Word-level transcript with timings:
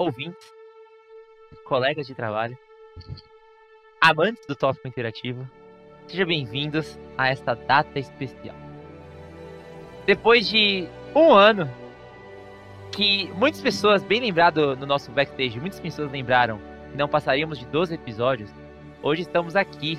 ouvintes, 0.00 0.50
colegas 1.62 2.06
de 2.06 2.14
trabalho, 2.14 2.56
amantes 4.00 4.46
do 4.46 4.56
tópico 4.56 4.88
interativo, 4.88 5.46
sejam 6.06 6.26
bem-vindos 6.26 6.98
a 7.18 7.28
esta 7.28 7.52
data 7.54 7.98
especial. 7.98 8.56
Depois 10.06 10.48
de 10.48 10.88
um 11.14 11.34
ano 11.34 11.70
que 12.90 13.30
muitas 13.34 13.60
pessoas, 13.60 14.02
bem 14.02 14.22
lembrado 14.22 14.74
no 14.74 14.86
nosso 14.86 15.10
backstage, 15.10 15.60
muitas 15.60 15.78
pessoas 15.78 16.10
lembraram 16.10 16.58
que 16.90 16.96
não 16.96 17.06
passaríamos 17.06 17.58
de 17.58 17.66
12 17.66 17.94
episódios, 17.94 18.50
hoje 19.02 19.20
estamos 19.20 19.54
aqui 19.54 19.98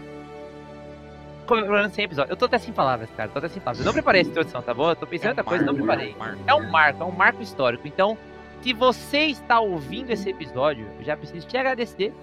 comemorando 1.45 1.93
100 1.93 2.05
episódios. 2.05 2.31
Eu 2.31 2.37
tô 2.37 2.45
até 2.45 2.57
sem 2.57 2.73
palavras, 2.73 3.09
cara, 3.11 3.29
tô 3.29 3.37
até 3.37 3.49
sem 3.49 3.61
palavras. 3.61 3.85
Eu 3.85 3.85
não 3.85 3.93
preparei 3.93 4.21
essa 4.21 4.31
introdução, 4.31 4.63
tá 4.63 4.73
bom? 4.73 4.89
Eu 4.89 4.95
tô 4.95 5.05
pensando 5.05 5.27
em 5.27 5.29
outra 5.29 5.43
coisa, 5.43 5.63
não 5.63 5.75
preparei. 5.75 6.15
É 6.47 6.55
um 6.55 6.71
marco, 6.71 7.03
é 7.03 7.05
um 7.05 7.11
marco 7.11 7.43
histórico. 7.43 7.87
Então, 7.87 8.17
se 8.61 8.73
você 8.73 9.25
está 9.25 9.59
ouvindo 9.59 10.11
esse 10.11 10.29
episódio, 10.29 10.87
eu 10.99 11.05
já 11.05 11.17
preciso 11.17 11.47
te 11.47 11.57
agradecer, 11.57 12.13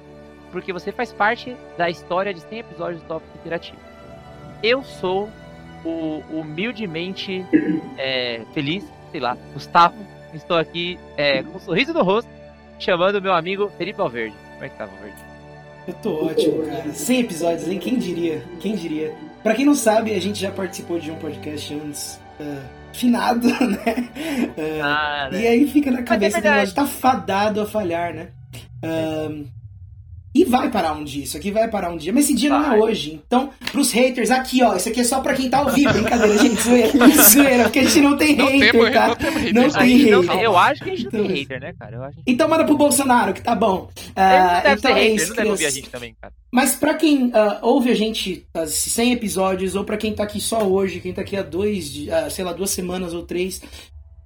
porque 0.52 0.72
você 0.72 0.92
faz 0.92 1.12
parte 1.12 1.56
da 1.76 1.90
história 1.90 2.32
de 2.32 2.40
100 2.40 2.58
episódios 2.60 3.02
do 3.02 3.08
Tópico 3.08 3.36
Interativo. 3.38 3.78
Eu 4.62 4.82
sou 4.82 5.28
o 5.84 6.22
humildemente 6.30 7.44
é, 7.98 8.42
feliz, 8.52 8.84
sei 9.10 9.20
lá, 9.20 9.36
Gustavo. 9.52 9.96
Estou 10.34 10.56
aqui 10.56 10.98
é, 11.16 11.42
com 11.42 11.56
um 11.56 11.60
sorriso 11.60 11.92
no 11.92 12.02
rosto, 12.02 12.30
chamando 12.78 13.20
meu 13.20 13.32
amigo 13.32 13.70
Felipe 13.78 14.00
Alverde. 14.00 14.36
Como 14.52 14.64
é 14.64 14.68
que 14.68 14.76
tá, 14.76 14.84
Alverde? 14.84 15.16
Eu 15.86 15.94
tô 15.94 16.26
ótimo, 16.26 16.66
cara. 16.66 16.92
100 16.92 17.20
episódios, 17.20 17.68
hein? 17.68 17.78
Quem 17.78 17.98
diria? 17.98 18.44
Quem 18.60 18.74
diria? 18.74 19.14
Pra 19.42 19.54
quem 19.54 19.64
não 19.64 19.74
sabe, 19.74 20.12
a 20.14 20.20
gente 20.20 20.38
já 20.38 20.50
participou 20.50 20.98
de 20.98 21.10
um 21.10 21.16
podcast 21.16 21.74
antes. 21.74 22.20
Uh, 22.38 22.77
finado, 22.98 23.48
né? 23.66 24.10
Uh, 24.56 24.82
ah, 24.82 25.28
né? 25.32 25.42
E 25.42 25.46
aí 25.46 25.68
fica 25.68 25.90
na 25.90 26.02
cabeça 26.02 26.38
é 26.38 26.66
do 26.66 26.74
tá 26.74 26.86
fadado 26.86 27.60
a 27.60 27.66
falhar, 27.66 28.12
né? 28.12 28.28
Uh, 28.82 29.46
e 30.38 30.44
vai 30.44 30.70
parar 30.70 30.92
um 30.92 31.02
dia, 31.02 31.24
isso 31.24 31.36
aqui 31.36 31.50
vai 31.50 31.66
parar 31.68 31.90
um 31.90 31.96
dia, 31.96 32.12
mas 32.12 32.24
esse 32.24 32.34
dia 32.34 32.50
vai. 32.50 32.60
não 32.60 32.72
é 32.74 32.78
hoje. 32.78 33.20
Então, 33.26 33.50
pros 33.72 33.90
haters, 33.90 34.30
aqui 34.30 34.62
ó, 34.62 34.76
isso 34.76 34.88
aqui 34.88 35.00
é 35.00 35.04
só 35.04 35.20
pra 35.20 35.34
quem 35.34 35.50
tá 35.50 35.58
ao 35.58 35.70
vivo, 35.70 35.92
brincadeira, 35.92 36.38
gente, 36.38 36.62
zoeira, 36.62 37.08
zoeira, 37.28 37.64
porque 37.64 37.80
a 37.80 37.84
gente 37.84 38.00
não 38.00 38.16
tem 38.16 38.36
não 38.36 38.46
hater, 38.46 38.70
temos, 38.70 38.90
tá? 38.92 39.08
Não, 39.08 39.16
temos 39.16 39.74
não 39.74 39.80
tem 39.80 39.96
hater. 39.96 40.40
eu 40.40 40.56
acho 40.56 40.84
que 40.84 40.90
a 40.90 40.94
gente 40.94 41.04
não 41.04 41.10
tem 41.10 41.20
então, 41.22 41.36
hater, 41.36 41.60
né, 41.60 41.74
cara? 41.76 41.96
Eu 41.96 42.04
acho 42.04 42.18
Então 42.24 42.48
manda 42.48 42.64
pro 42.64 42.76
Bolsonaro, 42.76 43.34
que 43.34 43.42
tá 43.42 43.54
bom. 43.54 43.88
Uh, 43.98 44.72
então 44.76 44.96
é 44.96 45.08
isso, 45.08 45.30
não 45.30 45.36
deve 45.36 45.50
ouvir 45.50 45.66
a 45.66 45.70
gente 45.70 45.90
também, 45.90 46.14
cara. 46.20 46.32
Mas 46.52 46.76
pra 46.76 46.94
quem 46.94 47.26
uh, 47.26 47.58
ouve 47.60 47.90
a 47.90 47.96
gente 47.96 48.46
as 48.54 48.70
100 48.70 49.14
episódios, 49.14 49.74
ou 49.74 49.82
pra 49.82 49.96
quem 49.96 50.14
tá 50.14 50.22
aqui 50.22 50.40
só 50.40 50.62
hoje, 50.62 51.00
quem 51.00 51.12
tá 51.12 51.22
aqui 51.22 51.36
há 51.36 51.42
dois, 51.42 51.88
uh, 51.88 52.30
sei 52.30 52.44
lá, 52.44 52.52
duas 52.52 52.70
semanas 52.70 53.12
ou 53.12 53.22
três, 53.22 53.60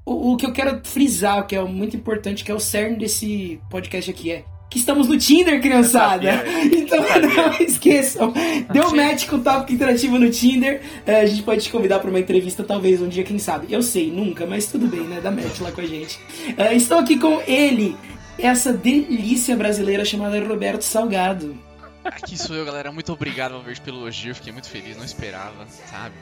o, 0.05 0.33
o 0.33 0.37
que 0.37 0.45
eu 0.45 0.53
quero 0.53 0.81
frisar, 0.85 1.47
que 1.47 1.57
é 1.57 1.63
muito 1.63 1.97
importante, 1.97 2.45
que 2.45 2.51
é 2.51 2.55
o 2.55 2.61
cerne 2.61 2.99
desse 2.99 3.59
podcast 3.71 4.11
aqui, 4.11 4.33
é 4.33 4.45
que 4.73 4.79
estamos 4.79 5.07
no 5.07 5.19
Tinder, 5.19 5.61
criançada. 5.61 6.43
Então 6.73 7.05
não 7.21 7.53
esqueçam. 7.61 8.33
Deu 8.73 8.95
match 8.95 9.27
com 9.27 9.37
o 9.37 9.41
tópico 9.41 9.73
interativo 9.73 10.19
no 10.19 10.31
Tinder. 10.31 10.81
É, 11.07 11.21
a 11.21 11.27
gente 11.27 11.43
pode 11.43 11.63
te 11.63 11.71
convidar 11.71 11.99
para 11.99 12.09
uma 12.09 12.19
entrevista, 12.19 12.63
talvez 12.63 13.01
um 13.01 13.09
dia, 13.09 13.23
quem 13.25 13.39
sabe. 13.39 13.67
Eu 13.71 13.83
sei, 13.83 14.11
nunca, 14.11 14.47
mas 14.47 14.67
tudo 14.67 14.87
bem, 14.87 15.03
né? 15.03 15.21
Dá 15.23 15.31
match 15.31 15.61
lá 15.61 15.71
com 15.71 15.81
a 15.81 15.87
gente. 15.87 16.19
É, 16.57 16.75
estou 16.75 16.99
aqui 16.99 17.19
com 17.19 17.41
ele, 17.47 17.97
essa 18.39 18.73
delícia 18.73 19.57
brasileira 19.57 20.05
chamada 20.05 20.41
Roberto 20.41 20.83
Salgado. 20.83 21.59
Aqui 22.05 22.39
sou 22.39 22.57
eu, 22.57 22.65
galera. 22.65 22.91
Muito 22.91 23.13
obrigado, 23.13 23.53
Valverde, 23.53 23.81
pelo 23.81 23.99
elogio. 23.99 24.35
Fiquei 24.35 24.53
muito 24.53 24.69
feliz, 24.69 24.97
não 24.97 25.05
esperava, 25.05 25.67
sabe? 25.91 26.15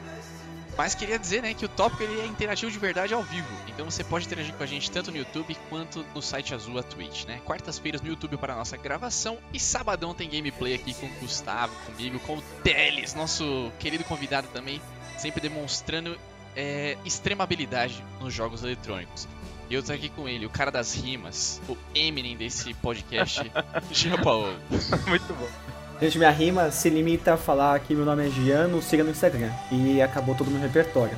Mas 0.77 0.95
queria 0.95 1.19
dizer, 1.19 1.41
né, 1.41 1.53
que 1.53 1.65
o 1.65 1.69
tópico 1.69 2.01
ele 2.03 2.19
é 2.19 2.25
interativo 2.25 2.71
de 2.71 2.79
verdade 2.79 3.13
ao 3.13 3.21
vivo. 3.23 3.47
Então 3.67 3.89
você 3.89 4.03
pode 4.03 4.25
interagir 4.25 4.53
com 4.53 4.63
a 4.63 4.65
gente 4.65 4.89
tanto 4.89 5.11
no 5.11 5.17
YouTube 5.17 5.55
quanto 5.69 6.05
no 6.15 6.21
site 6.21 6.53
azul 6.53 6.79
a 6.79 6.83
Twitch, 6.83 7.25
né? 7.25 7.41
Quartas-feiras 7.45 8.01
no 8.01 8.07
YouTube 8.07 8.37
para 8.37 8.53
a 8.53 8.55
nossa 8.55 8.77
gravação 8.77 9.37
e 9.53 9.59
sabadão 9.59 10.13
tem 10.13 10.29
gameplay 10.29 10.73
aqui 10.73 10.93
com 10.93 11.05
o 11.05 11.19
Gustavo, 11.19 11.73
comigo, 11.85 12.19
com 12.19 12.37
o 12.37 12.41
Teles, 12.63 13.13
nosso 13.13 13.71
querido 13.79 14.03
convidado 14.03 14.47
também, 14.53 14.81
sempre 15.17 15.41
demonstrando 15.41 16.17
é, 16.55 16.97
extrema 17.05 17.43
habilidade 17.43 18.03
nos 18.19 18.33
jogos 18.33 18.63
eletrônicos. 18.63 19.27
E 19.69 19.73
eu 19.73 19.81
tô 19.81 19.93
aqui 19.93 20.09
com 20.09 20.27
ele, 20.27 20.45
o 20.45 20.49
cara 20.49 20.69
das 20.69 20.93
rimas, 20.93 21.61
o 21.69 21.77
Eminem 21.95 22.35
desse 22.35 22.73
podcast, 22.73 23.49
Jean 23.91 24.17
Paulo. 24.21 24.53
Muito 25.07 25.33
bom. 25.33 25.80
Gente, 26.01 26.17
minha 26.17 26.31
rima 26.31 26.71
se 26.71 26.89
limita 26.89 27.35
a 27.35 27.37
falar 27.37 27.79
que 27.79 27.93
meu 27.93 28.03
nome 28.03 28.25
é 28.25 28.29
Giano, 28.29 28.81
siga 28.81 29.03
no 29.03 29.11
Instagram. 29.11 29.51
E 29.71 30.01
acabou 30.01 30.33
todo 30.33 30.47
o 30.47 30.51
meu 30.51 30.59
repertório. 30.59 31.15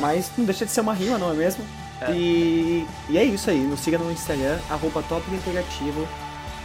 Mas 0.00 0.28
não 0.36 0.44
deixa 0.44 0.66
de 0.66 0.72
ser 0.72 0.80
uma 0.80 0.92
rima, 0.92 1.16
não 1.18 1.30
é 1.30 1.34
mesmo? 1.34 1.64
É. 2.00 2.10
E, 2.10 2.84
e 3.08 3.16
é 3.16 3.22
isso 3.22 3.48
aí, 3.48 3.60
nos 3.60 3.78
siga 3.78 3.96
no 3.96 4.10
Instagram, 4.10 4.58
arroba 4.68 5.04
Interativo. 5.32 6.08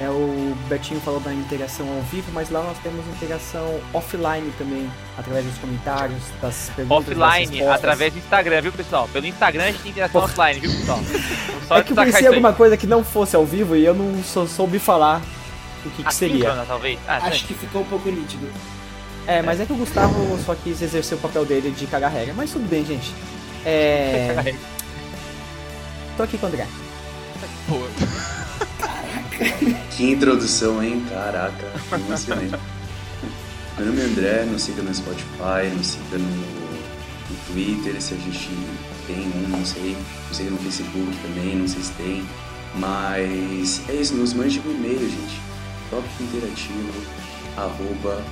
É, 0.01 0.09
o 0.09 0.55
Betinho 0.67 0.99
falou 1.01 1.19
da 1.19 1.31
interação 1.31 1.85
ao 1.93 2.01
vivo, 2.03 2.31
mas 2.31 2.49
lá 2.49 2.63
nós 2.63 2.77
temos 2.79 3.05
interação 3.07 3.79
offline 3.93 4.49
também, 4.57 4.89
através 5.15 5.45
dos 5.45 5.57
comentários, 5.57 6.23
das 6.41 6.71
perguntas. 6.75 7.09
Offline, 7.09 7.63
através 7.63 8.13
do 8.13 8.19
Instagram, 8.19 8.61
viu 8.61 8.71
pessoal? 8.71 9.09
Pelo 9.09 9.27
Instagram 9.27 9.63
a 9.63 9.67
gente 9.67 9.81
tem 9.81 9.91
interação 9.91 10.21
offline, 10.21 10.59
viu 10.59 10.71
pessoal? 10.71 10.99
Só 11.67 11.77
é 11.77 11.83
que 11.83 11.91
eu 11.91 11.95
pensei 11.97 12.27
alguma 12.27 12.53
coisa 12.53 12.77
que 12.77 12.87
não 12.87 13.03
fosse 13.03 13.35
ao 13.35 13.45
vivo 13.45 13.75
e 13.75 13.85
eu 13.85 13.93
não 13.93 14.23
sou, 14.23 14.47
soube 14.47 14.79
falar 14.79 15.21
o 15.85 15.91
que, 15.91 16.03
que 16.03 16.13
seria. 16.13 16.53
talvez. 16.67 16.99
Ah, 17.07 17.17
Acho 17.17 17.45
que 17.45 17.53
ficou 17.53 17.81
um 17.81 17.85
pouco 17.85 18.09
nítido. 18.09 18.49
É, 19.27 19.41
mas 19.41 19.59
é 19.59 19.65
que 19.65 19.73
o 19.73 19.75
Gustavo 19.75 20.39
só 20.43 20.55
quis 20.55 20.81
exercer 20.81 21.17
o 21.17 21.21
papel 21.21 21.45
dele 21.45 21.71
de 21.71 21.85
cagar 21.85 22.11
regra. 22.11 22.33
Mas 22.35 22.51
tudo 22.51 22.67
bem, 22.67 22.85
gente. 22.85 23.13
É. 23.65 24.55
Tô 26.17 26.23
aqui 26.23 26.37
com 26.37 26.47
o 26.47 26.49
André. 26.49 26.67
Boa. 27.67 27.87
Caraca. 28.79 29.75
Que 29.95 30.11
introdução, 30.11 30.83
hein? 30.83 31.05
Caraca. 31.09 31.71
Excelente. 32.11 32.57
Meu 33.77 33.87
nome 33.87 34.01
é 34.01 34.05
André, 34.05 34.45
nos 34.45 34.63
siga 34.63 34.81
no 34.81 34.93
Spotify, 34.93 35.69
nos 35.77 35.87
siga 35.87 36.17
no, 36.17 36.25
no 36.25 37.35
Twitter, 37.47 38.01
se 38.01 38.15
a 38.15 38.17
gente 38.17 38.49
tem 39.07 39.31
um, 39.35 39.47
não 39.47 39.63
sei. 39.63 39.95
Nos 40.27 40.37
siga 40.37 40.49
no 40.49 40.57
Facebook 40.57 41.17
também, 41.21 41.55
não 41.55 41.67
sei 41.67 41.83
se 41.83 41.91
tem. 41.93 42.25
Mas 42.75 43.81
é 43.87 43.93
isso, 43.93 44.15
nos 44.15 44.33
mande 44.33 44.59
um 44.59 44.71
e-mail, 44.71 44.99
gente 44.99 45.48
tópico 45.89 46.23
interativo, 46.23 46.93
arroba 47.57 48.23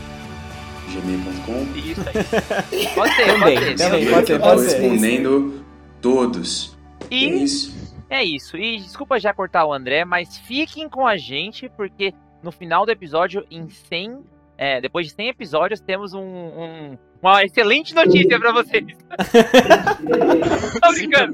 gmail.com. 0.91 1.77
Isso 1.77 2.01
aí. 2.01 2.87
Pode 2.95 3.15
ser, 3.15 3.25
também, 3.25 3.55
pode 3.55 3.65
ser. 3.65 3.75
Também, 3.77 4.09
pode 4.11 4.27
ser, 4.27 4.39
pode 4.39 4.61
ser. 4.61 4.79
respondendo 4.79 5.65
todos. 6.01 6.77
E 7.11 7.25
é 7.25 7.29
isso. 7.29 7.77
É 8.09 8.23
isso. 8.23 8.57
E 8.57 8.77
desculpa 8.77 9.19
já 9.19 9.33
cortar 9.33 9.65
o 9.65 9.73
André, 9.73 10.05
mas 10.05 10.37
fiquem 10.37 10.87
com 10.87 11.05
a 11.05 11.17
gente, 11.17 11.69
porque 11.69 12.13
no 12.41 12.51
final 12.51 12.85
do 12.85 12.91
episódio, 12.91 13.45
em 13.51 13.67
100, 13.69 14.23
é, 14.57 14.79
depois 14.79 15.07
de 15.07 15.13
100 15.13 15.29
episódios, 15.29 15.79
temos 15.79 16.13
um, 16.13 16.21
um 16.21 16.97
uma 17.21 17.43
excelente 17.43 17.95
notícia 17.95 18.39
para 18.39 18.51
vocês. 18.51 18.85
Tô 20.81 20.93
brincando. 20.93 21.31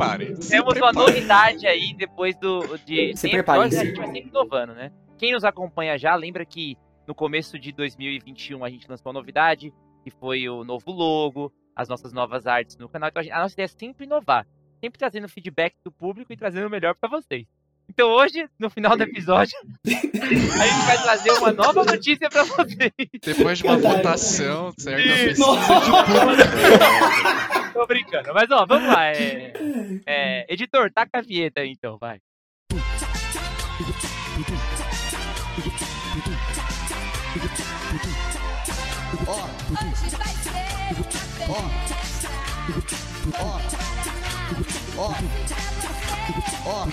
Temos 0.50 0.78
uma 0.78 0.94
novidade 0.94 1.68
aí 1.68 1.94
depois 1.94 2.36
do, 2.38 2.78
de 2.86 3.12
Se 3.16 3.30
100 3.30 3.36
episódios, 3.36 3.76
a 3.76 3.86
gente 3.86 3.98
vai 3.98 4.06
sempre 4.08 4.30
inovando, 4.30 4.74
né? 4.74 4.92
Quem 5.24 5.32
nos 5.32 5.46
acompanha 5.46 5.98
já 5.98 6.14
lembra 6.16 6.46
que 6.46 6.78
no 7.08 7.16
começo 7.16 7.58
de 7.58 7.72
2021 7.72 8.62
a 8.62 8.70
gente 8.70 8.90
lançou 8.90 9.10
uma 9.10 9.18
novidade, 9.18 9.74
que 10.04 10.12
foi 10.12 10.50
o 10.50 10.66
novo 10.66 10.92
logo, 10.92 11.50
as 11.74 11.88
nossas 11.88 12.12
novas 12.12 12.46
artes 12.46 12.76
no 12.76 12.90
canal. 12.90 13.08
Então 13.08 13.22
a, 13.22 13.24
gente, 13.24 13.32
a 13.32 13.40
nossa 13.40 13.54
ideia 13.54 13.64
é 13.64 13.70
sempre 13.70 14.06
inovar, 14.06 14.46
sempre 14.82 15.00
trazendo 15.00 15.30
feedback 15.30 15.76
do 15.82 15.94
público 15.94 16.34
e 16.34 16.36
trazendo 16.36 16.68
o 16.68 16.70
melhor 16.70 16.94
para 16.94 17.10
vocês. 17.10 17.48
Então 17.88 18.10
hoje, 18.10 18.50
no 18.60 18.70
final 18.70 18.98
do 18.98 19.04
episódio, 19.04 19.58
a 19.88 19.90
gente 19.90 20.86
vai 20.88 21.04
trazer 21.04 21.32
uma 21.32 21.54
nova 21.54 21.86
notícia 21.86 22.30
para 22.30 22.44
vocês. 22.44 22.92
Depois 23.24 23.60
de 23.60 23.64
uma 23.64 23.78
votação, 23.78 24.74
certo? 24.78 25.40
Tô 27.72 27.88
brincando, 27.88 28.34
mas 28.34 28.52
ó, 28.52 28.66
vamos 28.66 28.90
lá. 28.90 29.06
É, 29.06 29.54
é, 30.06 30.54
editor, 30.54 30.92
taca 30.92 31.20
a 31.20 31.22
vinheta 31.22 31.62
aí 31.62 31.72
então, 31.72 31.98
vai. 31.98 32.20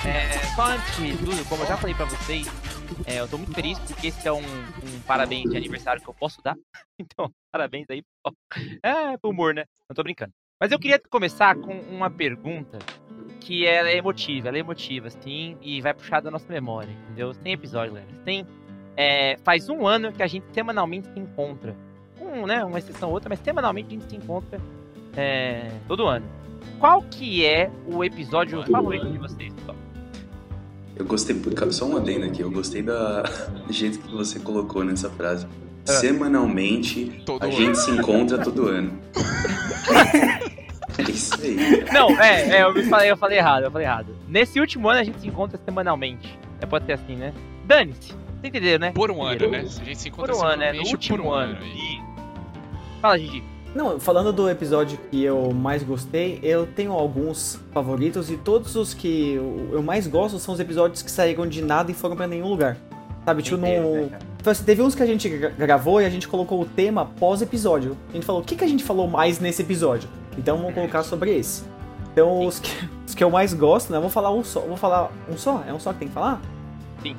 É, 0.04 0.54
só 0.54 0.66
antes 0.66 0.96
de 0.96 1.16
tudo, 1.18 1.48
como 1.48 1.62
eu 1.62 1.66
já 1.66 1.76
falei 1.76 1.94
pra 1.94 2.04
vocês, 2.04 2.46
é, 3.06 3.20
eu 3.20 3.28
tô 3.28 3.38
muito 3.38 3.54
feliz 3.54 3.78
porque 3.78 4.08
esse 4.08 4.26
é 4.26 4.32
um, 4.32 4.40
um, 4.40 5.00
parabéns 5.06 5.48
de 5.50 5.56
aniversário 5.56 6.02
que 6.02 6.08
eu 6.08 6.14
posso 6.14 6.42
dar. 6.42 6.56
Então, 6.98 7.32
parabéns 7.50 7.86
aí. 7.88 8.02
É, 8.82 9.16
pro 9.16 9.30
humor, 9.30 9.54
né? 9.54 9.64
Não 9.88 9.94
tô 9.94 10.02
brincando. 10.02 10.32
Mas 10.60 10.70
eu 10.72 10.78
queria 10.78 11.00
começar 11.08 11.56
com 11.56 11.72
uma 11.90 12.10
pergunta 12.10 12.78
que 13.40 13.66
é 13.66 13.96
emotiva, 13.96 14.48
ela 14.48 14.58
é 14.58 14.60
emotiva, 14.60 15.08
assim, 15.08 15.56
e 15.62 15.80
vai 15.80 15.94
puxar 15.94 16.20
da 16.20 16.30
nossa 16.30 16.44
memória, 16.52 16.90
entendeu? 17.06 17.32
Tem 17.32 17.54
episódio, 17.54 17.94
galera. 17.94 18.12
Tem. 18.26 18.46
É, 18.94 19.38
faz 19.42 19.70
um 19.70 19.86
ano 19.86 20.12
que 20.12 20.22
a 20.22 20.26
gente 20.26 20.44
semanalmente 20.52 21.08
se 21.14 21.18
encontra 21.18 21.74
com 22.18 22.46
né, 22.46 22.62
uma 22.62 22.78
exceção 22.78 23.08
ou 23.08 23.14
outra, 23.14 23.30
mas 23.30 23.38
semanalmente 23.38 23.88
a 23.88 23.90
gente 23.92 24.10
se 24.10 24.16
encontra 24.16 24.60
é, 25.16 25.70
todo 25.88 26.06
ano. 26.06 26.26
Qual 26.78 27.00
que 27.04 27.46
é 27.46 27.70
o 27.86 28.04
episódio 28.04 28.62
favorito 28.70 29.10
de 29.10 29.16
vocês, 29.16 29.54
pessoal? 29.54 29.76
Eu 30.94 31.06
gostei, 31.06 31.40
só 31.70 31.86
um 31.86 31.96
adendo 31.96 32.26
aqui, 32.26 32.42
eu 32.42 32.50
gostei 32.50 32.82
da 32.82 33.22
do 33.66 33.72
jeito 33.72 33.98
que 33.98 34.12
você 34.14 34.38
colocou 34.38 34.84
nessa 34.84 35.08
frase. 35.08 35.46
É. 35.88 35.92
Semanalmente, 35.92 37.22
Todo 37.24 37.42
a 37.42 37.46
ano. 37.46 37.56
gente 37.56 37.78
se 37.78 37.90
encontra 37.90 38.36
todo 38.36 38.68
ano. 38.68 38.92
é 41.00 41.10
isso 41.10 41.34
aí. 41.40 41.84
Não, 41.92 42.10
é, 42.20 42.58
é, 42.58 42.62
eu 42.62 42.74
me 42.74 42.84
falei, 42.84 43.10
eu 43.10 43.16
falei 43.16 43.38
errado, 43.38 43.64
eu 43.64 43.70
falei 43.70 43.86
errado. 43.86 44.14
Nesse 44.28 44.60
último 44.60 44.88
ano 44.88 45.00
a 45.00 45.04
gente 45.04 45.20
se 45.20 45.28
encontra 45.28 45.58
semanalmente. 45.64 46.38
É, 46.60 46.66
pode 46.66 46.86
ser 46.86 46.92
assim, 46.92 47.16
né? 47.16 47.32
Dane-se. 47.64 48.12
Você 48.40 48.48
entendeu, 48.48 48.78
né? 48.78 48.92
Por 48.92 49.10
um 49.10 49.22
ano, 49.22 49.34
Entendeu? 49.34 49.50
né? 49.50 49.58
A 49.58 49.84
gente 49.84 49.98
se 49.98 50.10
Por 50.10 50.24
encontra 50.30 50.36
um 50.36 50.42
ano, 50.48 50.56
né? 50.58 50.72
No 50.72 50.82
último 50.86 51.18
por 51.18 51.26
um 51.26 51.32
ano. 51.32 51.58
aí. 51.60 51.68
E... 51.68 53.00
Fala, 53.00 53.18
Gigi. 53.18 53.42
Não, 53.74 54.00
falando 54.00 54.32
do 54.32 54.50
episódio 54.50 54.98
que 55.10 55.22
eu 55.22 55.52
mais 55.52 55.82
gostei, 55.82 56.40
eu 56.42 56.66
tenho 56.66 56.92
alguns 56.92 57.60
favoritos 57.72 58.28
e 58.30 58.36
todos 58.36 58.74
os 58.74 58.92
que 58.94 59.34
eu 59.70 59.80
mais 59.82 60.06
gosto 60.08 60.38
são 60.40 60.54
os 60.54 60.58
episódios 60.60 61.02
que 61.02 61.10
saíram 61.10 61.46
de 61.46 61.62
nada 61.62 61.90
e 61.90 61.94
foram 61.94 62.16
pra 62.16 62.26
nenhum 62.26 62.48
lugar. 62.48 62.76
Sabe, 63.24 63.42
tipo, 63.42 63.58
né, 63.58 63.78
no... 63.78 64.08
cara? 64.08 64.22
Então, 64.40 64.50
assim, 64.50 64.64
teve 64.64 64.82
uns 64.82 64.94
que 64.94 65.02
a 65.02 65.06
gente 65.06 65.28
gra- 65.28 65.50
gravou 65.50 66.00
e 66.00 66.06
a 66.06 66.10
gente 66.10 66.26
colocou 66.26 66.60
o 66.60 66.64
tema 66.64 67.04
pós-episódio. 67.04 67.96
A 68.08 68.14
gente 68.14 68.24
falou, 68.26 68.40
o 68.40 68.44
que, 68.44 68.56
que 68.56 68.64
a 68.64 68.66
gente 68.66 68.82
falou 68.82 69.06
mais 69.06 69.38
nesse 69.38 69.62
episódio? 69.62 70.08
Então 70.38 70.56
vamos 70.56 70.74
colocar 70.74 71.02
sobre 71.02 71.36
esse. 71.36 71.64
Então, 72.12 72.44
os 72.44 72.58
que, 72.58 72.88
os 73.06 73.14
que 73.14 73.22
eu 73.22 73.30
mais 73.30 73.54
gosto, 73.54 73.92
né? 73.92 73.98
Vou 74.00 74.10
falar 74.10 74.30
um 74.32 74.42
só. 74.42 74.60
Vou 74.60 74.76
falar 74.76 75.10
um 75.30 75.36
só? 75.36 75.62
É 75.68 75.72
um 75.72 75.78
só 75.78 75.92
que 75.92 76.00
tem 76.00 76.08
que 76.08 76.14
falar? 76.14 76.40
Sim. 77.02 77.16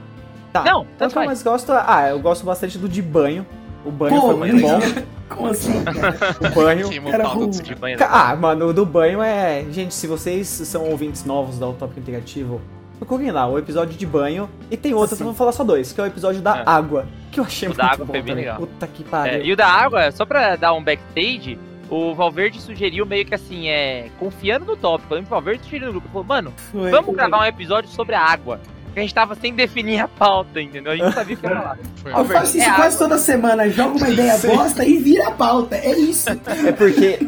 Tá. 0.52 0.64
Não, 0.64 0.86
então, 0.96 1.08
o 1.08 1.12
que 1.12 1.18
eu 1.18 1.26
mais 1.26 1.42
gosto. 1.44 1.72
Ah, 1.72 2.10
eu 2.10 2.20
gosto 2.20 2.46
bastante 2.46 2.78
do 2.78 2.90
de 2.90 3.02
banho. 3.02 3.46
O 3.86 3.92
banho 3.92 4.20
Pô, 4.20 4.28
foi 4.28 4.36
muito 4.36 4.62
bom. 4.62 4.80
Como 5.30 5.48
assim, 5.48 5.82
cara? 5.84 6.18
O 6.52 6.54
banho. 6.54 7.08
Era 7.08 7.30
o 7.30 7.76
banho. 7.80 7.98
Ah, 8.02 8.36
mano, 8.36 8.68
o 8.68 8.74
do 8.74 8.86
banho 8.86 9.22
é. 9.22 9.66
Gente, 9.72 9.94
se 9.94 10.06
vocês 10.08 10.48
são 10.48 10.90
ouvintes 10.90 11.24
novos 11.24 11.58
da 11.58 11.68
Utópico 11.70 12.00
Interativo, 12.02 12.60
procurem 13.00 13.32
lá 13.32 13.48
o 13.48 13.58
episódio 13.58 13.98
de 13.98 14.06
banho. 14.06 14.50
E 14.70 14.76
tem 14.76 14.94
outro, 14.94 15.16
Sim. 15.16 15.24
eu 15.24 15.28
vou 15.28 15.34
falar 15.34 15.54
só 15.54 15.64
dois, 15.64 15.94
que 15.94 16.02
é 16.02 16.04
o 16.04 16.08
episódio 16.08 16.42
da 16.42 16.58
É. 16.60 16.64
água. 16.66 17.06
Que 17.32 17.40
eu 17.40 17.46
achei 17.46 17.68
O 17.68 17.72
muito 17.72 17.78
da 17.80 17.86
água 17.94 18.06
bom 18.06 18.12
foi 18.12 18.22
bem 18.22 18.34
também. 18.34 18.36
legal. 18.44 18.58
Puta 18.60 18.88
que 18.88 19.04
É, 19.04 19.06
pariu. 19.08 19.42
e 19.46 19.54
o 19.54 19.56
da 19.56 19.68
água, 19.68 20.12
só 20.12 20.26
pra 20.26 20.58
dar 20.58 20.74
um 20.74 20.84
backstage, 20.84 21.58
o 21.92 22.16
Valverde 22.16 22.60
sugeriu 22.62 23.06
meio 23.06 23.26
que 23.26 23.36
assim, 23.36 23.68
é. 23.68 24.10
Confiando 24.18 24.66
no 24.66 24.76
tópico. 24.78 25.14
O 25.14 25.22
Valverde 25.24 25.64
sugeriu 25.66 25.88
no 25.88 25.92
grupo. 25.94 26.08
Falou, 26.08 26.24
mano, 26.26 26.54
Foi. 26.72 26.90
vamos 26.90 27.14
gravar 27.16 27.42
um 27.42 27.46
episódio 27.46 27.90
sobre 27.92 28.16
a 28.16 28.22
água. 28.22 28.60
Porque 28.86 29.00
a 29.00 29.04
gente 29.04 29.14
tava 29.14 29.36
sem 29.36 29.54
definir 29.54 30.00
a 30.00 30.08
pauta, 30.08 30.62
entendeu? 30.62 30.92
A 30.92 30.96
gente 30.96 31.06
não 31.06 31.14
sabia 31.14 31.36
o 31.36 31.40
que 31.40 31.48
falar. 31.48 31.78
Foi 32.02 32.12
Eu 32.12 32.26
faço 32.26 32.58
isso 32.58 32.68
É 32.68 32.74
quase 32.76 32.96
água. 32.96 33.08
toda 33.08 33.18
semana. 33.18 33.70
Joga 33.70 33.98
uma 33.98 34.10
ideia 34.10 34.38
bosta 34.38 34.84
e 34.86 34.98
vira 34.98 35.28
a 35.28 35.32
pauta. 35.32 35.76
É 35.78 35.92
isso. 35.98 36.30
É 36.68 36.72
porque 36.72 37.26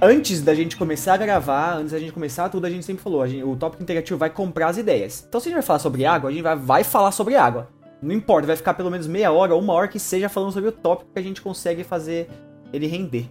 antes 0.00 0.42
da 0.42 0.54
gente 0.54 0.76
começar 0.76 1.14
a 1.14 1.16
gravar, 1.16 1.74
antes 1.76 1.92
da 1.92 1.98
gente 1.98 2.12
começar 2.12 2.48
tudo, 2.48 2.66
a 2.66 2.70
gente 2.70 2.84
sempre 2.84 3.02
falou, 3.02 3.22
a 3.22 3.26
gente- 3.28 3.42
o 3.44 3.56
Tópico 3.56 3.82
Interativo 3.82 4.18
vai 4.18 4.30
comprar 4.30 4.68
as 4.68 4.76
ideias. 4.78 5.24
Então 5.28 5.40
se 5.40 5.46
a 5.46 5.50
gente 5.50 5.56
vai 5.58 5.66
falar 5.66 5.78
sobre 5.78 6.04
água, 6.04 6.30
a 6.30 6.32
gente 6.32 6.42
vai, 6.42 6.56
vai 6.56 6.84
falar 6.84 7.10
sobre 7.12 7.34
água. 7.36 7.68
Não 8.00 8.12
importa, 8.14 8.46
vai 8.46 8.56
ficar 8.56 8.74
pelo 8.74 8.90
menos 8.90 9.06
meia 9.06 9.30
hora, 9.32 9.54
uma 9.54 9.72
hora 9.72 9.86
que 9.88 9.98
seja 9.98 10.28
falando 10.28 10.52
sobre 10.52 10.68
o 10.68 10.72
tópico 10.72 11.10
que 11.12 11.18
a 11.18 11.22
gente 11.22 11.40
consegue 11.40 11.84
fazer 11.84 12.28
ele 12.72 12.86
render. 12.86 13.28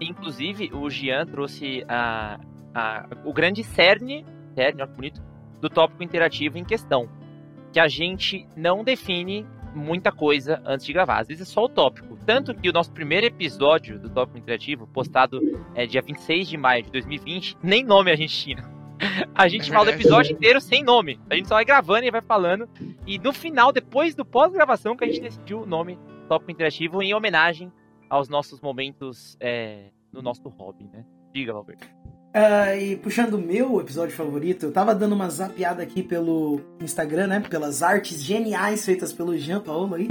Inclusive, 0.00 0.70
o 0.72 0.88
Gian 0.90 1.26
trouxe 1.26 1.84
a, 1.88 2.38
a- 2.74 3.06
o 3.24 3.32
grande 3.32 3.62
cerne, 3.64 4.24
cerne, 4.54 4.86
que 4.86 4.92
bonito, 4.92 5.22
do 5.60 5.68
tópico 5.68 6.02
interativo 6.02 6.58
em 6.58 6.64
questão. 6.64 7.08
Que 7.72 7.80
a 7.80 7.88
gente 7.88 8.46
não 8.56 8.84
define 8.84 9.46
muita 9.74 10.10
coisa 10.10 10.62
antes 10.64 10.86
de 10.86 10.92
gravar. 10.92 11.20
Às 11.20 11.28
vezes 11.28 11.48
é 11.48 11.52
só 11.52 11.64
o 11.64 11.68
tópico. 11.68 12.16
Tanto 12.24 12.54
que 12.54 12.68
o 12.68 12.72
nosso 12.72 12.90
primeiro 12.92 13.26
episódio 13.26 13.98
do 13.98 14.08
tópico 14.08 14.38
interativo, 14.38 14.86
postado 14.86 15.38
é, 15.74 15.86
dia 15.86 16.00
26 16.02 16.48
de 16.48 16.56
maio 16.56 16.82
de 16.84 16.90
2020, 16.90 17.56
nem 17.62 17.84
nome 17.84 18.10
a 18.10 18.16
gente 18.16 18.34
tinha. 18.34 18.76
A 19.34 19.46
gente 19.46 19.70
fala 19.70 19.88
o 19.88 19.90
episódio 19.90 20.32
inteiro 20.32 20.58
sem 20.58 20.82
nome. 20.82 21.20
A 21.28 21.34
gente 21.34 21.46
só 21.48 21.56
vai 21.56 21.66
gravando 21.66 22.06
e 22.06 22.10
vai 22.10 22.22
falando. 22.22 22.66
E 23.06 23.18
no 23.18 23.30
final, 23.30 23.70
depois 23.70 24.14
do 24.14 24.24
pós-gravação, 24.24 24.96
que 24.96 25.04
a 25.04 25.06
gente 25.06 25.20
decidiu 25.20 25.60
o 25.60 25.66
nome 25.66 25.98
Tópico 26.26 26.50
Interativo 26.50 27.02
em 27.02 27.12
homenagem 27.12 27.70
aos 28.08 28.28
nossos 28.28 28.60
momentos 28.60 29.36
é, 29.40 29.90
no 30.12 30.22
nosso 30.22 30.48
hobby, 30.48 30.88
né? 30.92 31.04
Diga, 31.32 31.52
Valverde. 31.52 31.84
Ah, 32.38 32.76
e 32.76 32.96
puxando 32.96 33.34
o 33.34 33.38
meu 33.38 33.80
episódio 33.80 34.14
favorito, 34.14 34.66
eu 34.66 34.72
tava 34.72 34.94
dando 34.94 35.14
uma 35.14 35.28
zapeada 35.30 35.82
aqui 35.82 36.02
pelo 36.02 36.60
Instagram, 36.82 37.28
né? 37.28 37.40
Pelas 37.40 37.82
artes 37.82 38.22
geniais 38.22 38.84
feitas 38.84 39.10
pelo 39.10 39.36
Jean 39.38 39.60
Paulo 39.60 39.94
aí. 39.94 40.06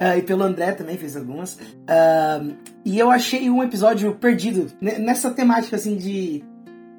ah, 0.00 0.16
e 0.18 0.22
pelo 0.22 0.42
André 0.42 0.72
também 0.72 0.96
fez 0.96 1.16
algumas. 1.16 1.56
Ah, 1.86 2.40
e 2.84 2.98
eu 2.98 3.10
achei 3.12 3.48
um 3.48 3.62
episódio 3.62 4.12
perdido 4.16 4.66
ne- 4.80 4.98
nessa 4.98 5.30
temática 5.30 5.76
assim 5.76 5.96
de. 5.96 6.42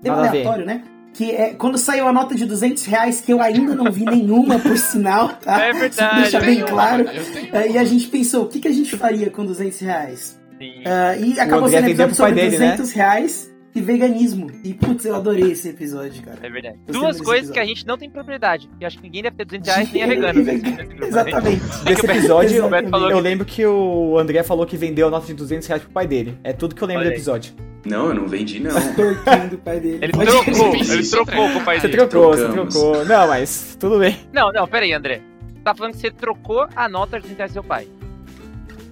Tema 0.01 0.25
aleatório, 0.25 0.65
né? 0.65 0.81
Que 1.13 1.31
é 1.31 1.53
quando 1.55 1.77
saiu 1.77 2.07
a 2.07 2.13
nota 2.13 2.33
de 2.33 2.45
200 2.45 2.85
reais, 2.85 3.19
que 3.19 3.33
eu 3.33 3.41
ainda 3.41 3.75
não 3.75 3.91
vi 3.91 4.05
nenhuma, 4.05 4.59
por 4.59 4.77
sinal, 4.79 5.27
tá? 5.29 5.61
É 5.61 5.73
verdade. 5.73 6.21
deixa 6.21 6.39
bem 6.39 6.59
uma, 6.59 6.67
claro. 6.67 7.05
Ah, 7.51 7.65
e 7.67 7.71
uma. 7.71 7.81
a 7.81 7.83
gente 7.83 8.07
pensou, 8.07 8.45
o 8.45 8.47
que, 8.47 8.61
que 8.61 8.67
a 8.69 8.73
gente 8.73 8.95
faria 8.95 9.29
com 9.29 9.45
200 9.45 9.77
reais? 9.79 10.38
Sim. 10.59 10.83
Ah, 10.85 11.15
e 11.15 11.39
acabou 11.39 11.69
sendo 11.69 11.87
episódio 11.87 12.15
pro 12.15 12.23
pai 12.23 12.29
sobre 12.31 12.41
dele, 12.49 12.57
né? 12.57 12.71
200 12.71 12.91
reais 12.91 13.53
e 13.73 13.81
veganismo. 13.81 14.51
E 14.63 14.73
putz, 14.73 15.05
eu 15.05 15.15
adorei 15.15 15.51
esse 15.51 15.69
episódio, 15.69 16.21
cara. 16.23 16.37
É 16.41 16.49
verdade. 16.49 16.77
Gostei 16.85 17.01
Duas 17.01 17.21
coisas 17.21 17.49
que 17.51 17.59
a 17.59 17.65
gente 17.65 17.85
não 17.87 17.97
tem 17.97 18.09
propriedade. 18.09 18.67
Porque 18.67 18.83
acho 18.83 18.97
que 18.97 19.03
ninguém 19.03 19.23
deve 19.23 19.37
ter 19.37 19.45
200 19.45 19.67
reais 19.73 19.91
nem 19.93 20.01
é 20.03 20.07
vegano. 20.07 20.43
nesse- 20.43 20.61
nesse 20.61 20.93
né? 20.93 21.07
Exatamente. 21.07 21.61
Desse 21.85 22.01
o 22.03 22.07
Beto- 22.07 22.11
episódio, 22.19 22.65
o 22.65 22.89
falou 22.89 23.11
eu 23.11 23.19
lembro 23.19 23.45
que 23.45 23.65
o 23.65 24.17
André 24.17 24.43
falou 24.43 24.65
que 24.65 24.75
vendeu 24.75 25.07
a 25.07 25.11
nota 25.11 25.27
de 25.27 25.33
200 25.33 25.67
reais 25.67 25.81
pro 25.83 25.91
pai 25.91 26.05
dele. 26.07 26.37
É 26.43 26.51
tudo 26.51 26.75
que 26.75 26.81
eu 26.81 26.87
lembro 26.87 27.01
Olha 27.01 27.09
do 27.09 27.13
aí. 27.13 27.17
episódio. 27.17 27.53
Não, 27.85 28.07
eu 28.07 28.13
não 28.15 28.27
vendi, 28.27 28.59
não. 28.59 28.71
Torquinho 28.93 29.49
do 29.51 29.57
pai 29.59 29.79
dele. 29.79 29.99
Ele 30.01 30.11
Pode 30.11 30.29
trocou, 30.29 30.75
ele 30.75 31.07
trocou 31.09 31.49
com 31.49 31.57
o 31.59 31.63
pai 31.63 31.79
Você 31.79 31.87
dele. 31.87 32.05
trocou, 32.07 32.31
você 32.33 32.43
Trocamos. 32.43 32.73
trocou. 32.73 33.05
Não, 33.05 33.27
mas 33.29 33.77
tudo 33.79 33.99
bem. 33.99 34.17
Não, 34.33 34.51
não, 34.51 34.67
pera 34.67 34.83
aí, 34.85 34.91
André. 34.91 35.21
Você 35.47 35.61
tá 35.63 35.73
falando 35.73 35.93
que 35.93 35.99
você 35.99 36.11
trocou 36.11 36.67
a 36.75 36.89
nota 36.89 37.17
de 37.17 37.21
200 37.21 37.37
reais 37.37 37.51
do 37.51 37.53
seu 37.53 37.63
pai. 37.63 37.87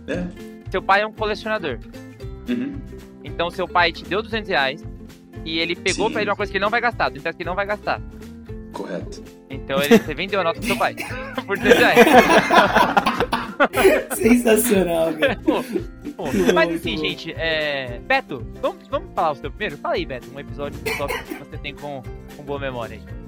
É. 0.08 0.24
Seu 0.70 0.82
pai 0.82 1.02
é 1.02 1.08
um 1.08 1.14
colecionador. 1.14 1.80
Uhum. 2.50 2.80
Então 3.24 3.50
seu 3.50 3.68
pai 3.68 3.92
te 3.92 4.04
deu 4.04 4.22
200 4.22 4.50
reais 4.50 4.84
e 5.46 5.60
ele 5.60 5.76
pegou 5.76 6.08
Sim. 6.08 6.14
pra 6.14 6.22
ele 6.22 6.32
uma 6.32 6.36
coisa 6.36 6.52
que 6.52 6.58
ele 6.58 6.64
não 6.64 6.70
vai 6.70 6.82
gastar. 6.82 7.10
200 7.10 7.24
reais 7.24 7.36
que 7.36 7.44
ele 7.44 7.50
não 7.50 7.56
vai 7.56 7.66
gastar. 7.66 8.02
Correto. 8.74 9.24
Então 9.50 9.82
ele, 9.82 9.98
você 9.98 10.14
vendeu 10.14 10.40
a 10.42 10.44
nota 10.44 10.60
pro 10.60 10.68
seu 10.68 10.78
pai. 10.78 10.96
Por 11.46 11.58
200 11.58 11.80
reais. 11.80 12.00
Sensacional. 14.16 15.12
Muito 15.12 16.54
Mas 16.54 16.76
assim, 16.76 16.98
gente, 16.98 17.32
é... 17.34 18.00
Beto, 18.06 18.46
vamos, 18.62 18.88
vamos 18.88 19.14
falar 19.14 19.32
o 19.32 19.36
seu 19.36 19.50
primeiro? 19.50 19.78
Fala 19.78 19.96
aí, 19.96 20.06
Beto, 20.06 20.30
um 20.34 20.40
episódio 20.40 20.80
do 20.80 20.98
top 20.98 21.24
que 21.24 21.34
você 21.36 21.58
tem 21.58 21.74
com, 21.76 22.04
com 22.36 22.44
boa 22.44 22.60
memória 22.60 22.98
aí. 22.98 23.27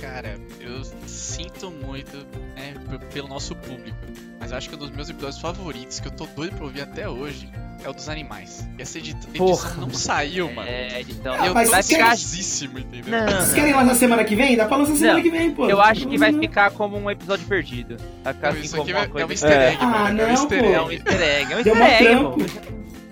Cara, 0.00 0.38
eu 0.60 0.82
sinto 1.06 1.70
muito 1.70 2.16
né, 2.56 2.74
pelo 3.12 3.28
nosso 3.28 3.54
público. 3.56 3.96
Mas 4.40 4.50
eu 4.52 4.56
acho 4.58 4.68
que 4.68 4.74
um 4.76 4.78
dos 4.78 4.90
meus 4.90 5.08
episódios 5.10 5.40
favoritos, 5.40 5.98
que 6.00 6.06
eu 6.08 6.12
tô 6.12 6.26
doido 6.26 6.54
pra 6.56 6.64
ouvir 6.64 6.82
até 6.82 7.08
hoje, 7.08 7.48
é 7.84 7.88
o 7.88 7.92
dos 7.92 8.08
animais. 8.08 8.66
E 8.78 8.82
essa 8.82 8.98
edita- 8.98 9.26
edição 9.28 9.46
Porra. 9.46 9.74
não 9.76 9.90
saiu, 9.92 10.50
mano. 10.52 10.68
É, 10.68 11.00
então, 11.00 11.34
Ah, 11.34 11.46
eu 11.48 11.54
mas 11.54 11.66
tô 11.68 11.72
vai 11.74 11.82
você- 11.82 11.94
ficar... 11.96 12.12
ansiosíssimo, 12.12 12.78
entendeu? 12.78 13.10
Não, 13.10 13.26
Vocês 13.28 13.48
não. 13.48 13.54
querem 13.54 13.74
lançar 13.74 13.94
semana 13.96 14.24
que 14.24 14.36
vem? 14.36 14.56
Dá 14.56 14.66
pra 14.66 14.76
lançar 14.76 14.94
semana 14.94 15.14
Não, 15.14 15.22
que 15.22 15.30
vem, 15.30 15.50
pô. 15.52 15.68
Eu 15.68 15.80
acho 15.80 16.06
que 16.06 16.16
vai 16.18 16.30
Não, 16.30 16.40
ficar 16.40 16.70
como 16.70 16.96
um 16.96 17.10
episódio 17.10 17.46
perdido. 17.46 17.96
Vai 18.22 18.34
ficar 18.34 18.48
Não, 18.52 18.56
assim 18.56 18.64
isso 18.66 18.76
como 18.76 18.82
aqui 18.88 18.92
uma 18.92 19.04
é 19.04 19.08
coisa... 19.08 19.26
um 19.26 19.30
easter 19.30 19.60
egg, 19.60 19.78
Ah, 19.80 19.86
mano. 19.86 20.06
é 20.06 20.10
um 20.10 20.26
não, 20.26 20.30
easter 20.30 20.58
pô. 20.60 20.64
É 20.64 20.68
egg. 20.70 20.78
um 20.78 20.90
easter 20.92 21.22
egg, 21.22 21.52
é 21.52 21.56
um 21.56 21.58
easter 21.58 22.02
egg. 22.02 22.46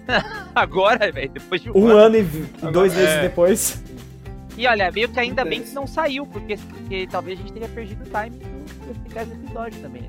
Agora, 0.55 1.11
velho, 1.11 1.29
depois 1.31 1.61
de 1.61 1.71
Um 1.73 1.89
ano 1.89 2.17
e 2.17 2.23
vi- 2.23 2.47
dois 2.73 2.93
É. 2.95 2.97
meses 2.97 3.21
depois. 3.23 3.83
E 4.57 4.67
olha, 4.67 4.91
meio 4.91 5.09
que 5.09 5.21
ainda 5.21 5.45
bem 5.45 5.63
que 5.63 5.75
não 5.75 5.87
saiu, 5.87 6.27
porque, 6.27 6.57
porque 6.57 7.07
talvez 7.11 7.39
a 7.39 7.43
gente 7.43 7.53
teria 7.53 7.69
perdido 7.69 8.03
o 8.03 8.05
time 8.05 9.25
do 9.25 9.45
episódio 9.45 9.81
também, 9.83 10.03
né? 10.03 10.09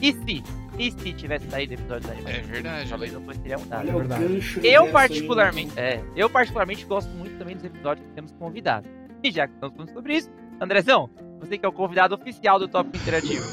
E 0.00 0.12
se? 0.12 0.42
E 0.78 0.90
se 0.92 1.12
tivesse 1.12 1.48
saído 1.48 1.72
o 1.72 1.76
episódio 1.76 2.08
da 2.08 2.30
É 2.30 2.40
verdade. 2.42 2.88
Talvez 2.88 3.12
não 3.12 3.22
fosse 3.22 3.40
teria 3.40 3.58
mudado. 3.58 3.88
Olha 3.88 3.96
o 3.96 3.98
verdade. 3.98 4.60
Eu 4.62 4.90
particularmente, 4.90 5.78
é, 5.78 6.02
eu 6.16 6.30
particularmente 6.30 6.84
gosto 6.84 7.10
muito 7.10 7.36
também 7.38 7.56
dos 7.56 7.64
episódios 7.64 8.06
que 8.06 8.12
temos 8.12 8.32
convidados. 8.32 8.90
E 9.22 9.30
já 9.30 9.46
que 9.48 9.54
estamos 9.54 9.74
falando 9.74 9.92
sobre 9.92 10.16
isso, 10.16 10.30
Andrezão, 10.60 11.10
você 11.40 11.58
que 11.58 11.64
é 11.64 11.68
o 11.68 11.72
convidado 11.72 12.14
oficial 12.14 12.58
do 12.58 12.68
Tópico 12.68 12.96
Interativo, 12.96 13.44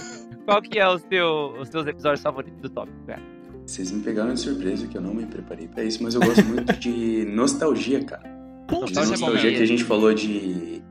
qual 0.45 0.61
que 0.61 0.79
é 0.79 0.87
o 0.87 0.99
seu, 0.99 1.55
os 1.59 1.69
seus 1.69 1.87
episódios 1.87 2.21
favoritos 2.21 2.59
do 2.61 2.69
Tópico, 2.69 3.05
cara? 3.05 3.21
Vocês 3.65 3.91
me 3.91 4.03
pegaram 4.03 4.33
de 4.33 4.39
surpresa 4.39 4.87
que 4.87 4.97
eu 4.97 5.01
não 5.01 5.13
me 5.13 5.25
preparei 5.25 5.67
pra 5.67 5.83
isso, 5.83 6.01
mas 6.03 6.13
eu 6.13 6.21
gosto 6.21 6.43
muito 6.43 6.73
de 6.73 7.25
nostalgia, 7.25 8.03
cara. 8.03 8.40
De 8.85 8.91
é 8.91 8.95
bom 8.95 9.09
nostalgia 9.09 9.43
mesmo. 9.43 9.57
que 9.57 9.63
a 9.63 9.65
gente 9.67 9.83
falou 9.83 10.13
de. 10.13 10.81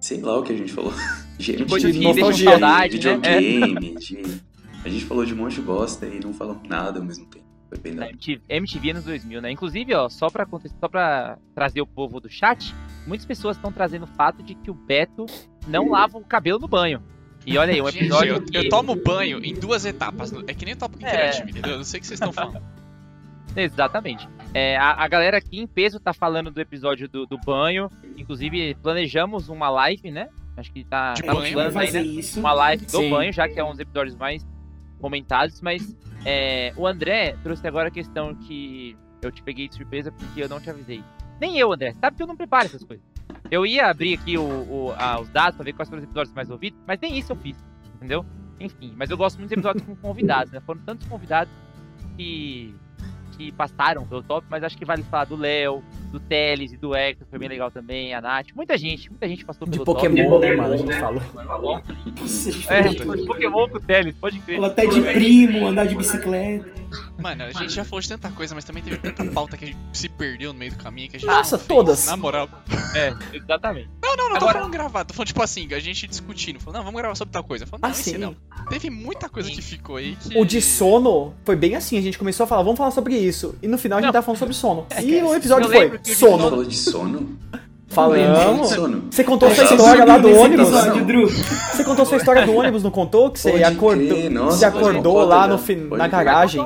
Sei 0.00 0.20
lá 0.20 0.38
o 0.38 0.42
que 0.42 0.52
a 0.52 0.56
gente 0.56 0.72
falou. 0.72 0.92
De 1.38 1.64
Coisas 1.64 1.94
de 1.94 2.00
nostalgia, 2.02 2.50
saudade, 2.50 2.98
né? 3.06 3.12
É. 3.22 3.40
videogame, 3.40 3.94
de. 3.96 4.22
A 4.84 4.88
gente 4.90 5.04
falou 5.06 5.24
de 5.24 5.32
um 5.32 5.36
monte 5.38 5.54
de 5.54 5.62
bosta 5.62 6.06
e 6.06 6.20
não 6.20 6.34
falamos 6.34 6.68
nada 6.68 6.98
ao 6.98 7.04
mesmo 7.04 7.24
tempo. 7.26 7.46
Foi 7.70 7.78
bem 7.78 7.94
da 7.94 8.00
Na 8.02 8.10
MTV, 8.10 8.42
MTV 8.48 8.92
nos 8.92 9.04
2000, 9.04 9.40
né? 9.40 9.50
Inclusive, 9.50 9.94
ó, 9.94 10.08
só 10.10 10.28
pra, 10.28 10.46
só 10.78 10.88
pra 10.88 11.38
trazer 11.54 11.80
o 11.80 11.86
povo 11.86 12.20
do 12.20 12.28
chat, 12.28 12.74
muitas 13.06 13.24
pessoas 13.24 13.56
estão 13.56 13.72
trazendo 13.72 14.02
o 14.04 14.06
fato 14.08 14.42
de 14.42 14.54
que 14.54 14.70
o 14.70 14.74
Beto 14.74 15.24
não 15.66 15.88
lava 15.90 16.18
o 16.18 16.24
cabelo 16.24 16.58
no 16.58 16.68
banho. 16.68 17.02
E 17.46 17.56
olha 17.56 17.72
aí, 17.72 17.80
um 17.80 17.86
Gente, 17.90 18.04
episódio 18.04 18.34
eu, 18.34 18.42
que... 18.42 18.56
eu 18.58 18.68
tomo 18.68 18.94
banho 18.96 19.42
em 19.42 19.54
duas 19.54 19.86
etapas. 19.86 20.30
É 20.46 20.52
que 20.52 20.66
nem 20.66 20.74
o 20.74 20.76
tópico 20.76 21.02
É. 21.04 21.08
interativo, 21.08 21.48
entendeu? 21.48 21.70
Eu 21.72 21.76
não 21.78 21.84
sei 21.84 21.98
o 21.98 22.00
que 22.02 22.06
vocês 22.06 22.20
estão 22.20 22.32
falando. 22.34 22.60
Exatamente. 23.56 24.28
É, 24.52 24.76
a, 24.76 25.04
a 25.04 25.08
galera 25.08 25.38
aqui 25.38 25.60
em 25.60 25.66
peso 25.66 26.00
tá 26.00 26.12
falando 26.12 26.50
do 26.50 26.60
episódio 26.60 27.08
do, 27.08 27.24
do 27.26 27.38
banho. 27.38 27.88
Inclusive, 28.16 28.74
planejamos 28.82 29.48
uma 29.48 29.68
live, 29.70 30.10
né? 30.10 30.28
Acho 30.56 30.72
que 30.72 30.84
tá, 30.84 31.14
tá 31.14 31.32
nos 31.32 31.48
planos 31.50 31.76
aí, 31.76 31.92
né? 31.92 32.02
isso. 32.02 32.40
Uma 32.40 32.52
live 32.52 32.84
do 32.84 32.90
Sim. 32.90 33.10
banho, 33.10 33.32
já 33.32 33.48
que 33.48 33.58
é 33.58 33.64
um 33.64 33.70
dos 33.70 33.78
episódios 33.78 34.16
mais 34.16 34.46
comentados, 35.00 35.60
mas 35.62 35.96
é, 36.26 36.72
o 36.76 36.86
André 36.86 37.34
trouxe 37.42 37.66
agora 37.66 37.88
a 37.88 37.90
questão 37.90 38.34
que 38.34 38.96
eu 39.22 39.30
te 39.30 39.42
peguei 39.42 39.68
de 39.68 39.74
surpresa 39.76 40.10
porque 40.12 40.42
eu 40.42 40.48
não 40.48 40.60
te 40.60 40.68
avisei. 40.68 41.02
Nem 41.40 41.56
eu, 41.58 41.72
André. 41.72 41.94
Sabe 42.00 42.16
que 42.16 42.22
eu 42.22 42.26
não 42.26 42.36
preparo 42.36 42.66
essas 42.66 42.84
coisas. 42.84 43.04
Eu 43.50 43.64
ia 43.64 43.86
abrir 43.86 44.14
aqui 44.18 44.36
o, 44.36 44.42
o- 44.42 44.94
a- 44.98 45.20
os 45.20 45.28
dados 45.30 45.56
pra 45.56 45.64
ver 45.64 45.72
quais 45.72 45.88
foram 45.88 46.00
os 46.02 46.04
episódios 46.04 46.34
mais 46.34 46.50
ouvidos, 46.50 46.78
mas 46.86 46.98
nem 47.00 47.16
isso 47.16 47.32
eu 47.32 47.36
fiz, 47.36 47.56
entendeu? 47.96 48.26
Enfim, 48.58 48.92
mas 48.96 49.08
eu 49.08 49.16
gosto 49.16 49.38
muito 49.38 49.48
de 49.48 49.54
episódios 49.54 49.84
com 49.86 49.96
convidados, 49.96 50.52
né? 50.52 50.60
Foram 50.60 50.80
tantos 50.82 51.06
convidados 51.08 51.52
que, 52.16 52.74
que 53.40 53.52
passaram 53.52 54.06
pelo 54.06 54.22
top, 54.22 54.46
mas 54.50 54.62
acho 54.62 54.76
que 54.76 54.84
vale 54.84 55.02
falar 55.04 55.24
do 55.24 55.34
Léo, 55.34 55.82
do 56.12 56.20
Teles 56.20 56.72
e 56.72 56.76
do 56.76 56.94
Hector, 56.94 57.26
foi 57.30 57.38
bem 57.38 57.48
legal 57.48 57.70
também, 57.70 58.12
a 58.12 58.20
Nath. 58.20 58.48
Muita 58.54 58.76
gente, 58.76 59.08
muita 59.08 59.26
gente 59.26 59.46
passou 59.46 59.66
De 59.66 59.72
pelo 59.72 59.84
Pokémon, 59.86 60.28
top. 60.28 60.46
né, 60.46 60.56
mano? 60.56 60.74
A 60.74 60.76
gente 60.76 60.94
falou. 60.94 61.22
Nossa, 62.20 62.52
gente 62.52 62.70
É, 62.70 62.92
falou 62.98 63.16
de 63.16 63.24
Pokémon 63.24 63.68
com 63.68 63.78
o 63.78 63.80
Teles, 63.80 64.14
pode 64.20 64.38
crer. 64.40 64.56
Falou 64.56 64.70
até 64.70 64.84
de 64.86 65.00
primo, 65.00 65.66
andar 65.68 65.86
de 65.86 65.94
bicicleta. 65.96 66.70
Mano, 67.20 67.44
a 67.44 67.52
gente 67.52 67.72
já 67.72 67.84
falou 67.84 68.00
de 68.00 68.08
tanta 68.08 68.30
coisa, 68.30 68.54
mas 68.54 68.64
também 68.64 68.82
teve 68.82 68.96
tanta 68.98 69.24
pauta 69.32 69.56
que 69.56 69.64
a 69.64 69.68
gente 69.68 69.78
se 69.92 70.08
perdeu 70.08 70.52
no 70.52 70.58
meio 70.58 70.72
do 70.72 70.78
caminho 70.78 71.08
que 71.10 71.16
a 71.16 71.20
gente 71.20 71.28
Nossa, 71.28 71.58
todas. 71.58 72.06
Na 72.06 72.16
moral. 72.16 72.48
É, 72.94 73.12
exatamente. 73.32 73.88
Não, 74.02 74.16
não, 74.16 74.24
não 74.30 74.30
tô 74.38 74.44
Agora- 74.44 74.54
falando 74.58 74.72
gravar, 74.72 75.04
tô 75.04 75.14
falando 75.14 75.26
tipo 75.28 75.42
assim, 75.42 75.68
a 75.72 75.78
gente 75.78 76.06
discutindo, 76.06 76.58
falando, 76.58 76.78
não, 76.78 76.84
vamos 76.84 77.00
gravar 77.00 77.14
sobre 77.14 77.32
tal 77.32 77.44
coisa. 77.44 77.66
Falando, 77.66 77.82
não, 77.84 77.90
Ah, 77.90 77.94
sim. 77.94 78.16
não. 78.18 78.34
Teve 78.68 78.90
muita 78.90 79.28
coisa 79.28 79.50
que 79.50 79.60
ficou 79.62 79.96
aí 79.96 80.16
que. 80.16 80.36
O 80.38 80.44
de 80.44 80.60
sono 80.60 81.34
foi 81.44 81.56
bem 81.56 81.74
assim, 81.76 81.98
a 81.98 82.02
gente 82.02 82.18
começou 82.18 82.44
a 82.44 82.46
falar, 82.46 82.62
vamos 82.62 82.78
falar 82.78 82.90
sobre 82.90 83.16
isso. 83.16 83.54
E 83.62 83.68
no 83.68 83.76
final 83.78 83.98
a 83.98 84.00
gente 84.00 84.06
Não. 84.08 84.12
tava 84.12 84.24
falando 84.24 84.38
sobre 84.38 84.54
sono. 84.54 84.86
E 85.02 85.22
o 85.22 85.34
episódio 85.34 85.68
foi 85.68 86.00
sono. 86.14 86.38
Falou 86.50 86.64
de 86.64 86.76
sono? 86.76 87.38
Falamos. 87.88 88.70
Você 89.10 89.24
contou 89.24 89.50
sua 89.52 89.64
história 89.64 90.04
lá 90.04 90.16
do 90.16 90.32
ônibus. 90.32 90.68
episódio, 90.68 91.04
Drew. 91.04 91.28
Você 91.28 91.82
contou 91.84 92.06
sua 92.06 92.18
história 92.18 92.46
do 92.46 92.52
ônibus, 92.54 92.82
não 92.84 92.90
contou? 92.90 93.30
Que 93.32 93.40
você 93.40 93.50
Pode 93.50 93.64
acordou, 93.64 94.08
crer, 94.16 94.30
nossa, 94.30 94.56
você 94.58 94.64
acordou 94.64 95.24
lá 95.24 95.46
no 95.48 95.58
na 95.96 96.06
garagem. 96.06 96.62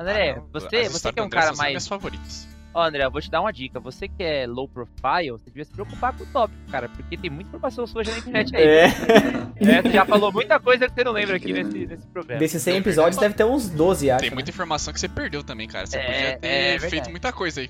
André, 0.00 0.30
As 0.32 0.62
você, 0.62 0.88
você 0.88 1.12
que 1.12 1.18
é 1.18 1.22
um 1.22 1.26
André 1.26 1.40
cara 1.40 1.52
mais. 1.56 1.70
minhas 1.70 1.86
favoritas. 1.86 2.48
Ó, 2.72 2.84
André, 2.84 3.04
eu 3.04 3.10
vou 3.10 3.20
te 3.20 3.28
dar 3.28 3.40
uma 3.40 3.52
dica. 3.52 3.80
Você 3.80 4.06
que 4.06 4.22
é 4.22 4.46
low 4.46 4.68
profile, 4.68 5.32
você 5.32 5.46
devia 5.46 5.64
se 5.64 5.72
preocupar 5.72 6.16
com 6.16 6.22
o 6.22 6.26
tópico, 6.26 6.58
cara, 6.70 6.88
porque 6.88 7.16
tem 7.16 7.28
muita 7.28 7.48
informação 7.48 7.84
suja 7.86 8.12
na 8.12 8.18
internet 8.18 8.54
aí. 8.56 8.62
É, 9.60 9.74
É, 9.78 9.82
você 9.82 9.90
já 9.90 10.06
falou 10.06 10.32
muita 10.32 10.58
coisa 10.58 10.88
que 10.88 10.94
você 10.94 11.04
não 11.04 11.12
lembra 11.12 11.36
aqui 11.36 11.52
nesse, 11.52 11.86
nesse 11.86 12.06
programa. 12.06 12.38
desses 12.38 12.62
100 12.62 12.76
episódios 12.78 13.16
deve 13.20 13.34
ter 13.34 13.44
uns 13.44 13.68
12, 13.68 14.10
acho. 14.10 14.20
Tem 14.20 14.30
né? 14.30 14.34
muita 14.34 14.50
informação 14.50 14.92
que 14.94 15.00
você 15.00 15.08
perdeu 15.08 15.42
também, 15.42 15.66
cara. 15.68 15.86
Você 15.86 15.98
É, 15.98 16.02
podia 16.02 16.38
ter 16.38 16.46
é 16.46 16.78
feito 16.78 17.10
muita 17.10 17.32
coisa 17.32 17.60
aí. 17.60 17.68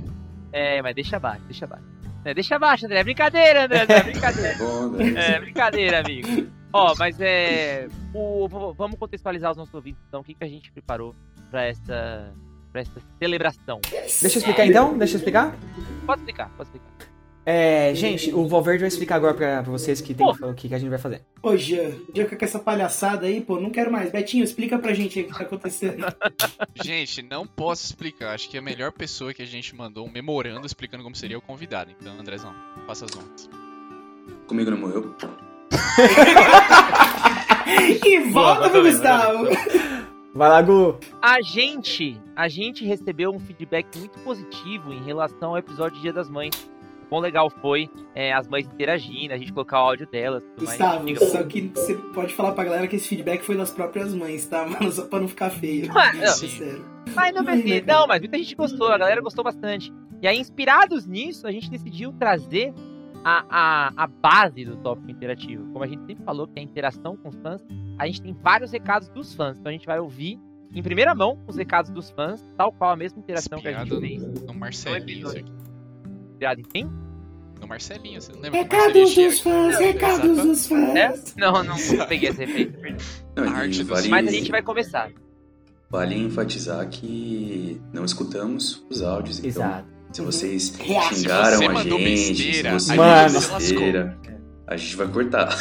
É, 0.53 0.83
mas 0.83 0.95
deixa 0.95 1.17
abaixo, 1.17 1.43
deixa 1.47 1.65
abaixo. 1.65 1.85
É, 2.25 2.35
deixa 2.35 2.57
abaixo, 2.57 2.85
André. 2.87 3.01
É 3.01 3.05
brincadeira, 3.05 3.65
André. 3.65 3.87
É 3.89 4.03
brincadeira. 4.03 4.55
Né? 4.91 5.35
É 5.37 5.41
brincadeira, 5.41 6.01
amigo. 6.01 6.47
Ó, 6.73 6.95
mas 6.99 7.21
é. 7.21 7.89
O, 8.15 8.49
vamos 8.75 8.99
contextualizar 8.99 9.51
os 9.51 9.57
nossos 9.57 9.75
ouvintes, 9.75 10.03
então. 10.09 10.21
O 10.21 10.25
que, 10.25 10.35
que 10.35 10.45
a 10.45 10.49
gente 10.49 10.71
preparou 10.73 11.15
pra 11.51 11.65
essa, 11.65 12.33
pra 12.73 12.83
essa 12.83 13.01
celebração? 13.19 13.81
Deixa 13.91 14.25
eu 14.25 14.29
explicar 14.29 14.67
então? 14.67 14.97
Deixa 14.97 15.15
eu 15.15 15.19
explicar? 15.19 15.55
Pode 16.07 16.21
explicar, 16.21 16.51
pode 16.57 16.69
explicar. 16.69 17.11
É, 17.45 17.95
gente, 17.95 18.33
o 18.33 18.47
Valverde 18.47 18.81
vai 18.81 18.89
explicar 18.89 19.17
agora 19.17 19.35
pra, 19.35 19.63
pra 19.63 19.73
vocês 19.73 20.01
que 20.01 20.13
tem, 20.13 20.27
o 20.27 20.55
que, 20.55 20.69
que 20.69 20.75
a 20.75 20.79
gente 20.79 20.91
vai 20.91 20.99
fazer. 20.99 21.23
Ô, 21.43 21.57
Jean, 21.57 21.91
Jean 22.15 22.27
com 22.27 22.45
essa 22.45 22.59
palhaçada 22.59 23.27
aí, 23.27 23.41
pô, 23.41 23.59
não 23.59 23.71
quero 23.71 23.91
mais. 23.91 24.13
Betinho, 24.13 24.45
explica 24.45 24.79
pra 24.79 24.93
gente 24.93 25.19
aí 25.19 25.25
o 25.25 25.29
que 25.29 25.37
tá 25.37 25.45
acontecendo. 25.45 26.05
Gente, 26.85 27.23
não 27.23 27.47
posso 27.47 27.87
explicar. 27.87 28.35
Acho 28.35 28.49
que 28.49 28.59
a 28.59 28.63
melhor 28.63 28.93
pessoa 28.93 29.33
que 29.33 29.43
a 29.43 29.47
gente 29.47 29.75
mandou 29.75 30.07
um 30.07 30.11
memorando 30.11 30.67
explicando 30.67 31.03
como 31.03 31.17
seria 31.17 31.39
o 31.39 31.43
convidado. 31.43 31.91
Então, 31.99 32.19
Andrezão, 32.21 32.55
faça 32.87 33.07
as 33.07 33.17
honras. 33.17 33.49
Comigo 34.47 34.71
não 34.71 34.79
morreu? 34.79 35.17
E 38.05 38.21
volta 38.31 38.61
Boa, 38.61 38.71
pro 38.71 38.83
Gustavo. 38.83 39.45
Vai 40.35 40.49
lá, 40.49 40.63
Gu. 40.63 40.97
A 41.21 41.41
gente, 41.43 42.21
a 42.37 42.49
gente 42.49 42.85
recebeu 42.85 43.31
um 43.31 43.39
feedback 43.41 43.87
muito 43.99 44.19
positivo 44.21 44.93
em 44.93 45.03
relação 45.03 45.51
ao 45.51 45.59
episódio 45.59 45.97
de 45.97 46.03
Dia 46.03 46.13
das 46.13 46.29
Mães. 46.29 46.51
O 47.05 47.09
quão 47.11 47.21
legal 47.21 47.51
foi 47.51 47.91
é, 48.15 48.33
as 48.33 48.47
mães 48.47 48.65
interagindo, 48.67 49.35
a 49.35 49.37
gente 49.37 49.53
colocar 49.53 49.83
o 49.83 49.87
áudio 49.89 50.07
delas. 50.07 50.45
Tudo 50.57 50.67
mais. 50.67 50.79
Gustavo, 50.79 51.05
Diga- 51.07 51.27
só 51.27 51.43
que 51.43 51.63
você 51.75 51.95
pode 52.15 52.33
falar 52.35 52.53
pra 52.53 52.63
galera 52.63 52.87
que 52.87 52.95
esse 52.95 53.09
feedback 53.09 53.43
foi 53.43 53.57
das 53.57 53.73
próprias 53.73 54.15
mães, 54.15 54.47
tá, 54.47 54.65
mano? 54.71 54.93
Só 54.93 55.03
pra 55.07 55.19
não 55.19 55.27
ficar 55.29 55.51
feio. 55.51 55.91
Ah, 55.93 56.13
não. 56.13 56.27
Sério. 56.29 56.85
Mas 57.15 57.35
não 57.35 57.45
precisa. 57.45 57.85
Não, 57.87 58.07
mas 58.07 58.21
muita 58.21 58.39
gente 58.39 58.55
gostou, 58.55 58.87
a 58.89 58.99
galera 58.99 59.21
gostou 59.21 59.43
bastante. 59.43 59.93
E 60.23 60.29
aí, 60.29 60.39
inspirados 60.39 61.07
nisso, 61.07 61.47
a 61.49 61.51
gente 61.51 61.69
decidiu 61.69 62.13
trazer 62.13 62.73
a, 63.25 63.45
a, 63.51 64.05
a 64.05 64.07
base 64.07 64.65
do 64.65 64.77
tópico 64.77 65.11
interativo. 65.11 65.65
Como 65.73 65.85
a 65.85 65.87
gente 65.87 66.05
sempre 66.07 66.25
falou, 66.25 66.47
que 66.47 66.59
é 66.59 66.61
a 66.61 66.65
interação 66.65 67.17
com 67.17 67.29
os 67.29 67.37
fãs, 67.37 67.61
a 67.99 68.07
gente 68.07 68.23
tem 68.23 68.33
vários 68.33 68.73
recados 68.73 69.09
dos 69.11 69.35
fãs. 69.35 69.57
Então 69.59 69.71
a 69.71 69.73
gente 69.73 69.87
vai 69.87 69.99
ouvir 69.99 70.39
em 70.75 70.83
primeira 70.83 71.15
mão 71.15 71.39
os 71.47 71.57
recados 71.57 71.91
dos 71.91 72.11
fãs, 72.11 72.43
tal 72.57 72.73
qual 72.73 72.91
a 72.93 72.97
mesma 72.97 73.19
interação 73.19 73.61
que 73.61 73.69
a 73.69 73.85
gente 73.85 74.01
fez. 74.01 74.23
no 74.45 74.55
Marcelinho, 74.55 75.27
isso 75.29 75.37
aqui. 75.39 75.53
Inspirado 76.31 76.61
em 76.61 76.65
quem? 76.65 76.91
No 77.61 77.67
Marcelinho, 77.67 78.23
você 78.23 78.33
não 78.33 78.41
lembra 78.41 78.61
Recados 78.63 79.15
dos 79.15 79.41
fãs, 79.41 79.79
recados 79.79 80.25
Exato. 80.31 80.49
dos 80.49 80.67
fãs. 80.67 80.97
É? 80.97 81.15
Não, 81.37 81.63
não 81.63 81.77
peguei 82.09 82.31
essa 82.31 82.41
referência. 82.41 82.79
perdi. 82.81 83.05
Não, 83.37 83.45
A 83.45 83.51
arte 83.59 83.83
vale, 83.83 84.09
Mas 84.09 84.29
a 84.29 84.31
gente 84.31 84.51
vai 84.51 84.63
começar. 84.63 85.11
vale 85.91 86.17
enfatizar 86.17 86.89
que 86.89 87.79
não 87.93 88.05
escutamos 88.05 88.83
os 88.89 89.03
áudios. 89.03 89.41
Então, 89.41 89.49
Exato. 89.49 89.89
Se 90.13 90.23
vocês 90.23 90.75
Reaça. 90.77 91.15
xingaram 91.15 91.45
Se 91.51 91.57
você 91.59 91.65
a 91.67 91.73
mandou 91.73 91.99
gente, 91.99 92.11
besteira, 92.11 92.79
se 92.81 92.87
você 92.87 92.97
besteira, 93.59 94.19
a 94.67 94.77
gente 94.77 94.97
vai 94.97 95.09
cortar. 95.09 95.57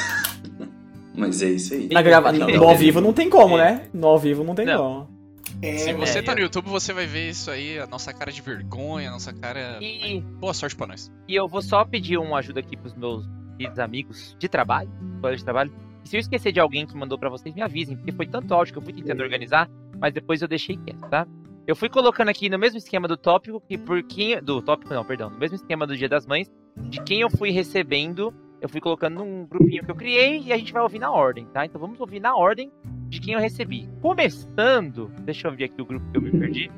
Mas 1.15 1.41
é 1.41 1.49
isso 1.49 1.73
aí. 1.73 1.89
Na 1.91 2.01
grava... 2.01 2.31
Não, 2.31 2.47
No 2.47 2.63
ao 2.63 2.77
vivo 2.77 3.01
não 3.01 3.11
tem 3.13 3.29
como, 3.29 3.57
né? 3.57 3.89
No 3.93 4.07
ao 4.07 4.17
vivo 4.19 4.43
não 4.43 4.55
tem 4.55 4.65
Não. 4.65 4.77
como. 5.07 5.19
É, 5.61 5.77
Se 5.77 5.91
você 5.93 6.19
É, 6.19 6.21
tá 6.21 6.33
no 6.33 6.39
YouTube, 6.41 6.69
você 6.69 6.93
vai 6.93 7.05
ver 7.05 7.29
isso 7.29 7.51
aí, 7.51 7.77
a 7.77 7.85
nossa 7.87 8.13
cara 8.13 8.31
de 8.31 8.41
vergonha, 8.41 9.09
a 9.09 9.11
nossa 9.11 9.33
cara. 9.33 9.77
E, 9.81 10.21
Boa 10.39 10.53
sorte 10.53 10.75
pra 10.75 10.87
nós. 10.87 11.11
e 11.27 11.35
eu 11.35 11.47
vou 11.47 11.61
só 11.61 11.83
pedir 11.83 12.17
uma 12.17 12.37
ajuda 12.37 12.61
aqui 12.61 12.77
pros 12.77 12.93
meus 12.95 13.25
queridos 13.57 13.79
amigos 13.79 14.37
de 14.39 14.47
trabalho, 14.47 14.89
colegas 15.19 15.39
de 15.41 15.43
trabalho. 15.43 15.73
E 16.05 16.07
se 16.07 16.15
eu 16.15 16.19
esquecer 16.21 16.53
de 16.53 16.61
alguém 16.61 16.85
que 16.87 16.95
mandou 16.95 17.19
pra 17.19 17.29
vocês, 17.29 17.53
me 17.53 17.61
avisem, 17.61 17.97
porque 17.97 18.13
foi 18.13 18.25
tanto 18.25 18.53
áudio 18.53 18.71
que 18.73 18.79
eu 18.79 18.83
fui 18.83 18.93
tentando 18.93 19.21
organizar, 19.21 19.69
mas 19.99 20.13
depois 20.13 20.41
eu 20.41 20.47
deixei 20.47 20.77
quieto, 20.77 21.01
tá? 21.09 21.27
Eu 21.69 21.75
fui 21.75 21.87
colocando 21.87 22.29
aqui 22.29 22.49
no 22.49 22.57
mesmo 22.57 22.79
esquema 22.79 23.07
do 23.07 23.15
tópico, 23.15 23.61
que 23.61 23.77
por 23.77 24.01
quem. 24.01 24.41
Do 24.41 24.59
tópico, 24.59 24.91
não, 24.91 25.05
perdão. 25.05 25.29
No 25.29 25.37
mesmo 25.37 25.55
esquema 25.55 25.85
do 25.85 25.95
Dia 25.95 26.09
das 26.09 26.25
Mães, 26.25 26.49
de 26.75 26.99
quem 27.03 27.21
eu 27.21 27.29
fui 27.29 27.51
recebendo, 27.51 28.33
eu 28.59 28.67
fui 28.67 28.81
colocando 28.81 29.23
num 29.23 29.45
grupinho 29.45 29.85
que 29.85 29.91
eu 29.91 29.95
criei 29.95 30.41
e 30.41 30.51
a 30.51 30.57
gente 30.57 30.73
vai 30.73 30.81
ouvir 30.81 30.97
na 30.97 31.11
ordem, 31.11 31.45
tá? 31.53 31.63
Então 31.63 31.79
vamos 31.79 31.99
ouvir 31.99 32.19
na 32.19 32.35
ordem 32.35 32.71
de 33.07 33.21
quem 33.21 33.35
eu 33.35 33.39
recebi. 33.39 33.87
Começando, 34.01 35.11
deixa 35.19 35.47
eu 35.47 35.55
ver 35.55 35.65
aqui 35.65 35.79
o 35.79 35.85
grupo 35.85 36.09
que 36.09 36.17
eu 36.17 36.21
me 36.23 36.31
perdi. 36.31 36.71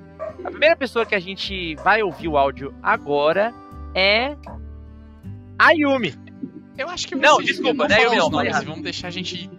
A 0.43 0.49
primeira 0.51 0.75
pessoa 0.75 1.05
que 1.05 1.15
a 1.15 1.19
gente 1.21 1.73
vai 1.75 2.03
ouvir 2.03 2.27
o 2.27 2.35
áudio 2.35 2.75
agora 2.83 3.53
é. 3.95 4.35
A 5.57 5.71
Yumi. 5.71 6.13
Eu 6.77 6.89
acho 6.89 7.07
que 7.07 7.15
Não, 7.15 7.35
vocês 7.35 7.47
desculpa, 7.47 7.87
não 7.87 7.95
né, 7.95 8.05
eu 8.07 8.09
os 8.11 8.17
não, 8.17 8.29
nomes 8.29 8.61
vamos 8.65 8.81
deixar 8.81 9.07
a 9.07 9.11
gente 9.11 9.49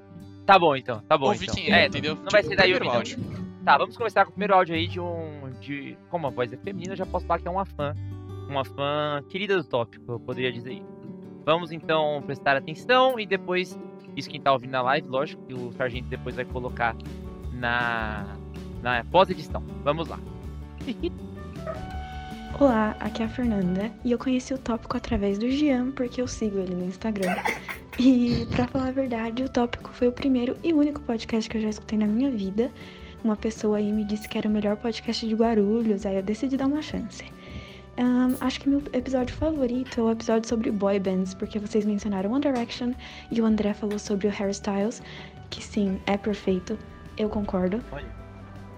Tá 0.45 0.59
bom 0.59 0.77
então, 0.77 1.01
tá 1.09 1.17
bom. 1.17 1.29
ouvir 1.29 1.45
então. 1.45 1.55
quem 1.55 1.73
é, 1.73 1.85
É, 1.85 1.87
entendeu? 1.87 2.17
não 2.17 2.31
vai 2.31 2.43
ser 2.43 2.55
da 2.55 2.65
Yumi, 2.65 2.87
não. 2.87 3.42
Tá, 3.65 3.79
vamos 3.79 3.97
começar 3.97 4.25
com 4.25 4.31
o 4.31 4.33
primeiro 4.33 4.55
áudio 4.55 4.75
aí 4.75 4.89
de 4.89 4.99
um. 4.99 5.51
De, 5.61 5.97
como 6.11 6.27
a 6.27 6.31
voz 6.31 6.53
é 6.53 6.57
feminina, 6.57 6.95
eu 6.95 6.97
já 6.97 7.07
posso 7.07 7.25
falar 7.27 7.39
que 7.39 7.47
é 7.47 7.51
uma 7.51 7.65
fã. 7.65 7.95
Uma 8.49 8.65
fã 8.65 9.23
querida 9.29 9.57
do 9.57 9.63
tópico, 9.63 10.13
eu 10.13 10.21
poderia 10.21 10.53
dizer. 10.53 10.83
Vamos 11.45 11.71
então 11.71 12.21
prestar 12.27 12.57
atenção 12.57 13.19
e 13.21 13.27
depois, 13.27 13.79
isso 14.17 14.29
quem 14.29 14.41
tá 14.41 14.53
ouvindo 14.53 14.73
na 14.73 14.83
live, 14.83 15.07
lógico 15.09 15.45
que 15.47 15.55
o 15.55 15.73
Sargento 15.73 16.09
depois 16.09 16.35
vai 16.35 16.45
colocar 16.45 16.97
na, 17.53 18.37
na 18.83 19.05
pós-edição. 19.05 19.63
Vamos 19.85 20.09
lá. 20.09 20.19
Olá, 22.61 22.97
aqui 23.01 23.23
é 23.23 23.27
a 23.27 23.29
Fernanda 23.29 23.91
e 24.05 24.13
eu 24.13 24.19
conheci 24.19 24.53
o 24.53 24.59
tópico 24.59 24.97
através 24.97 25.39
do 25.39 25.49
Gian 25.51 25.93
porque 25.93 26.21
eu 26.21 26.27
sigo 26.27 26.59
ele 26.59 26.75
no 26.75 26.85
Instagram. 26.85 27.35
E 27.99 28.47
pra 28.51 28.67
falar 28.67 28.89
a 28.89 28.93
verdade, 28.93 29.43
o 29.45 29.49
tópico 29.49 29.91
foi 29.91 30.09
o 30.09 30.13
primeiro 30.13 30.57
e 30.63 30.73
único 30.73 31.01
podcast 31.01 31.49
que 31.49 31.57
eu 31.57 31.63
já 31.63 31.69
escutei 31.69 31.99
na 31.99 32.07
minha 32.07 32.31
vida. 32.31 32.71
Uma 33.25 33.37
pessoa 33.37 33.79
aí 33.79 33.93
me 33.93 34.05
disse 34.05 34.29
que 34.29 34.37
era 34.37 34.49
o 34.49 34.51
melhor 34.51 34.77
podcast 34.77 35.27
de 35.27 35.35
Guarulhos, 35.35 36.05
aí 36.05 36.17
eu 36.17 36.23
decidi 36.23 36.57
dar 36.57 36.67
uma 36.67 36.83
chance. 36.83 37.25
Ahn, 37.97 38.35
acho 38.41 38.61
que 38.61 38.69
meu 38.69 38.83
episódio 38.93 39.35
favorito 39.37 40.01
é 40.01 40.03
o 40.03 40.11
episódio 40.11 40.49
sobre 40.49 40.71
boy 40.71 40.99
bands, 40.99 41.35
porque 41.35 41.59
vocês 41.59 41.85
mencionaram 41.85 42.33
One 42.33 42.41
Direction 42.41 42.93
e 43.31 43.41
o 43.41 43.45
André 43.45 43.75
falou 43.75 43.99
sobre 43.99 44.27
o 44.27 44.31
Harry 44.31 44.51
Styles, 44.51 45.03
que 45.51 45.63
sim, 45.63 46.01
é 46.07 46.17
perfeito, 46.17 46.79
eu 47.17 47.29
concordo. 47.29 47.81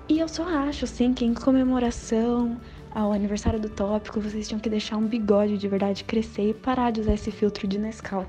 E 0.08 0.18
eu 0.18 0.28
só 0.28 0.46
acho, 0.46 0.86
sim, 0.86 1.14
que 1.14 1.24
em 1.24 1.32
comemoração 1.32 2.60
ao 2.94 3.12
aniversário 3.12 3.58
do 3.58 3.68
tópico, 3.68 4.20
vocês 4.20 4.46
tinham 4.46 4.60
que 4.60 4.68
deixar 4.68 4.96
um 4.96 5.06
bigode 5.06 5.56
de 5.56 5.66
verdade 5.66 6.04
crescer 6.04 6.50
e 6.50 6.54
parar 6.54 6.90
de 6.90 7.00
usar 7.00 7.14
esse 7.14 7.30
filtro 7.30 7.66
de 7.66 7.78
Nescau. 7.78 8.26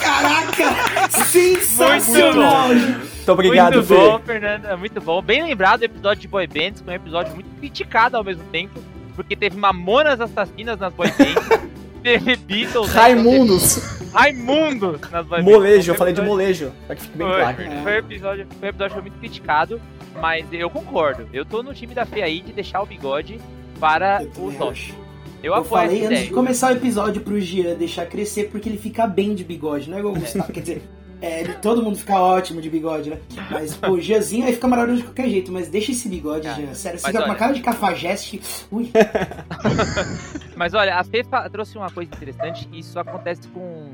Caraca! 0.00 1.10
Sensacional! 1.10 2.68
Muito 2.68 3.32
obrigado, 3.32 3.74
muito 3.74 3.86
Fê. 3.88 3.94
bom, 3.94 4.18
Fernanda. 4.20 4.76
Muito 4.76 5.00
bom. 5.00 5.22
Bem 5.22 5.42
lembrado 5.42 5.82
o 5.82 5.84
episódio 5.84 6.20
de 6.22 6.28
boy 6.28 6.46
bands, 6.46 6.80
que 6.80 6.88
é 6.88 6.92
um 6.92 6.96
episódio 6.96 7.34
muito 7.34 7.48
criticado 7.58 8.16
ao 8.16 8.24
mesmo 8.24 8.42
tempo, 8.44 8.82
porque 9.14 9.36
teve 9.36 9.56
mamonas 9.56 10.20
assassinas 10.20 10.78
nas 10.78 10.92
boy 10.92 11.08
bands. 11.10 11.62
teve 12.02 12.36
Beatles. 12.36 12.88
né? 12.92 13.00
Raimundos. 13.00 13.74
Teve 13.76 14.10
Raimundos 14.12 15.00
nas 15.10 15.26
lives. 15.26 15.44
Molejo, 15.44 15.80
Então 15.82 15.94
eu 15.94 15.98
falei 15.98 16.12
de 16.14 16.22
molejo. 16.22 16.72
Pra 16.86 16.96
que 16.96 17.02
fique 17.02 17.16
bem 17.16 17.26
Foi, 17.26 17.40
claro. 17.40 17.56
foi, 17.56 17.66
um 17.66 17.88
episódio, 17.98 18.46
foi 18.58 18.66
um 18.66 18.70
episódio 18.70 18.88
que 18.88 18.94
foi 18.94 19.02
muito 19.02 19.18
criticado, 19.20 19.80
mas 20.20 20.46
eu 20.52 20.68
concordo. 20.68 21.28
Eu 21.32 21.44
tô 21.44 21.62
no 21.62 21.72
time 21.72 21.94
da 21.94 22.04
Fê 22.04 22.22
aí 22.22 22.40
de 22.40 22.52
deixar 22.52 22.82
o 22.82 22.86
bigode 22.86 23.40
para 23.78 24.22
o 24.36 24.52
top. 24.52 24.94
Eu 25.42 25.54
Eu 25.54 25.64
falei 25.64 26.04
antes 26.06 26.24
de 26.26 26.30
começar 26.30 26.72
o 26.72 26.76
episódio 26.76 27.20
pro 27.22 27.40
Gian 27.40 27.74
deixar 27.74 28.06
crescer, 28.06 28.44
porque 28.50 28.68
ele 28.68 28.78
fica 28.78 29.06
bem 29.06 29.34
de 29.34 29.42
bigode, 29.44 29.88
não 29.90 29.96
é 29.96 30.00
igual 30.00 30.14
o 30.14 30.18
Gustavo, 30.18 30.52
quer 30.52 30.60
dizer, 30.60 30.82
é, 31.20 31.44
todo 31.54 31.82
mundo 31.82 31.96
fica 31.98 32.14
ótimo 32.20 32.60
de 32.60 32.68
bigode, 32.70 33.10
né? 33.10 33.18
Mas, 33.50 33.74
pô, 33.76 33.92
o 33.92 34.00
Gianzinho 34.00 34.46
aí 34.46 34.52
fica 34.52 34.68
maravilhoso 34.68 35.02
de 35.02 35.08
qualquer 35.08 35.28
jeito, 35.28 35.50
mas 35.52 35.68
deixa 35.68 35.92
esse 35.92 36.08
bigode, 36.08 36.46
Ah, 36.48 36.54
Gian, 36.54 36.74
sério, 36.74 36.98
você 36.98 37.06
fica 37.06 37.18
com 37.18 37.24
uma 37.24 37.30
olha- 37.30 37.38
cara 37.38 37.52
de 37.54 37.60
cafajeste, 37.60 38.40
ui, 38.70 38.90
Mas 40.56 40.74
olha, 40.74 40.96
a 40.96 41.04
Fê 41.04 41.24
trouxe 41.50 41.76
uma 41.76 41.90
coisa 41.90 42.10
interessante 42.14 42.68
e 42.72 42.78
isso 42.80 42.98
acontece 42.98 43.48
com 43.48 43.86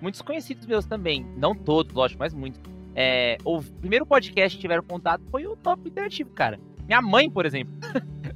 muitos 0.00 0.22
conhecidos 0.22 0.66
meus 0.66 0.84
também. 0.86 1.26
Não 1.36 1.54
todos, 1.54 1.94
lógico, 1.94 2.18
mas 2.20 2.32
muitos. 2.34 2.60
É, 2.94 3.36
o 3.44 3.62
primeiro 3.62 4.06
podcast 4.06 4.56
que 4.56 4.60
tiveram 4.62 4.82
contato 4.82 5.22
foi 5.30 5.46
o 5.46 5.54
Top 5.56 5.86
Interativo, 5.88 6.30
cara. 6.30 6.58
Minha 6.86 7.02
mãe, 7.02 7.28
por 7.30 7.44
exemplo. 7.46 7.74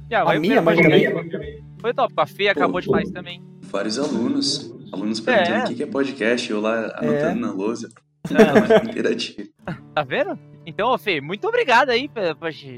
minha 0.09 0.21
A 0.21 0.35
o 0.35 0.39
minha 0.39 0.61
mãe 0.61 0.75
podcast 0.75 1.13
também. 1.31 1.63
Foi 1.79 1.91
o 1.91 1.93
top. 1.93 2.13
A 2.17 2.25
Fê 2.27 2.49
acabou 2.49 2.79
de 2.81 2.87
falar 2.87 3.01
isso 3.03 3.13
também. 3.13 3.41
Vários 3.61 3.97
alunos. 3.97 4.73
Alunos 4.91 5.19
perguntando 5.19 5.55
É. 5.57 5.63
o 5.63 5.67
que 5.69 5.75
que 5.75 5.83
é 5.83 5.87
podcast, 5.87 6.51
eu 6.51 6.59
lá 6.59 6.91
anotando 6.97 7.39
na 7.39 7.51
lousa. 7.51 7.89
Ah, 8.29 8.83
Interativo. 8.89 9.49
Tá 9.95 10.03
vendo? 10.03 10.37
Então, 10.65 10.89
ô 10.93 10.97
Fê, 10.97 11.19
muito 11.21 11.47
obrigado 11.47 11.89
aí 11.89 12.07
pela, 12.07 12.35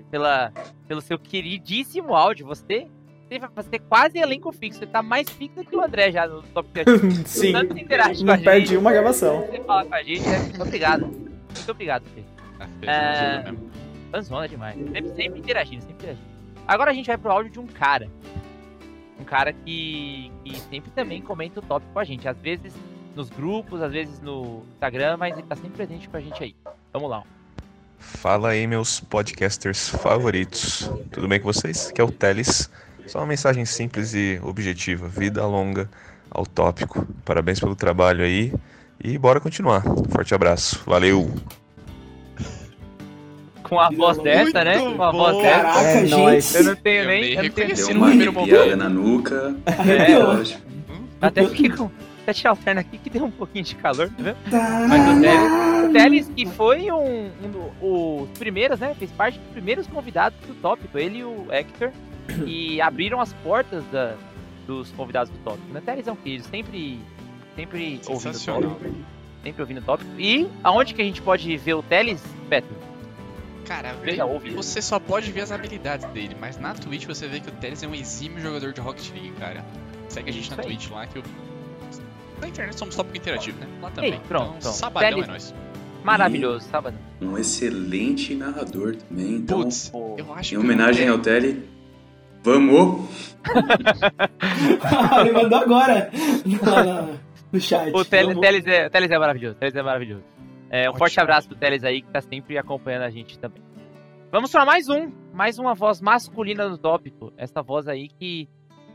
pela- 0.10 0.52
pelo 0.88 1.02
seu 1.02 1.18
queridíssimo 1.20 2.14
áudio. 2.16 2.46
Você, 2.48 2.88
você 3.56 3.76
é 3.76 3.80
quase 3.80 4.18
elenco 4.18 4.52
fixo. 4.52 4.80
Você 4.80 4.86
tá 4.88 5.02
mais 5.02 5.30
fixo 5.30 5.64
que 5.64 5.76
o 5.76 5.82
André 5.84 6.12
já 6.12 6.28
no 6.28 6.42
Top 6.44 6.68
Interativo. 6.70 7.12
Sim. 7.28 7.52
Tanto 7.52 7.74
você 7.74 7.82
interage 7.82 8.24
com 8.24 8.24
a 8.24 8.34
Não 8.34 8.36
gente, 8.36 8.46
perdi 8.46 8.78
uma 8.78 8.92
gravação. 8.92 9.42
Você 9.48 9.60
fala 9.64 9.86
com 9.86 9.96
a 9.96 10.04
gente. 10.04 10.22
né? 10.28 10.40
Muito 10.40 10.62
obrigado. 10.62 11.06
Muito 11.08 11.72
obrigado, 11.72 12.04
Fê. 12.16 12.22
Fê, 12.80 12.86
É. 12.88 13.44
Fanzona 14.14 14.48
demais. 14.48 14.76
Sempre, 14.76 15.16
sempre 15.16 15.40
interagindo, 15.40 15.82
sempre 15.82 15.96
interagindo. 15.96 16.28
Agora 16.68 16.92
a 16.92 16.94
gente 16.94 17.08
vai 17.08 17.18
pro 17.18 17.32
áudio 17.32 17.52
de 17.52 17.60
um 17.60 17.66
cara. 17.66 18.08
Um 19.20 19.24
cara 19.24 19.52
que, 19.52 20.32
que 20.46 20.60
sempre 20.70 20.92
também 20.92 21.20
comenta 21.20 21.60
o 21.60 21.64
tópico 21.64 21.92
com 21.92 22.00
a 22.00 22.04
gente. 22.04 22.28
Às 22.28 22.38
vezes 22.38 22.76
nos 23.16 23.32
grupos, 23.32 23.82
às 23.82 23.92
vezes 23.92 24.22
no 24.22 24.62
Instagram, 24.74 25.18
mas 25.18 25.36
ele 25.36 25.48
tá 25.48 25.56
sempre 25.56 25.72
presente 25.72 26.08
com 26.08 26.18
a 26.18 26.20
gente 26.20 26.44
aí. 26.44 26.56
Vamos 26.92 27.10
lá. 27.10 27.24
Fala 27.98 28.50
aí, 28.50 28.68
meus 28.68 29.00
podcasters 29.00 29.90
favoritos. 29.90 30.92
Tudo 31.12 31.28
bem 31.28 31.40
com 31.40 31.52
vocês? 31.52 31.90
Aqui 31.90 32.00
é 32.00 32.04
o 32.04 32.12
Teles. 32.12 32.70
Só 33.08 33.20
uma 33.20 33.26
mensagem 33.26 33.66
simples 33.66 34.14
e 34.14 34.40
objetiva. 34.44 35.08
Vida 35.08 35.44
longa 35.48 35.90
ao 36.30 36.46
tópico. 36.46 37.08
Parabéns 37.26 37.60
pelo 37.60 37.76
trabalho 37.76 38.24
aí. 38.24 38.54
E 39.04 39.18
bora 39.18 39.40
continuar. 39.40 39.82
Forte 40.12 40.36
abraço. 40.36 40.84
Valeu! 40.86 41.34
Com 43.74 43.80
a 43.80 43.90
voz 43.90 44.18
dessa, 44.20 44.64
né? 44.64 44.78
Com 44.80 45.04
a 45.04 45.12
voz 45.12 45.38
dessa. 45.38 45.50
caraca, 45.64 45.80
É, 45.80 46.06
gente. 46.06 46.56
Eu 46.58 46.64
não 46.64 46.76
tenho 46.76 47.02
Eu 47.04 47.08
nem. 47.08 47.24
Eu 47.24 47.44
não 47.44 47.50
tenho 47.50 47.68
reconheci 47.68 47.86
Deu 47.86 47.94
no 47.94 48.00
uma 48.02 48.08
primeiro 48.08 48.32
arrepiada 48.40 48.64
momento. 48.66 48.78
na 48.78 48.90
nuca. 48.90 49.56
arrepiou. 49.66 50.24
Lógico. 50.24 50.62
Até 51.22 51.48
fiquei 51.48 51.70
com. 51.70 51.90
Até 52.24 52.34
te 52.34 52.48
alterna 52.48 52.80
aqui 52.82 52.98
que 52.98 53.10
deu 53.10 53.26
um 53.26 53.32
pouquinho 53.32 53.66
de 53.66 53.76
calor, 53.76 54.08
tá 54.10 54.24
vendo? 54.24 54.38
Tá, 54.50 54.88
Mas 54.88 55.18
o 55.18 55.22
Teles, 55.22 55.90
o 55.90 55.94
Teles 55.94 56.32
que 56.34 56.46
foi 56.46 56.90
um, 56.90 57.30
um 57.84 58.22
os 58.24 58.30
primeiros, 58.40 58.80
né? 58.80 58.96
Fez 58.98 59.12
parte 59.12 59.38
dos 59.38 59.48
primeiros 59.50 59.86
convidados 59.88 60.40
do 60.48 60.54
tópico. 60.56 60.98
Ele 60.98 61.18
e 61.20 61.24
o 61.26 61.48
Hector. 61.52 61.90
E 62.48 62.80
abriram 62.80 63.20
as 63.20 63.34
portas 63.34 63.84
da, 63.92 64.14
dos 64.66 64.90
convidados 64.92 65.30
do 65.30 65.38
tópico. 65.40 65.74
Né? 65.74 65.82
Teles 65.86 66.08
é 66.08 66.12
um 66.14 66.16
querido, 66.16 66.46
sempre, 66.46 66.98
sempre 67.58 68.02
ouvindo 68.08 68.38
o 68.38 68.62
tópico. 68.62 68.96
Sempre 69.44 69.62
ouvindo 69.62 69.78
o 69.80 69.84
tópico. 69.84 70.10
E 70.18 70.48
aonde 70.64 70.94
que 70.94 71.02
a 71.02 71.06
gente 71.06 71.22
pode 71.22 71.58
ver 71.58 71.74
o 71.74 71.84
Teles, 71.84 72.24
Beto? 72.48 72.74
Cara, 73.66 73.96
já 74.16 74.26
ouve. 74.26 74.50
você 74.52 74.82
só 74.82 75.00
pode 75.00 75.32
ver 75.32 75.42
as 75.42 75.52
habilidades 75.52 76.06
dele, 76.12 76.36
mas 76.40 76.58
na 76.60 76.74
Twitch 76.74 77.06
você 77.06 77.28
vê 77.28 77.40
que 77.40 77.48
o 77.50 77.52
Teles 77.54 77.82
é 77.84 77.88
um 77.88 77.96
exímio 77.96 78.40
jogador 78.42 78.74
de 78.74 78.82
Rocket 78.82 79.10
League, 79.14 79.32
cara. 79.40 79.64
Segue 80.10 80.30
a 80.30 80.34
gente 80.34 80.50
na 80.52 80.58
aí. 80.58 80.64
Twitch 80.64 80.90
lá 80.92 81.08
que 81.08 81.18
eu. 81.20 81.24
Na 82.42 82.48
internet 82.50 82.78
somos 82.78 82.96
tópico 82.96 83.18
interativo, 83.18 83.58
né? 83.60 83.68
Lá 83.82 83.90
também. 83.92 84.14
Ei, 84.14 84.20
pronto, 84.28 84.46
então, 84.50 84.60
pronto. 84.60 84.76
sabadão 84.76 85.10
Teles- 85.10 85.24
é 85.26 85.28
nóis. 85.32 85.56
Maravilhoso, 86.04 86.68
sábado. 86.70 86.98
Um 87.22 87.38
excelente 87.38 88.36
narrador 88.36 88.98
também. 88.98 89.36
Então, 89.36 89.62
Putz, 89.62 89.90
eu 90.18 90.34
acho 90.34 90.54
em 90.56 90.58
que. 90.60 90.64
homenagem 90.66 91.08
ao 91.08 91.18
Tele, 91.20 91.64
vamos! 92.44 93.36
ele 95.22 95.32
mandou 95.32 95.60
agora 95.60 96.10
no, 96.46 96.84
no- 97.08 97.20
no 97.54 97.62
chat. 97.62 97.90
O 97.96 98.04
Teles. 98.04 98.38
Teles 98.38 98.66
é, 98.68 98.88
o 98.88 98.90
Teles 98.90 99.10
é 99.12 99.18
maravilhoso. 99.18 99.56
o 99.56 99.60
Teles 99.60 99.76
é 99.76 99.82
maravilhoso. 99.82 100.24
É, 100.74 100.88
um 100.88 100.90
Ótimo. 100.90 100.98
forte 100.98 101.20
abraço 101.20 101.48
pro 101.48 101.56
Teles 101.56 101.84
aí 101.84 102.02
que 102.02 102.10
tá 102.10 102.20
sempre 102.20 102.58
acompanhando 102.58 103.04
a 103.04 103.10
gente 103.12 103.38
também. 103.38 103.62
Vamos 104.32 104.52
para 104.52 104.66
mais 104.66 104.90
um. 104.90 105.12
Mais 105.32 105.60
uma 105.60 105.76
voz 105.76 106.02
masculina 106.02 106.68
no 106.68 106.80
tópico. 106.80 107.32
Essa 107.38 107.62
voz 107.62 107.88
aí 107.88 108.10
que, 108.10 108.50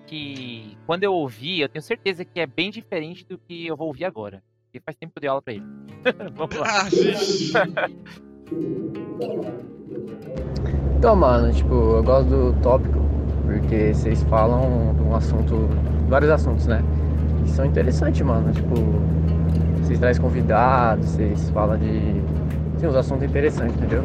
que 0.04 0.76
quando 0.86 1.04
eu 1.04 1.14
ouvi, 1.14 1.60
eu 1.60 1.68
tenho 1.68 1.80
certeza 1.80 2.24
que 2.24 2.40
é 2.40 2.48
bem 2.48 2.72
diferente 2.72 3.24
do 3.24 3.38
que 3.38 3.64
eu 3.64 3.76
vou 3.76 3.86
ouvir 3.86 4.06
agora. 4.06 4.42
Porque 4.64 4.80
faz 4.84 4.96
tempo 4.96 5.12
que 5.12 5.18
eu 5.18 5.20
dei 5.20 5.30
aula 5.30 5.40
pra 5.40 5.54
ele. 5.54 5.64
Vamos 6.34 6.56
lá. 6.56 6.66
Ah. 7.54 7.88
Então, 10.96 11.14
mano, 11.14 11.54
tipo, 11.54 11.74
eu 11.74 12.02
gosto 12.02 12.28
do 12.28 12.60
tópico 12.60 12.98
porque 13.44 13.94
vocês 13.94 14.20
falam 14.24 14.96
de 14.96 15.02
um 15.02 15.14
assunto, 15.14 15.68
vários 16.08 16.32
assuntos, 16.32 16.66
né? 16.66 16.82
Que 17.44 17.50
são 17.50 17.64
interessantes, 17.64 18.20
mano. 18.22 18.52
Tipo, 18.52 18.74
vocês 19.88 19.98
trazem 19.98 20.22
convidados, 20.22 21.06
vocês 21.06 21.50
falam 21.50 21.78
de. 21.78 21.98
Sim, 22.78 22.86
uns 22.86 22.94
assuntos 22.94 23.24
interessantes, 23.24 23.74
entendeu? 23.76 24.04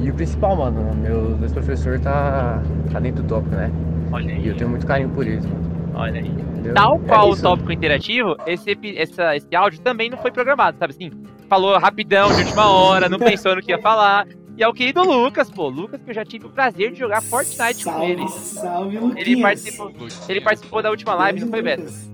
E 0.00 0.10
o 0.10 0.14
principal, 0.14 0.54
mano, 0.54 0.94
meu 0.94 1.38
ex-professor 1.42 1.98
tá, 1.98 2.62
tá 2.92 3.00
dentro 3.00 3.22
do 3.22 3.28
tópico, 3.28 3.54
né? 3.56 3.70
Olha 4.12 4.32
E 4.32 4.46
eu 4.46 4.52
aí. 4.52 4.58
tenho 4.58 4.70
muito 4.70 4.86
carinho 4.86 5.08
por 5.08 5.26
isso, 5.26 5.48
mano. 5.48 5.64
Olha 5.94 6.20
aí. 6.20 6.28
Entendeu? 6.28 6.74
Tal 6.74 6.96
É 6.96 7.08
qual 7.08 7.30
o 7.30 7.32
isso. 7.32 7.42
tópico 7.42 7.72
interativo, 7.72 8.36
esse, 8.46 8.76
essa, 8.96 9.34
esse 9.36 9.54
áudio 9.56 9.80
também 9.80 10.10
não 10.10 10.18
foi 10.18 10.30
programado, 10.30 10.76
sabe 10.78 10.92
assim? 10.92 11.10
Falou 11.48 11.78
rapidão, 11.78 12.28
de 12.32 12.42
última 12.42 12.68
hora, 12.70 13.08
não 13.08 13.18
pensou 13.18 13.56
no 13.56 13.62
que 13.62 13.70
ia 13.70 13.78
falar. 13.78 14.26
E 14.56 14.62
é 14.62 14.68
o 14.68 14.72
querido 14.72 15.02
Lucas, 15.02 15.50
pô. 15.50 15.68
Lucas, 15.68 16.00
que 16.02 16.10
eu 16.10 16.14
já 16.14 16.24
tive 16.24 16.46
o 16.46 16.50
prazer 16.50 16.92
de 16.92 16.98
jogar 16.98 17.20
Fortnite 17.22 17.84
com 17.84 17.90
salve, 17.90 18.12
ele. 18.12 18.28
Salve, 18.28 18.98
Luquinhas. 18.98 19.26
Ele 19.26 19.42
participou, 19.42 19.92
ele 20.28 20.40
participou 20.40 20.82
da 20.82 20.90
última 20.90 21.14
live, 21.14 21.40
não 21.40 21.48
foi, 21.48 21.62
Beto? 21.62 22.13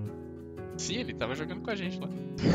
Sim, 0.81 0.97
ele 1.01 1.13
tava 1.15 1.35
jogando 1.35 1.61
com 1.61 1.71
a 1.71 1.75
gente 1.75 2.01
lá. 2.01 2.09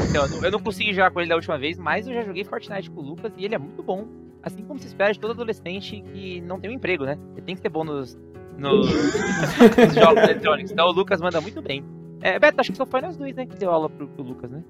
Então, 0.10 0.26
eu 0.44 0.52
não- 0.52 0.60
consegui 0.60 0.94
jogar 0.94 1.12
com 1.12 1.20
ele 1.20 1.30
da 1.30 1.36
última 1.36 1.60
vez, 1.60 1.78
mas 1.78 2.08
eu 2.08 2.14
já 2.14 2.24
joguei 2.24 2.44
Fortnite 2.44 2.90
com 2.90 3.02
o 3.02 3.04
Lucas 3.04 3.32
e 3.38 3.46
ele 3.46 3.54
é 3.54 3.58
muito 3.58 3.84
bom. 3.84 4.08
Assim 4.42 4.64
como 4.64 4.80
se 4.80 4.88
espera 4.88 5.14
de 5.14 5.20
todo 5.20 5.32
adolescente 5.32 6.02
que 6.12 6.42
não 6.42 6.60
tem 6.60 6.72
um 6.72 6.74
emprego, 6.74 7.06
né? 7.06 7.18
Ele 7.34 7.42
tem 7.42 7.56
que 7.56 7.62
ser 7.62 7.70
bom 7.70 7.84
nos, 7.84 8.18
nos, 8.58 8.88
nos 9.88 9.96
jogos 9.96 10.24
eletrônicos. 10.24 10.72
Então 10.72 10.88
o 10.88 10.92
Lucas 10.92 11.22
manda 11.22 11.40
muito 11.40 11.62
bem. 11.62 11.84
É, 12.22 12.40
Beto, 12.40 12.60
acho 12.60 12.72
que 12.72 12.78
só 12.78 12.86
foi 12.86 13.02
nós 13.02 13.16
dois, 13.16 13.36
né, 13.36 13.46
que 13.46 13.56
deu 13.56 13.72
aula 13.72 13.90
pro, 13.90 14.08
pro 14.08 14.24
Lucas, 14.24 14.50
né? 14.50 14.64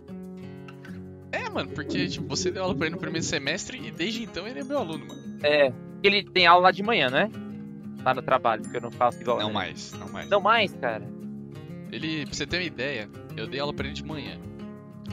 É, 1.31 1.49
mano, 1.49 1.69
porque 1.69 2.07
tipo, 2.07 2.27
você 2.27 2.51
deu 2.51 2.63
aula 2.63 2.75
pra 2.75 2.87
ele 2.87 2.95
no 2.95 3.01
primeiro 3.01 3.25
semestre 3.25 3.79
e 3.81 3.91
desde 3.91 4.23
então 4.23 4.45
ele 4.47 4.59
é 4.59 4.63
meu 4.63 4.79
aluno, 4.79 5.05
mano. 5.07 5.21
É, 5.43 5.69
porque 5.69 6.07
ele 6.07 6.23
tem 6.23 6.45
aula 6.45 6.63
lá 6.63 6.71
de 6.71 6.83
manhã, 6.83 7.09
né? 7.09 7.29
Lá 8.03 8.13
no 8.13 8.21
trabalho, 8.21 8.61
porque 8.61 8.77
eu 8.77 8.81
não 8.81 8.91
faço 8.91 9.21
igual. 9.21 9.39
Não 9.39 9.47
né? 9.47 9.53
mais, 9.53 9.93
não 9.93 10.09
mais. 10.09 10.29
Não 10.29 10.41
mais, 10.41 10.73
cara. 10.73 11.14
Ele, 11.91 12.25
pra 12.25 12.33
você 12.33 12.45
ter 12.45 12.57
uma 12.57 12.63
ideia, 12.63 13.09
eu 13.37 13.47
dei 13.47 13.59
aula 13.59 13.73
pra 13.73 13.85
ele 13.85 13.95
de 13.95 14.03
manhã. 14.03 14.39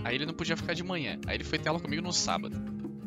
Aí 0.04 0.14
ele 0.14 0.26
não 0.26 0.34
podia 0.34 0.56
ficar 0.56 0.74
de 0.74 0.82
manhã. 0.82 1.18
Aí 1.26 1.36
ele 1.36 1.44
foi 1.44 1.58
ter 1.58 1.68
aula 1.68 1.80
comigo 1.80 2.02
no 2.02 2.12
sábado. 2.12 2.56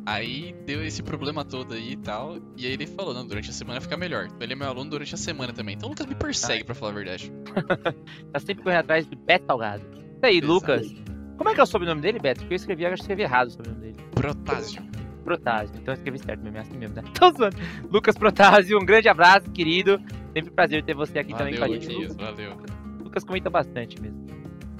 Aí 0.06 0.56
deu 0.68 0.86
esse 0.86 1.02
problema 1.02 1.44
todo 1.44 1.74
aí 1.74 1.94
e 1.94 1.98
tal. 1.98 2.38
E 2.56 2.66
aí 2.66 2.74
ele 2.74 2.86
falou, 2.86 3.14
não, 3.14 3.26
durante 3.26 3.50
a 3.50 3.54
semana 3.54 3.82
fica 3.82 3.98
melhor. 3.98 4.26
Então 4.26 4.38
ele 4.42 4.54
é 4.54 4.56
meu 4.56 4.68
aluno 4.68 4.90
durante 4.92 5.16
a 5.16 5.18
semana 5.18 5.52
também. 5.52 5.76
Então 5.76 5.88
o 5.88 5.92
Lucas 5.92 6.06
me 6.06 6.14
persegue, 6.16 6.64
pra 6.64 6.76
falar 6.76 6.92
a 6.92 6.96
verdade. 6.96 7.32
Tá 8.32 8.40
sempre 8.40 8.64
correndo 8.64 8.80
atrás 8.82 9.06
do 9.08 9.16
Beto 9.16 9.46
Salgado. 9.48 9.84
Isso 9.84 10.26
aí, 10.26 10.38
Exato. 10.38 10.54
Lucas. 10.54 10.94
Como 11.38 11.50
é 11.50 11.54
que 11.54 11.60
é 11.60 11.64
o 11.64 11.66
sobrenome 11.66 12.02
dele, 12.02 12.20
Beto? 12.20 12.42
Porque 12.42 12.54
eu 12.54 12.58
escrevi, 12.58 12.86
acho 12.86 12.96
que 12.96 13.02
eu 13.02 13.04
escrevi 13.04 13.22
errado 13.24 13.48
o 13.48 13.52
sobrenome 13.52 13.82
dele. 13.82 13.96
Protásio. 14.14 14.84
Protásio. 15.24 15.76
Então 15.76 15.94
eu 15.94 15.98
escrevi 15.98 16.20
certo 16.20 16.44
mesmo, 16.44 16.58
é 16.58 16.62
assim 16.62 16.78
mesmo, 16.78 16.96
né? 16.96 17.04
Tô 17.18 17.32
zoando. 17.32 17.58
Lucas 17.92 18.16
Protásio, 18.16 18.78
um 18.80 18.86
grande 18.86 19.10
abraço, 19.10 19.50
querido. 19.52 20.00
Sempre 20.34 20.52
um 20.52 20.56
prazer 20.56 20.84
ter 20.84 20.94
você 20.94 21.18
aqui 21.18 21.34
também 21.34 21.56
Valeu, 21.56 21.68
com 21.68 21.74
a 21.74 21.80
gente. 21.80 21.88
Luquinhas, 21.92 22.16
valeu. 22.16 22.85
Lucas 23.16 23.24
comenta 23.24 23.50
bastante 23.50 24.02
mesmo. 24.02 24.26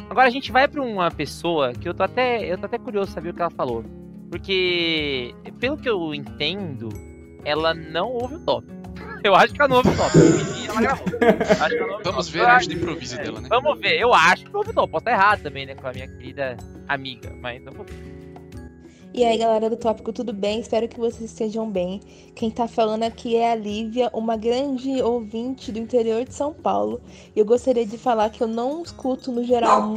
Agora 0.10 0.28
a 0.28 0.30
gente 0.30 0.52
vai 0.52 0.68
pra 0.68 0.82
uma 0.82 1.10
pessoa 1.10 1.72
que 1.72 1.88
eu 1.88 1.94
tô 1.94 2.04
até, 2.04 2.52
eu 2.52 2.58
tô 2.58 2.66
até 2.66 2.78
curioso 2.78 3.12
saber 3.12 3.30
o 3.30 3.34
que 3.34 3.42
ela 3.42 3.50
falou. 3.50 3.84
Porque, 4.30 5.34
pelo 5.60 5.78
que 5.78 5.90
eu 5.90 6.14
entendo, 6.14 6.90
ela 7.46 7.74
não 7.74 8.10
ouve 8.10 8.36
o 8.36 8.40
top. 8.42 8.68
Eu 9.24 9.34
acho 9.34 9.54
que 9.54 9.62
ela 9.62 9.70
não 9.70 9.78
ouve 9.78 9.90
o 9.90 9.96
top. 9.96 10.18
Ela 10.68 10.82
gravou. 10.82 11.08
Ela 11.22 11.88
não 11.88 12.04
Vamos 12.04 12.28
top. 12.28 12.38
ver 12.38 12.46
a 12.46 12.54
arte 12.54 12.70
do 12.70 12.76
improviso 12.76 13.16
é, 13.16 13.24
dela, 13.24 13.40
né? 13.40 13.48
Vamos 13.50 13.80
ver, 13.80 14.00
eu 14.00 14.14
acho 14.14 14.46
que 14.46 14.56
ouve 14.56 14.72
o 14.72 14.74
top. 14.74 14.92
Posso 14.92 15.02
estar 15.02 15.12
errado 15.12 15.42
também, 15.42 15.66
né? 15.66 15.74
Com 15.76 15.88
a 15.88 15.94
minha 15.94 16.08
querida 16.08 16.58
amiga. 16.88 17.34
Mas 17.42 17.64
vamos 17.64 17.90
ver. 17.90 18.15
E 19.18 19.24
aí, 19.24 19.38
galera 19.38 19.70
do 19.70 19.78
Tópico, 19.78 20.12
tudo 20.12 20.34
bem? 20.34 20.60
Espero 20.60 20.90
que 20.90 21.00
vocês 21.00 21.32
estejam 21.32 21.72
bem. 21.72 22.02
Quem 22.36 22.52
tá 22.52 22.68
falando 22.68 23.04
aqui 23.04 23.38
é 23.38 23.50
a 23.50 23.56
Lívia, 23.56 24.10
uma 24.14 24.36
grande 24.36 25.02
ouvinte 25.02 25.72
do 25.72 25.80
interior 25.80 26.26
de 26.26 26.34
São 26.34 26.52
Paulo. 26.54 27.00
E 27.34 27.40
eu 27.40 27.46
gostaria 27.46 27.86
de 27.86 27.98
falar 27.98 28.30
que 28.30 28.44
eu 28.44 28.48
não 28.48 28.84
escuto 28.84 29.32
no 29.32 29.42
geral. 29.42 29.96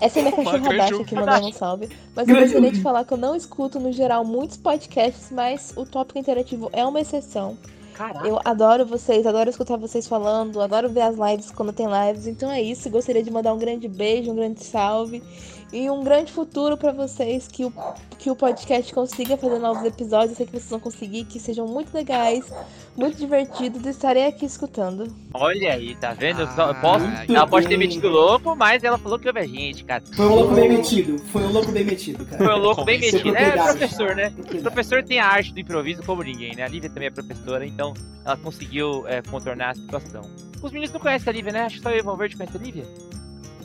Essa 0.00 0.18
é 0.18 0.22
minha 0.22 0.34
cachorra 0.34 0.76
Dasha 0.76 1.04
que 1.04 1.14
mandou 1.14 1.48
um 1.48 1.52
salve. 1.52 1.88
Mas 2.16 2.26
eu 2.26 2.34
gostaria 2.34 2.72
de 2.72 2.82
falar 2.82 3.04
que 3.04 3.12
eu 3.12 3.18
não 3.18 3.36
escuto 3.36 3.78
no 3.78 3.92
geral 3.92 4.24
muitos 4.24 4.56
podcasts, 4.56 5.30
mas 5.30 5.72
o 5.76 5.86
Tópico 5.86 6.18
Interativo 6.18 6.68
é 6.72 6.84
uma 6.84 7.00
exceção. 7.00 7.56
Caraca. 7.94 8.26
Eu 8.26 8.40
adoro 8.44 8.84
vocês, 8.84 9.24
adoro 9.24 9.48
escutar 9.48 9.76
vocês 9.76 10.06
falando, 10.06 10.60
adoro 10.60 10.88
ver 10.88 11.02
as 11.02 11.16
lives 11.16 11.52
quando 11.52 11.72
tem 11.72 11.86
lives. 11.86 12.26
Então 12.26 12.50
é 12.50 12.60
isso, 12.60 12.90
gostaria 12.90 13.22
de 13.22 13.30
mandar 13.30 13.54
um 13.54 13.58
grande 13.58 13.86
beijo, 13.86 14.32
um 14.32 14.34
grande 14.34 14.64
salve 14.64 15.22
e 15.72 15.90
um 15.90 16.02
grande 16.04 16.32
futuro 16.32 16.76
para 16.76 16.92
vocês, 16.92 17.48
que 17.48 17.64
o, 17.64 17.72
que 18.18 18.30
o 18.30 18.36
podcast 18.36 18.92
consiga 18.94 19.36
fazer 19.36 19.58
novos 19.58 19.84
episódios. 19.84 20.30
Eu 20.30 20.36
sei 20.36 20.46
que 20.46 20.52
vocês 20.52 20.70
vão 20.70 20.80
conseguir, 20.80 21.24
que 21.24 21.40
sejam 21.40 21.66
muito 21.66 21.94
legais, 21.94 22.52
muito 22.96 23.18
divertidos 23.18 23.84
e 23.84 23.88
estarei 23.88 24.26
aqui 24.26 24.46
escutando. 24.46 25.12
Olha 25.34 25.74
aí, 25.74 25.94
tá 25.96 26.12
vendo? 26.12 26.42
Ah, 26.42 26.74
posso, 26.74 27.04
ela 27.28 27.46
pode 27.46 27.66
ter 27.66 27.76
metido 27.76 28.08
louco, 28.08 28.54
mas 28.54 28.84
ela 28.84 28.96
falou 28.96 29.18
que 29.18 29.26
ouve 29.26 29.40
a 29.40 29.46
gente, 29.46 29.84
cara. 29.84 30.02
Foi 30.14 30.26
um 30.26 30.34
louco 30.34 30.54
bem 30.54 30.68
metido. 30.68 31.18
Foi 31.18 31.42
um 31.42 31.52
louco 31.52 31.72
bem 31.72 31.84
metido, 31.84 32.24
cara. 32.24 32.44
Foi 32.44 32.54
um 32.54 32.58
louco 32.58 32.84
bem 32.84 33.00
metido. 33.00 33.36
É 33.36 33.50
professor, 33.50 34.14
né? 34.14 34.32
O 34.38 34.62
professor 34.62 35.02
tem 35.02 35.18
a 35.18 35.26
arte 35.26 35.52
do 35.52 35.60
improviso 35.60 36.02
como 36.04 36.22
ninguém, 36.22 36.54
né? 36.54 36.62
A 36.62 36.68
Lívia 36.68 36.88
também 36.88 37.08
é 37.08 37.10
professora, 37.10 37.66
então 37.66 37.92
ela 38.24 38.36
conseguiu 38.36 39.06
é, 39.06 39.20
contornar 39.22 39.70
a 39.70 39.74
situação. 39.74 40.22
Os 40.62 40.72
meninos 40.72 40.92
não 40.92 41.00
conhecem 41.00 41.28
a 41.28 41.32
Lívia, 41.32 41.52
né? 41.52 41.62
Acho 41.62 41.76
que 41.76 41.82
só 41.82 41.90
eu 41.90 41.98
e 41.98 42.00
o 42.00 42.04
Valverde 42.04 42.36
conhece 42.36 42.56
a 42.56 42.60
Lívia. 42.60 42.84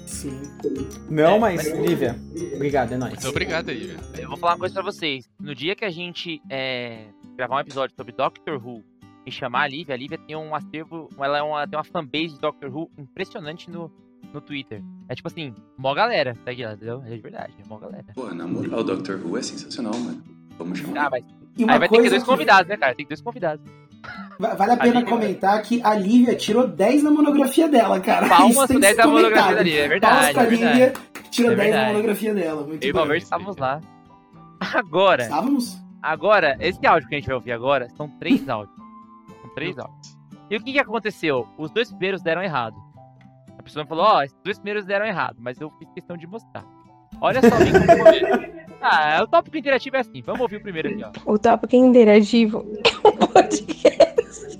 Sim. 0.05 0.41
Não, 1.09 1.35
É, 1.35 1.39
mas, 1.39 1.55
mas- 1.73 1.79
Lívia, 1.87 2.15
obrigado, 2.55 2.91
é 2.93 2.97
nóis. 2.97 3.13
Muito 3.13 3.27
obrigado 3.29 3.69
aí, 3.69 3.87
velho. 3.87 3.99
Eu 4.17 4.27
vou 4.29 4.37
falar 4.37 4.53
uma 4.53 4.59
coisa 4.59 4.73
pra 4.75 4.83
vocês. 4.83 5.29
No 5.39 5.55
dia 5.55 5.75
que 5.75 5.85
a 5.85 5.89
gente 5.89 6.41
é, 6.49 7.05
gravar 7.35 7.55
um 7.55 7.59
episódio 7.59 7.95
sobre 7.95 8.11
Doctor 8.13 8.55
Who 8.65 8.83
e 9.25 9.31
chamar 9.31 9.63
a 9.63 9.67
Lívia, 9.67 9.95
a 9.95 9.97
Lívia 9.97 10.17
tem 10.17 10.35
um 10.35 10.53
acervo, 10.55 11.09
ela 11.19 11.37
é 11.37 11.41
uma, 11.41 11.67
tem 11.67 11.77
uma 11.77 11.83
fanbase 11.83 12.29
de 12.35 12.39
Doctor 12.39 12.69
Who 12.75 12.89
impressionante 12.97 13.69
no, 13.69 13.91
no 14.33 14.41
Twitter. 14.41 14.81
É 15.07 15.15
tipo 15.15 15.27
assim, 15.27 15.53
mó 15.77 15.93
galera 15.93 16.35
segue 16.43 16.63
ela, 16.63 16.73
entendeu? 16.73 17.03
É 17.05 17.09
de 17.15 17.21
verdade, 17.21 17.53
é 17.63 17.67
mó 17.67 17.77
galera. 17.77 18.05
Pô, 18.13 18.33
na 18.33 18.47
moral, 18.47 18.83
Doctor 18.83 19.19
Who 19.23 19.37
é 19.37 19.41
sensacional, 19.41 19.93
mano. 19.97 20.23
Vamos 20.57 20.79
chamar. 20.79 21.05
Ah, 21.05 21.09
mas 21.09 21.23
E 21.57 21.63
uma 21.63 21.73
aí 21.73 21.79
vai 21.79 21.87
ter 21.89 21.95
que 21.95 22.01
ter 22.01 22.01
coisa 22.01 22.09
dois 22.09 22.23
que 22.23 22.29
convidados, 22.29 22.69
né, 22.69 22.77
cara? 22.77 22.95
Tem 22.95 23.05
que 23.05 23.09
ter 23.09 23.15
dois 23.15 23.21
convidados. 23.21 23.65
Va- 24.39 24.53
vale 24.55 24.71
a 24.73 24.77
pena 24.77 24.99
Lívia- 24.99 25.09
comentar 25.09 25.61
que 25.61 25.81
a 25.83 25.93
Lívia 25.95 26.35
tirou 26.35 26.67
10 26.67 27.03
na 27.03 27.11
monografia 27.11 27.67
dela, 27.67 27.99
cara. 27.99 28.27
Palmas 28.27 28.49
Isso 28.51 28.67
tem 28.67 28.67
pro 28.67 28.75
que 28.75 28.81
10 28.81 28.95
ser 28.95 29.01
da 29.01 29.07
monografia 29.07 29.41
comentado. 29.43 29.55
da 29.57 29.63
Lívia, 29.63 29.79
é 29.85 29.99
Palmas 29.99 30.19
verdade. 30.19 30.33
pra 30.33 30.43
É 30.43 30.45
verdade. 30.47 30.73
Lívia, 30.79 30.93
que 31.13 31.29
tirou 31.29 31.51
É 31.51 31.55
10 31.55 31.75
na 31.75 31.85
monografia 31.87 32.33
dela. 32.33 32.63
Muito 32.67 32.83
Eu 32.83 32.87
e 32.87 32.91
o. 32.91 32.95
Valverde 32.95 33.23
estávamos 33.23 33.57
lá. 33.57 33.81
Agora, 34.73 35.23
Estávamos? 35.23 35.77
agora, 36.01 36.57
esse 36.59 36.85
áudio 36.85 37.07
que 37.09 37.15
a 37.15 37.17
gente 37.19 37.27
vai 37.27 37.35
ouvir 37.35 37.51
agora 37.51 37.87
são 37.97 38.07
três 38.19 38.47
áudios. 38.47 38.75
São 39.41 39.53
três 39.55 39.77
áudios. 39.77 40.17
E 40.49 40.55
o 40.57 40.63
que, 40.63 40.73
que 40.73 40.79
aconteceu? 40.79 41.47
Os 41.57 41.71
dois 41.71 41.89
primeiros 41.89 42.21
deram 42.21 42.43
errado. 42.43 42.75
A 43.57 43.63
pessoa 43.63 43.85
falou, 43.85 44.05
ó, 44.05 44.21
esses 44.23 44.37
dois 44.43 44.57
primeiros 44.57 44.85
deram 44.85 45.05
errado, 45.05 45.37
mas 45.39 45.59
eu 45.61 45.69
fiz 45.79 45.89
questão 45.93 46.17
de 46.17 46.27
mostrar. 46.27 46.63
Olha 47.19 47.41
só 47.41 47.55
bem 47.57 47.71
como 47.71 47.85
começa. 47.87 48.70
Ah, 48.81 49.19
o 49.23 49.27
tópico 49.27 49.57
interativo 49.57 49.95
é 49.95 49.99
assim. 49.99 50.21
Vamos 50.21 50.41
ouvir 50.41 50.57
o 50.57 50.61
primeiro 50.61 50.89
aqui, 50.89 51.03
ó. 51.03 51.11
O 51.33 51.37
Tópico 51.37 51.75
Interativo 51.75 52.65
é 53.03 53.07
um 53.07 53.11
podcast. 53.17 54.59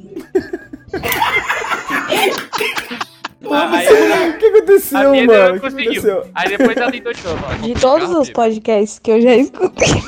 O 3.44 4.38
que 4.38 4.46
aconteceu, 4.46 5.00
a 5.00 5.12
Pedro 5.12 5.28
mano? 5.36 5.44
não 5.50 5.52
O 5.52 5.54
que 5.56 5.60
conseguiu. 5.60 5.92
aconteceu? 5.92 6.32
Aí 6.36 6.50
depois 6.50 6.78
ela 6.78 6.92
tentou 6.92 7.14
de 7.14 7.24
novo. 7.24 7.62
De 7.62 7.74
todos 7.74 8.10
os 8.12 8.30
podcasts 8.30 9.00
que 9.00 9.12
eu 9.12 9.22
já 9.22 9.34
escutei. 9.36 9.88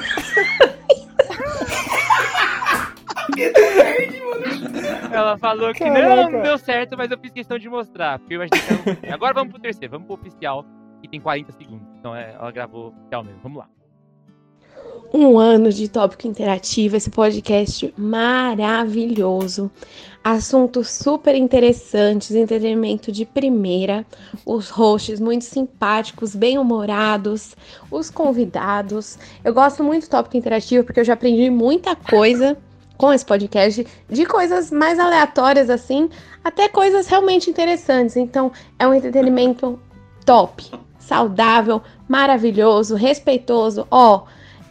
Ela 5.12 5.38
falou 5.38 5.72
que 5.74 5.80
Caraca. 5.84 6.30
não, 6.30 6.42
deu 6.42 6.58
certo, 6.58 6.98
mas 6.98 7.10
eu 7.12 7.18
fiz 7.20 7.32
questão 7.32 7.58
de 7.58 7.70
mostrar. 7.70 8.20
Porque 8.20 8.34
eu 8.34 8.44
imaginei 8.44 8.84
que 9.00 9.06
era 9.06 9.16
Agora 9.16 9.34
vamos 9.34 9.52
pro 9.54 9.62
terceiro, 9.62 9.92
vamos 9.92 10.08
pro 10.08 10.16
oficial, 10.16 10.66
que 11.02 11.08
tem 11.08 11.20
40 11.22 11.52
segundos. 11.54 11.88
Então 12.00 12.16
é, 12.16 12.34
ela 12.34 12.52
gravou 12.52 12.88
oficial 12.90 13.24
mesmo. 13.24 13.40
Vamos 13.44 13.60
lá. 13.60 13.68
Um 15.16 15.38
ano 15.38 15.72
de 15.72 15.88
tópico 15.88 16.28
interativo, 16.28 16.96
esse 16.96 17.12
podcast 17.12 17.94
maravilhoso. 17.96 19.70
Assuntos 20.24 20.90
super 20.90 21.36
interessantes, 21.36 22.32
entretenimento 22.32 23.12
de 23.12 23.24
primeira, 23.24 24.04
os 24.44 24.72
hosts 24.72 25.20
muito 25.20 25.46
simpáticos, 25.46 26.36
bem-humorados, 26.36 27.56
os 27.92 28.10
convidados. 28.10 29.20
Eu 29.44 29.54
gosto 29.54 29.84
muito 29.84 30.08
do 30.08 30.10
tópico 30.10 30.36
interativo 30.36 30.84
porque 30.84 31.02
eu 31.02 31.06
já 31.06 31.14
aprendi 31.14 31.48
muita 31.48 31.96
coisa 31.96 32.58
com 32.98 33.14
esse 33.14 33.24
podcast, 33.24 33.86
de 34.10 34.26
coisas 34.26 34.72
mais 34.72 34.98
aleatórias 34.98 35.70
assim, 35.70 36.10
até 36.44 36.68
coisas 36.68 37.06
realmente 37.06 37.52
interessantes. 37.52 38.16
Então, 38.16 38.52
é 38.80 38.88
um 38.88 38.96
entretenimento 38.96 39.80
top, 40.26 40.72
saudável, 40.98 41.84
maravilhoso, 42.08 42.96
respeitoso. 42.96 43.86
Ó, 43.92 44.24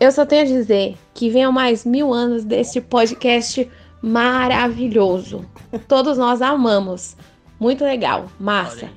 eu 0.03 0.11
só 0.13 0.27
tenho 0.27 0.43
a 0.43 0.47
dizer 0.47 0.97
que 1.15 1.31
venham 1.31 1.53
mais 1.53 1.85
mil 1.85 2.13
anos 2.13 2.45
deste 2.45 2.81
podcast 2.81 3.71
maravilhoso. 4.03 5.45
Todos 5.87 6.19
nós 6.19 6.43
amamos. 6.43 7.17
Muito 7.61 7.85
legal, 7.85 8.21
Olha 8.23 8.31
massa. 8.41 8.89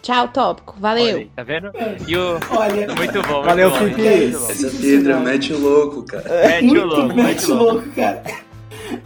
Tchau, 0.00 0.28
tópico. 0.28 0.74
olha 0.74 0.80
Valeu. 0.82 1.16
aí, 1.18 1.30
tá 1.34 1.42
vendo? 1.42 1.70
E 2.06 2.16
o. 2.16 2.38
Olha, 2.50 2.94
Muito 2.94 3.22
bom, 3.22 3.34
muito 3.34 3.44
Valeu, 3.46 3.70
muito 3.70 3.96
bom. 3.96 4.50
Essa 4.50 4.70
Pedra 4.78 5.18
mete 5.20 5.52
o 5.52 5.58
louco, 5.58 6.02
cara. 6.04 6.24
Mete 6.28 6.78
o 6.78 6.84
louco, 6.86 7.14
mete 7.14 7.44
o 7.50 7.54
louco. 7.54 7.72
louco, 7.74 7.90
cara. 7.94 8.22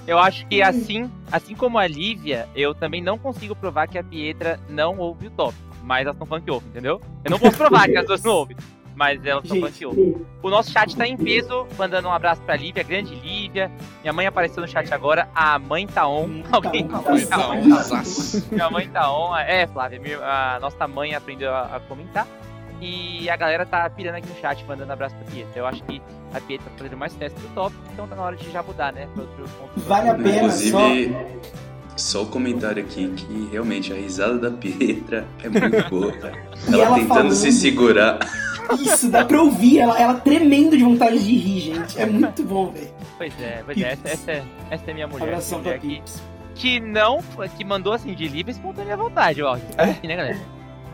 Eu 0.07 0.19
acho 0.19 0.47
que 0.49 0.61
assim, 0.61 1.09
assim 1.31 1.55
como 1.55 1.79
a 1.79 1.87
Lívia, 1.87 2.49
eu 2.55 2.75
também 2.75 3.01
não 3.03 3.17
consigo 3.17 3.55
provar 3.55 3.87
que 3.87 3.97
a 3.99 4.03
Pietra 4.03 4.59
não 4.69 4.99
ouve 4.99 5.29
o 5.29 5.31
top. 5.31 5.55
Mas 5.85 6.03
elas 6.03 6.15
estão 6.15 6.27
falando 6.27 6.45
que 6.45 6.51
ouve, 6.51 6.67
entendeu? 6.67 7.01
Eu 7.25 7.31
não 7.31 7.39
posso 7.39 7.57
provar 7.57 7.89
que 7.89 7.97
as 7.97 8.07
duas 8.07 8.23
não 8.23 8.33
ouvem. 8.33 8.57
Mas 8.99 9.21
falando 9.23 9.73
que 9.73 9.87
ouvem. 9.87 10.17
O 10.43 10.51
nosso 10.51 10.73
chat 10.73 10.97
tá 10.97 11.07
em 11.07 11.17
peso, 11.17 11.69
mandando 11.79 12.09
um 12.09 12.13
abraço 12.13 12.43
pra 12.43 12.57
Lívia, 12.57 12.83
grande 12.83 13.15
Lívia. 13.15 13.71
Minha 14.03 14.13
mãe 14.13 14.27
apareceu 14.27 14.61
no 14.61 14.67
chat 14.69 14.93
agora, 14.93 15.29
a 15.33 15.57
mãe 15.57 15.87
tá 15.87 16.09
on. 16.09 16.43
Alguém 16.51 16.89
Tá 16.89 16.99
on, 16.99 17.27
tá 17.27 17.49
on. 17.51 17.71
tá. 17.71 18.03
Minha 18.51 18.71
mãe 18.71 18.89
tá 18.89 19.13
on. 19.13 19.37
É, 19.37 19.69
Flávia, 19.69 20.01
a 20.21 20.59
nossa 20.61 20.89
mãe 20.89 21.15
aprendeu 21.15 21.55
a, 21.55 21.81
comentar. 21.89 22.27
E 22.81 23.31
a 23.31 23.37
galera 23.37 23.65
tá 23.65 23.89
pirando 23.89 24.17
aqui 24.17 24.29
no 24.29 24.41
chat, 24.41 24.65
mandando 24.67 24.93
abraço 24.93 25.15
pra 25.15 25.33
Pietra. 25.33 25.53
Eu 25.61 25.67
acho 25.67 25.83
que 25.85 26.03
a 26.35 26.41
Pietra 26.41 26.69
tá 26.71 26.79
fazendo 26.79 26.97
mais 26.97 27.15
teste 27.15 27.39
do 27.39 27.49
top, 27.55 27.75
então 27.93 28.07
tá 28.09 28.17
na 28.17 28.23
hora 28.23 28.37
de 28.37 28.51
já 28.51 28.63
mudar, 28.65 28.93
né? 28.93 29.09
Pra 29.15 29.23
outro 29.23 29.45
ponto. 29.59 29.81
Vale 29.87 30.09
a 30.09 30.15
pena 30.15 30.51
só. 30.51 30.89
Inclusive, 30.89 31.17
só 31.97 32.23
o 32.23 32.27
comentário 32.27 32.83
aqui 32.85 33.09
que 33.17 33.49
realmente 33.53 33.93
a 33.93 33.97
risada 33.97 34.39
da 34.39 34.51
Pietra 34.51 35.25
é 35.43 35.49
muito 35.49 35.89
boa, 35.91 36.13
cara. 36.19 36.35
Ela, 36.69 36.83
ela 36.85 36.95
tentando 36.97 37.09
falando. 37.09 37.33
se 37.35 37.53
segurar. 37.53 38.19
Isso, 38.75 39.11
dá 39.11 39.25
pra 39.25 39.41
ouvir 39.43 39.79
ela, 39.81 39.99
ela 40.01 40.15
tremendo 40.15 40.77
de 40.77 40.85
vontade 40.85 41.19
de 41.19 41.37
rir, 41.37 41.61
gente. 41.61 42.01
É 42.01 42.07
muito 42.07 42.43
bom, 42.45 42.71
velho. 42.71 42.89
Pois 43.17 43.33
é, 43.41 43.63
pois 43.65 43.81
é, 43.81 43.93
essa, 43.93 44.09
essa, 44.09 44.31
é- 44.33 44.45
essa 44.71 44.91
é 44.91 44.95
minha 44.95 45.07
mulher. 45.07 45.29
Abração 45.29 45.61
minha 45.61 45.73
pra 45.79 45.81
mulher 45.81 45.97
que, 45.97 46.03
Pips. 46.03 46.23
que 46.55 46.81
não, 46.81 47.21
que 47.57 47.65
mandou 47.65 47.93
assim 47.93 48.15
de 48.15 48.29
livre 48.29 48.53
espontânea 48.53 48.97
vontade, 48.97 49.43
ó. 49.43 49.57
É? 49.77 49.83
Assim, 49.85 50.07
né, 50.07 50.17
galera? 50.17 50.39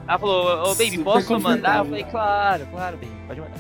Ela 0.07 0.19
falou, 0.19 0.63
ô 0.71 0.75
baby, 0.75 0.91
Super 0.91 1.05
posso 1.05 1.41
mandar? 1.41 1.79
Eu 1.79 1.85
falei, 1.87 2.05
claro, 2.05 2.67
claro, 2.71 2.97
baby, 2.97 3.13
pode 3.27 3.41
mandar. 3.41 3.57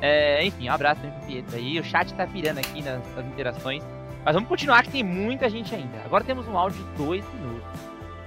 É, 0.00 0.44
enfim, 0.44 0.68
um 0.68 0.72
abraço 0.72 1.00
também 1.00 1.16
pro 1.18 1.26
Pietro 1.26 1.56
aí. 1.56 1.80
O 1.80 1.84
chat 1.84 2.12
tá 2.14 2.26
pirando 2.26 2.58
aqui 2.58 2.82
nas, 2.82 3.00
nas 3.16 3.26
interações. 3.26 3.82
Mas 4.24 4.34
vamos 4.34 4.48
continuar 4.48 4.82
que 4.82 4.90
tem 4.90 5.02
muita 5.02 5.48
gente 5.48 5.74
ainda. 5.74 5.98
Agora 6.04 6.22
temos 6.22 6.46
um 6.46 6.56
áudio 6.56 6.78
de 6.84 7.04
dois 7.04 7.24
minutos. 7.34 7.80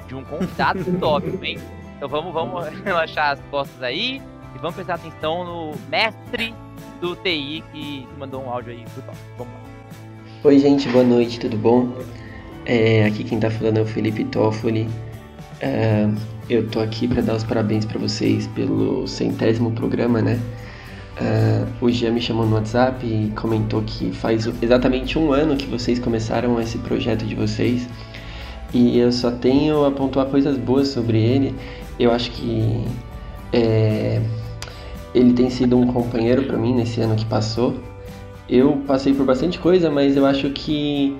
De 0.08 0.15
um 0.15 0.24
convidado 0.26 0.84
top, 1.00 1.28
hein? 1.44 1.58
Então 1.96 2.10
vamos, 2.10 2.34
vamos 2.34 2.67
relaxar 2.84 3.32
as 3.32 3.39
costas 3.52 3.82
aí 3.84 4.22
e 4.56 4.58
vamos 4.60 4.76
prestar 4.76 4.96
atenção 4.96 5.44
no 5.44 5.74
mestre 5.90 6.54
do 7.00 7.16
TI 7.16 7.64
que, 7.72 8.08
mandou 8.18 8.44
um 8.44 8.50
áudio 8.50 8.72
aí 8.72 8.84
top. 8.96 9.18
Vamos 9.38 9.54
lá. 9.54 9.60
Oi, 10.44 10.60
gente, 10.60 10.90
boa 10.90 11.04
noite, 11.04 11.40
tudo 11.40 11.58
bom? 11.58 11.94
É, 12.66 13.06
aqui 13.06 13.24
quem 13.24 13.40
tá 13.40 13.50
falando 13.50 13.78
é 13.78 13.82
o 13.82 13.86
Felipe 13.86 14.24
Toffoli. 14.26 14.88
É, 15.60 16.08
eu 16.50 16.68
tô 16.68 16.80
aqui 16.80 17.08
para 17.08 17.22
dar 17.22 17.36
os 17.36 17.44
parabéns 17.44 17.86
para 17.86 18.00
vocês 18.00 18.48
pelo 18.48 19.08
centésimo 19.08 19.72
programa, 19.72 20.22
né? 20.22 20.40
É, 21.18 21.66
o 21.80 21.90
Jean 21.90 22.12
me 22.12 22.22
chamou 22.22 22.46
no 22.46 22.56
WhatsApp 22.56 23.06
e 23.06 23.32
comentou 23.36 23.82
que 23.84 24.12
faz 24.12 24.48
exatamente 24.62 25.20
um 25.20 25.32
ano 25.32 25.56
que 25.56 25.68
vocês 25.68 26.00
começaram 26.00 26.60
esse 26.60 26.78
projeto 26.80 27.26
de 27.26 27.36
vocês. 27.36 27.88
E 28.74 28.98
eu 28.98 29.12
só 29.12 29.32
tenho 29.32 29.86
a 29.86 29.92
pontuar 29.92 30.26
coisas 30.28 30.58
boas 30.58 30.88
sobre 30.88 31.20
ele. 31.20 31.56
Eu 32.00 32.12
acho 32.12 32.32
que 32.32 32.84
é, 33.54 34.22
ele 35.13 35.34
tem 35.34 35.50
sido 35.50 35.78
um 35.78 35.88
companheiro 35.88 36.43
para 36.43 36.58
mim 36.58 36.74
nesse 36.74 37.02
ano 37.02 37.15
que 37.15 37.26
passou. 37.26 37.76
Eu 38.47 38.78
passei 38.88 39.13
por 39.13 39.26
bastante 39.26 39.60
coisa, 39.60 39.89
mas 39.89 40.15
eu 40.15 40.26
acho 40.26 40.50
que 40.50 41.15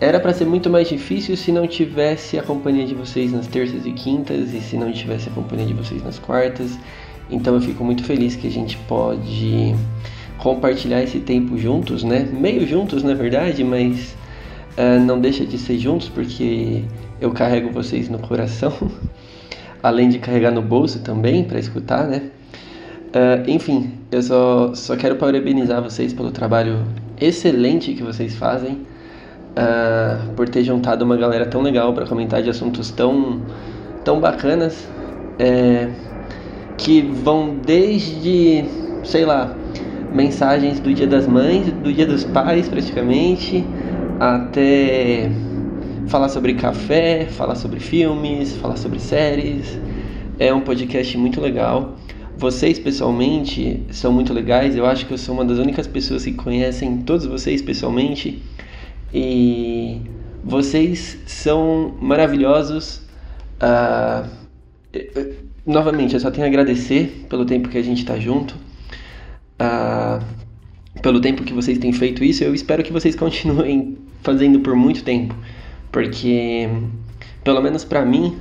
era 0.00 0.18
para 0.18 0.32
ser 0.32 0.46
muito 0.46 0.70
mais 0.70 0.88
difícil 0.88 1.36
se 1.36 1.52
não 1.52 1.66
tivesse 1.66 2.38
a 2.38 2.42
companhia 2.42 2.86
de 2.86 2.94
vocês 2.94 3.32
nas 3.32 3.46
terças 3.46 3.84
e 3.84 3.92
quintas 3.92 4.54
e 4.54 4.60
se 4.60 4.76
não 4.76 4.90
tivesse 4.90 5.28
a 5.28 5.32
companhia 5.32 5.66
de 5.66 5.74
vocês 5.74 6.02
nas 6.02 6.18
quartas. 6.18 6.78
Então 7.30 7.54
eu 7.54 7.60
fico 7.60 7.84
muito 7.84 8.02
feliz 8.04 8.34
que 8.34 8.46
a 8.46 8.50
gente 8.50 8.76
pode 8.88 9.74
compartilhar 10.38 11.02
esse 11.02 11.20
tempo 11.20 11.58
juntos, 11.58 12.02
né? 12.02 12.26
Meio 12.32 12.66
juntos, 12.66 13.02
na 13.02 13.12
verdade, 13.12 13.62
mas 13.62 14.16
uh, 14.76 14.98
não 15.04 15.20
deixa 15.20 15.44
de 15.44 15.58
ser 15.58 15.78
juntos 15.78 16.08
porque 16.08 16.82
eu 17.20 17.30
carrego 17.32 17.70
vocês 17.70 18.08
no 18.08 18.18
coração, 18.18 18.72
além 19.82 20.08
de 20.08 20.18
carregar 20.18 20.50
no 20.50 20.62
bolso 20.62 21.00
também 21.00 21.44
para 21.44 21.58
escutar, 21.58 22.08
né? 22.08 22.30
Uh, 23.10 23.50
enfim, 23.50 23.92
eu 24.12 24.22
só, 24.22 24.72
só 24.74 24.96
quero 24.96 25.16
parabenizar 25.16 25.82
vocês 25.82 26.12
pelo 26.12 26.30
trabalho 26.30 26.84
excelente 27.20 27.92
que 27.92 28.02
vocês 28.04 28.36
fazem, 28.36 28.86
uh, 29.52 30.32
por 30.36 30.48
ter 30.48 30.62
juntado 30.62 31.04
uma 31.04 31.16
galera 31.16 31.44
tão 31.44 31.60
legal 31.60 31.92
para 31.92 32.06
comentar 32.06 32.40
de 32.40 32.50
assuntos 32.50 32.92
tão, 32.92 33.42
tão 34.04 34.20
bacanas, 34.20 34.88
é, 35.40 35.88
que 36.78 37.00
vão 37.02 37.56
desde, 37.66 38.64
sei 39.02 39.24
lá, 39.24 39.54
mensagens 40.14 40.78
do 40.78 40.92
Dia 40.94 41.06
das 41.06 41.26
Mães, 41.26 41.66
do 41.72 41.92
Dia 41.92 42.06
dos 42.06 42.24
Pais 42.24 42.68
praticamente, 42.68 43.64
até 44.20 45.30
falar 46.06 46.28
sobre 46.28 46.54
café, 46.54 47.26
falar 47.26 47.54
sobre 47.54 47.80
filmes, 47.80 48.54
falar 48.56 48.76
sobre 48.76 48.98
séries. 48.98 49.78
É 50.38 50.52
um 50.52 50.60
podcast 50.60 51.16
muito 51.18 51.40
legal. 51.40 51.96
Vocês 52.40 52.78
pessoalmente 52.78 53.82
são 53.90 54.10
muito 54.10 54.32
legais. 54.32 54.74
Eu 54.74 54.86
acho 54.86 55.04
que 55.04 55.12
eu 55.12 55.18
sou 55.18 55.34
uma 55.34 55.44
das 55.44 55.58
únicas 55.58 55.86
pessoas 55.86 56.24
que 56.24 56.32
conhecem 56.32 57.02
todos 57.02 57.26
vocês 57.26 57.60
pessoalmente. 57.60 58.42
E 59.12 60.00
vocês 60.42 61.18
são 61.26 61.94
maravilhosos. 62.00 63.02
Uh, 63.60 64.26
novamente, 65.66 66.14
eu 66.14 66.20
só 66.20 66.30
tenho 66.30 66.46
a 66.46 66.48
agradecer 66.48 67.26
pelo 67.28 67.44
tempo 67.44 67.68
que 67.68 67.76
a 67.76 67.82
gente 67.82 67.98
está 67.98 68.18
junto. 68.18 68.54
Uh, 69.60 70.24
pelo 71.02 71.20
tempo 71.20 71.44
que 71.44 71.52
vocês 71.52 71.76
têm 71.76 71.92
feito 71.92 72.24
isso. 72.24 72.42
Eu 72.42 72.54
espero 72.54 72.82
que 72.82 72.90
vocês 72.90 73.14
continuem 73.14 73.98
fazendo 74.24 74.60
por 74.60 74.74
muito 74.74 75.04
tempo. 75.04 75.36
Porque, 75.92 76.70
pelo 77.44 77.60
menos 77.60 77.84
para 77.84 78.02
mim, 78.02 78.34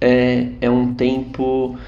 é, 0.00 0.48
é 0.60 0.68
um 0.68 0.94
tempo 0.94 1.78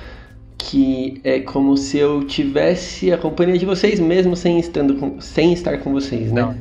que 0.58 1.20
é 1.22 1.38
como 1.38 1.76
se 1.76 1.98
eu 1.98 2.24
tivesse 2.24 3.12
a 3.12 3.16
companhia 3.16 3.56
de 3.56 3.64
vocês 3.64 4.00
mesmo 4.00 4.34
sem, 4.34 4.58
estando 4.58 4.96
com, 4.96 5.20
sem 5.20 5.52
estar 5.52 5.78
com 5.78 5.92
vocês, 5.92 6.32
né? 6.32 6.58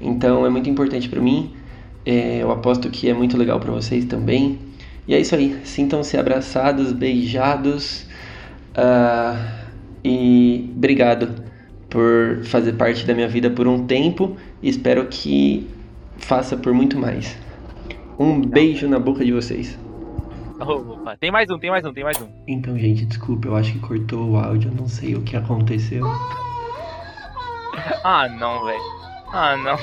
Então 0.00 0.46
é 0.46 0.48
muito 0.48 0.70
importante 0.70 1.08
para 1.08 1.20
mim. 1.20 1.52
É, 2.06 2.38
eu 2.42 2.50
aposto 2.50 2.88
que 2.88 3.10
é 3.10 3.12
muito 3.12 3.36
legal 3.36 3.58
para 3.58 3.72
vocês 3.72 4.04
também. 4.04 4.58
E 5.06 5.14
é 5.14 5.20
isso 5.20 5.34
aí. 5.34 5.58
Sintam-se 5.64 6.16
abraçados, 6.16 6.92
beijados. 6.92 8.06
Uh, 8.70 9.60
e 10.04 10.70
obrigado 10.76 11.42
por 11.90 12.44
fazer 12.44 12.74
parte 12.74 13.04
da 13.04 13.12
minha 13.12 13.28
vida 13.28 13.50
por 13.50 13.66
um 13.66 13.84
tempo. 13.86 14.36
E 14.62 14.68
espero 14.68 15.06
que 15.08 15.66
faça 16.16 16.56
por 16.56 16.72
muito 16.72 16.98
mais. 16.98 17.36
Um 18.18 18.40
beijo 18.40 18.88
na 18.88 18.98
boca 18.98 19.24
de 19.24 19.32
vocês. 19.32 19.76
Opa, 20.60 21.16
tem 21.16 21.30
mais 21.30 21.50
um, 21.50 21.58
tem 21.58 21.70
mais 21.70 21.84
um, 21.84 21.92
tem 21.92 22.04
mais 22.04 22.20
um. 22.20 22.28
Então, 22.46 22.78
gente, 22.78 23.06
desculpa, 23.06 23.48
eu 23.48 23.56
acho 23.56 23.72
que 23.72 23.78
cortou 23.80 24.30
o 24.30 24.36
áudio, 24.36 24.70
não 24.72 24.86
sei 24.86 25.14
o 25.14 25.22
que 25.22 25.36
aconteceu. 25.36 26.04
Ah, 28.04 28.28
não, 28.28 28.64
velho. 28.64 28.80
Ah, 29.32 29.56
não. 29.56 29.78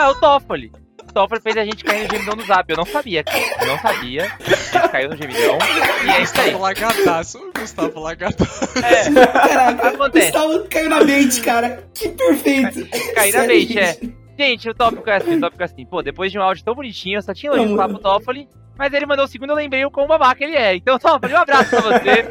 É 0.00 0.06
o 0.08 0.14
Toffoli. 0.14 0.72
O 1.02 1.12
Toffoli 1.12 1.40
fez 1.40 1.56
a 1.56 1.64
gente 1.64 1.84
cair 1.84 2.04
no 2.04 2.10
gemidão 2.10 2.36
no 2.36 2.44
zap. 2.44 2.70
Eu 2.70 2.76
não 2.76 2.84
sabia, 2.86 3.24
cara. 3.24 3.38
Eu 3.60 3.66
não 3.66 3.78
sabia. 3.78 4.24
A 4.24 4.78
gente 4.78 4.88
caiu 4.90 5.10
no 5.10 5.16
gemidão. 5.16 5.58
E 6.04 6.10
é 6.10 6.22
isso 6.22 6.40
aí. 6.40 6.50
Gustavo 6.52 6.62
Lagataço. 6.62 7.52
Gustavo 7.58 8.00
Lagataço. 8.00 8.78
É. 8.78 9.26
Caraca, 9.26 9.88
Acontece. 9.88 10.32
Gustavo 10.32 10.68
caiu 10.68 10.90
na 10.90 11.04
bait, 11.04 11.40
cara. 11.42 11.88
Que 11.94 12.08
perfeito. 12.10 12.86
Cair 13.14 13.32
na 13.34 13.46
bait, 13.46 13.78
é. 13.78 13.98
Gente, 14.38 14.68
o 14.68 14.74
tópico 14.74 15.08
é 15.08 15.16
assim, 15.16 15.36
o 15.36 15.40
tópico 15.40 15.62
é 15.62 15.64
assim. 15.64 15.86
Pô, 15.86 16.02
depois 16.02 16.30
de 16.30 16.38
um 16.38 16.42
áudio 16.42 16.62
tão 16.62 16.74
bonitinho, 16.74 17.16
eu 17.16 17.22
só 17.22 17.32
tinha 17.32 17.52
Não, 17.52 17.68
falar 17.70 17.88
pro 17.88 17.98
Toffoli, 17.98 18.48
mas 18.78 18.92
ele 18.92 19.06
mandou 19.06 19.24
o 19.24 19.28
segundo, 19.28 19.50
eu 19.50 19.56
lembrei 19.56 19.84
o 19.84 19.90
quão 19.90 20.06
babaca 20.06 20.44
ele 20.44 20.54
é. 20.56 20.76
Então, 20.76 20.98
Toffoli, 20.98 21.32
um 21.34 21.38
abraço 21.38 21.70
pra 21.70 21.80
você. 21.80 22.28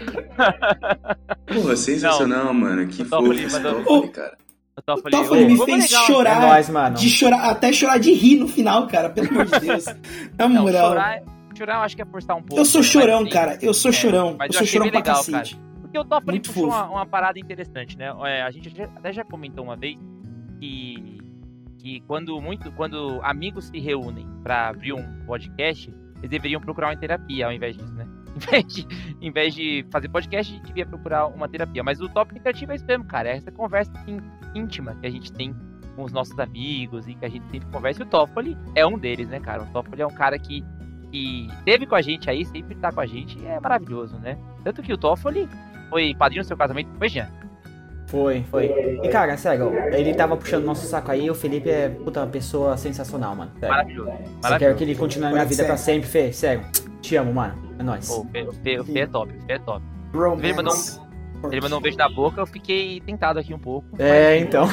Porra, 1.54 1.76
sensacional, 1.76 2.54
mano. 2.54 2.88
Que 2.88 3.02
O 3.02 3.06
fofo 3.06 3.22
Toffoli 3.24 3.44
esse 3.44 3.56
mandou- 3.60 3.84
Toffoli, 3.84 4.10
cara. 4.10 4.38
O 4.78 4.82
Toffoli, 4.82 5.16
O 5.16 5.20
Toffoli 5.20 5.46
me 5.46 5.66
fez 5.66 5.84
legal. 5.92 6.06
chorar. 6.06 6.44
É 6.44 6.48
nóis, 6.48 6.70
mano. 6.70 6.96
De 6.98 7.10
chorar, 7.10 7.50
até 7.50 7.72
chorar 7.72 7.98
de 7.98 8.12
rir 8.14 8.38
no 8.38 8.48
final, 8.48 8.88
cara. 8.88 9.10
Pelo 9.10 9.30
amor 9.30 9.46
de 9.46 9.60
Deus. 9.60 9.86
Na 10.38 10.48
Não, 10.50 10.64
moral. 10.64 10.90
chorar, 10.90 11.22
chorar 11.58 11.76
eu 11.76 11.82
acho 11.82 11.96
que 11.96 12.02
é 12.02 12.06
forçar 12.06 12.36
um 12.36 12.42
pouco. 12.42 12.60
Eu 12.60 12.66
sou 12.66 12.84
chorão, 12.84 13.28
cara. 13.30 13.58
Eu 13.62 13.74
sou 13.74 13.90
é, 13.90 13.94
chorão. 13.94 14.36
mas 14.38 14.48
Eu 14.54 14.58
sou 14.60 14.68
chorão 14.68 14.90
pra 14.90 15.00
legal, 15.00 15.16
cacete. 15.18 15.60
Porque 15.82 15.98
o 15.98 16.04
Toffoli 16.04 16.32
Muito 16.32 16.50
puxou 16.52 16.66
uma, 16.68 16.90
uma 16.90 17.06
parada 17.06 17.40
interessante, 17.40 17.98
né? 17.98 18.14
É, 18.26 18.42
a 18.42 18.52
gente 18.52 18.70
até 18.98 19.14
já 19.14 19.24
comentou 19.24 19.64
uma 19.64 19.78
vez 19.78 19.98
que, 20.60 21.20
que 21.80 22.02
quando, 22.02 22.40
muito, 22.42 22.70
quando 22.74 23.22
amigos 23.24 23.66
se 23.68 23.80
reúnem 23.80 24.28
pra 24.44 24.68
abrir 24.68 24.92
um 24.92 25.26
podcast, 25.26 25.90
eles 26.18 26.30
deveriam 26.30 26.62
procurar 26.62 26.90
uma 26.90 26.98
terapia 26.98 27.48
ao 27.48 27.52
invés 27.52 27.76
disso, 27.76 27.94
né? 27.94 28.08
Em 28.36 28.42
vez 28.52 28.66
de, 28.68 28.88
em 29.22 29.32
vez 29.32 29.56
de 29.56 29.86
fazer 29.90 30.10
podcast, 30.10 30.52
a 30.52 30.58
gente 30.58 30.68
devia 30.68 30.86
procurar 30.86 31.28
uma 31.28 31.48
terapia. 31.48 31.82
Mas 31.82 32.02
o 32.02 32.10
tópico 32.10 32.38
interativo 32.38 32.74
é 32.74 32.76
isso 32.76 32.86
mesmo, 32.86 33.06
cara. 33.06 33.30
É 33.30 33.38
essa 33.38 33.50
conversa 33.50 33.94
íntima 34.54 34.94
que 34.96 35.08
a 35.08 35.10
gente 35.10 35.32
tem 35.32 35.56
com 35.96 36.04
os 36.04 36.12
nossos 36.12 36.38
amigos 36.38 37.08
e 37.08 37.16
que 37.16 37.24
a 37.24 37.30
gente 37.30 37.50
sempre 37.50 37.70
conversa. 37.70 38.04
E 38.04 38.06
o 38.06 38.10
Toffoli 38.10 38.58
é 38.76 38.86
um 38.86 38.98
deles, 38.98 39.30
né, 39.30 39.40
cara? 39.40 39.64
O 39.64 39.66
Toffoli 39.68 40.02
é 40.02 40.06
um 40.06 40.14
cara 40.14 40.38
que, 40.38 40.66
que 41.10 41.48
esteve 41.48 41.86
com 41.86 41.96
a 41.96 42.02
gente 42.02 42.30
aí, 42.30 42.44
sempre 42.46 42.76
tá 42.76 42.92
com 42.92 43.00
a 43.00 43.06
gente 43.06 43.44
é 43.46 43.58
maravilhoso, 43.58 44.18
né? 44.20 44.38
Tanto 44.66 44.84
que 44.84 44.92
o 44.92 44.98
Toffoli 44.98 45.48
foi 45.90 46.14
padrinho 46.14 46.44
do 46.44 46.48
seu 46.48 46.58
casamento, 46.58 46.90
foi 46.98 47.08
Jean. 47.08 47.32
Foi, 48.08 48.44
foi. 48.52 49.00
E 49.04 49.10
cara, 49.10 49.36
sério, 49.36 49.72
ele 49.94 50.14
tava 50.14 50.38
puxando 50.38 50.64
nosso 50.64 50.86
saco 50.86 51.12
aí, 51.12 51.30
o 51.30 51.36
Felipe 51.36 51.70
é 51.70 51.90
puta 51.90 52.22
uma 52.22 52.28
pessoa 52.28 52.78
sensacional, 52.78 53.36
mano. 53.36 53.52
Sério. 53.60 53.70
Maravilhoso. 53.76 54.10
Eu 54.10 54.16
quero 54.18 54.42
Maravilhoso. 54.44 54.78
que 54.78 54.84
ele 54.84 54.96
continue 54.96 55.26
na 55.28 55.32
minha 55.34 55.46
vida 55.46 55.64
pra 55.66 55.78
sempre, 55.78 56.08
Fê. 56.08 56.32
Sério. 56.32 56.64
Te 57.02 57.16
amo, 57.16 57.34
mano. 57.34 57.56
É 57.80 57.84
nóis. 57.84 58.08
Pô, 58.08 58.22
o 58.22 58.26
Fê, 58.30 58.42
o 58.44 58.54
Fê- 58.54 58.80
o 58.80 58.84
Fê 58.86 59.00
é 59.00 59.08
top, 59.08 59.34
o 59.36 59.42
Fê 59.46 59.54
é 59.54 59.60
top. 59.60 59.84
Romance. 60.14 60.44
Ele 60.46 60.54
mandou 60.54 60.74
Ele 61.52 61.62
mandou 61.62 61.80
um 61.80 61.82
beijo 61.82 61.98
na 61.98 62.08
boca, 62.10 62.40
eu 62.42 62.46
fiquei 62.46 63.02
tentado 63.02 63.40
aqui 63.40 63.54
um 63.54 63.60
pouco. 63.60 63.88
É, 64.00 64.36
mas- 64.36 64.44
então. 64.48 64.68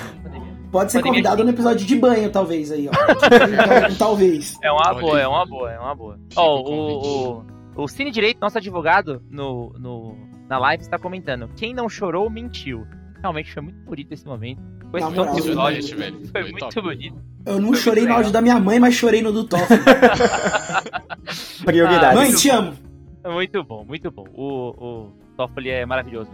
Pode 0.71 0.91
ser 0.91 0.99
Pandemia 1.01 1.23
convidado 1.23 1.45
no 1.45 1.51
episódio 1.51 1.87
de 1.87 1.97
banho, 1.97 2.31
talvez, 2.31 2.71
aí, 2.73 2.89
ó. 2.89 2.93
Talvez. 3.99 4.59
É 4.63 4.71
uma 4.73 4.81
Olha 4.89 5.01
boa, 5.01 5.21
é 5.21 5.29
uma 5.29 5.47
boa, 5.47 5.71
é 5.73 5.79
uma 5.79 5.95
boa. 5.95 6.19
Ó, 6.35 6.61
o 6.61 6.73
o, 6.73 7.43
o, 7.77 7.83
o 7.83 7.89
Cine 7.89 8.11
Direito, 8.11 8.39
nosso 8.41 8.57
advogado, 8.57 9.23
no, 9.31 9.71
no, 9.79 10.17
na 10.49 10.59
live, 10.59 10.83
está 10.83 10.99
comentando: 10.99 11.49
quem 11.57 11.75
não 11.75 11.89
chorou, 11.91 12.31
mentiu. 12.31 12.87
Realmente 13.23 13.53
foi 13.55 13.63
muito 13.63 13.79
bonito 13.85 14.13
esse 14.13 14.27
momento. 14.27 14.61
Foi 14.91 15.01
esse 15.01 15.11
moral, 15.11 15.39
episódio, 15.39 15.97
velho. 15.97 16.21
Foi 16.21 16.43
Foi 16.43 16.43
muito 16.43 16.59
top. 16.59 16.81
bonito. 16.83 17.23
Eu 17.47 17.61
não 17.61 17.69
Foi 17.69 17.77
chorei 17.79 18.05
no 18.05 18.15
áudio 18.15 18.33
da 18.33 18.43
minha 18.43 18.59
mãe, 18.59 18.81
mas 18.81 18.95
chorei 18.95 19.23
no 19.23 19.33
do 19.33 19.45
Toffoli. 19.45 19.81
Prioridades. 21.65 22.17
mãe, 22.17 22.35
te 22.35 22.51
amo. 22.51 22.75
Muito 23.25 23.63
bom, 23.63 23.85
muito 23.85 24.11
bom. 24.11 24.25
O, 24.35 24.71
o 24.71 25.13
Toffoli 25.37 25.71
é 25.71 25.87
maravilhoso. 25.87 26.31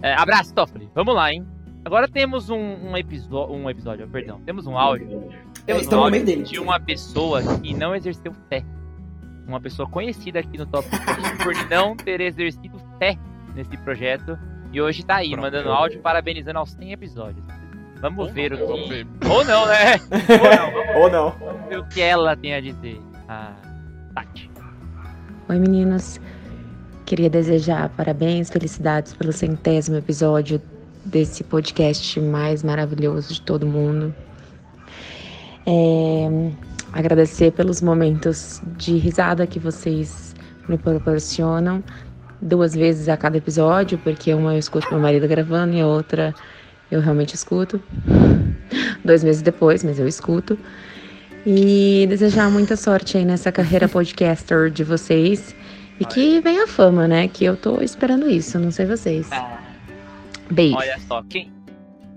É, 0.00 0.14
abraço, 0.14 0.54
Toffoli. 0.54 0.88
Vamos 0.94 1.14
lá, 1.14 1.32
hein? 1.32 1.44
Agora 1.84 2.06
temos 2.06 2.50
um, 2.50 2.56
um, 2.56 2.92
um 2.92 3.68
episódio, 3.68 4.06
perdão. 4.08 4.40
Temos 4.42 4.66
um 4.66 4.78
áudio. 4.78 5.28
Temos 5.66 5.88
um 5.88 5.96
áudio 5.96 6.24
dele. 6.24 6.42
de 6.44 6.58
uma 6.60 6.78
pessoa 6.78 7.42
que 7.58 7.74
não 7.74 7.94
exerceu 7.96 8.32
fé. 8.48 8.64
Uma 9.46 9.60
pessoa 9.60 9.88
conhecida 9.88 10.38
aqui 10.38 10.56
no 10.56 10.66
Top 10.66 10.86
por 11.42 11.68
não 11.68 11.96
ter 11.96 12.20
exercido 12.20 12.80
fé 12.98 13.18
nesse 13.56 13.76
projeto. 13.78 14.38
E 14.72 14.80
hoje 14.80 15.04
tá 15.04 15.16
aí, 15.16 15.30
Pronto. 15.30 15.42
mandando 15.42 15.70
áudio 15.70 16.00
parabenizando 16.00 16.58
aos 16.58 16.70
100 16.70 16.92
episódios. 16.92 17.44
Vamos 18.00 18.26
Ou 18.28 18.32
ver 18.32 18.52
não, 18.52 18.64
o 18.64 18.66
vamos 18.68 18.82
que. 18.84 18.88
ver. 18.88 19.06
Ou 19.28 19.44
não, 19.44 19.66
né? 19.66 19.94
Ou 20.40 20.56
não, 20.56 20.70
vamos 20.72 20.96
Ou 20.96 21.10
não. 21.10 21.68
ver 21.68 21.78
o 21.78 21.84
que 21.88 22.00
ela 22.00 22.36
tem 22.36 22.54
a 22.54 22.60
dizer. 22.60 23.00
A 23.28 23.52
Tati. 24.14 24.50
Oi, 25.48 25.58
meninos. 25.58 26.20
Queria 27.04 27.28
desejar 27.28 27.88
parabéns, 27.90 28.48
felicidades 28.50 29.12
pelo 29.12 29.32
centésimo 29.32 29.96
episódio 29.96 30.62
desse 31.04 31.42
podcast 31.42 32.20
mais 32.20 32.62
maravilhoso 32.62 33.34
de 33.34 33.42
todo 33.42 33.66
mundo. 33.66 34.14
É, 35.66 36.50
agradecer 36.92 37.52
pelos 37.52 37.82
momentos 37.82 38.62
de 38.76 38.96
risada 38.96 39.46
que 39.46 39.58
vocês 39.58 40.34
me 40.68 40.78
proporcionam 40.78 41.82
duas 42.40 42.74
vezes 42.74 43.08
a 43.08 43.16
cada 43.16 43.36
episódio, 43.38 43.98
porque 43.98 44.32
uma 44.32 44.54
eu 44.54 44.58
escuto 44.58 44.88
meu 44.90 45.00
marido 45.00 45.26
gravando 45.28 45.74
e 45.74 45.80
a 45.80 45.86
outra 45.86 46.34
eu 46.90 47.00
realmente 47.00 47.34
escuto. 47.34 47.82
Dois 49.04 49.22
meses 49.22 49.42
depois, 49.42 49.84
mas 49.84 49.98
eu 49.98 50.08
escuto. 50.08 50.58
E 51.46 52.06
desejar 52.08 52.50
muita 52.50 52.76
sorte 52.76 53.16
aí 53.16 53.24
nessa 53.24 53.50
carreira 53.50 53.88
podcaster 53.88 54.70
de 54.70 54.84
vocês. 54.84 55.54
E 55.98 56.04
que 56.04 56.40
venha 56.40 56.64
a 56.64 56.66
fama, 56.66 57.06
né? 57.06 57.28
Que 57.28 57.44
eu 57.44 57.56
tô 57.56 57.82
esperando 57.82 58.28
isso, 58.28 58.58
não 58.58 58.70
sei 58.70 58.86
vocês. 58.86 59.28
Beijo. 60.50 60.76
Olha 60.76 60.98
só, 61.06 61.22
quem, 61.22 61.52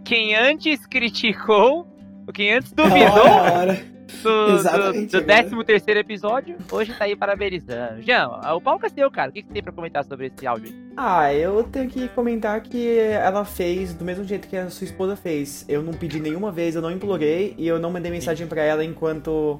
quem 0.06 0.36
antes 0.36 0.86
criticou, 0.88 1.86
quem 2.34 2.54
antes 2.54 2.72
duvidou, 2.72 3.26
ora. 3.26 3.93
Do, 4.22 4.58
do, 4.58 4.64
do 4.64 4.70
agora. 4.70 4.94
13 4.94 5.64
terceiro 5.66 6.00
episódio. 6.00 6.58
Hoje 6.72 6.94
tá 6.94 7.06
aí 7.06 7.16
parabenizando. 7.16 8.02
Jean, 8.02 8.28
o 8.28 8.62
palco 8.62 8.86
é 8.86 8.90
seu, 8.90 9.10
cara. 9.10 9.30
O 9.30 9.34
que, 9.34 9.42
que 9.42 9.48
você 9.48 9.54
tem 9.54 9.64
pra 9.64 9.72
comentar 9.72 10.04
sobre 10.06 10.28
esse 10.28 10.46
áudio 10.46 10.70
aí? 10.70 10.84
Ah, 10.96 11.34
eu 11.34 11.64
tenho 11.64 11.90
que 11.90 12.08
comentar 12.10 12.62
que 12.62 12.98
ela 12.98 13.44
fez 13.46 13.94
do 13.94 14.06
mesmo 14.06 14.24
jeito 14.24 14.48
que 14.48 14.56
a 14.56 14.70
sua 14.70 14.86
esposa 14.86 15.16
fez. 15.16 15.66
Eu 15.68 15.82
não 15.82 15.94
pedi 15.94 16.20
nenhuma 16.20 16.52
vez, 16.52 16.76
eu 16.76 16.82
não 16.82 16.92
implorei 16.92 17.56
e 17.58 17.68
eu 17.68 17.80
não 17.80 17.92
mandei 17.92 18.12
mensagem 18.12 18.46
pra 18.46 18.62
ela 18.62 18.84
enquanto 18.84 19.60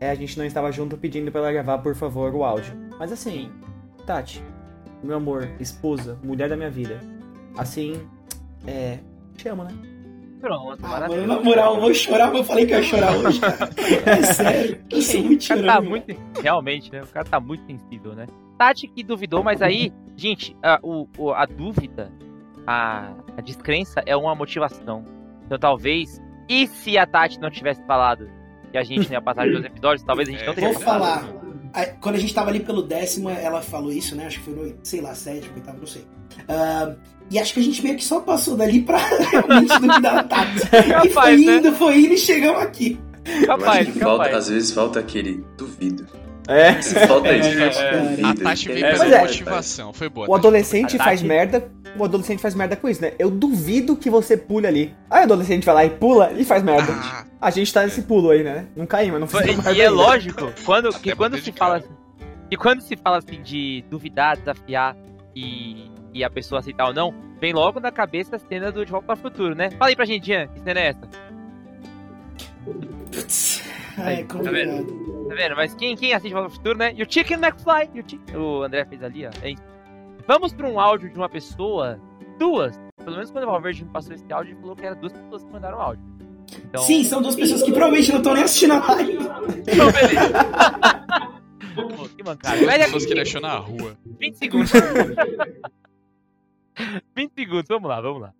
é, 0.00 0.10
a 0.10 0.14
gente 0.14 0.38
não 0.38 0.44
estava 0.44 0.70
junto 0.70 0.96
pedindo 0.96 1.30
pra 1.32 1.40
ela 1.40 1.52
gravar, 1.52 1.78
por 1.78 1.94
favor, 1.94 2.34
o 2.34 2.44
áudio. 2.44 2.72
Mas 2.98 3.10
assim, 3.10 3.50
Tati, 4.06 4.42
meu 5.02 5.16
amor, 5.16 5.48
esposa, 5.58 6.18
mulher 6.22 6.48
da 6.48 6.56
minha 6.56 6.70
vida. 6.70 7.00
Assim, 7.56 8.00
é. 8.66 8.98
Te 9.36 9.48
amo, 9.48 9.64
né? 9.64 9.97
Pronto, 10.40 10.78
Ah, 10.84 10.88
maravilha. 10.88 11.20
mano, 11.22 11.34
na 11.36 11.40
moral, 11.42 11.74
eu 11.74 11.80
vou 11.80 11.94
chorar, 11.94 12.26
mas 12.28 12.36
eu 12.38 12.44
falei 12.44 12.66
que 12.66 12.72
eu 12.74 12.78
ia 12.78 12.84
chorar 12.84 13.16
hoje, 13.16 13.40
cara. 13.40 13.70
É 14.06 14.22
sério. 14.32 14.84
Eu 14.90 15.02
sou 15.02 15.20
muito 15.22 15.42
O 15.44 15.48
cara 15.48 15.60
chorando. 15.60 15.66
tá 15.66 15.80
muito. 15.80 16.16
Realmente, 16.42 16.92
né? 16.92 17.02
O 17.02 17.06
cara 17.08 17.24
tá 17.26 17.40
muito 17.40 17.64
sensível, 17.66 18.14
né? 18.14 18.26
Tati 18.56 18.88
que 18.88 19.02
duvidou, 19.02 19.42
mas 19.42 19.62
aí, 19.62 19.92
gente, 20.16 20.56
a, 20.62 20.78
o, 20.82 21.06
a 21.32 21.46
dúvida, 21.46 22.10
a, 22.66 23.12
a 23.36 23.40
descrença 23.40 24.02
é 24.06 24.16
uma 24.16 24.34
motivação. 24.34 25.04
Então 25.46 25.58
talvez. 25.58 26.20
E 26.48 26.66
se 26.66 26.96
a 26.96 27.06
Tati 27.06 27.38
não 27.40 27.50
tivesse 27.50 27.82
falado 27.84 28.28
que 28.72 28.78
a 28.78 28.82
gente 28.82 29.06
não 29.06 29.12
ia 29.12 29.20
passar 29.22 29.44
de 29.46 29.52
dois 29.52 29.64
episódios, 29.66 30.02
talvez 30.02 30.28
a 30.28 30.32
gente 30.32 30.46
não 30.46 30.54
teria 30.54 30.72
Vou 30.72 30.80
falar. 30.82 31.24
Quando 32.00 32.16
a 32.16 32.18
gente 32.18 32.34
tava 32.34 32.50
ali 32.50 32.60
pelo 32.60 32.82
décimo, 32.82 33.28
ela 33.30 33.60
falou 33.60 33.92
isso, 33.92 34.14
né? 34.14 34.26
Acho 34.26 34.38
que 34.38 34.44
foi 34.44 34.54
no, 34.54 34.74
sei 34.82 35.00
lá, 35.00 35.14
sétimo, 35.14 35.54
oitavo, 35.56 35.78
não 35.78 35.86
sei. 35.86 36.04
Ah, 36.48 36.94
e 37.30 37.38
acho 37.38 37.52
que 37.54 37.60
a 37.60 37.62
gente 37.62 37.82
meio 37.82 37.96
que 37.96 38.04
só 38.04 38.20
passou 38.20 38.56
dali 38.56 38.82
pra 38.82 38.98
realmente. 39.30 39.72
E 41.04 41.08
foi 41.10 41.10
Capaz, 41.10 41.40
né? 41.44 41.56
indo, 41.56 41.72
foi 41.72 41.98
indo 42.00 42.14
e 42.14 42.18
chegamos 42.18 42.62
aqui. 42.62 42.98
Capaz, 43.46 43.86
que 43.86 43.98
falta, 43.98 44.24
capaz. 44.24 44.36
às 44.36 44.48
vezes 44.48 44.72
falta 44.72 44.98
aquele 45.00 45.44
duvido. 45.56 46.06
É. 46.48 46.80
Se 46.80 46.94
falta 47.06 47.30
isso, 47.36 47.48
É, 47.48 47.70
gente, 47.70 47.78
é. 47.78 48.24
A 48.24 48.34
Tati 48.34 48.68
veio 48.68 48.80
pela 48.90 49.04
é. 49.16 49.20
motivação, 49.20 49.92
foi 49.92 50.08
boa. 50.08 50.26
O 50.28 50.34
adolescente 50.34 50.96
faz 50.96 51.20
merda. 51.22 51.70
O 51.96 52.04
adolescente 52.04 52.40
faz 52.40 52.54
merda 52.54 52.74
com 52.74 52.88
isso, 52.88 53.02
né? 53.02 53.12
Eu 53.18 53.30
duvido 53.30 53.94
que 53.96 54.08
você 54.08 54.36
pule 54.36 54.66
ali. 54.66 54.94
Aí 55.10 55.20
o 55.20 55.24
adolescente 55.24 55.64
vai 55.64 55.74
lá 55.74 55.84
e 55.84 55.90
pula 55.90 56.32
e 56.32 56.44
faz 56.44 56.62
merda. 56.62 56.90
Ah, 56.92 57.24
A 57.40 57.50
gente 57.50 57.72
tá 57.72 57.82
nesse 57.82 58.02
pulo 58.02 58.30
aí, 58.30 58.42
né? 58.42 58.66
Não 58.74 58.86
caímos, 58.86 59.20
não 59.20 59.26
fizemos 59.26 59.52
E, 59.52 59.56
merda 59.56 59.72
e 59.74 59.80
é 59.82 59.90
lógico, 59.90 60.50
quando, 60.64 60.88
que 60.98 61.14
quando 61.14 61.38
se 61.38 61.52
fala 61.52 61.80
cara. 61.80 61.92
que 62.50 62.56
quando 62.56 62.80
se 62.80 62.96
fala 62.96 63.18
assim 63.18 63.42
de 63.42 63.84
duvidar, 63.90 64.36
desafiar 64.38 64.96
e, 65.36 65.90
e 66.14 66.24
a 66.24 66.30
pessoa 66.30 66.60
aceitar 66.60 66.86
ou 66.86 66.94
não, 66.94 67.14
vem 67.40 67.52
logo 67.52 67.78
na 67.78 67.92
cabeça 67.92 68.36
a 68.36 68.38
cena 68.38 68.72
do 68.72 68.84
De 68.86 68.90
Volta 68.90 69.06
para 69.08 69.14
o 69.16 69.18
Futuro, 69.18 69.54
né? 69.54 69.70
Fala 69.72 69.90
aí 69.90 69.96
pra 69.96 70.04
gente, 70.06 70.26
Jean, 70.26 70.46
que 70.48 70.60
cena 70.60 70.80
é 70.80 70.86
essa? 70.88 71.08
Aí, 73.98 74.20
é 74.20 74.24
tá 74.24 74.34
complicado. 74.34 75.28
Tá 75.28 75.34
vendo? 75.34 75.56
Mas 75.56 75.74
quem, 75.74 75.96
quem 75.96 76.12
assiste 76.12 76.32
Volta 76.32 76.50
Futuro, 76.50 76.78
né? 76.78 76.92
E 76.94 77.02
o 77.02 77.06
Chicken 77.10 77.38
McFly. 77.38 77.90
E 77.94 78.00
o, 78.00 78.04
chicken... 78.08 78.36
o 78.36 78.62
André 78.62 78.84
fez 78.84 79.02
ali, 79.02 79.26
ó. 79.26 79.30
É 79.42 79.50
isso. 79.50 79.62
Vamos 80.26 80.52
pra 80.52 80.68
um 80.68 80.78
áudio 80.78 81.10
de 81.10 81.16
uma 81.16 81.28
pessoa, 81.28 82.00
duas. 82.38 82.78
Pelo 82.98 83.16
menos 83.16 83.30
quando 83.30 83.44
o 83.44 83.46
Valverde 83.46 83.84
me 83.84 83.90
passou 83.90 84.14
esse 84.14 84.30
áudio, 84.32 84.52
ele 84.52 84.60
falou 84.60 84.76
que 84.76 84.84
era 84.84 84.94
duas 84.94 85.12
pessoas 85.12 85.42
que 85.42 85.50
mandaram 85.50 85.80
áudio. 85.80 86.04
Então, 86.56 86.82
Sim, 86.82 87.04
são 87.04 87.20
duas 87.22 87.36
pessoas 87.36 87.62
que 87.62 87.70
provavelmente 87.70 88.10
não 88.10 88.18
estão 88.18 88.34
nem 88.34 88.42
assistindo 88.42 88.72
a 88.74 88.86
live. 88.86 89.18
então 89.66 89.92
beleza. 89.92 90.32
Pô, 91.74 92.08
que 92.08 92.22
mancada. 92.22 92.56
Mas 92.64 92.74
é 92.74 92.84
pessoas 92.84 93.06
que 93.06 93.12
ele 93.12 93.20
achou 93.20 93.40
na 93.40 93.56
rua. 93.56 93.96
20 94.18 94.34
segundos. 94.36 94.72
20 97.16 97.32
segundos, 97.34 97.68
vamos 97.68 97.88
lá, 97.88 98.00
vamos 98.00 98.22
lá. 98.22 98.34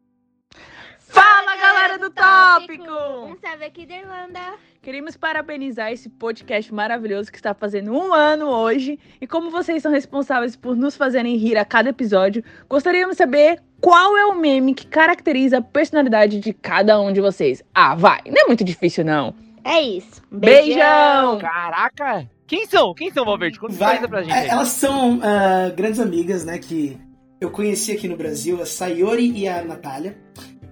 Fala 1.20 1.56
galera 1.56 1.98
do 1.98 2.10
Tópico! 2.10 2.92
Um 3.26 3.36
salve 3.40 3.64
aqui 3.64 3.84
da 3.84 3.96
Irlanda. 3.96 4.38
Queríamos 4.80 5.16
parabenizar 5.16 5.90
esse 5.90 6.08
podcast 6.08 6.72
maravilhoso 6.72 7.32
que 7.32 7.38
está 7.38 7.52
fazendo 7.52 7.92
um 7.92 8.14
ano 8.14 8.46
hoje. 8.46 9.00
E 9.20 9.26
como 9.26 9.50
vocês 9.50 9.82
são 9.82 9.90
responsáveis 9.90 10.54
por 10.54 10.76
nos 10.76 10.96
fazerem 10.96 11.36
rir 11.36 11.56
a 11.56 11.64
cada 11.64 11.90
episódio, 11.90 12.44
gostaríamos 12.68 13.14
de 13.16 13.18
saber 13.18 13.60
qual 13.80 14.16
é 14.16 14.26
o 14.26 14.36
meme 14.36 14.74
que 14.74 14.86
caracteriza 14.86 15.58
a 15.58 15.62
personalidade 15.62 16.38
de 16.38 16.52
cada 16.52 17.00
um 17.00 17.12
de 17.12 17.20
vocês. 17.20 17.64
Ah, 17.74 17.96
vai! 17.96 18.20
Não 18.28 18.40
é 18.44 18.46
muito 18.46 18.62
difícil, 18.62 19.04
não. 19.04 19.34
É 19.64 19.80
isso. 19.80 20.22
Beijão! 20.30 21.38
Caraca! 21.40 22.30
Quem 22.46 22.64
são? 22.66 22.94
Quem 22.94 23.10
são, 23.10 23.24
Valverde? 23.24 23.58
Conta 23.58 23.74
Vai, 23.74 24.06
pra 24.06 24.22
gente. 24.22 24.32
é, 24.32 24.38
aí. 24.42 24.48
elas 24.48 24.68
são 24.68 25.18
ah, 25.20 25.68
grandes 25.74 25.98
amigas, 25.98 26.44
né? 26.44 26.58
Que 26.58 26.96
eu 27.40 27.50
conheci 27.50 27.90
aqui 27.90 28.06
no 28.06 28.16
Brasil, 28.16 28.62
a 28.62 28.66
Sayori 28.66 29.32
e 29.32 29.48
a 29.48 29.64
Natália. 29.64 30.16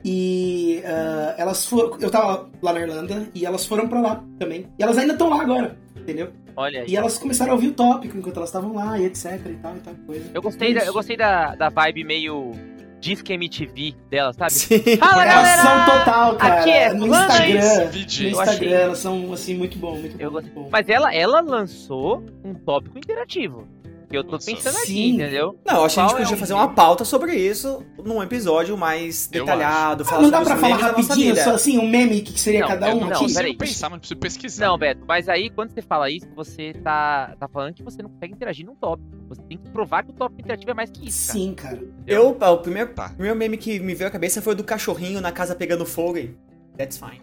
E 0.08 0.80
ah, 0.86 1.34
elas 1.36 1.66
foram. 1.66 1.98
Eu 2.00 2.08
tava 2.10 2.48
lá 2.62 2.72
na 2.72 2.80
Irlanda 2.80 3.28
e 3.34 3.44
elas 3.44 3.66
foram 3.66 3.88
pra 3.88 4.00
lá 4.00 4.24
também. 4.38 4.66
E 4.78 4.82
elas 4.84 4.96
ainda 4.96 5.14
estão 5.14 5.28
lá 5.28 5.42
agora, 5.42 5.76
entendeu? 5.96 6.28
Olha 6.56 6.82
aí. 6.82 6.86
E 6.88 6.96
elas 6.96 7.18
começaram 7.18 7.50
a 7.50 7.54
ouvir 7.54 7.68
o 7.68 7.72
tópico 7.72 8.16
enquanto 8.16 8.36
elas 8.36 8.48
estavam 8.50 8.72
lá 8.72 8.96
e 9.00 9.04
etc 9.06 9.24
e 9.46 9.54
tal 9.54 9.74
e 9.76 9.80
tal 9.80 9.94
coisa. 10.06 10.30
Eu 10.32 10.40
gostei, 10.40 10.72
da, 10.72 10.84
eu 10.84 10.92
gostei 10.92 11.16
da, 11.16 11.56
da 11.56 11.68
vibe 11.68 12.04
meio 12.04 12.52
Disque 13.00 13.32
MTV 13.32 13.94
dela, 14.08 14.32
sabe? 14.32 14.52
Sim. 14.52 14.96
Fala, 14.96 15.24
Elas 15.24 15.34
galera! 15.34 15.62
são 15.62 15.98
total, 15.98 16.36
cara. 16.36 16.60
Aqui 16.60 16.70
é 16.70 16.94
no 16.94 17.06
Instagram. 17.08 17.90
No 17.90 17.98
Instagram, 17.98 18.42
achei- 18.42 18.72
elas 18.72 18.98
são 18.98 19.32
assim, 19.32 19.54
muito 19.54 19.76
bom, 19.78 19.96
muito 19.98 20.20
Eu 20.20 20.30
bom. 20.30 20.34
gostei. 20.36 20.52
muito 20.54 20.64
bom. 20.64 20.68
Mas 20.72 20.88
ela, 20.88 21.12
ela 21.14 21.40
lançou 21.40 22.22
um 22.44 22.54
tópico 22.54 22.96
interativo. 22.96 23.66
Que 24.08 24.16
eu 24.16 24.22
tô 24.22 24.32
Nossa. 24.32 24.46
pensando 24.48 24.76
aqui, 24.76 24.86
Sim. 24.86 25.14
entendeu? 25.14 25.58
Não, 25.66 25.84
acho 25.84 25.94
que 25.96 26.00
a 26.00 26.04
gente 26.06 26.14
é 26.14 26.22
podia 26.22 26.36
fazer 26.36 26.54
uma 26.54 26.68
pauta 26.68 27.04
sobre 27.04 27.34
isso 27.34 27.84
num 28.04 28.22
episódio 28.22 28.76
mais 28.78 29.28
Eu 29.32 29.40
detalhado, 29.44 30.04
Ah, 30.04 30.06
falar 30.06 30.22
não 30.22 30.30
dá 30.30 30.38
sobre 30.44 30.48
pra 30.48 30.54
os 30.54 30.60
falar 30.60 30.76
rapidinho, 30.92 31.36
só 31.36 31.54
assim, 31.54 31.78
um 31.78 31.88
meme 31.88 32.20
que 32.20 32.38
seria 32.40 32.60
Não, 32.60 32.68
cada 32.68 32.88
Eu 32.90 32.96
um 32.96 33.00
não 33.00 33.08
Não, 33.08 33.18
consigo 33.18 33.40
peraí. 33.40 33.56
pensar, 33.56 33.90
mas 33.90 33.98
preciso 33.98 34.20
pesquisar. 34.20 34.66
Não, 34.66 34.78
Beto, 34.78 35.02
mas 35.08 35.28
aí 35.28 35.50
quando 35.50 35.70
você 35.74 35.82
fala 35.82 36.08
isso, 36.08 36.26
você 36.36 36.72
tá, 36.84 37.34
tá 37.38 37.48
falando 37.48 37.74
que 37.74 37.82
você 37.82 38.00
não 38.00 38.10
consegue 38.10 38.32
interagir 38.32 38.64
num 38.64 38.76
tópico. 38.76 39.08
Você 39.28 39.42
tem 39.42 39.58
que 39.58 39.68
provar 39.70 40.04
que 40.04 40.10
o 40.10 40.14
tópico 40.14 40.40
interativo 40.40 40.70
é 40.70 40.74
mais 40.74 40.88
que 40.88 41.08
isso, 41.08 41.26
cara. 41.26 41.38
Sim, 41.40 41.54
cara. 41.54 41.82
Eu, 42.06 42.28
o 42.30 42.58
primeiro, 42.58 42.90
Tá. 42.94 43.06
o 43.06 43.14
primeiro 43.14 43.36
meme 43.36 43.56
que 43.56 43.80
me 43.80 43.92
veio 43.92 44.06
à 44.06 44.10
cabeça 44.12 44.40
foi 44.40 44.52
o 44.52 44.56
do 44.56 44.62
cachorrinho 44.62 45.20
na 45.20 45.32
casa 45.32 45.54
pegando 45.56 45.84
fogo 45.84 46.16
e. 46.18 46.32
That's 46.78 46.96
fine. 46.98 47.22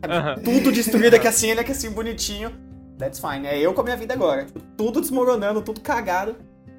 Tudo 0.42 0.72
destruído 0.72 1.14
aqui 1.14 1.28
assim, 1.28 1.50
ele 1.50 1.60
aqui 1.60 1.70
assim, 1.72 1.90
bonitinho. 1.90 2.50
That's 2.98 3.18
fine. 3.18 3.46
É 3.46 3.58
eu 3.58 3.72
com 3.74 3.80
a 3.80 3.84
minha 3.84 3.96
vida 3.96 4.14
agora. 4.14 4.44
Tipo, 4.44 4.60
tudo 4.76 5.00
desmoronando, 5.00 5.60
tudo 5.62 5.80
cagado. 5.80 6.36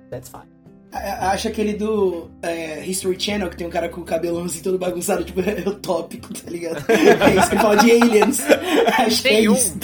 That's 0.09 0.29
fine. 0.29 0.53
Acho 0.93 1.49
aquele 1.49 1.73
do 1.73 2.29
é, 2.41 2.85
History 2.85 3.19
Channel, 3.19 3.49
que 3.49 3.57
tem 3.57 3.67
um 3.67 3.69
cara 3.69 3.89
com 3.89 3.99
o 3.99 4.05
cabelão 4.05 4.45
assim 4.45 4.61
todo 4.61 4.77
bagunçado, 4.77 5.25
tipo, 5.25 5.41
é 5.43 5.67
o 5.67 5.75
tópico, 5.75 6.33
tá 6.33 6.49
ligado? 6.49 6.83
É 6.89 7.35
isso 7.37 7.49
que 7.49 7.57
fala 7.57 7.75
de 7.75 7.91
aliens. 7.91 8.39
Acho 8.97 9.21
que 9.21 9.27
é 9.27 9.31
Tem 9.31 9.49
um, 9.49 9.53
isso. 9.53 9.79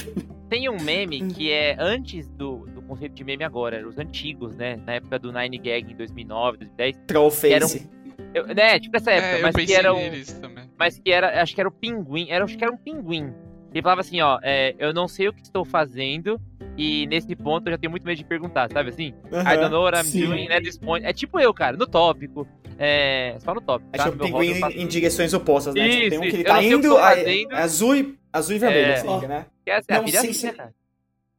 tem 0.50 0.70
um 0.70 0.78
meme 0.82 1.28
que 1.28 1.52
é 1.52 1.76
antes 1.78 2.30
do, 2.30 2.66
do 2.74 2.82
conceito 2.84 3.14
de 3.14 3.26
meme 3.26 3.44
agora, 3.44 3.76
eram 3.78 3.90
os 3.90 3.98
antigos, 3.98 4.56
né? 4.56 4.78
Na 4.86 4.94
época 4.94 5.20
do 5.20 5.34
Nine 5.34 5.58
Gag 5.58 5.92
em 5.92 5.96
2009, 5.98 6.58
2010. 6.60 6.98
Trollface. 7.08 7.90
Eu, 8.34 8.48
né, 8.48 8.80
tipo 8.80 8.96
essa 8.96 9.12
época, 9.12 9.38
É, 9.40 9.42
mas 9.42 9.56
que 9.56 9.62
pensei 9.62 9.76
era 9.76 9.94
um, 9.94 9.98
neles 9.98 10.32
também. 10.34 10.64
mas 10.80 10.98
que 10.98 11.12
era, 11.12 11.42
acho 11.42 11.54
que 11.54 11.60
era 11.60 11.68
o 11.68 11.72
pinguim, 11.74 12.28
era, 12.30 12.46
acho 12.46 12.58
que 12.58 12.64
era 12.64 12.72
um 12.72 12.78
pinguim. 12.78 13.34
Ele 13.74 13.82
falava 13.82 14.02
assim, 14.02 14.20
ó, 14.22 14.40
é, 14.44 14.76
eu 14.78 14.94
não 14.94 15.08
sei 15.08 15.28
o 15.30 15.34
que 15.34 15.42
estou 15.42 15.64
fazendo 15.64 16.40
e 16.78 17.08
nesse 17.08 17.36
ponto 17.36 17.68
eu 17.68 17.72
já 17.72 17.78
tenho 17.78 17.92
muito 17.92 18.06
medo 18.06 18.18
de 18.18 18.26
perguntar, 18.26 18.70
sabe 18.72 18.90
assim? 18.90 19.14
I 19.28 19.56
don't 19.58 19.70
know 19.72 19.84
what 19.84 19.98
I'm 19.98 20.04
sim. 20.04 20.26
doing 20.26 20.52
at 20.52 20.62
this 20.64 20.78
point. 20.78 21.06
É 21.06 21.14
tipo 21.14 21.40
eu, 21.40 21.54
cara, 21.54 21.78
no 21.78 21.88
tópico. 21.88 22.48
É, 22.78 23.36
só 23.40 23.54
no 23.54 23.62
tópico, 23.62 23.90
Aí 23.94 23.98
tá? 24.00 24.06
meu 24.10 24.18
pinguim 24.18 24.56
faço 24.56 24.78
em 24.78 24.88
direções 24.88 25.34
opostas, 25.34 25.76
né? 25.76 25.88
Tipo, 25.88 26.00
Isso, 26.02 26.10
tem 26.10 26.20
um 26.20 26.22
que 26.24 26.36
ele 26.36 26.44
tá 26.44 26.64
indo, 26.64 26.96
fazendo. 26.98 27.52
é 27.54 27.58
azul, 27.62 27.96
e, 27.96 28.18
azul 28.34 28.56
e 28.56 28.60
vermelho, 28.60 28.88
É. 28.88 28.94
assim, 28.96 29.28
né? 29.28 29.46
Essa 29.66 29.86
é 29.90 29.96
Não 29.98 30.06
vida 30.06 30.20
sei 30.20 30.30
assim, 30.32 30.40
se- 30.40 30.58
né? 30.58 30.70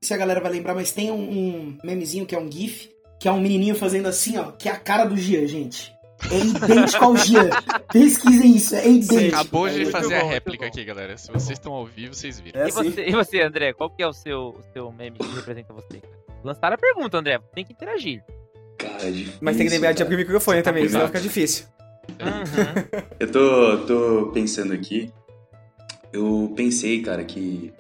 Se 0.00 0.14
a 0.14 0.16
galera 0.16 0.40
vai 0.40 0.50
lembrar, 0.52 0.74
mas 0.74 0.92
tem 0.92 1.10
um, 1.10 1.16
um 1.16 1.78
memezinho 1.84 2.24
que 2.26 2.34
é 2.34 2.38
um 2.38 2.50
GIF, 2.50 2.90
que 3.20 3.28
é 3.28 3.32
um 3.32 3.40
menininho 3.40 3.74
fazendo 3.74 4.06
assim, 4.08 4.36
ó, 4.38 4.52
que 4.52 4.68
é 4.68 4.72
a 4.72 4.76
cara 4.76 5.04
do 5.04 5.16
Gian, 5.16 5.46
gente. 5.46 5.91
É 6.30 6.38
idêntico 6.38 7.04
ao 7.04 7.16
Gian. 7.16 7.50
Pesquisem 7.92 8.56
isso, 8.56 8.74
é 8.74 8.88
idêntico. 8.88 9.34
acabou 9.36 9.68
de 9.68 9.76
muito 9.76 9.90
fazer 9.90 10.20
bom, 10.20 10.26
a 10.26 10.30
réplica 10.30 10.66
aqui, 10.66 10.84
galera. 10.84 11.16
Se 11.18 11.28
vocês 11.30 11.58
estão 11.58 11.72
ao 11.72 11.84
vivo, 11.86 12.14
vocês 12.14 12.40
viram. 12.40 12.60
É 12.60 12.66
E 12.66 12.68
assim. 12.68 12.90
você, 12.90 13.04
e 13.06 13.12
você, 13.12 13.40
André, 13.42 13.72
qual 13.72 13.90
que 13.90 14.02
é 14.02 14.06
o 14.06 14.12
seu, 14.12 14.48
o 14.58 14.62
seu 14.72 14.92
meme 14.92 15.18
que 15.18 15.34
representa 15.34 15.72
você? 15.72 16.00
Lançaram 16.44 16.74
a 16.74 16.78
pergunta, 16.78 17.18
André, 17.18 17.38
tem 17.54 17.64
que 17.64 17.72
interagir. 17.72 18.22
Cara, 18.78 19.06
é 19.06 19.10
difícil, 19.10 19.38
Mas 19.40 19.56
tem 19.56 19.66
que 19.66 19.72
lembrar 19.72 19.92
de 19.92 20.02
abrir 20.02 20.14
o 20.16 20.18
microfone 20.18 20.62
também, 20.62 20.88
senão 20.88 21.06
fica 21.06 21.20
difícil. 21.20 21.66
Uhum. 22.08 23.00
Eu 23.20 23.30
tô, 23.30 23.78
tô 23.86 24.30
pensando 24.32 24.72
aqui. 24.72 25.12
Eu 26.12 26.52
pensei, 26.56 27.00
cara, 27.00 27.24
que 27.24 27.72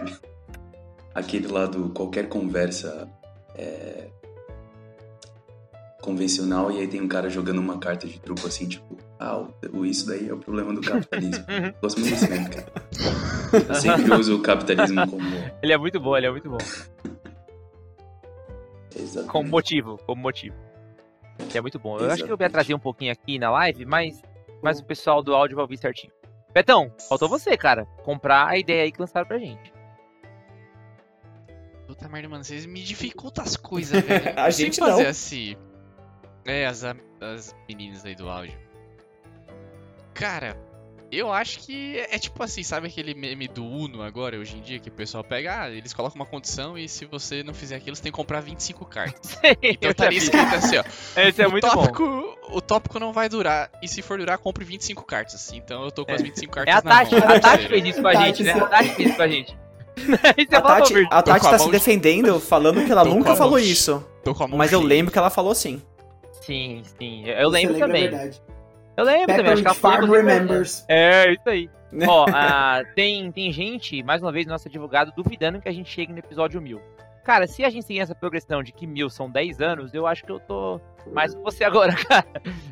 aquele 1.14 1.48
lá 1.48 1.66
do 1.66 1.90
qualquer 1.90 2.28
conversa 2.28 3.08
é, 3.56 4.06
convencional 6.02 6.70
e 6.70 6.80
aí 6.80 6.86
tem 6.86 7.00
um 7.00 7.08
cara 7.08 7.30
jogando 7.30 7.58
uma 7.60 7.78
carta 7.78 8.06
de 8.06 8.18
truco 8.20 8.46
assim, 8.46 8.68
tipo, 8.68 8.98
ah, 9.18 9.46
o- 9.72 9.86
isso 9.86 10.06
daí 10.06 10.28
é 10.28 10.34
o 10.34 10.36
problema 10.38 10.74
do 10.74 10.80
capitalismo. 10.82 11.44
Gosto 11.80 12.00
muito 12.00 12.10
desse 12.12 12.28
meme, 12.28 12.48
cara. 12.50 12.66
Eu 13.68 13.74
sempre 13.80 14.12
uso 14.14 14.36
o 14.36 14.42
capitalismo 14.42 15.08
como. 15.08 15.22
Ele 15.62 15.72
é 15.72 15.78
muito 15.78 15.98
bom, 16.00 16.16
ele 16.16 16.26
é 16.26 16.30
muito 16.30 16.50
bom. 16.50 16.58
Exatamente. 18.94 19.30
Como 19.32 19.48
motivo, 19.48 19.98
como 20.06 20.20
motivo. 20.20 20.56
Que 21.48 21.56
é 21.58 21.60
muito 21.60 21.78
bom. 21.78 21.98
Eu 21.98 22.10
acho 22.10 22.24
que 22.24 22.30
eu 22.30 22.36
ia 22.38 22.50
trazer 22.50 22.74
um 22.74 22.78
pouquinho 22.78 23.12
aqui 23.12 23.38
na 23.38 23.50
live, 23.50 23.84
mas, 23.86 24.20
mas 24.62 24.80
o 24.80 24.84
pessoal 24.84 25.22
do 25.22 25.34
áudio 25.34 25.56
vai 25.56 25.62
ouvir 25.62 25.78
certinho. 25.78 26.12
Betão, 26.52 26.92
faltou 27.08 27.28
você, 27.28 27.56
cara. 27.56 27.86
Comprar 28.04 28.46
a 28.48 28.58
ideia 28.58 28.82
aí 28.82 28.92
que 28.92 29.00
lançaram 29.00 29.26
pra 29.26 29.38
gente. 29.38 29.72
Puta 31.86 32.08
merda, 32.08 32.28
mano, 32.28 32.44
vocês 32.44 32.66
me 32.66 32.82
dificultam 32.82 33.42
as 33.44 33.56
coisas, 33.56 34.02
velho. 34.02 34.32
A 34.38 34.48
Eu 34.48 34.52
sei 34.52 34.66
gente 34.66 34.78
fazer 34.80 35.02
não. 35.04 35.10
assim. 35.10 35.56
É, 36.44 36.66
as, 36.66 36.82
as 37.20 37.54
meninas 37.68 38.04
aí 38.04 38.14
do 38.14 38.28
áudio. 38.28 38.54
Cara, 40.14 40.56
eu 41.10 41.32
acho 41.32 41.60
que 41.60 41.98
é 41.98 42.18
tipo 42.18 42.42
assim, 42.42 42.62
sabe 42.62 42.86
aquele 42.88 43.14
meme 43.14 43.48
do 43.48 43.64
Uno 43.64 44.02
agora, 44.02 44.36
hoje 44.38 44.56
em 44.56 44.60
dia, 44.60 44.78
que 44.78 44.88
o 44.88 44.92
pessoal 44.92 45.22
pega, 45.24 45.62
ah, 45.62 45.70
eles 45.70 45.92
colocam 45.92 46.16
uma 46.16 46.26
condição 46.26 46.76
e 46.76 46.88
se 46.88 47.04
você 47.04 47.42
não 47.42 47.54
fizer 47.54 47.76
aquilo, 47.76 47.94
você 47.96 48.02
tem 48.02 48.12
que 48.12 48.16
comprar 48.16 48.40
25 48.40 48.84
cartas. 48.86 49.38
Então 49.62 49.78
eu 49.88 49.90
estaria 49.90 50.18
escrito 50.18 50.54
assim, 50.54 50.76
ó. 50.78 50.84
Esse 51.20 51.42
é 51.42 51.46
o 51.46 51.50
muito 51.50 51.66
bom. 51.66 51.74
tópico, 51.74 52.38
O 52.50 52.60
tópico 52.60 52.98
não 52.98 53.12
vai 53.12 53.28
durar, 53.28 53.70
e 53.82 53.88
se 53.88 54.02
for 54.02 54.18
durar, 54.18 54.36
compre 54.38 54.64
25 54.64 55.04
cartas. 55.04 55.52
Então 55.52 55.84
eu 55.84 55.90
tô 55.92 56.04
com 56.04 56.12
as 56.12 56.22
25 56.22 56.58
É 56.58 56.64
cartas 56.66 56.84
a 56.84 56.88
na 56.88 57.04
Tati, 57.04 57.14
mão. 57.14 57.36
a 57.36 57.40
Tati 57.40 57.68
fez 57.68 57.84
isso 57.86 58.02
com 58.02 58.08
a 58.08 58.14
gente, 58.14 58.42
né? 58.44 58.52
A 58.52 58.66
Tati 58.66 58.88
fez 58.94 59.08
isso 59.08 59.16
com 59.16 59.22
a 59.22 59.28
gente. 59.28 59.58
É 59.94 60.56
A 60.56 60.60
bom, 60.60 60.66
Tati, 60.68 60.94
a 61.10 61.22
Tati 61.22 61.46
a 61.46 61.50
tá 61.50 61.58
se 61.58 61.64
de- 61.66 61.70
defendendo, 61.72 62.40
falando 62.40 62.84
que 62.84 62.90
ela 62.92 63.04
Tô 63.04 63.10
nunca 63.14 63.32
a 63.32 63.36
falou 63.36 63.58
de- 63.58 63.70
isso. 63.70 64.04
Tô 64.24 64.34
com 64.34 64.44
a 64.44 64.48
mão 64.48 64.56
Mas 64.58 64.72
eu 64.72 64.80
lembro 64.80 65.12
que 65.12 65.18
ela 65.18 65.30
falou 65.30 65.54
sim. 65.54 65.82
Sim, 66.42 66.82
sim. 66.84 67.24
Eu 67.26 67.48
lembro 67.48 67.74
Você 67.74 67.80
lembra 67.80 67.84
a 67.84 67.88
também. 67.88 68.10
verdade. 68.10 68.42
Eu 68.96 69.04
lembro 69.04 69.26
também, 69.36 69.52
acho 69.52 69.62
que 69.62 69.68
Pepperidge 69.68 69.80
falou. 69.80 69.98
Farm 69.98 70.10
remembers. 70.10 70.84
É, 70.88 71.32
isso 71.32 71.48
aí. 71.48 71.70
Ó, 72.06 72.26
ah, 72.34 72.82
tem, 72.94 73.30
tem 73.32 73.52
gente, 73.52 74.02
mais 74.02 74.22
uma 74.22 74.32
vez, 74.32 74.46
nosso 74.46 74.68
advogado, 74.68 75.12
duvidando 75.16 75.60
que 75.60 75.68
a 75.68 75.72
gente 75.72 75.90
chegue 75.90 76.12
no 76.12 76.18
episódio 76.18 76.60
1000. 76.60 76.80
Cara, 77.24 77.46
se 77.46 77.64
a 77.64 77.70
gente 77.70 77.86
seguir 77.86 78.00
essa 78.00 78.14
progressão 78.14 78.62
de 78.62 78.72
que 78.72 78.86
mil 78.86 79.08
são 79.08 79.30
10 79.30 79.60
anos, 79.60 79.94
eu 79.94 80.06
acho 80.06 80.24
que 80.24 80.32
eu 80.32 80.40
tô 80.40 80.80
mais 81.12 81.34
com 81.34 81.42
você 81.42 81.62
agora, 81.62 81.94
cara. 82.06 82.26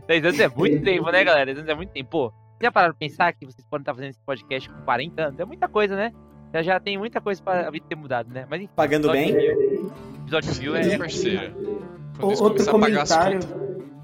10 0.09 0.25
anos 0.25 0.41
é 0.41 0.49
muito 0.49 0.83
tempo, 0.85 1.11
né, 1.11 1.23
galera? 1.23 1.47
10 1.47 1.59
anos 1.59 1.71
é 1.71 1.75
muito 1.75 1.91
tempo. 1.91 2.11
Pô, 2.11 2.33
já 2.61 2.73
pararam 2.73 2.93
pra 2.93 2.99
pensar 3.07 3.33
que 3.33 3.47
vocês 3.47 3.65
podem 3.71 3.83
estar 3.83 3.95
fazendo 3.95 4.11
esse 4.11 4.21
podcast 4.21 4.69
com 4.69 4.83
40 4.83 5.23
anos? 5.23 5.41
É 5.41 5.45
muita 5.45 5.69
coisa, 5.69 5.95
né? 5.95 6.13
Já, 6.53 6.63
já 6.63 6.81
tem 6.81 6.99
muita 6.99 7.21
coisa 7.21 7.41
pra 7.41 7.69
a 7.69 7.71
vida 7.71 7.87
ter 7.89 7.95
mudado, 7.95 8.29
né? 8.33 8.45
Mas 8.51 8.63
enfim, 8.63 8.73
Pagando 8.75 9.13
bem? 9.13 9.33
Mil- 10.61 10.77
Episódio 10.77 11.23
1000 11.23 11.41
é. 11.41 11.53
O- 12.23 12.43
Outro 12.43 12.67
comentário, 12.71 13.41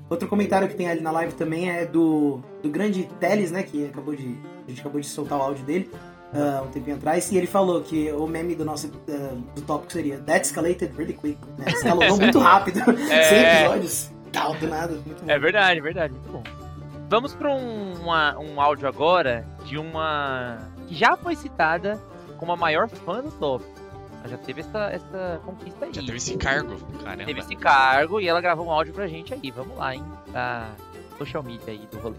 outro 0.08 0.28
comentário 0.28 0.68
que 0.68 0.74
tem 0.74 0.88
ali 0.88 1.00
na 1.00 1.10
live 1.10 1.34
também 1.34 1.70
é 1.70 1.84
do, 1.84 2.40
do 2.62 2.68
grande 2.70 3.08
Teles, 3.20 3.50
né? 3.50 3.62
Que 3.62 3.86
acabou 3.86 4.14
de. 4.14 4.36
A 4.66 4.70
gente 4.70 4.80
acabou 4.80 5.00
de 5.00 5.06
soltar 5.06 5.38
o 5.38 5.42
áudio 5.42 5.64
dele 5.64 5.90
ah, 6.34 6.62
um 6.64 6.68
tempinho 6.68 6.96
atrás. 6.96 7.30
E 7.30 7.36
ele 7.36 7.46
falou 7.46 7.80
que 7.82 8.10
o 8.12 8.26
meme 8.26 8.54
do 8.54 8.64
nosso 8.64 8.90
ah, 9.08 9.34
do 9.54 9.62
tópico 9.62 9.92
seria 9.92 10.18
That 10.18 10.46
escalated 10.46 10.92
really 10.96 11.12
quick. 11.12 11.38
Né? 11.58 11.66
Escalou 11.72 12.16
muito 12.18 12.38
rápido. 12.38 12.80
É. 13.10 13.22
100 13.24 13.42
episódios. 13.62 14.10
Tal, 14.32 14.54
do 14.54 14.66
nada. 14.66 14.92
Muito 14.94 15.24
bom. 15.24 15.30
É 15.30 15.38
verdade, 15.38 15.80
verdade, 15.80 16.12
muito 16.14 16.30
bom. 16.32 16.42
Vamos 17.08 17.34
para 17.34 17.54
um, 17.54 17.94
uma- 18.02 18.36
um 18.38 18.60
áudio 18.60 18.88
agora 18.88 19.46
de 19.64 19.78
uma 19.78 20.58
que 20.88 20.94
já 20.94 21.16
foi 21.16 21.36
citada 21.36 22.00
como 22.38 22.52
a 22.52 22.56
maior 22.56 22.88
fã 22.88 23.22
do 23.22 23.30
top. 23.30 23.64
Ela 24.26 24.28
já 24.28 24.38
teve 24.38 24.60
essa, 24.60 24.90
essa 24.90 25.40
conquista 25.44 25.84
aí. 25.84 25.94
Já 25.94 26.02
teve 26.02 26.16
esse 26.16 26.36
cargo, 26.36 26.76
caramba. 27.04 27.24
Teve 27.24 27.40
esse 27.40 27.54
cargo 27.54 28.20
e 28.20 28.26
ela 28.26 28.40
gravou 28.40 28.66
um 28.66 28.72
áudio 28.72 28.92
pra 28.92 29.06
gente 29.06 29.32
aí. 29.32 29.52
Vamos 29.52 29.78
lá, 29.78 29.94
hein? 29.94 30.02
Da 30.32 30.68
social 31.16 31.44
media 31.44 31.68
aí 31.68 31.86
do 31.92 31.98
rolê. 31.98 32.16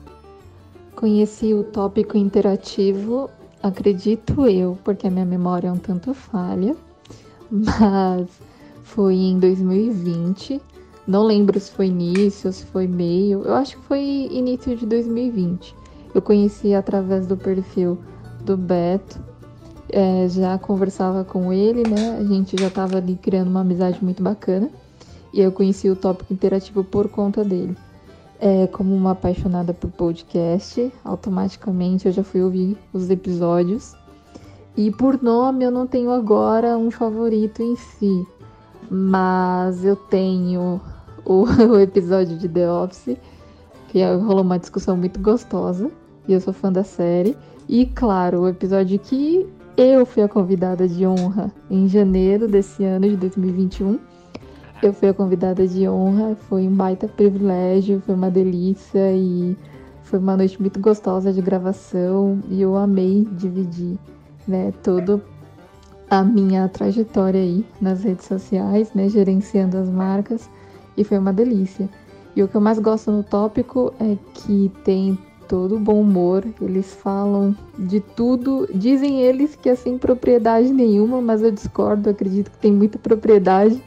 Conheci 0.95 1.53
o 1.53 1.65
tópico 1.65 2.17
interativo, 2.17 3.29
acredito 3.61 4.47
eu, 4.47 4.77
porque 4.85 5.05
a 5.05 5.11
minha 5.11 5.25
memória 5.25 5.67
é 5.67 5.71
um 5.71 5.77
tanto 5.77 6.13
falha, 6.13 6.75
mas 7.51 8.27
foi 8.83 9.15
em 9.15 9.37
2020. 9.37 10.61
Não 11.05 11.23
lembro 11.23 11.59
se 11.59 11.71
foi 11.71 11.87
início, 11.87 12.51
se 12.53 12.65
foi 12.67 12.87
meio. 12.87 13.43
Eu 13.43 13.53
acho 13.55 13.75
que 13.77 13.83
foi 13.83 13.99
início 14.31 14.75
de 14.75 14.85
2020. 14.85 15.75
Eu 16.15 16.21
conheci 16.21 16.73
através 16.73 17.27
do 17.27 17.35
perfil 17.35 17.97
do 18.41 18.55
Beto. 18.55 19.19
É, 19.89 20.27
já 20.29 20.57
conversava 20.57 21.23
com 21.23 21.51
ele, 21.51 21.83
né? 21.87 22.17
A 22.19 22.23
gente 22.23 22.59
já 22.59 22.67
estava 22.67 22.97
ali 22.97 23.15
criando 23.15 23.49
uma 23.49 23.61
amizade 23.61 24.03
muito 24.03 24.21
bacana. 24.21 24.69
E 25.33 25.41
eu 25.41 25.51
conheci 25.51 25.89
o 25.89 25.95
tópico 25.95 26.33
interativo 26.33 26.83
por 26.83 27.09
conta 27.09 27.43
dele. 27.43 27.75
É, 28.39 28.67
como 28.67 28.95
uma 28.95 29.11
apaixonada 29.11 29.73
por 29.73 29.89
podcast, 29.91 30.91
automaticamente 31.03 32.05
eu 32.05 32.11
já 32.11 32.23
fui 32.23 32.41
ouvir 32.41 32.77
os 32.93 33.09
episódios. 33.09 33.95
E 34.75 34.91
por 34.91 35.21
nome 35.21 35.65
eu 35.65 35.71
não 35.71 35.87
tenho 35.87 36.11
agora 36.11 36.77
um 36.77 36.91
favorito 36.91 37.63
em 37.63 37.75
si, 37.75 38.27
mas 38.91 39.83
eu 39.83 39.95
tenho 39.95 40.79
o, 41.25 41.45
o 41.73 41.79
episódio 41.79 42.37
de 42.37 42.47
The 42.47 42.71
Office, 42.71 43.17
que 43.89 44.05
rolou 44.05 44.43
uma 44.43 44.59
discussão 44.59 44.95
muito 44.95 45.19
gostosa, 45.19 45.89
e 46.27 46.33
eu 46.33 46.39
sou 46.39 46.53
fã 46.53 46.71
da 46.71 46.83
série. 46.83 47.35
E 47.67 47.87
claro, 47.87 48.41
o 48.41 48.47
episódio 48.47 48.99
que 48.99 49.47
eu 49.77 50.07
fui 50.07 50.23
a 50.23 50.27
convidada 50.27 50.87
de 50.87 51.05
honra 51.05 51.51
em 51.69 51.87
janeiro 51.87 52.47
desse 52.47 52.83
ano 52.83 53.07
de 53.07 53.15
2021. 53.15 53.99
Eu 54.81 54.91
fui 54.91 55.07
a 55.07 55.13
convidada 55.13 55.67
de 55.67 55.87
honra, 55.87 56.35
foi 56.49 56.67
um 56.67 56.73
baita 56.73 57.07
privilégio, 57.07 58.01
foi 58.03 58.15
uma 58.15 58.31
delícia 58.31 59.13
e 59.13 59.55
foi 60.01 60.17
uma 60.17 60.35
noite 60.35 60.59
muito 60.59 60.79
gostosa 60.79 61.31
de 61.31 61.41
gravação 61.41 62.39
e 62.49 62.59
eu 62.59 62.75
amei 62.75 63.27
dividir, 63.33 63.99
né, 64.47 64.73
toda 64.81 65.21
a 66.09 66.23
minha 66.23 66.67
trajetória 66.69 67.39
aí 67.39 67.63
nas 67.79 68.03
redes 68.03 68.25
sociais, 68.25 68.91
né, 68.95 69.07
gerenciando 69.09 69.77
as 69.77 69.89
marcas 69.89 70.49
e 70.95 71.03
foi 71.03 71.19
uma 71.19 71.33
delícia. 71.33 71.87
E 72.35 72.41
o 72.41 72.47
que 72.47 72.55
eu 72.55 72.61
mais 72.61 72.79
gosto 72.79 73.11
no 73.11 73.23
tópico 73.23 73.93
é 73.99 74.17
que 74.33 74.71
tem 74.83 75.19
todo 75.47 75.79
bom 75.79 76.01
humor, 76.01 76.45
eles 76.61 76.93
falam 76.93 77.55
de 77.77 77.99
tudo, 77.99 78.67
dizem 78.73 79.21
eles 79.21 79.55
que 79.55 79.69
é 79.69 79.75
sem 79.75 79.97
propriedade 79.97 80.71
nenhuma, 80.73 81.21
mas 81.21 81.41
eu 81.41 81.51
discordo, 81.51 82.09
acredito 82.09 82.51
que 82.51 82.57
tem 82.57 82.71
muita 82.71 82.99
propriedade. 82.99 83.81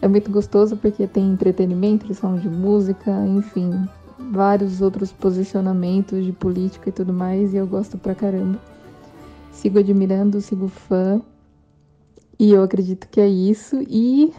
É 0.00 0.08
muito 0.08 0.30
gostoso 0.30 0.76
porque 0.76 1.06
tem 1.06 1.30
entretenimento, 1.30 2.06
eles 2.06 2.18
falam 2.18 2.36
de 2.36 2.48
música, 2.48 3.10
enfim, 3.26 3.88
vários 4.32 4.80
outros 4.80 5.12
posicionamentos 5.12 6.24
de 6.24 6.32
política 6.32 6.88
e 6.88 6.92
tudo 6.92 7.12
mais, 7.12 7.54
e 7.54 7.56
eu 7.56 7.66
gosto 7.66 7.96
pra 7.96 8.14
caramba. 8.14 8.58
Sigo 9.52 9.78
admirando, 9.78 10.40
sigo 10.40 10.66
fã, 10.66 11.22
e 12.38 12.50
eu 12.50 12.62
acredito 12.64 13.08
que 13.08 13.20
é 13.20 13.28
isso, 13.28 13.76
e 13.88 14.32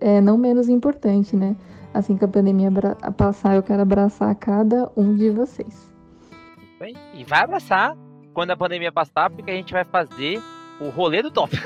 é 0.00 0.20
não 0.20 0.38
menos 0.38 0.68
importante, 0.68 1.34
né? 1.34 1.56
Assim 1.92 2.16
que 2.16 2.24
a 2.24 2.28
pandemia 2.28 2.70
passar, 3.16 3.56
eu 3.56 3.62
quero 3.62 3.82
abraçar 3.82 4.32
cada 4.36 4.88
um 4.96 5.16
de 5.16 5.30
vocês. 5.30 5.87
Bem, 6.78 6.94
E 7.14 7.24
vai 7.24 7.40
abraçar 7.42 7.96
quando 8.32 8.50
a 8.52 8.56
pandemia 8.56 8.92
passar, 8.92 9.30
porque 9.30 9.50
a 9.50 9.54
gente 9.54 9.72
vai 9.72 9.84
fazer 9.84 10.40
o 10.80 10.88
rolê 10.90 11.22
do 11.22 11.30
top. 11.30 11.58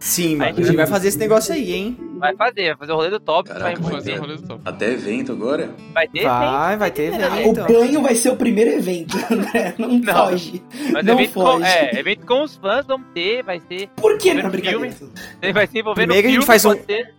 Sim, 0.00 0.36
mano. 0.36 0.50
A 0.50 0.62
gente 0.62 0.76
vai 0.76 0.86
fazer 0.86 1.08
esse 1.08 1.18
negócio 1.18 1.52
aí, 1.52 1.72
hein? 1.72 1.96
Vai 2.18 2.34
fazer, 2.36 2.68
vai 2.68 2.76
fazer 2.76 2.92
o 2.92 2.96
rolê 2.96 3.10
do 3.10 3.18
top. 3.20 3.48
vai 3.48 3.58
Caraca, 3.58 3.80
vai 3.80 3.90
envolver. 3.90 4.12
ter 4.12 4.18
rolê 4.18 4.36
do 4.36 4.42
top. 4.42 4.60
até 4.64 4.92
evento 4.92 5.32
agora? 5.32 5.70
Vai 5.92 6.06
ter 6.08 6.22
Vai, 6.24 6.76
vai 6.76 6.90
ter 6.90 7.12
evento. 7.12 7.60
O 7.60 7.64
banho 7.66 8.02
vai 8.02 8.14
ser 8.14 8.30
o 8.30 8.36
primeiro 8.36 8.70
evento, 8.70 9.16
né? 9.34 9.74
Não, 9.76 9.98
Não. 9.98 10.14
foge. 10.28 10.62
Mas 10.92 11.04
não 11.04 11.14
evento 11.14 11.34
com, 11.34 11.40
foge. 11.40 11.64
é, 11.64 11.98
evento 11.98 12.26
com 12.26 12.42
os 12.44 12.56
fãs 12.56 12.86
vamos 12.86 13.08
ter, 13.12 13.42
vai 13.42 13.60
ser. 13.68 13.88
Por 13.96 14.16
que 14.18 14.34
não, 14.34 14.50
filme, 14.50 14.90
Vai 15.52 15.66
ser 15.66 15.78
envolvendo 15.80 15.94
Primeiro 16.12 16.28
a 16.28 16.30
gente 16.32 16.46
faz 16.46 16.64
um- 16.64 16.74
ser. 16.74 17.14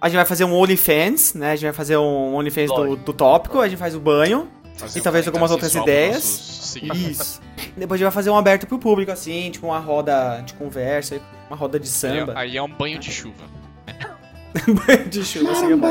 A 0.00 0.08
gente 0.08 0.16
vai 0.16 0.24
fazer 0.26 0.44
um 0.44 0.52
OnlyFans, 0.54 1.34
né? 1.34 1.52
A 1.52 1.56
gente 1.56 1.64
vai 1.64 1.72
fazer 1.72 1.96
um 1.96 2.34
OnlyFans 2.34 2.70
do, 2.74 2.96
do 2.96 3.12
tópico, 3.12 3.60
a 3.60 3.68
gente 3.68 3.78
faz 3.78 3.94
o 3.94 4.00
banho. 4.00 4.48
Fazer 4.76 4.98
e 4.98 5.00
um 5.00 5.04
talvez 5.04 5.26
algumas 5.26 5.50
outras 5.50 5.74
ideias. 5.74 6.76
Isso. 6.76 7.40
Depois 7.76 7.92
a 7.92 7.96
gente 7.98 8.04
vai 8.04 8.12
fazer 8.12 8.30
um 8.30 8.36
aberto 8.36 8.66
pro 8.66 8.78
público, 8.78 9.10
assim, 9.12 9.50
tipo 9.50 9.66
uma 9.66 9.78
roda 9.78 10.42
de 10.44 10.54
conversa, 10.54 11.20
uma 11.48 11.56
roda 11.56 11.78
de 11.78 11.88
samba. 11.88 12.34
Aí 12.36 12.56
é 12.56 12.62
um 12.62 12.68
banho 12.68 12.98
de 12.98 13.10
chuva. 13.10 13.44
banho 14.86 15.08
de 15.08 15.24
chuva, 15.24 15.54
seria 15.54 15.76
bom. 15.76 15.88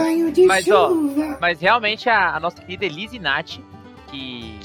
Mas, 0.48 0.68
ó, 0.70 0.92
mas 1.40 1.60
realmente 1.60 2.10
a, 2.10 2.36
a 2.36 2.40
nossa 2.40 2.62
querida 2.62 2.86
Elise 2.86 3.20
Nath, 3.20 3.58
que, 4.10 4.60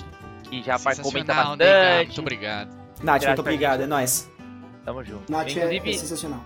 que 0.44 0.62
já 0.62 0.78
comenta 1.02 1.34
bastante. 1.34 1.58
nega, 1.58 2.04
muito 2.04 2.20
obrigado. 2.20 2.68
Nath, 3.02 3.16
Interage 3.16 3.26
muito 3.26 3.40
obrigado, 3.40 3.82
é 3.82 3.86
nóis. 3.86 4.30
Tamo 4.84 5.04
junto. 5.04 5.30
Nath 5.30 5.48
é, 5.48 5.50
Inclusive, 5.50 5.90
é 5.90 5.94
sensacional. 5.94 6.40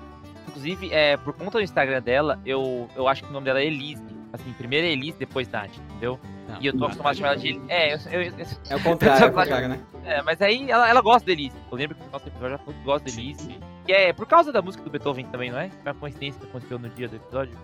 inclusive 0.48 0.92
é, 0.92 1.16
por 1.16 1.34
conta 1.34 1.58
do 1.58 1.62
Instagram 1.62 2.02
dela, 2.02 2.40
eu, 2.44 2.88
eu 2.96 3.06
acho 3.06 3.22
que 3.22 3.30
o 3.30 3.32
nome 3.32 3.44
dela 3.44 3.60
é 3.60 3.66
Elise. 3.66 4.02
Assim, 4.32 4.52
primeiro 4.52 4.86
é 4.86 4.90
Elise, 4.90 5.18
depois 5.18 5.48
Nath, 5.48 5.76
entendeu? 5.76 6.18
Não, 6.48 6.60
e 6.60 6.66
eu 6.66 6.72
tô 6.72 6.78
não, 6.78 6.86
acostumado 6.86 7.12
a 7.12 7.14
chamar 7.16 7.28
ela 7.30 7.36
de 7.36 7.48
Elise. 7.48 7.64
É, 7.68 7.94
eu, 7.94 7.98
eu, 8.12 8.22
eu, 8.22 8.46
É 8.70 8.76
o 8.76 8.82
contrário, 8.82 9.24
é 9.24 9.28
o 9.28 9.32
contrário, 9.32 9.68
né? 9.68 9.80
É, 10.04 10.22
mas 10.22 10.40
aí 10.40 10.70
ela, 10.70 10.88
ela 10.88 11.00
gosta 11.00 11.26
da 11.26 11.32
Elise. 11.32 11.56
Eu 11.70 11.76
lembro 11.76 11.96
que 11.96 12.02
o 12.02 12.10
nosso 12.10 12.28
episódio 12.28 12.50
já 12.50 12.58
falou 12.58 12.74
que 12.74 12.84
gosta 12.84 13.10
da 13.10 13.16
Elise. 13.16 13.58
Que 13.86 13.92
é 13.92 14.12
por 14.12 14.26
causa 14.26 14.52
da 14.52 14.62
música 14.62 14.84
do 14.84 14.90
Beethoven 14.90 15.26
também, 15.26 15.50
não 15.50 15.58
é? 15.58 15.68
Foi 15.68 15.92
uma 15.92 15.94
coincidência 15.94 16.40
que 16.40 16.46
aconteceu 16.46 16.78
no 16.78 16.88
dia 16.90 17.08
do 17.08 17.16
episódio. 17.16 17.56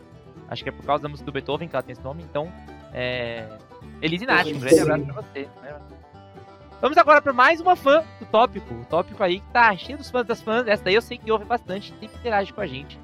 Acho 0.48 0.62
que 0.62 0.68
é 0.68 0.72
por 0.72 0.84
causa 0.84 1.02
da 1.02 1.08
música 1.08 1.26
do 1.26 1.32
Beethoven 1.32 1.68
que 1.68 1.76
ela 1.76 1.82
tem 1.82 1.92
esse 1.92 2.02
nome, 2.02 2.22
então. 2.22 2.52
É. 2.92 3.46
Elise 4.02 4.26
Nath, 4.26 4.46
um 4.46 4.58
grande 4.58 4.80
abraço 4.80 5.04
pra 5.04 5.14
você. 5.22 5.48
né? 5.62 5.80
Vamos 6.80 6.98
agora 6.98 7.22
pra 7.22 7.32
mais 7.32 7.60
uma 7.60 7.74
fã 7.74 8.04
do 8.20 8.26
tópico. 8.26 8.74
O 8.74 8.84
tópico 8.84 9.22
aí 9.22 9.40
que 9.40 9.50
tá 9.50 9.74
cheio 9.76 9.96
dos 9.96 10.10
fãs 10.10 10.26
das 10.26 10.42
fãs. 10.42 10.66
Essa 10.66 10.84
daí 10.84 10.94
eu 10.94 11.02
sei 11.02 11.16
que 11.16 11.30
ouve 11.32 11.44
bastante, 11.44 11.90
sempre 11.98 12.16
interage 12.18 12.52
com 12.52 12.60
a 12.60 12.66
gente. 12.66 12.98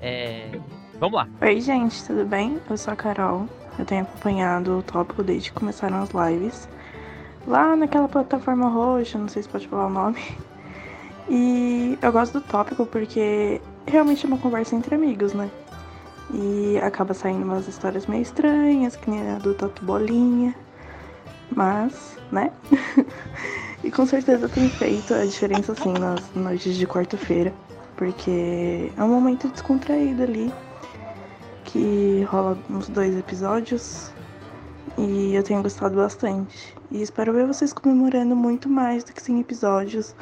É. 0.00 0.50
Vamos 0.98 1.16
lá. 1.16 1.28
Oi, 1.42 1.60
gente, 1.60 2.02
tudo 2.04 2.24
bem? 2.24 2.58
Eu 2.70 2.76
sou 2.78 2.90
a 2.90 2.96
Carol. 2.96 3.46
Eu 3.78 3.84
tenho 3.84 4.02
acompanhado 4.02 4.78
o 4.78 4.82
tópico 4.82 5.22
desde 5.22 5.50
que 5.50 5.58
começaram 5.58 6.02
as 6.02 6.08
lives. 6.10 6.66
Lá 7.46 7.76
naquela 7.76 8.08
plataforma 8.08 8.68
roxa, 8.70 9.18
não 9.18 9.28
sei 9.28 9.42
se 9.42 9.48
pode 9.48 9.68
falar 9.68 9.86
o 9.86 9.90
nome. 9.90 10.22
E 11.28 11.98
eu 12.00 12.12
gosto 12.12 12.34
do 12.34 12.40
tópico 12.40 12.86
porque 12.86 13.60
realmente 13.84 14.24
é 14.24 14.28
uma 14.28 14.38
conversa 14.38 14.76
entre 14.76 14.94
amigos, 14.94 15.34
né? 15.34 15.50
E 16.32 16.78
acaba 16.78 17.12
saindo 17.12 17.44
umas 17.44 17.66
histórias 17.66 18.06
meio 18.06 18.22
estranhas, 18.22 18.94
que 18.94 19.10
nem 19.10 19.32
a 19.32 19.38
do 19.38 19.52
Tatu 19.52 19.84
Bolinha. 19.84 20.54
Mas, 21.50 22.16
né? 22.30 22.52
e 23.82 23.90
com 23.90 24.06
certeza 24.06 24.48
tem 24.48 24.70
feito 24.70 25.12
a 25.12 25.26
diferença 25.26 25.72
assim 25.72 25.92
nas 25.92 26.20
noites 26.34 26.76
de 26.76 26.86
quarta-feira. 26.86 27.52
Porque 27.96 28.92
é 28.96 29.02
um 29.02 29.08
momento 29.08 29.48
descontraído 29.48 30.22
ali. 30.22 30.52
Que 31.76 32.22
rola 32.22 32.58
uns 32.70 32.88
dois 32.88 33.14
episódios. 33.18 34.10
E 34.96 35.34
eu 35.34 35.42
tenho 35.42 35.62
gostado 35.62 35.94
bastante. 35.96 36.74
E 36.90 37.02
espero 37.02 37.34
ver 37.34 37.46
vocês 37.46 37.70
comemorando 37.70 38.34
muito 38.34 38.66
mais 38.66 39.04
do 39.04 39.12
que 39.12 39.20
100 39.20 39.40
episódios. 39.40 40.16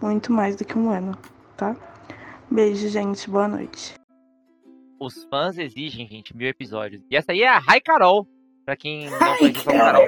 Muito 0.00 0.32
mais 0.32 0.54
do 0.54 0.64
que 0.64 0.78
um 0.78 0.90
ano, 0.90 1.18
tá? 1.56 1.74
Beijo, 2.48 2.88
gente. 2.88 3.28
Boa 3.28 3.48
noite. 3.48 3.94
Os 5.00 5.24
fãs 5.24 5.58
exigem, 5.58 6.06
gente, 6.06 6.36
mil 6.36 6.46
episódios. 6.48 7.02
E 7.10 7.16
essa 7.16 7.32
aí 7.32 7.42
é 7.42 7.48
a 7.48 7.58
Rai 7.58 7.80
Carol. 7.80 8.24
Pra 8.64 8.76
quem 8.76 9.10
não 9.10 9.18
conhece 9.18 9.68
a 9.68 9.72
Carol. 9.72 10.06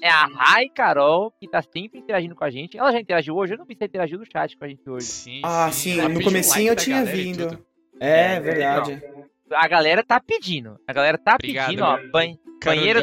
É 0.00 0.08
a 0.08 0.26
Rai 0.26 0.68
Carol, 0.68 1.32
que 1.40 1.48
tá 1.48 1.60
sempre 1.62 1.98
interagindo 1.98 2.36
com 2.36 2.44
a 2.44 2.50
gente. 2.50 2.78
Ela 2.78 2.92
já 2.92 3.00
interagiu 3.00 3.34
hoje? 3.34 3.54
Eu 3.54 3.58
não 3.58 3.64
vi 3.64 3.74
se 3.74 3.78
ela 3.82 3.88
interagiu 3.88 4.20
no 4.20 4.24
chat 4.24 4.56
com 4.56 4.64
a 4.64 4.68
gente 4.68 4.88
hoje. 4.88 5.06
Sim, 5.06 5.40
Ah, 5.44 5.68
sim, 5.72 6.00
no 6.00 6.22
comecinho 6.22 6.70
eu 6.70 6.76
tinha 6.76 7.04
vindo. 7.04 7.58
É, 7.98 8.38
verdade. 8.38 9.02
A 9.52 9.68
galera 9.68 10.02
tá 10.04 10.20
pedindo. 10.20 10.78
A 10.86 10.92
galera 10.92 11.18
tá 11.18 11.34
Obrigado, 11.34 11.66
pedindo, 11.66 11.84
ó. 11.84 11.98
Ban 12.12 12.34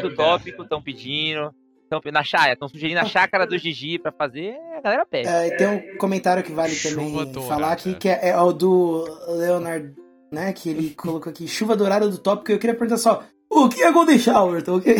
do 0.00 0.14
tópico, 0.14 0.62
estão 0.62 0.82
pedindo. 0.82 1.52
Tão, 1.88 2.00
na 2.12 2.24
chácara, 2.24 2.54
estão 2.54 2.68
sugerindo 2.68 2.98
a 2.98 3.04
chácara 3.04 3.46
do 3.46 3.56
Gigi 3.56 3.98
pra 3.98 4.10
fazer. 4.10 4.56
A 4.76 4.80
galera 4.80 5.06
pede. 5.06 5.28
É, 5.28 5.50
tem 5.56 5.68
um 5.68 5.96
comentário 5.98 6.42
que 6.42 6.50
vale 6.50 6.74
também 6.74 7.12
dourada. 7.12 7.40
falar 7.42 7.72
aqui, 7.72 7.94
que 7.94 8.08
é, 8.08 8.30
é 8.30 8.36
o 8.36 8.52
do 8.52 9.04
Leonard, 9.28 9.94
né? 10.32 10.52
Que 10.52 10.70
ele 10.70 10.90
colocou 10.98 11.30
aqui, 11.30 11.46
chuva 11.46 11.76
dourada 11.76 12.08
do 12.08 12.18
tópico. 12.18 12.50
Eu 12.50 12.58
queria 12.58 12.74
perguntar 12.74 12.98
só, 12.98 13.22
o 13.48 13.68
que 13.68 13.82
é 13.82 13.92
Golden 13.92 14.18
Shower? 14.18 14.62
Tá 14.62 14.72
ok? 14.72 14.96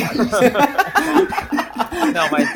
Não, 2.15 2.31
mas 2.31 2.49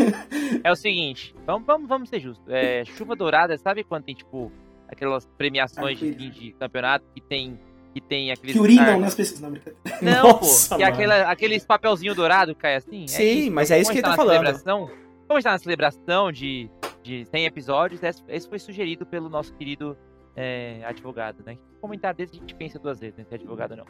é 0.62 0.70
o 0.70 0.76
seguinte, 0.76 1.34
vamos, 1.44 1.66
vamos, 1.66 1.88
vamos 1.88 2.08
ser 2.08 2.20
justos. 2.20 2.46
É, 2.48 2.84
chuva 2.84 3.16
dourada, 3.16 3.58
sabe 3.58 3.82
quando 3.82 4.04
tem, 4.04 4.14
tipo, 4.14 4.52
aquelas 4.88 5.26
premiações 5.36 5.98
de 5.98 6.14
de 6.14 6.52
campeonato 6.52 7.04
que 7.14 7.20
tem. 7.20 7.58
Que 7.92 8.00
tem 8.00 8.30
aqueles. 8.30 8.52
que 8.54 8.60
urinam 8.60 9.00
nas 9.00 9.14
pessoas. 9.14 9.40
Não, 9.42 9.50
brincadeira. 9.50 9.78
Não, 10.00 10.22
Nossa, 10.22 10.68
pô. 10.70 10.76
Que 10.76 10.82
é 10.82 10.86
aquela, 10.86 11.30
aqueles 11.30 11.64
papelzinho 11.64 12.14
dourado 12.14 12.54
que 12.54 12.60
cai 12.60 12.76
assim. 12.76 13.06
Sim, 13.06 13.50
mas 13.50 13.70
é 13.70 13.80
isso 13.80 13.90
que 13.90 13.98
ele 13.98 14.06
está 14.06 14.10
tá 14.10 14.16
falando. 14.16 14.36
Celebração, 14.38 14.90
como 15.26 15.38
está 15.38 15.50
na 15.52 15.58
celebração 15.58 16.32
de, 16.32 16.70
de 17.02 17.24
100 17.26 17.46
episódios, 17.46 18.00
esse, 18.02 18.48
foi 18.48 18.58
sugerido 18.58 19.04
pelo 19.04 19.28
nosso 19.28 19.52
querido 19.54 19.96
é, 20.36 20.82
advogado, 20.84 21.42
né? 21.44 21.58
O 21.78 21.80
comentário 21.80 22.16
desse 22.16 22.36
a 22.36 22.40
gente 22.40 22.54
pensa 22.54 22.78
duas 22.78 23.00
vezes, 23.00 23.16
né? 23.16 23.24
Se 23.24 23.34
é 23.34 23.36
advogado 23.36 23.72
ou 23.72 23.76
não. 23.78 23.86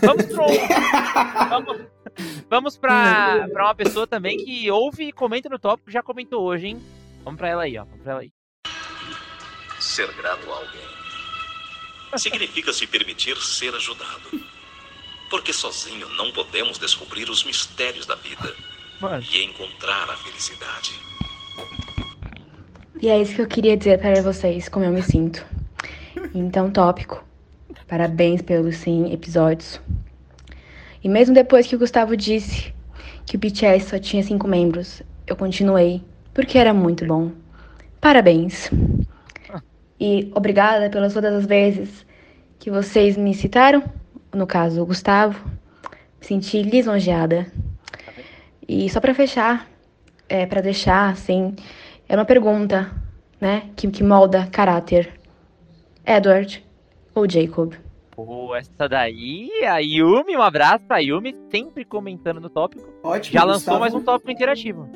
Vamos 0.00 0.26
pro. 0.26 0.46
vamos, 1.48 1.86
vamos 2.48 2.78
pra, 2.78 3.48
pra 3.52 3.64
uma 3.66 3.74
pessoa 3.74 4.06
também 4.06 4.36
que 4.38 4.70
ouve 4.70 5.08
e 5.08 5.12
comenta 5.12 5.48
no 5.48 5.58
tópico, 5.58 5.90
já 5.90 6.02
comentou 6.02 6.42
hoje, 6.42 6.68
hein? 6.68 6.82
Vamos 7.22 7.38
pra 7.38 7.48
ela 7.48 7.62
aí, 7.64 7.76
ó. 7.76 7.84
Vamos 7.84 8.02
pra 8.02 8.12
ela 8.12 8.20
aí. 8.22 8.32
Ser 9.78 10.12
grato 10.14 10.50
a 10.50 10.56
alguém 10.56 10.99
significa 12.16 12.72
se 12.72 12.86
permitir 12.86 13.36
ser 13.36 13.74
ajudado. 13.74 14.40
Porque 15.28 15.52
sozinho 15.52 16.08
não 16.10 16.32
podemos 16.32 16.78
descobrir 16.78 17.30
os 17.30 17.44
mistérios 17.44 18.06
da 18.06 18.16
vida 18.16 18.54
e 19.32 19.44
encontrar 19.44 20.10
a 20.10 20.16
felicidade. 20.16 20.92
E 23.00 23.08
é 23.08 23.20
isso 23.20 23.34
que 23.34 23.42
eu 23.42 23.46
queria 23.46 23.76
dizer 23.76 23.98
para 23.98 24.20
vocês, 24.22 24.68
como 24.68 24.84
eu 24.84 24.92
me 24.92 25.02
sinto. 25.02 25.44
Então, 26.34 26.70
tópico. 26.70 27.24
Parabéns 27.88 28.42
pelos 28.42 28.76
100 28.76 29.12
episódios. 29.12 29.80
E 31.02 31.08
mesmo 31.08 31.34
depois 31.34 31.66
que 31.66 31.74
o 31.74 31.78
Gustavo 31.78 32.16
disse 32.16 32.74
que 33.24 33.36
o 33.36 33.38
BTS 33.38 33.88
só 33.88 33.98
tinha 33.98 34.22
cinco 34.22 34.46
membros, 34.46 35.02
eu 35.26 35.34
continuei, 35.34 36.02
porque 36.34 36.58
era 36.58 36.74
muito 36.74 37.06
bom. 37.06 37.32
Parabéns. 38.00 38.70
E 40.00 40.30
obrigada 40.34 40.88
pelas 40.88 41.12
todas 41.12 41.34
as 41.34 41.46
vezes 41.46 42.06
que 42.58 42.70
vocês 42.70 43.16
me 43.16 43.34
citaram, 43.34 43.84
no 44.34 44.46
caso 44.46 44.80
o 44.82 44.86
Gustavo. 44.86 45.44
Me 46.20 46.26
senti 46.26 46.62
lisonjeada. 46.62 47.46
E 48.66 48.88
só 48.88 49.00
pra 49.00 49.12
fechar, 49.14 49.68
é, 50.28 50.46
para 50.46 50.60
deixar 50.60 51.10
assim, 51.10 51.54
é 52.08 52.14
uma 52.16 52.24
pergunta, 52.24 52.90
né, 53.40 53.64
que, 53.76 53.88
que 53.90 54.02
molda 54.02 54.46
caráter. 54.50 55.12
Edward 56.06 56.64
ou 57.14 57.28
Jacob? 57.28 57.74
Pô, 58.10 58.54
essa 58.54 58.88
daí, 58.88 59.48
a 59.64 59.78
Yumi, 59.78 60.36
um 60.36 60.42
abraço 60.42 60.84
pra 60.86 60.98
Yumi, 60.98 61.34
sempre 61.50 61.84
comentando 61.84 62.40
no 62.40 62.48
tópico. 62.50 62.88
Ótimo, 63.02 63.32
Já 63.32 63.44
lançou 63.44 63.58
Gustavo. 63.58 63.80
mais 63.80 63.94
um 63.94 64.02
tópico 64.02 64.30
interativo. 64.30 64.88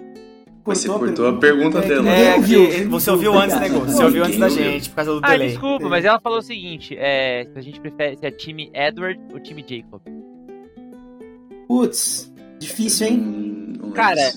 Você 0.64 0.88
cortou 0.88 1.28
a 1.28 1.36
pergunta 1.38 1.80
dela. 1.82 2.08
É, 2.10 2.40
que 2.40 2.84
você 2.84 3.10
ouviu 3.10 3.34
antes, 3.34 3.60
né? 3.60 3.68
Você 3.68 4.02
ouviu 4.02 4.24
antes 4.24 4.38
da 4.38 4.48
gente, 4.48 4.88
por 4.88 4.96
causa 4.96 5.12
do 5.12 5.20
Ah, 5.22 5.30
delay. 5.32 5.48
desculpa, 5.48 5.88
mas 5.88 6.04
ela 6.04 6.18
falou 6.18 6.38
o 6.38 6.42
seguinte: 6.42 6.96
é, 6.98 7.46
se 7.52 7.58
a 7.58 7.62
gente 7.62 7.80
prefere 7.80 8.16
se 8.16 8.26
é 8.26 8.30
time 8.30 8.70
Edward 8.72 9.20
ou 9.32 9.40
time 9.40 9.64
Jacob. 9.68 10.00
Putz, 11.68 12.32
difícil, 12.58 13.06
hein? 13.08 13.72
Cara, 13.94 14.32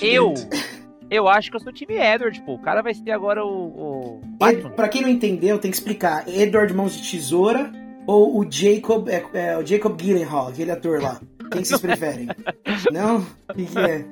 eu. 0.00 0.34
Eu 1.10 1.26
acho 1.26 1.50
que 1.50 1.56
eu 1.56 1.60
sou 1.60 1.72
time 1.72 1.94
Edward, 1.94 2.38
pô. 2.42 2.52
O 2.52 2.58
cara 2.58 2.82
vai 2.82 2.92
ser 2.92 3.12
agora 3.12 3.42
o. 3.42 3.48
o... 3.48 4.46
Ed, 4.46 4.68
pra 4.76 4.88
quem 4.88 5.00
não 5.00 5.08
entendeu, 5.08 5.58
tem 5.58 5.70
que 5.70 5.76
explicar. 5.78 6.28
Edward 6.28 6.74
Mãos 6.74 6.94
de 6.94 7.10
Tesoura 7.10 7.72
ou 8.06 8.38
o 8.38 8.46
Jacob, 8.50 9.08
é, 9.08 9.24
é, 9.32 9.56
o 9.56 9.64
Jacob 9.64 9.98
Gyllenhaal, 9.98 10.48
aquele 10.48 10.70
ator 10.70 11.02
lá. 11.02 11.18
Quem 11.50 11.62
que 11.62 11.68
vocês 11.68 11.80
preferem? 11.80 12.28
não? 12.92 13.20
O 13.48 13.54
que, 13.54 13.64
que 13.64 13.78
é? 13.78 14.04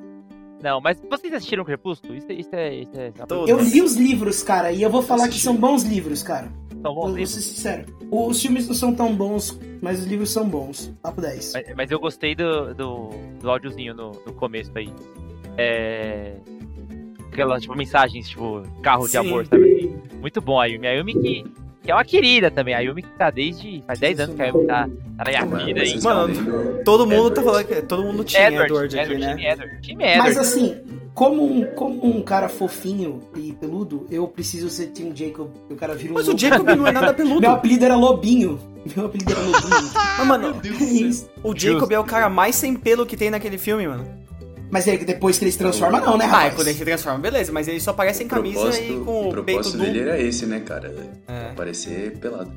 Não, 0.63 0.81
mas 0.81 0.99
vocês 1.09 1.33
assistiram 1.33 1.65
Crepúsculo? 1.65 2.15
Isso, 2.15 2.27
é- 2.31 2.35
isso 2.35 2.55
é. 2.55 2.75
Isso 2.75 2.93
é 2.97 3.13
Eu 3.47 3.61
li 3.61 3.83
os 3.83 3.95
livros, 3.95 4.43
cara, 4.43 4.73
e 4.73 4.83
eu 4.83 4.91
vou 4.91 5.03
falar 5.03 5.29
que 5.29 5.39
são 5.39 5.57
bons 5.57 5.83
livros, 5.83 6.23
cara. 6.23 6.51
São 6.83 6.95
bons 6.95 7.09
eu, 7.11 7.17
livros? 7.17 7.35
Vou 7.35 7.43
ser 7.43 7.49
sincero. 7.49 7.97
Os 8.11 8.41
filmes 8.41 8.67
não 8.69 8.75
são 8.75 8.95
tão 8.95 9.15
bons, 9.15 9.59
mas 9.83 10.01
os 10.01 10.07
livros 10.07 10.31
são 10.31 10.49
bons. 10.49 10.93
Papo 11.03 11.21
10. 11.21 11.53
Mas, 11.55 11.77
mas 11.77 11.91
eu 11.91 11.99
gostei 12.01 12.35
do, 12.35 12.75
do, 12.75 13.11
do 13.41 13.51
áudiozinho 13.51 13.95
no, 13.95 14.13
no 14.13 14.33
começo 14.33 14.71
aí. 14.77 14.93
É. 15.59 16.37
Aquelas, 17.33 17.63
tipo, 17.63 17.77
mensagens, 17.77 18.29
tipo, 18.29 18.63
carro 18.83 19.05
de 19.05 19.11
Sim. 19.13 19.19
amor, 19.19 19.47
sabe? 19.47 19.95
Muito 20.21 20.41
bom 20.41 20.59
a 20.59 20.67
Yumi. 20.67 20.87
A 20.87 20.93
Yumi 20.93 21.13
que, 21.21 21.45
que 21.87 21.93
é 21.93 21.95
uma 21.95 22.05
querida 22.05 22.51
também. 22.51 22.75
A 22.75 22.81
Yumi 22.81 23.03
que 23.03 23.09
tá 23.11 23.31
desde. 23.31 23.83
Faz 23.87 23.99
10 23.99 24.21
anos 24.21 24.37
que 24.37 24.43
a 24.43 24.47
Yumi 24.47 24.67
tá, 24.67 24.89
tá 25.17 25.25
na 25.25 25.47
minha 25.47 25.65
vida 25.65 25.81
aí. 25.81 26.03
Mano, 26.03 26.85
todo 26.85 27.07
mundo 27.07 27.31
tá 27.31 27.43
falando 27.43 27.65
que 27.65 27.83
todo 27.83 28.03
mundo 28.03 28.25
tinha 28.25 28.49
Edward, 28.49 28.67
Edward, 28.67 28.99
aqui, 28.99 29.13
Edward, 29.13 29.25
né? 29.25 29.31
time 29.37 29.47
Edward. 29.47 29.81
Time 29.81 30.05
Edward. 30.05 30.19
Mas 30.19 30.37
assim, 30.37 30.77
como 31.15 31.45
um, 31.45 31.65
como 31.65 32.05
um 32.05 32.21
cara 32.21 32.49
fofinho 32.49 33.23
e 33.35 33.53
peludo, 33.53 34.07
eu 34.11 34.29
preciso 34.29 34.69
ser 34.69 34.89
Team 34.89 35.17
Jacob. 35.17 35.49
e 35.71 35.73
O 35.73 35.77
cara 35.77 35.95
vira 35.95 36.13
um 36.13 36.17
Mas 36.17 36.29
o. 36.29 36.37
Jacob 36.37 36.67
não 36.67 36.87
é 36.87 36.93
nada 36.93 37.15
peludo. 37.15 37.41
Meu 37.41 37.53
apelido 37.53 37.85
era 37.85 37.97
Lobinho. 37.97 38.61
Meu 38.95 39.07
apelido 39.07 39.33
era 39.33 39.41
Lobinho. 39.41 39.93
Mas, 40.19 40.27
mano, 40.27 40.61
o 41.43 41.59
Jacob 41.59 41.91
é 41.91 41.99
o 41.99 42.05
cara 42.05 42.29
mais 42.29 42.57
sem 42.57 42.75
pelo 42.75 43.07
que 43.07 43.17
tem 43.17 43.31
naquele 43.31 43.57
filme, 43.57 43.89
mano. 43.89 44.26
Mas 44.71 44.87
ele, 44.87 45.05
depois 45.05 45.39
que 45.39 45.45
ele 45.45 45.53
se 45.53 45.59
transforma, 45.59 46.01
não, 46.01 46.17
né, 46.17 46.25
Ah, 46.25 46.29
rapaz? 46.29 46.53
é 46.53 46.57
quando 46.57 46.69
ele 46.69 46.79
se 46.79 46.85
transforma, 46.85 47.19
beleza, 47.21 47.53
mas 47.53 47.69
ele 47.69 47.79
só 47.81 47.93
aparece 47.93 48.25
em 48.25 48.29
camisa 48.29 48.79
e 48.81 48.99
com 49.01 49.11
o 49.11 49.29
o 49.29 49.31
propósito 49.31 49.77
nu. 49.79 49.85
dele 49.85 50.01
era 50.01 50.21
esse, 50.21 50.45
né, 50.47 50.61
cara? 50.61 50.95
É. 51.29 51.51
Aparecer 51.53 52.19
pelado. 52.19 52.53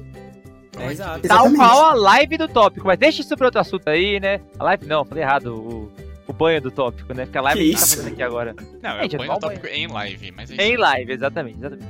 É, 0.80 0.92
exato. 0.92 1.28
Tal 1.28 1.52
qual 1.54 1.86
a 1.86 1.94
live 1.94 2.38
do 2.38 2.48
tópico. 2.48 2.88
Mas 2.88 2.98
deixa 2.98 3.22
isso 3.22 3.36
pra 3.36 3.48
outro 3.48 3.60
assunto 3.60 3.88
aí, 3.90 4.20
né? 4.20 4.40
A 4.58 4.64
live 4.64 4.86
não, 4.88 5.04
falei 5.06 5.24
errado. 5.24 5.54
O, 5.56 5.92
o 6.28 6.34
banho 6.34 6.62
do 6.62 6.72
tópico, 6.72 7.14
né? 7.14 7.26
Porque 7.26 7.38
a 7.38 7.42
live 7.42 7.60
Que 7.60 7.66
a 7.66 7.72
gente 7.72 7.80
tá 7.82 7.88
fazendo 7.88 8.14
aqui 8.14 8.24
agora. 8.24 8.56
Não, 8.82 8.90
é 8.92 9.02
Gente, 9.04 9.16
o 9.16 9.18
banho 9.20 9.34
do 9.34 9.40
tópico 9.40 9.68
em 9.68 9.88
live, 9.88 10.32
mas 10.32 10.50
é 10.50 10.54
isso. 10.54 10.62
Em 10.62 10.78
live, 10.78 11.12
exatamente, 11.12 11.58
exatamente. 11.58 11.88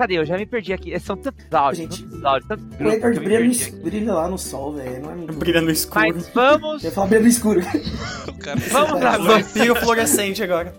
Cadê? 0.00 0.16
Eu 0.16 0.24
já 0.24 0.38
me 0.38 0.46
perdi 0.46 0.72
aqui. 0.72 0.98
São 0.98 1.14
tantos 1.14 1.52
áudios, 1.52 2.00
tantos 2.00 2.24
áudios, 2.24 2.48
tantos 2.48 2.64
O 2.64 2.68
grupos 2.68 2.90
que 2.90 2.96
Edward 2.96 3.20
brilha, 3.20 3.70
no 3.70 3.82
brilha 3.82 4.14
lá 4.14 4.28
no 4.30 4.38
sol, 4.38 4.72
velho. 4.72 5.02
Não 5.02 5.10
é 5.10 5.14
muito... 5.14 5.34
Brilha 5.34 5.60
no 5.60 5.70
escuro. 5.70 6.00
Mas 6.00 6.28
vamos. 6.30 6.82
Eu 6.82 6.90
falar 6.90 7.06
brilha 7.08 7.22
no 7.22 7.28
escuro. 7.28 7.60
Vamos 8.70 9.02
agora. 9.04 9.18
Vampiro 9.18 9.76
fluorescente 9.76 10.42
agora. 10.42 10.74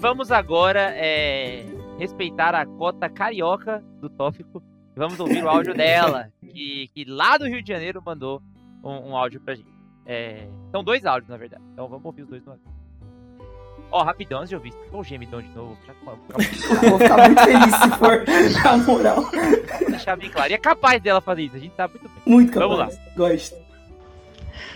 Vamos 0.00 0.32
agora 0.32 0.92
é, 0.96 1.64
respeitar 2.00 2.52
a 2.52 2.66
cota 2.66 3.08
carioca 3.08 3.80
do 4.00 4.10
tópico. 4.10 4.60
e 4.96 4.98
Vamos 4.98 5.20
ouvir 5.20 5.44
o 5.44 5.48
áudio 5.48 5.72
dela, 5.72 6.32
que, 6.40 6.90
que 6.92 7.04
lá 7.04 7.38
do 7.38 7.46
Rio 7.46 7.62
de 7.62 7.72
Janeiro 7.72 8.02
mandou 8.04 8.42
um, 8.82 9.10
um 9.10 9.16
áudio 9.16 9.40
pra 9.40 9.54
gente. 9.54 9.70
É, 10.04 10.48
são 10.72 10.82
dois 10.82 11.06
áudios, 11.06 11.30
na 11.30 11.36
verdade. 11.36 11.62
Então 11.72 11.86
vamos 11.86 12.04
ouvir 12.04 12.22
os 12.22 12.28
dois 12.28 12.42
de 12.42 12.48
uma 12.48 12.58
Ó, 13.90 14.02
rapidão, 14.02 14.38
antes 14.38 14.50
de 14.50 14.56
ouvir. 14.56 14.72
Ficou 14.84 15.00
o 15.00 15.04
gemidão 15.04 15.40
de 15.40 15.48
novo. 15.50 15.76
Já- 15.86 15.94
Eu 16.82 16.90
vou 16.90 16.98
ficar 16.98 17.16
muito 17.28 17.42
feliz 17.42 17.74
se 17.76 17.90
for, 17.98 18.24
na 18.64 18.76
moral. 18.78 19.22
Vou 19.22 19.90
deixar 19.90 20.16
bem 20.16 20.30
claro. 20.30 20.50
E 20.50 20.54
é 20.54 20.58
capaz 20.58 21.00
dela 21.02 21.20
fazer 21.20 21.42
isso, 21.42 21.56
a 21.56 21.58
gente 21.58 21.72
tá 21.74 21.88
muito 21.88 22.02
bem. 22.08 22.22
Muito 22.26 22.52
capaz. 22.52 22.70
Vamos 22.70 22.78
lá. 22.96 23.02
Gosto. 23.16 23.56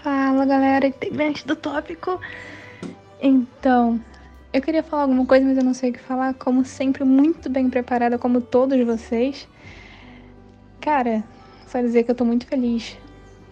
Fala 0.02 0.44
galera, 0.46 0.86
integrante 0.86 1.46
do 1.46 1.54
tópico. 1.56 2.20
Então, 3.20 4.00
eu 4.52 4.62
queria 4.62 4.82
falar 4.82 5.02
alguma 5.02 5.26
coisa, 5.26 5.44
mas 5.44 5.58
eu 5.58 5.64
não 5.64 5.74
sei 5.74 5.90
o 5.90 5.92
que 5.92 5.98
falar. 5.98 6.32
Como 6.34 6.64
sempre, 6.64 7.04
muito 7.04 7.50
bem 7.50 7.68
preparada, 7.68 8.16
como 8.18 8.40
todos 8.40 8.82
vocês. 8.86 9.46
Cara, 10.80 11.22
Só 11.66 11.80
dizer 11.80 12.02
que 12.04 12.10
eu 12.10 12.14
tô 12.14 12.24
muito 12.24 12.46
feliz 12.46 12.96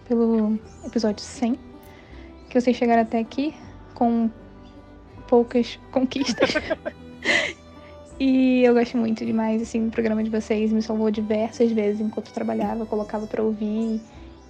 pelo 0.07 0.59
episódio 0.85 1.23
100, 1.23 1.57
que 2.49 2.59
vocês 2.59 2.75
chegaram 2.75 3.03
até 3.03 3.19
aqui 3.19 3.53
com 3.93 4.29
poucas 5.29 5.79
conquistas. 5.91 6.53
e 8.19 8.63
eu 8.63 8.73
gosto 8.73 8.97
muito 8.97 9.25
demais, 9.25 9.61
assim, 9.61 9.85
do 9.85 9.91
programa 9.91 10.23
de 10.23 10.29
vocês. 10.29 10.73
Me 10.73 10.81
salvou 10.81 11.11
diversas 11.11 11.71
vezes 11.71 12.01
enquanto 12.01 12.33
trabalhava, 12.33 12.85
colocava 12.85 13.27
pra 13.27 13.43
ouvir. 13.43 14.01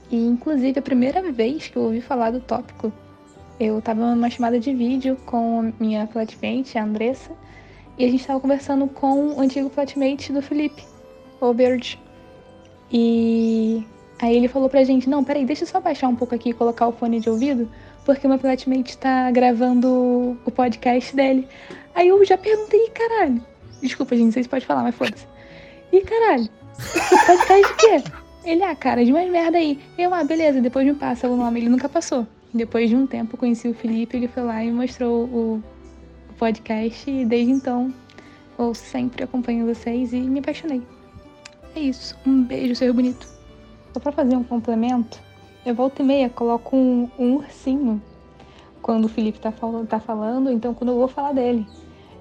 E, 0.10 0.16
inclusive, 0.16 0.80
a 0.80 0.82
primeira 0.82 1.22
vez 1.32 1.68
que 1.68 1.76
eu 1.76 1.84
ouvi 1.84 2.02
falar 2.02 2.32
do 2.32 2.40
tópico, 2.40 2.92
eu 3.60 3.82
tava 3.82 4.16
numa 4.16 4.30
chamada 4.30 4.60
de 4.60 4.74
vídeo 4.74 5.18
com 5.26 5.72
minha 5.80 6.08
flatmate, 6.08 6.78
a 6.78 6.84
Andressa, 6.84 7.32
e 7.98 8.06
a 8.06 8.10
gente 8.10 8.26
tava 8.26 8.40
conversando 8.40 8.88
com 8.88 9.34
o 9.34 9.42
antigo 9.42 9.70
flatmate 9.70 10.32
do 10.32 10.42
Felipe, 10.42 10.84
o 11.42 11.54
Bird. 11.54 12.00
E 12.92 13.84
aí 14.20 14.36
ele 14.36 14.48
falou 14.48 14.70
pra 14.70 14.84
gente, 14.84 15.10
não, 15.10 15.24
peraí, 15.24 15.46
deixa 15.46 15.64
eu 15.64 15.68
só 15.68 15.80
baixar 15.80 16.08
um 16.08 16.16
pouco 16.16 16.34
aqui 16.34 16.50
e 16.50 16.54
colocar 16.54 16.88
o 16.88 16.92
fone 16.92 17.20
de 17.20 17.30
ouvido, 17.30 17.70
porque 18.06 18.26
o 18.26 18.30
meu 18.30 18.40
flatmate 18.40 18.98
tá 18.98 19.30
gravando 19.32 20.38
o 20.46 20.52
podcast 20.52 21.16
dele. 21.16 21.48
Aí 21.96 22.08
eu 22.08 22.24
já 22.26 22.38
perguntei, 22.38 22.90
caralho. 22.90 23.44
Desculpa, 23.82 24.16
gente, 24.16 24.34
vocês 24.34 24.48
podem 24.48 24.66
falar, 24.66 24.84
mas 24.84 24.96
foda-se. 24.96 25.28
E 25.92 26.02
caralho, 26.02 26.48
podcast 27.38 27.68
de 27.68 27.76
quê? 27.76 28.04
Ele, 28.44 28.64
ah, 28.64 28.76
cara, 28.76 29.04
de 29.04 29.12
mais 29.12 29.30
merda 29.30 29.58
aí. 29.58 29.80
Eu, 29.98 30.14
ah, 30.14 30.24
beleza, 30.24 30.62
depois 30.62 30.86
me 30.86 30.94
passa 30.94 31.28
o 31.28 31.36
nome. 31.36 31.60
Ele 31.60 31.70
nunca 31.70 31.90
passou. 31.90 32.26
Depois 32.54 32.90
de 32.90 32.96
um 32.96 33.06
tempo, 33.06 33.38
conheci 33.38 33.68
o 33.68 33.74
Felipe, 33.74 34.18
ele 34.18 34.28
foi 34.28 34.44
lá 34.44 34.64
e 34.64 34.72
mostrou 34.72 35.26
o, 35.26 35.64
o 36.30 36.34
podcast. 36.38 37.10
E 37.10 37.26
desde 37.26 37.52
então, 37.52 37.94
eu 38.58 38.74
sempre 38.74 39.24
acompanho 39.24 39.66
vocês 39.66 40.14
e 40.14 40.18
me 40.18 40.40
apaixonei. 40.40 40.82
É 41.76 41.80
isso. 41.80 42.18
Um 42.26 42.44
beijo, 42.44 42.76
seu 42.76 42.94
bonito. 42.94 43.28
Só 43.94 44.00
pra 44.00 44.12
fazer 44.12 44.36
um 44.36 44.44
complemento, 44.44 45.20
eu 45.70 45.76
volto 45.76 46.02
e 46.02 46.04
meia 46.04 46.30
coloco 46.30 46.76
um, 46.76 47.10
um 47.18 47.36
ursinho 47.36 48.02
quando 48.82 49.06
o 49.06 49.10
Felipe 49.10 49.40
tá, 49.40 49.52
fal 49.52 49.86
tá 49.86 50.00
falando, 50.00 50.52
então 50.52 50.74
quando 50.74 50.92
eu 50.92 50.98
vou 50.98 51.08
falar 51.08 51.34
dele. 51.34 51.66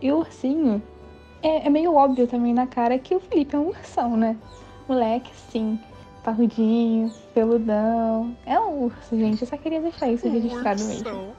E 0.01 0.13
o 0.13 0.19
ursinho 0.19 0.83
é, 1.43 1.67
é 1.67 1.71
meio 1.71 1.95
óbvio 1.95 2.27
também 2.27 2.53
na 2.53 2.67
cara 2.67 2.99
que 2.99 3.15
o 3.15 3.21
Felipe 3.21 3.57
é 3.57 3.59
um 3.59 3.69
ursão, 3.69 4.17
né? 4.17 4.37
Moleque, 4.89 5.31
sim 5.51 5.79
parrudinho, 6.29 7.11
peludão. 7.33 8.37
É 8.45 8.59
um 8.61 8.85
urso, 8.85 9.17
gente. 9.17 9.41
Eu 9.41 9.49
só 9.49 9.57
queria 9.57 9.81
deixar 9.81 10.11
isso 10.11 10.29
registrado 10.29 10.85
mesmo. 10.85 11.33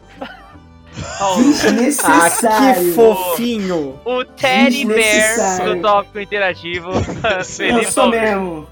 Ah, 2.04 2.30
que 2.74 2.92
fofinho! 2.94 4.00
O 4.04 4.26
Teddy 4.26 4.86
Bear 4.86 5.64
do 5.64 5.82
tópico 5.82 6.20
interativo. 6.20 6.90
eu 7.62 7.84
sou 7.84 8.10
mesmo. 8.10 8.68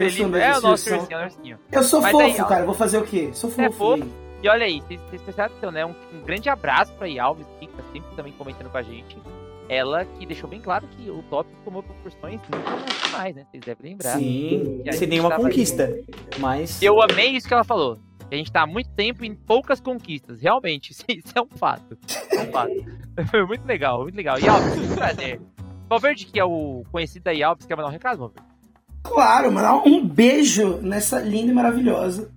Mesmo 0.00 0.36
é 0.36 0.58
o 0.58 0.60
nosso 0.62 0.90
ursinho. 0.90 1.06
é 1.10 1.16
o 1.16 1.24
ursinho. 1.24 1.58
Eu 1.70 1.82
sou 1.82 2.00
Mas 2.00 2.12
fofo, 2.12 2.24
aí, 2.24 2.40
ó, 2.40 2.44
cara. 2.44 2.64
Vou 2.64 2.74
fazer 2.74 2.98
o 2.98 3.04
quê? 3.04 3.30
Sou 3.34 3.50
fofo. 3.50 3.62
É 3.62 3.70
fofo. 3.70 4.08
E 4.42 4.48
olha 4.48 4.64
aí, 4.64 4.80
vocês 4.80 5.20
prestaram 5.22 5.50
atenção, 5.50 5.70
né? 5.70 5.84
Um, 5.84 5.94
um 6.14 6.22
grande 6.24 6.48
abraço 6.48 6.92
pra 6.94 7.06
Alves, 7.22 7.46
que 7.58 7.66
tá 7.66 7.82
sempre 7.92 8.16
também 8.16 8.32
comentando 8.32 8.70
com 8.70 8.78
a 8.78 8.82
gente. 8.82 9.18
Ela 9.68 10.04
que 10.04 10.24
deixou 10.24 10.48
bem 10.48 10.60
claro 10.60 10.88
que 10.88 11.10
o 11.10 11.22
tópico 11.24 11.56
tomou 11.64 11.82
proporções 11.82 12.40
muito 12.40 12.70
nacionais, 12.70 13.36
né? 13.36 13.46
Vocês 13.50 13.62
devem 13.62 13.90
lembrar. 13.92 14.18
Sim, 14.18 14.82
sem 14.92 15.06
nenhuma 15.06 15.36
conquista. 15.36 15.94
Mas. 16.38 16.82
Eu 16.82 17.00
amei 17.02 17.36
isso 17.36 17.46
que 17.46 17.52
ela 17.52 17.62
falou. 17.62 17.98
A 18.30 18.34
gente 18.34 18.50
tá 18.50 18.62
há 18.62 18.66
muito 18.66 18.88
tempo 18.90 19.24
em 19.24 19.34
poucas 19.34 19.80
conquistas. 19.80 20.40
Realmente, 20.40 20.90
isso, 20.92 21.04
isso 21.08 21.32
é 21.34 21.42
um 21.42 21.48
fato. 21.48 21.98
É 22.32 22.40
um 22.40 22.50
fato. 22.50 22.72
Foi 23.30 23.44
muito 23.44 23.66
legal, 23.66 24.02
muito 24.02 24.16
legal. 24.16 24.38
E 24.40 24.48
Alves, 24.48 24.76
muito 24.76 24.94
prazer. 24.94 25.40
Valverde, 25.88 26.26
que 26.26 26.40
é 26.40 26.44
o 26.44 26.82
conhecido 26.90 27.24
da 27.24 27.46
Alves, 27.46 27.66
quer 27.66 27.76
mandar 27.76 27.88
um 27.88 27.92
recado, 27.92 28.18
Valverde? 28.18 28.49
Claro, 29.02 29.50
mandar 29.50 29.74
um 29.76 30.06
beijo 30.06 30.78
nessa 30.82 31.20
linda 31.20 31.50
e 31.50 31.54
maravilhosa. 31.54 32.30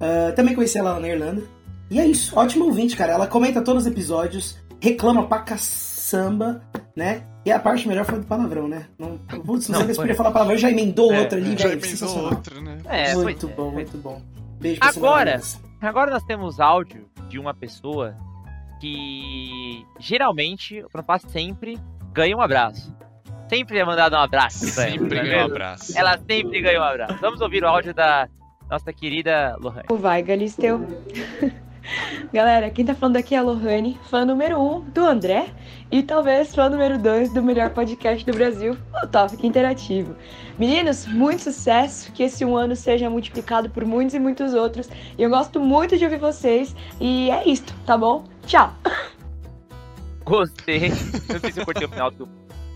Ah, 0.00 0.32
também 0.32 0.54
conheci 0.54 0.78
ela 0.78 0.98
na 0.98 1.08
Irlanda. 1.08 1.42
E 1.90 1.98
é 1.98 2.06
isso, 2.06 2.38
ótimo 2.38 2.66
ouvinte, 2.66 2.96
cara. 2.96 3.12
Ela 3.12 3.26
comenta 3.26 3.62
todos 3.62 3.84
os 3.84 3.90
episódios, 3.90 4.58
reclama 4.80 5.26
pra 5.26 5.40
caçamba, 5.40 6.62
né? 6.94 7.22
E 7.44 7.50
a 7.50 7.58
parte 7.58 7.88
melhor 7.88 8.04
foi 8.04 8.18
do 8.18 8.26
palavrão, 8.26 8.68
né? 8.68 8.86
Não, 8.98 9.16
putz, 9.16 9.68
não, 9.68 9.78
Não, 9.78 9.86
sei 9.86 9.94
se 9.94 10.00
podia 10.00 10.14
falar 10.14 10.30
palavrão, 10.32 10.58
já 10.58 10.70
emendou 10.70 11.12
É, 11.12 11.20
outra 11.20 11.38
ali, 11.38 11.56
Já 11.56 11.68
velho. 11.68 11.82
emendou 11.82 12.24
outra, 12.24 12.60
né? 12.60 12.78
É, 12.84 13.14
muito 13.14 13.46
é, 13.46 13.50
bom, 13.50 13.72
pois 13.72 13.74
muito 13.74 13.98
bom. 13.98 14.22
Beijo 14.60 14.80
pra 14.80 14.88
Agora, 14.90 15.40
agora 15.80 16.10
nós 16.10 16.22
temos 16.24 16.60
áudio 16.60 17.08
de 17.28 17.38
uma 17.38 17.54
pessoa 17.54 18.14
que 18.80 19.82
geralmente, 19.98 20.84
passa 21.06 21.28
sempre, 21.28 21.78
ganha 22.12 22.36
um 22.36 22.40
abraço. 22.42 22.94
Sempre 23.48 23.78
é 23.78 23.84
mandado 23.84 24.14
um 24.14 24.18
abraço 24.18 24.66
Sempre 24.66 25.18
é 25.18 25.22
ganha 25.22 25.42
um 25.42 25.46
abraço. 25.46 25.96
Ela 25.96 26.18
sempre 26.18 26.60
ganha 26.60 26.80
um 26.80 26.84
abraço. 26.84 27.18
Vamos 27.20 27.40
ouvir 27.40 27.64
o 27.64 27.68
áudio 27.68 27.94
da 27.94 28.28
nossa 28.70 28.92
querida 28.92 29.56
Lohane. 29.60 29.86
Vai, 29.90 30.22
Galisteu. 30.22 30.86
Galera, 32.32 32.68
quem 32.68 32.84
tá 32.84 32.94
falando 32.94 33.16
aqui 33.16 33.34
é 33.34 33.38
a 33.38 33.42
Lohane, 33.42 33.98
fã 34.10 34.24
número 34.24 34.58
1 34.58 34.76
um 34.76 34.80
do 34.80 35.06
André 35.06 35.46
e 35.90 36.02
talvez 36.02 36.54
fã 36.54 36.68
número 36.68 36.98
2 36.98 37.32
do 37.32 37.42
melhor 37.42 37.70
podcast 37.70 38.26
do 38.26 38.36
Brasil, 38.36 38.76
o 39.02 39.06
Tópico 39.06 39.46
Interativo. 39.46 40.14
Meninos, 40.58 41.06
muito 41.06 41.42
sucesso, 41.42 42.12
que 42.12 42.22
esse 42.22 42.44
um 42.44 42.56
ano 42.56 42.76
seja 42.76 43.08
multiplicado 43.08 43.70
por 43.70 43.86
muitos 43.86 44.14
e 44.14 44.18
muitos 44.18 44.52
outros. 44.52 44.90
E 45.16 45.22
eu 45.22 45.30
gosto 45.30 45.58
muito 45.58 45.96
de 45.96 46.04
ouvir 46.04 46.18
vocês 46.18 46.76
e 47.00 47.30
é 47.30 47.48
isto, 47.48 47.72
tá 47.86 47.96
bom? 47.96 48.24
Tchau! 48.46 48.74
Gostei. 50.24 50.90
Não 50.90 51.40
sei 51.40 51.52
se 51.52 51.60
eu 51.60 51.64
cortei 51.64 51.86
o 51.86 51.90
final 51.90 52.10
do. 52.10 52.28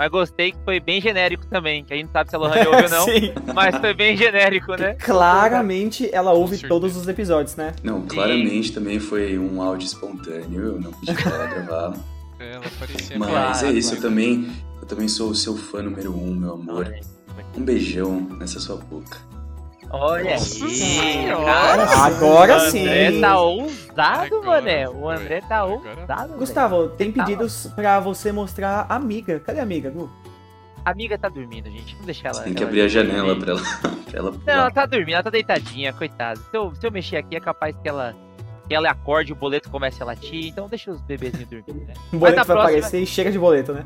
Mas 0.03 0.11
gostei 0.11 0.51
que 0.51 0.59
foi 0.65 0.81
bem 0.81 1.01
genérico 1.01 1.47
também, 1.47 1.85
que 1.85 1.93
a 1.93 1.97
gente 1.97 2.07
não 2.07 2.13
sabe 2.13 2.31
se 2.31 2.35
a 2.35 2.39
Lohane 2.41 2.67
ouve 2.67 2.83
ou 2.83 2.91
não. 2.91 3.05
Sim. 3.05 3.33
Mas 3.55 3.77
foi 3.77 3.95
bem 3.95 4.17
genérico, 4.17 4.75
né? 4.75 4.95
Claramente 4.95 6.13
ela 6.13 6.33
ouve 6.33 6.59
todos 6.67 6.97
os 6.97 7.07
episódios, 7.07 7.55
né? 7.55 7.73
Não, 7.85 8.03
claramente 8.03 8.73
também 8.73 8.99
foi 8.99 9.39
um 9.39 9.63
áudio 9.63 9.87
espontâneo, 9.87 10.61
eu 10.61 10.81
não 10.81 10.91
pedi 10.91 11.15
pra 11.15 11.31
ela 11.31 11.47
gravar. 11.47 11.97
Ela 12.43 12.65
parecia 12.77 13.17
Mas 13.17 13.31
Claro, 13.31 13.67
é 13.69 13.71
isso, 13.71 13.91
claro. 13.91 14.05
eu 14.05 14.11
também, 14.11 14.53
eu 14.81 14.87
também 14.89 15.07
sou 15.07 15.31
o 15.31 15.35
seu 15.37 15.57
fã 15.57 15.81
número 15.81 16.13
um, 16.13 16.35
meu 16.35 16.55
amor. 16.55 16.93
Um 17.57 17.63
beijão 17.63 18.21
nessa 18.41 18.59
sua 18.59 18.75
boca. 18.75 19.17
Olha 19.93 20.31
Nossa 20.33 20.65
aí, 20.65 20.71
senhora. 20.75 21.45
cara. 21.45 22.05
Agora 22.07 22.57
o 22.57 22.61
sim. 22.71 22.81
André 22.87 23.21
tá 23.21 23.39
ousado, 23.41 24.37
Agora 24.37 24.47
mané. 24.47 24.89
O. 24.89 25.09
André 25.09 25.41
tá 25.43 25.59
Agora 25.59 26.01
ousado. 26.01 26.33
Gustavo, 26.39 26.89
tem 26.91 27.13
Tá. 27.13 27.25
pedidos 27.25 27.67
pra 27.75 28.01
você 28.01 28.33
mostrar 28.33 28.87
a 28.89 28.97
amiga. 28.97 29.39
Cadê 29.41 29.61
a 29.61 29.63
amiga, 29.63 29.91
Gu? 29.91 30.11
A 30.85 30.91
amiga 30.91 31.17
tá 31.19 31.29
dormindo, 31.29 31.71
gente. 31.71 31.93
Vamos 31.93 32.07
deixar 32.07 32.29
ela. 32.29 32.35
Você 32.39 32.45
tem 32.45 32.55
que 32.55 32.63
ela 32.63 32.71
abrir 32.71 32.81
a 32.83 32.89
janela 32.89 33.37
pra 33.37 33.53
ela, 33.53 33.61
pra 34.11 34.19
ela 34.19 34.31
Não, 34.33 34.39
pular. 34.41 34.53
ela 34.55 34.71
tá 34.71 34.87
dormindo, 34.87 35.15
ela 35.15 35.23
tá 35.23 35.31
deitadinha, 35.31 35.93
coitada. 35.93 36.41
Se 36.41 36.57
eu, 36.57 36.75
se 36.75 36.87
eu 36.87 36.91
mexer 36.91 37.19
aqui, 37.19 37.37
é 37.37 37.41
capaz 37.41 37.77
que 37.77 37.89
ela, 37.89 38.15
que 38.67 38.75
ela 38.75 38.91
acorde 38.91 39.31
e 39.31 39.33
o 39.35 39.37
boleto 39.37 39.71
comece 39.71 40.03
a 40.03 40.07
latir. 40.07 40.47
Então 40.49 40.69
deixa 40.69 40.91
os 40.91 41.01
bebezinhos 41.03 41.49
dormir, 41.49 41.85
né? 41.85 41.95
O 42.13 42.17
boleto 42.17 42.37
na 42.39 42.43
vai 42.45 42.57
próxima. 42.57 42.79
aparecer 42.79 43.01
e 43.03 43.07
chega 43.07 43.31
de 43.31 43.39
boleto, 43.39 43.73
né? 43.75 43.85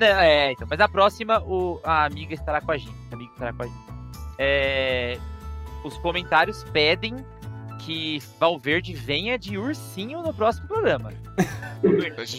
É, 0.00 0.52
então. 0.52 0.66
Mas 0.70 0.80
a 0.80 0.88
próxima, 0.88 1.42
o, 1.44 1.78
a 1.84 2.04
amiga 2.06 2.32
estará 2.32 2.60
com 2.62 2.70
a 2.72 2.76
gente. 2.78 2.94
A 3.10 3.14
amiga 3.14 3.32
estará 3.32 3.52
com 3.52 3.62
a 3.64 3.66
gente. 3.66 3.78
É, 4.38 5.18
os 5.84 5.96
comentários 5.98 6.64
pedem 6.72 7.16
que 7.78 8.20
Valverde 8.38 8.92
venha 8.92 9.38
de 9.38 9.56
ursinho 9.56 10.20
no 10.22 10.34
próximo 10.34 10.68
programa. 10.68 11.12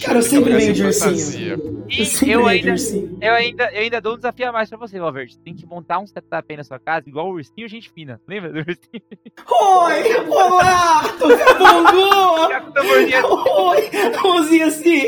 Cara, 0.04 0.20
eu 0.20 0.22
sempre 0.22 0.54
venho 0.56 0.72
de 0.72 0.84
ursinho. 0.84 1.84
E 1.90 2.00
Eu 2.02 2.06
sempre 2.06 2.32
eu 2.32 2.48
ainda, 2.48 2.72
ursinho. 2.72 3.18
eu, 3.20 3.34
ainda, 3.34 3.72
eu 3.74 3.82
ainda 3.82 4.00
dou 4.00 4.14
um 4.14 4.18
desafio 4.18 4.48
a 4.50 4.52
mais 4.52 4.70
pra 4.70 4.78
você, 4.78 5.00
Valverde. 5.00 5.40
Tem 5.40 5.56
que 5.56 5.66
montar 5.66 5.98
um 5.98 6.06
setup 6.06 6.46
aí 6.48 6.56
na 6.58 6.64
sua 6.64 6.78
casa, 6.78 7.10
igual 7.10 7.28
o 7.28 7.34
ursinho 7.34 7.68
gente 7.68 7.90
fina. 7.90 8.22
Lembra 8.28 8.52
do 8.54 8.60
ursinho? 8.60 9.02
Oi! 9.50 10.30
Olá! 10.30 11.02
Capitão 12.50 12.86
Gordinho. 12.86 13.26
Oi! 13.28 13.90
Mãozinha 14.24 14.68
assim! 14.68 15.02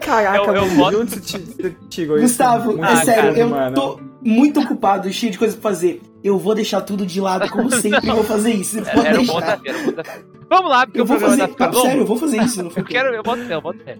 Caraca, 0.00 0.36
Eu- 0.50 0.54
eu 0.56 0.66
mano, 0.72 1.00
onde 1.02 1.10
você 1.14 1.70
tirou 1.88 2.16
isso? 2.16 2.26
Gustavo, 2.26 2.84
é 2.84 2.96
sério, 3.04 3.36
eu 3.36 3.48
mano. 3.48 3.74
tô 3.76 4.00
muito 4.20 4.60
ocupado, 4.60 5.10
cheio 5.12 5.32
de 5.32 5.38
coisa 5.38 5.56
pra 5.56 5.70
fazer. 5.70 6.02
Eu 6.22 6.38
vou 6.38 6.54
deixar 6.54 6.80
tudo 6.80 7.06
de 7.06 7.20
lado, 7.20 7.48
como 7.50 7.70
sempre, 7.70 8.08
e 8.08 8.12
vou 8.12 8.24
fazer 8.24 8.52
isso. 8.52 8.82
Pode 8.82 9.06
Era 9.06 9.20
um 9.20 9.26
bom 9.26 9.40
desafio, 9.40 9.70
era 9.70 9.78
um 9.78 9.84
bom 9.84 9.90
desafio. 9.90 10.26
Vamos 10.50 10.70
lá, 10.70 10.86
porque 10.86 11.00
Eu 11.00 11.06
vou 11.06 11.20
fazer, 11.20 11.48
tá 11.48 11.72
sério, 11.72 12.02
eu 12.02 12.06
vou 12.06 12.16
fazer 12.16 12.42
isso. 12.42 12.62
Não 12.62 12.70
foi 12.70 12.82
Eu 12.82 12.86
quero, 12.86 13.14
eu 13.14 13.22
boto 13.22 13.44
fé, 13.44 13.54
eu 13.54 13.60
boto 13.60 13.84
fé. 13.84 13.98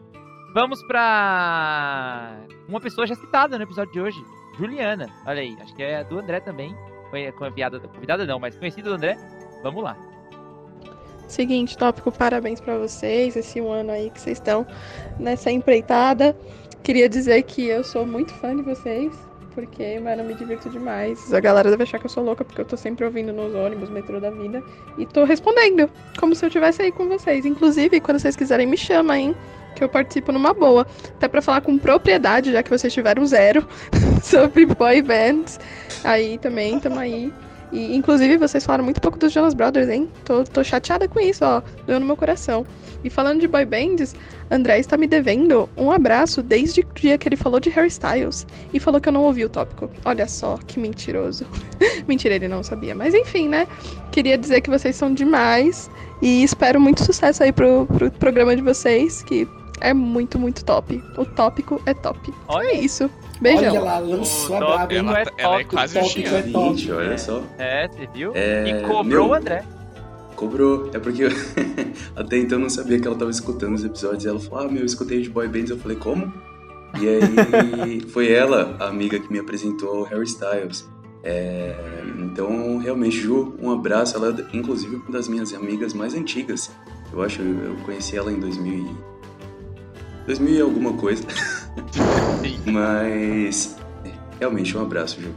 Vamos 0.54 0.82
pra 0.84 2.36
uma 2.68 2.80
pessoa 2.80 3.06
já 3.06 3.14
citada 3.14 3.56
no 3.56 3.64
episódio 3.64 3.92
de 3.92 4.00
hoje, 4.00 4.24
Juliana. 4.58 5.08
Olha 5.26 5.40
aí, 5.40 5.56
acho 5.60 5.74
que 5.74 5.82
é 5.82 6.02
do 6.04 6.18
André 6.18 6.40
também. 6.40 6.74
Foi 7.10 7.30
convidada, 7.32 7.78
convidada 7.80 8.26
não, 8.26 8.38
mas 8.38 8.58
conhecida 8.58 8.88
do 8.88 8.96
André. 8.96 9.16
Vamos 9.62 9.82
lá. 9.82 9.96
Seguinte, 11.28 11.76
tópico, 11.76 12.10
parabéns 12.10 12.60
pra 12.60 12.78
vocês, 12.78 13.36
esse 13.36 13.60
um 13.60 13.70
ano 13.70 13.90
aí 13.90 14.08
que 14.08 14.18
vocês 14.18 14.38
estão 14.38 14.66
nessa 15.18 15.50
empreitada. 15.50 16.34
Queria 16.82 17.08
dizer 17.08 17.42
que 17.42 17.66
eu 17.66 17.84
sou 17.84 18.06
muito 18.06 18.32
fã 18.34 18.56
de 18.56 18.62
vocês, 18.62 19.12
porque, 19.58 19.98
mano, 19.98 20.22
me 20.22 20.34
divirto 20.34 20.70
demais. 20.70 21.34
A 21.34 21.40
galera 21.40 21.68
deve 21.68 21.82
achar 21.82 21.98
que 21.98 22.06
eu 22.06 22.10
sou 22.10 22.22
louca, 22.22 22.44
porque 22.44 22.60
eu 22.60 22.64
tô 22.64 22.76
sempre 22.76 23.04
ouvindo 23.04 23.32
nos 23.32 23.52
ônibus, 23.52 23.90
metrô 23.90 24.20
da 24.20 24.30
vida, 24.30 24.62
e 24.96 25.04
tô 25.04 25.24
respondendo, 25.24 25.90
como 26.16 26.32
se 26.32 26.44
eu 26.44 26.46
estivesse 26.46 26.80
aí 26.80 26.92
com 26.92 27.08
vocês. 27.08 27.44
Inclusive, 27.44 28.00
quando 28.00 28.20
vocês 28.20 28.36
quiserem, 28.36 28.68
me 28.68 28.76
chama, 28.76 29.18
hein? 29.18 29.34
Que 29.74 29.82
eu 29.82 29.88
participo 29.88 30.30
numa 30.30 30.54
boa. 30.54 30.86
Até 31.16 31.26
pra 31.26 31.42
falar 31.42 31.60
com 31.60 31.76
propriedade, 31.76 32.52
já 32.52 32.62
que 32.62 32.70
vocês 32.70 32.94
tiveram 32.94 33.26
zero 33.26 33.66
sobre 34.22 34.64
boy 34.64 35.02
bands. 35.02 35.58
Aí 36.04 36.38
também, 36.38 36.78
tamo 36.78 37.00
aí. 37.00 37.32
E, 37.70 37.94
inclusive, 37.94 38.36
vocês 38.36 38.64
falaram 38.64 38.84
muito 38.84 39.00
pouco 39.00 39.18
dos 39.18 39.32
Jonas 39.32 39.54
Brothers, 39.54 39.88
hein? 39.88 40.08
Tô, 40.24 40.44
tô 40.44 40.64
chateada 40.64 41.06
com 41.06 41.20
isso, 41.20 41.44
ó. 41.44 41.62
Doeu 41.86 42.00
no 42.00 42.06
meu 42.06 42.16
coração. 42.16 42.66
E 43.04 43.10
falando 43.10 43.40
de 43.40 43.46
boy 43.46 43.64
bands, 43.64 44.14
André 44.50 44.80
está 44.80 44.96
me 44.96 45.06
devendo 45.06 45.68
um 45.76 45.92
abraço 45.92 46.42
desde 46.42 46.80
o 46.80 46.86
dia 46.94 47.16
que 47.16 47.28
ele 47.28 47.36
falou 47.36 47.60
de 47.60 47.70
Harry 47.70 47.88
Styles 47.88 48.46
e 48.72 48.80
falou 48.80 49.00
que 49.00 49.08
eu 49.08 49.12
não 49.12 49.22
ouvi 49.22 49.44
o 49.44 49.48
tópico. 49.48 49.90
Olha 50.04 50.26
só, 50.26 50.58
que 50.66 50.80
mentiroso. 50.80 51.46
Mentira, 52.08 52.34
ele 52.34 52.48
não 52.48 52.62
sabia. 52.62 52.94
Mas 52.94 53.14
enfim, 53.14 53.48
né? 53.48 53.68
Queria 54.10 54.36
dizer 54.36 54.62
que 54.62 54.70
vocês 54.70 54.96
são 54.96 55.12
demais 55.12 55.90
e 56.20 56.42
espero 56.42 56.80
muito 56.80 57.04
sucesso 57.04 57.42
aí 57.42 57.52
pro, 57.52 57.86
pro 57.86 58.10
programa 58.10 58.56
de 58.56 58.62
vocês, 58.62 59.22
que 59.22 59.46
é 59.80 59.94
muito, 59.94 60.38
muito 60.38 60.64
top. 60.64 61.02
O 61.16 61.24
tópico 61.24 61.80
é 61.86 61.94
top. 61.94 62.32
Olha 62.46 62.68
é 62.68 62.80
isso. 62.80 63.10
Beijão. 63.40 63.70
Olha 63.70 63.80
lá, 63.80 63.98
lançou 63.98 64.56
a 64.56 64.86
braba, 64.86 64.94
hein? 64.94 65.00
Ela, 65.00 65.24
ela 65.38 65.60
é 65.60 65.64
quase 65.64 65.98
o 65.98 66.02
tópico 66.02 66.34
é 66.34 66.42
top. 66.42 66.76
Gente, 66.76 66.92
olha 66.92 67.18
só. 67.18 67.42
É, 67.58 67.88
você 67.88 68.08
viu? 68.12 68.32
É, 68.34 68.68
E 68.68 68.82
cobrou 68.82 69.04
meu, 69.04 69.26
o 69.28 69.34
André. 69.34 69.64
Cobrou. 70.34 70.90
É 70.92 70.98
porque 70.98 71.24
eu 71.24 71.30
até 72.16 72.38
então 72.38 72.58
eu 72.58 72.62
não 72.62 72.70
sabia 72.70 72.98
que 73.00 73.06
ela 73.06 73.16
tava 73.16 73.30
escutando 73.30 73.74
os 73.74 73.84
episódios. 73.84 74.26
Ela 74.26 74.40
falou, 74.40 74.66
ah, 74.66 74.68
meu, 74.68 74.82
eu 74.82 74.86
escutei 74.86 75.20
de 75.22 75.30
boy 75.30 75.48
bands. 75.48 75.70
Eu 75.70 75.78
falei, 75.78 75.96
como? 75.96 76.32
E 77.00 77.08
aí 77.08 78.00
foi 78.10 78.32
ela, 78.32 78.76
a 78.78 78.88
amiga 78.88 79.18
que 79.18 79.30
me 79.32 79.38
apresentou 79.38 80.00
o 80.00 80.02
Harry 80.04 80.24
Styles. 80.24 80.88
É, 81.22 81.74
então, 82.18 82.78
realmente, 82.78 83.18
Ju, 83.18 83.54
um 83.60 83.70
abraço. 83.70 84.16
Ela 84.16 84.28
é, 84.30 84.56
inclusive, 84.56 84.96
uma 84.96 85.10
das 85.10 85.28
minhas 85.28 85.52
amigas 85.52 85.92
mais 85.92 86.14
antigas. 86.14 86.70
Eu 87.12 87.22
acho, 87.22 87.42
eu 87.42 87.76
conheci 87.84 88.16
ela 88.16 88.32
em 88.32 88.38
2000 88.38 88.72
e... 88.72 89.17
2000 90.28 90.54
e 90.54 90.60
alguma 90.60 90.92
coisa. 90.92 91.26
Mas, 92.70 93.78
é, 94.04 94.12
realmente, 94.38 94.76
um 94.76 94.82
abraço, 94.82 95.20
Ju. 95.20 95.34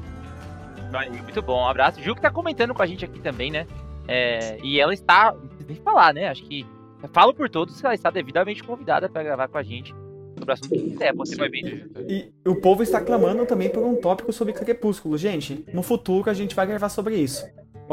Muito 1.24 1.42
bom, 1.42 1.64
um 1.64 1.68
abraço. 1.68 2.02
Ju 2.02 2.14
que 2.14 2.22
tá 2.22 2.30
comentando 2.30 2.74
com 2.74 2.82
a 2.82 2.86
gente 2.86 3.06
aqui 3.06 3.20
também, 3.22 3.50
né? 3.50 3.66
É, 4.06 4.58
e 4.62 4.82
ela 4.82 4.94
está, 4.94 5.32
não 5.32 5.48
precisa 5.48 5.70
nem 5.70 5.78
falar, 5.78 6.14
né? 6.14 6.28
Acho 6.28 6.44
que 6.44 6.66
falo 7.14 7.34
por 7.34 7.50
todos 7.50 7.80
que 7.80 7.86
ela 7.86 7.96
está 7.96 8.10
devidamente 8.12 8.62
convidada 8.64 9.08
para 9.08 9.24
gravar 9.24 9.48
com 9.48 9.58
a 9.58 9.64
gente 9.64 9.96
sobre 10.38 10.52
o 10.52 10.54
assunto 10.54 10.70
que 10.70 10.89
quiser. 10.89 11.14
Você 11.16 11.36
vai 11.38 11.48
bem. 11.48 11.86
E 12.10 12.30
o 12.46 12.56
povo 12.56 12.84
está 12.84 13.00
clamando 13.00 13.46
também 13.46 13.70
por 13.70 13.84
um 13.84 13.96
tópico 13.96 14.34
sobre 14.34 14.52
Crepúsculo. 14.52 15.18
Gente, 15.18 15.64
no 15.74 15.82
futuro 15.82 16.30
a 16.30 16.34
gente 16.34 16.54
vai 16.54 16.68
gravar 16.68 16.89
sobre 16.89 17.16
isso. 17.16 17.46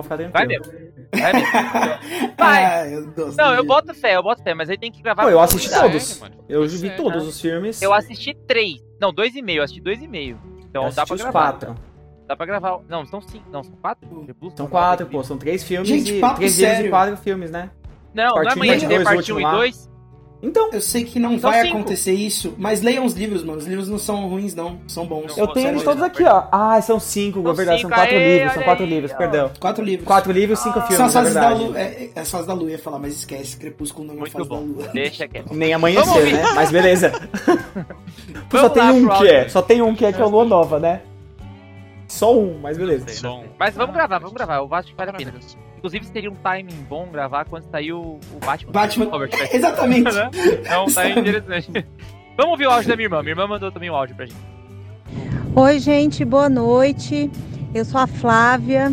Pode 0.03 0.25
ficar 0.31 0.31
tranquilo. 0.31 0.33
Vai 0.33 0.47
mesmo. 0.47 0.65
Vai 1.13 1.33
mesmo. 1.33 2.35
Vai. 2.39 2.65
Ai, 2.65 2.91
Não, 3.37 3.55
eu 3.55 3.65
boto 3.65 3.95
fé, 3.95 4.17
eu 4.17 4.23
boto 4.23 4.43
fé, 4.43 4.55
mas 4.55 4.69
aí 4.71 4.79
tem 4.79 4.91
que 4.93 5.03
gravar. 5.03 5.23
Pô, 5.25 5.29
eu 5.31 5.41
assisti 5.41 5.71
todos. 5.71 6.21
Eu 6.49 6.67
vi 6.67 6.91
todos 6.97 7.27
os 7.27 7.41
filmes. 7.41 7.81
Eu 7.83 7.93
assisti 7.93 8.35
três. 8.47 8.83
Não, 9.01 9.13
dois 9.13 9.35
e 9.35 9.43
meio. 9.43 9.61
Eu 9.61 9.65
assisti 9.65 9.81
dois 9.83 10.03
e 10.03 10.09
meio. 10.09 10.39
Então 10.69 10.85
Eu 10.87 10.93
dá 10.93 11.07
pra 11.07 11.17
gravar. 11.17 11.33
quatro. 11.33 11.75
Dá 12.27 12.37
pra 12.37 12.47
gravar. 12.47 12.81
Não, 12.89 13.07
são 13.07 13.21
cinco. 13.23 13.45
Não, 13.51 13.63
são 13.63 13.75
quatro? 13.77 14.09
São 14.55 14.67
quatro, 14.67 15.07
pô. 15.07 15.23
São 15.25 15.39
três 15.39 15.63
filmes 15.65 15.89
Gente, 15.89 16.15
e. 16.15 16.21
papo 16.21 16.37
Três 16.37 16.53
sério. 16.53 16.87
e 16.87 16.91
quatro 16.91 17.17
filmes, 17.17 17.51
né? 17.51 17.71
Não, 18.15 18.25
não 18.25 18.31
é 18.31 18.45
Parte 18.45 18.49
um, 18.49 18.53
amanhã 18.53 18.73
parte 18.73 18.81
de 18.87 18.95
dois, 18.95 19.05
parte 19.05 19.17
o 19.33 19.37
1 19.37 19.41
e 19.41 19.43
último 19.45 19.49
lá. 19.53 19.53
2. 19.57 19.91
Então. 20.43 20.70
Eu 20.72 20.80
sei 20.80 21.05
que 21.05 21.18
não 21.18 21.39
São 21.39 21.51
vai 21.51 21.62
cinco. 21.62 21.78
acontecer 21.78 22.12
isso, 22.12 22.55
mas 22.57 22.80
leiam 22.80 23.05
os 23.05 23.14
livros, 23.14 23.43
mano. 23.43 23.59
Os 23.59 23.66
livros 23.66 23.89
não 23.89 23.99
são 23.99 24.28
ruins, 24.28 24.55
não. 24.55 24.78
São 24.86 25.05
bons. 25.07 25.36
Eu 25.36 25.49
tenho 25.49 25.68
eles 25.68 25.82
todos 25.82 26.03
aqui, 26.03 26.22
ó. 26.24 26.45
Ah, 26.53 26.80
são 26.80 27.01
cinco, 27.01 27.41
é 27.49 27.53
verdade. 27.53 27.82
São 27.82 27.91
quatro 27.91 28.14
aê, 28.14 28.39
livros, 28.39 28.55
são 28.55 28.62
quatro 28.62 28.84
aí, 28.84 28.91
livros, 28.91 29.12
ó. 29.12 29.16
perdão. 29.16 29.51
Quatro 29.59 29.84
livros. 29.84 30.07
Quatro 30.07 30.32
livros, 30.32 30.59
cinco 30.61 30.80
filmes, 30.82 30.97
São 30.97 31.07
as 31.07 31.14
é 31.14 31.18
fases 31.18 31.34
da 31.34 31.49
lua. 31.49 31.78
É, 31.78 32.11
é 32.14 32.20
as 32.20 32.30
fases 32.30 32.47
da 32.47 32.55
lua, 32.55 32.64
eu 32.64 32.70
ia 32.70 32.78
falar, 32.78 32.99
mas 32.99 33.14
esquece. 33.14 33.57
Crepúsculo 33.57 34.07
não 34.07 34.14
é 34.14 34.16
uma 34.18 34.26
fase 34.26 34.49
da 34.49 34.57
lua. 34.57 34.89
Deixa 34.93 35.26
quieto. 35.26 35.53
Nem 35.55 35.72
amanhecer, 35.72 36.32
né? 36.32 36.43
Mas 36.55 36.70
beleza. 36.70 37.12
só 38.51 38.68
Vamos 38.68 38.72
tem 38.72 38.82
lá 38.82 38.93
um 38.93 39.09
que 39.18 39.28
é. 39.28 39.49
Só 39.49 39.62
tem 39.62 39.82
um 39.82 39.95
que 39.95 40.05
é, 40.05 40.12
que 40.12 40.20
é 40.20 40.24
o 40.24 40.28
Lua 40.28 40.45
Nova, 40.45 40.78
né? 40.78 41.03
Só 42.07 42.34
um, 42.34 42.59
mas 42.59 42.78
beleza. 42.78 43.07
Mas 43.59 43.74
vamos 43.74 43.95
gravar, 43.95 44.18
vamos 44.18 44.32
gravar. 44.32 44.57
Eu 44.57 44.74
acho 44.74 44.89
que 44.89 44.95
vale 44.95 45.11
a 45.11 45.14
pena. 45.14 45.34
Inclusive, 45.79 46.05
seria 46.07 46.31
um 46.31 46.35
timing 46.35 46.85
bom 46.89 47.07
gravar 47.07 47.45
quando 47.45 47.70
sair 47.70 47.93
o, 47.93 48.18
o 48.35 48.39
Batman. 48.45 48.72
Batman. 48.72 49.05
Robert 49.07 49.31
Pattinson. 49.31 49.57
Exatamente. 49.57 50.09
Né? 50.12 50.31
É 50.64 50.79
um 50.79 50.87
timing 50.87 51.20
interessante. 51.20 51.87
Vamos 52.37 52.53
ouvir 52.53 52.66
o 52.66 52.70
áudio 52.70 52.89
da 52.89 52.97
minha 52.97 53.07
irmã. 53.07 53.20
Minha 53.20 53.33
irmã 53.33 53.47
mandou 53.47 53.70
também 53.70 53.89
o 53.89 53.95
áudio 53.95 54.16
pra 54.16 54.26
gente. 54.26 54.39
Oi, 55.55 55.79
gente, 55.79 56.24
boa 56.24 56.49
noite. 56.49 57.31
Eu 57.72 57.85
sou 57.85 58.01
a 58.01 58.07
Flávia, 58.07 58.93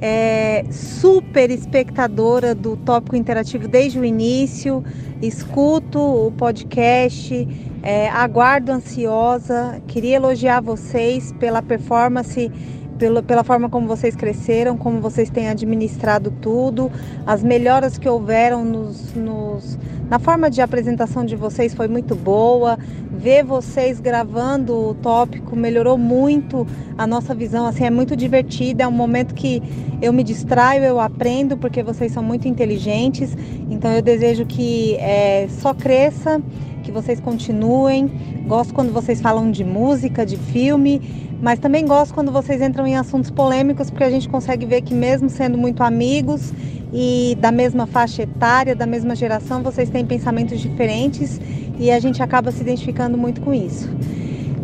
é, 0.00 0.64
super 0.70 1.50
espectadora 1.50 2.54
do 2.54 2.76
Tópico 2.76 3.14
Interativo 3.14 3.68
desde 3.68 3.98
o 4.00 4.04
início. 4.04 4.84
Escuto 5.22 5.98
o 5.98 6.32
podcast, 6.32 7.46
é, 7.82 8.08
aguardo 8.08 8.72
ansiosa. 8.72 9.80
Queria 9.86 10.16
elogiar 10.16 10.60
vocês 10.60 11.32
pela 11.32 11.62
performance, 11.62 12.50
pela, 12.98 13.22
pela 13.22 13.44
forma 13.44 13.68
como 13.68 13.86
vocês 13.86 14.16
cresceram, 14.16 14.76
como 14.76 15.00
vocês 15.00 15.30
têm 15.30 15.48
administrado 15.48 16.30
tudo, 16.40 16.90
as 17.26 17.42
melhoras 17.42 17.98
que 17.98 18.08
houveram 18.08 18.64
nos, 18.64 19.14
nos- 19.14 19.78
na 20.08 20.18
forma 20.20 20.48
de 20.48 20.60
apresentação 20.60 21.24
de 21.24 21.34
vocês 21.34 21.74
foi 21.74 21.88
muito 21.88 22.14
boa. 22.14 22.78
Ver 23.10 23.42
vocês 23.42 23.98
gravando 23.98 24.72
o 24.90 24.94
tópico 24.94 25.56
melhorou 25.56 25.98
muito 25.98 26.64
a 26.96 27.06
nossa 27.08 27.34
visão. 27.34 27.66
Assim, 27.66 27.84
é 27.84 27.90
muito 27.90 28.14
divertido. 28.14 28.82
É 28.82 28.86
um 28.86 28.92
momento 28.92 29.34
que 29.34 29.60
eu 30.00 30.12
me 30.12 30.22
distraio, 30.22 30.84
eu 30.84 31.00
aprendo, 31.00 31.56
porque 31.56 31.82
vocês 31.82 32.12
são 32.12 32.22
muito 32.22 32.46
inteligentes. 32.46 33.36
Então 33.68 33.90
eu 33.92 34.00
desejo 34.02 34.46
que 34.46 34.94
é, 34.96 35.48
só 35.48 35.74
cresça, 35.74 36.40
que 36.84 36.92
vocês 36.92 37.18
continuem. 37.18 38.06
Gosto 38.46 38.72
quando 38.72 38.92
vocês 38.92 39.20
falam 39.20 39.50
de 39.50 39.64
música, 39.64 40.24
de 40.24 40.36
filme, 40.36 41.00
mas 41.40 41.58
também 41.58 41.86
gosto 41.86 42.14
quando 42.14 42.32
vocês 42.32 42.60
entram 42.60 42.86
em 42.86 42.96
assuntos 42.96 43.30
polêmicos, 43.30 43.90
porque 43.90 44.04
a 44.04 44.10
gente 44.10 44.28
consegue 44.28 44.66
ver 44.66 44.82
que 44.82 44.94
mesmo 44.94 45.28
sendo 45.28 45.56
muito 45.58 45.82
amigos 45.82 46.52
e 46.92 47.36
da 47.40 47.52
mesma 47.52 47.86
faixa 47.86 48.22
etária, 48.22 48.74
da 48.74 48.86
mesma 48.86 49.14
geração, 49.14 49.62
vocês 49.62 49.90
têm 49.90 50.04
pensamentos 50.06 50.60
diferentes 50.60 51.40
e 51.78 51.90
a 51.90 51.98
gente 51.98 52.22
acaba 52.22 52.50
se 52.50 52.62
identificando 52.62 53.18
muito 53.18 53.40
com 53.40 53.52
isso. 53.52 53.88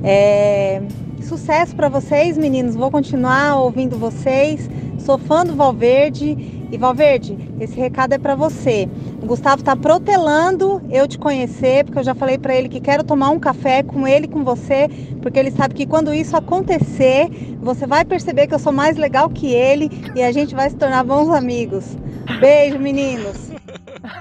É, 0.02 0.82
Sucesso 1.22 1.74
para 1.74 1.88
vocês, 1.88 2.36
meninos. 2.36 2.74
Vou 2.74 2.90
continuar 2.90 3.56
ouvindo 3.56 3.96
vocês. 3.96 4.68
Sou 4.98 5.16
fã 5.16 5.46
do 5.46 5.54
Valverde. 5.54 6.36
E 6.70 6.76
Valverde, 6.76 7.38
esse 7.60 7.74
recado 7.74 8.12
é 8.12 8.18
para 8.18 8.34
você. 8.34 8.88
O 9.22 9.26
Gustavo 9.26 9.62
tá 9.62 9.76
protelando 9.76 10.82
eu 10.90 11.06
te 11.06 11.16
conhecer, 11.16 11.84
porque 11.84 12.00
eu 12.00 12.02
já 12.02 12.12
falei 12.12 12.36
para 12.38 12.56
ele 12.56 12.68
que 12.68 12.80
quero 12.80 13.04
tomar 13.04 13.30
um 13.30 13.38
café 13.38 13.80
com 13.84 14.06
ele, 14.06 14.26
com 14.26 14.42
você, 14.42 14.88
porque 15.22 15.38
ele 15.38 15.52
sabe 15.52 15.74
que 15.74 15.86
quando 15.86 16.12
isso 16.12 16.36
acontecer, 16.36 17.28
você 17.60 17.86
vai 17.86 18.04
perceber 18.04 18.48
que 18.48 18.54
eu 18.54 18.58
sou 18.58 18.72
mais 18.72 18.96
legal 18.96 19.30
que 19.30 19.54
ele 19.54 19.88
e 20.16 20.24
a 20.24 20.32
gente 20.32 20.56
vai 20.56 20.68
se 20.68 20.74
tornar 20.74 21.04
bons 21.04 21.30
amigos. 21.30 21.96
Beijo, 22.40 22.80
meninos. 22.80 23.61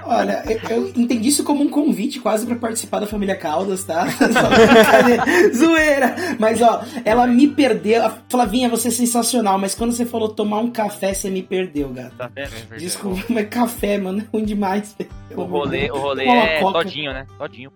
Olha, 0.04 0.42
eu, 0.46 0.60
eu 0.70 0.88
entendi 0.96 1.28
isso 1.28 1.44
como 1.44 1.62
um 1.62 1.68
convite 1.68 2.18
quase 2.20 2.44
pra 2.46 2.56
participar 2.56 3.00
da 3.00 3.06
família 3.06 3.36
Caldas, 3.36 3.84
tá? 3.84 4.04
Zoeira! 5.54 6.14
Mas 6.38 6.60
ó, 6.60 6.82
ela 7.04 7.26
me 7.26 7.48
perdeu. 7.48 8.02
Flavinha, 8.28 8.68
você 8.68 8.88
é 8.88 8.90
sensacional, 8.90 9.58
mas 9.58 9.74
quando 9.74 9.92
você 9.92 10.04
falou 10.04 10.28
tomar 10.28 10.58
um 10.58 10.70
café, 10.70 11.14
você 11.14 11.30
me 11.30 11.42
perdeu, 11.42 11.88
gato. 11.90 12.16
Tá 12.16 12.28
vendo? 12.34 12.50
Desculpa, 12.78 13.22
mas 13.30 13.48
café, 13.48 13.98
mano, 13.98 14.20
é 14.20 14.24
ruim 14.32 14.44
demais. 14.44 14.96
O 15.34 15.42
rolê, 15.42 15.90
o 15.90 15.96
rolê 15.98 16.26
é 16.26 16.60
coca. 16.60 16.78
todinho, 16.84 17.12
né? 17.12 17.26
Todinho. 17.38 17.72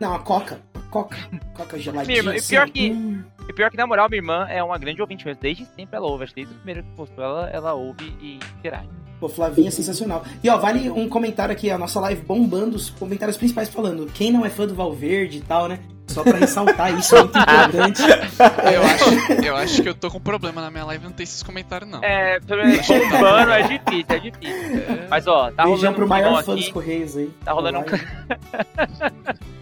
Não, 0.00 0.14
a 0.14 0.18
coca. 0.18 0.60
Coca. 0.90 1.16
Coca 1.54 1.76
Minha 1.76 1.82
geladinha. 1.84 2.18
irmã, 2.18 2.34
e 2.34 2.36
assim, 2.38 2.48
pior 2.50 2.70
que, 2.70 2.90
Hum. 2.92 3.22
e 3.48 3.52
pior 3.52 3.70
que, 3.70 3.76
na 3.76 3.86
moral, 3.86 4.08
minha 4.08 4.18
irmã 4.20 4.46
é 4.48 4.62
uma 4.62 4.78
grande 4.78 5.00
ouvinte 5.00 5.24
mesmo. 5.26 5.40
Desde 5.42 5.64
sempre 5.76 5.96
ela 5.96 6.06
ouve. 6.06 6.24
Acho 6.24 6.34
que 6.34 6.40
desde 6.42 6.54
o 6.54 6.56
primeiro 6.58 6.82
que 6.82 6.90
postou, 6.96 7.24
ela, 7.24 7.50
ela 7.50 7.74
ouve 7.74 8.14
e 8.20 8.38
interage. 8.58 8.88
Pô, 9.18 9.28
Flavinha, 9.28 9.70
sensacional. 9.70 10.24
E 10.42 10.48
ó, 10.50 10.58
vale 10.58 10.90
um 10.90 11.08
comentário 11.08 11.52
aqui, 11.52 11.70
a 11.70 11.78
nossa 11.78 11.98
live 12.00 12.22
bombando, 12.22 12.76
os 12.76 12.90
comentários 12.90 13.36
principais 13.36 13.68
falando 13.68 14.06
quem 14.12 14.30
não 14.30 14.44
é 14.44 14.50
fã 14.50 14.66
do 14.66 14.74
Valverde 14.74 15.38
e 15.38 15.40
tal, 15.40 15.68
né? 15.68 15.78
Só 16.08 16.22
pra 16.22 16.38
ressaltar 16.38 16.96
isso, 16.98 17.16
é 17.16 17.20
muito 17.20 17.38
importante. 17.38 18.02
Eu 18.72 18.82
acho, 18.82 19.44
eu 19.44 19.56
acho 19.56 19.82
que 19.82 19.88
eu 19.88 19.94
tô 19.94 20.10
com 20.10 20.20
problema 20.20 20.60
na 20.60 20.70
minha 20.70 20.84
live 20.84 21.04
não 21.04 21.12
ter 21.12 21.24
esses 21.24 21.42
comentários, 21.42 21.90
não. 21.90 22.02
É, 22.02 22.38
pelo 22.40 22.64
menos 22.64 22.86
bombando 22.86 23.50
é 23.50 23.62
difícil, 23.62 24.06
é 24.08 24.18
difícil. 24.18 24.82
Mas 25.08 25.26
ó, 25.26 25.50
tá 25.50 25.64
Beijão 25.64 25.76
rolando 25.76 25.94
pro 25.94 26.04
um 26.04 26.08
maior 26.08 26.44
fã 26.44 26.54
dos 26.54 26.64
aqui. 26.64 26.72
Correios 26.72 27.16
aí. 27.16 27.30
Tá 27.44 27.52
rolando 27.52 27.78
um. 27.80 27.84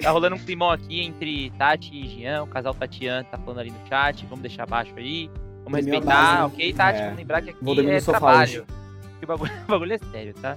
Tá 0.00 0.10
rolando 0.10 0.36
um 0.36 0.38
climão 0.38 0.70
aqui 0.70 1.00
entre 1.02 1.50
Tati 1.58 1.94
e 1.94 2.08
Jean, 2.08 2.42
o 2.42 2.46
casal 2.46 2.72
Tatiana 2.74 3.22
tá 3.24 3.36
falando 3.36 3.60
ali 3.60 3.70
no 3.70 3.88
chat. 3.88 4.24
Vamos 4.26 4.40
deixar 4.40 4.62
abaixo 4.62 4.92
aí. 4.96 5.30
Vamos 5.64 5.78
respeitar, 5.78 6.06
base, 6.06 6.38
né? 6.38 6.44
ok, 6.44 6.72
Tati? 6.72 6.98
É. 6.98 7.02
Vamos 7.04 7.18
lembrar 7.18 7.42
que 7.42 7.50
aqui 7.50 7.90
é 7.90 8.00
trabalho. 8.00 8.42
hoje. 8.42 8.64
Que 9.20 9.24
o 9.24 9.28
bagulho, 9.28 9.52
o 9.68 9.70
bagulho 9.70 9.92
é 9.92 9.98
sério, 9.98 10.34
tá? 10.34 10.56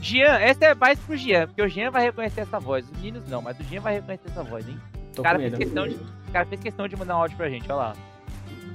Jean, 0.00 0.38
essa 0.38 0.66
é 0.66 0.74
mais 0.74 0.98
pro 0.98 1.16
Jean, 1.16 1.46
porque 1.46 1.62
o 1.62 1.68
Jean 1.68 1.90
vai 1.90 2.04
reconhecer 2.04 2.42
essa 2.42 2.60
voz. 2.60 2.84
Os 2.84 2.96
meninos 2.96 3.28
não, 3.28 3.42
mas 3.42 3.58
o 3.58 3.62
Jean 3.64 3.80
vai 3.80 3.94
reconhecer 3.94 4.28
essa 4.28 4.42
voz, 4.42 4.68
hein? 4.68 4.76
O 5.16 5.22
cara, 5.22 5.38
fez 5.38 5.54
questão 5.54 5.88
de, 5.88 5.94
o 5.94 6.32
cara 6.32 6.46
fez 6.46 6.60
questão 6.60 6.88
de 6.88 6.96
mandar 6.96 7.16
um 7.16 7.20
áudio 7.20 7.36
pra 7.36 7.48
gente, 7.48 7.64
olha 7.64 7.74
lá. 7.74 7.92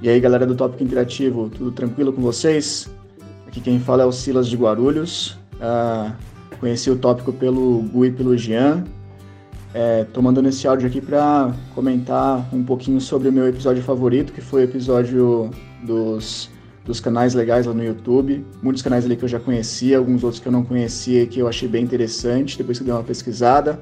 E 0.01 0.09
aí, 0.09 0.19
galera 0.19 0.45
do 0.45 0.55
Tópico 0.55 0.83
Interativo, 0.83 1.49
tudo 1.49 1.71
tranquilo 1.71 2.13
com 2.13 2.21
vocês? 2.21 2.89
Aqui 3.47 3.59
quem 3.59 3.79
fala 3.79 4.03
é 4.03 4.05
o 4.05 4.11
Silas 4.11 4.47
de 4.47 4.55
Guarulhos. 4.55 5.37
Ah, 5.59 6.13
conheci 6.59 6.89
o 6.89 6.97
tópico 6.97 7.33
pelo 7.33 7.81
Gu 7.81 8.05
e 8.05 8.11
pelo 8.11 8.37
Jean. 8.37 8.83
É, 9.73 10.05
tô 10.05 10.21
mandando 10.21 10.49
esse 10.49 10.67
áudio 10.67 10.87
aqui 10.87 11.01
para 11.01 11.53
comentar 11.75 12.47
um 12.53 12.63
pouquinho 12.63 13.01
sobre 13.01 13.29
o 13.29 13.33
meu 13.33 13.47
episódio 13.47 13.83
favorito, 13.83 14.31
que 14.31 14.41
foi 14.41 14.61
o 14.61 14.63
episódio 14.63 15.51
dos 15.83 16.49
dos 16.87 17.01
canais 17.01 17.33
legais 17.33 17.65
lá 17.65 17.73
no 17.73 17.83
YouTube. 17.83 18.43
Muitos 18.63 18.81
canais 18.81 19.05
ali 19.05 19.17
que 19.17 19.25
eu 19.25 19.29
já 19.29 19.39
conhecia, 19.39 19.97
alguns 19.97 20.23
outros 20.23 20.41
que 20.41 20.47
eu 20.47 20.51
não 20.51 20.63
conhecia 20.63 21.23
e 21.23 21.27
que 21.27 21.39
eu 21.39 21.47
achei 21.47 21.67
bem 21.67 21.83
interessante 21.83 22.57
depois 22.57 22.77
que 22.77 22.83
eu 22.83 22.85
dei 22.85 22.95
uma 22.95 23.03
pesquisada. 23.03 23.79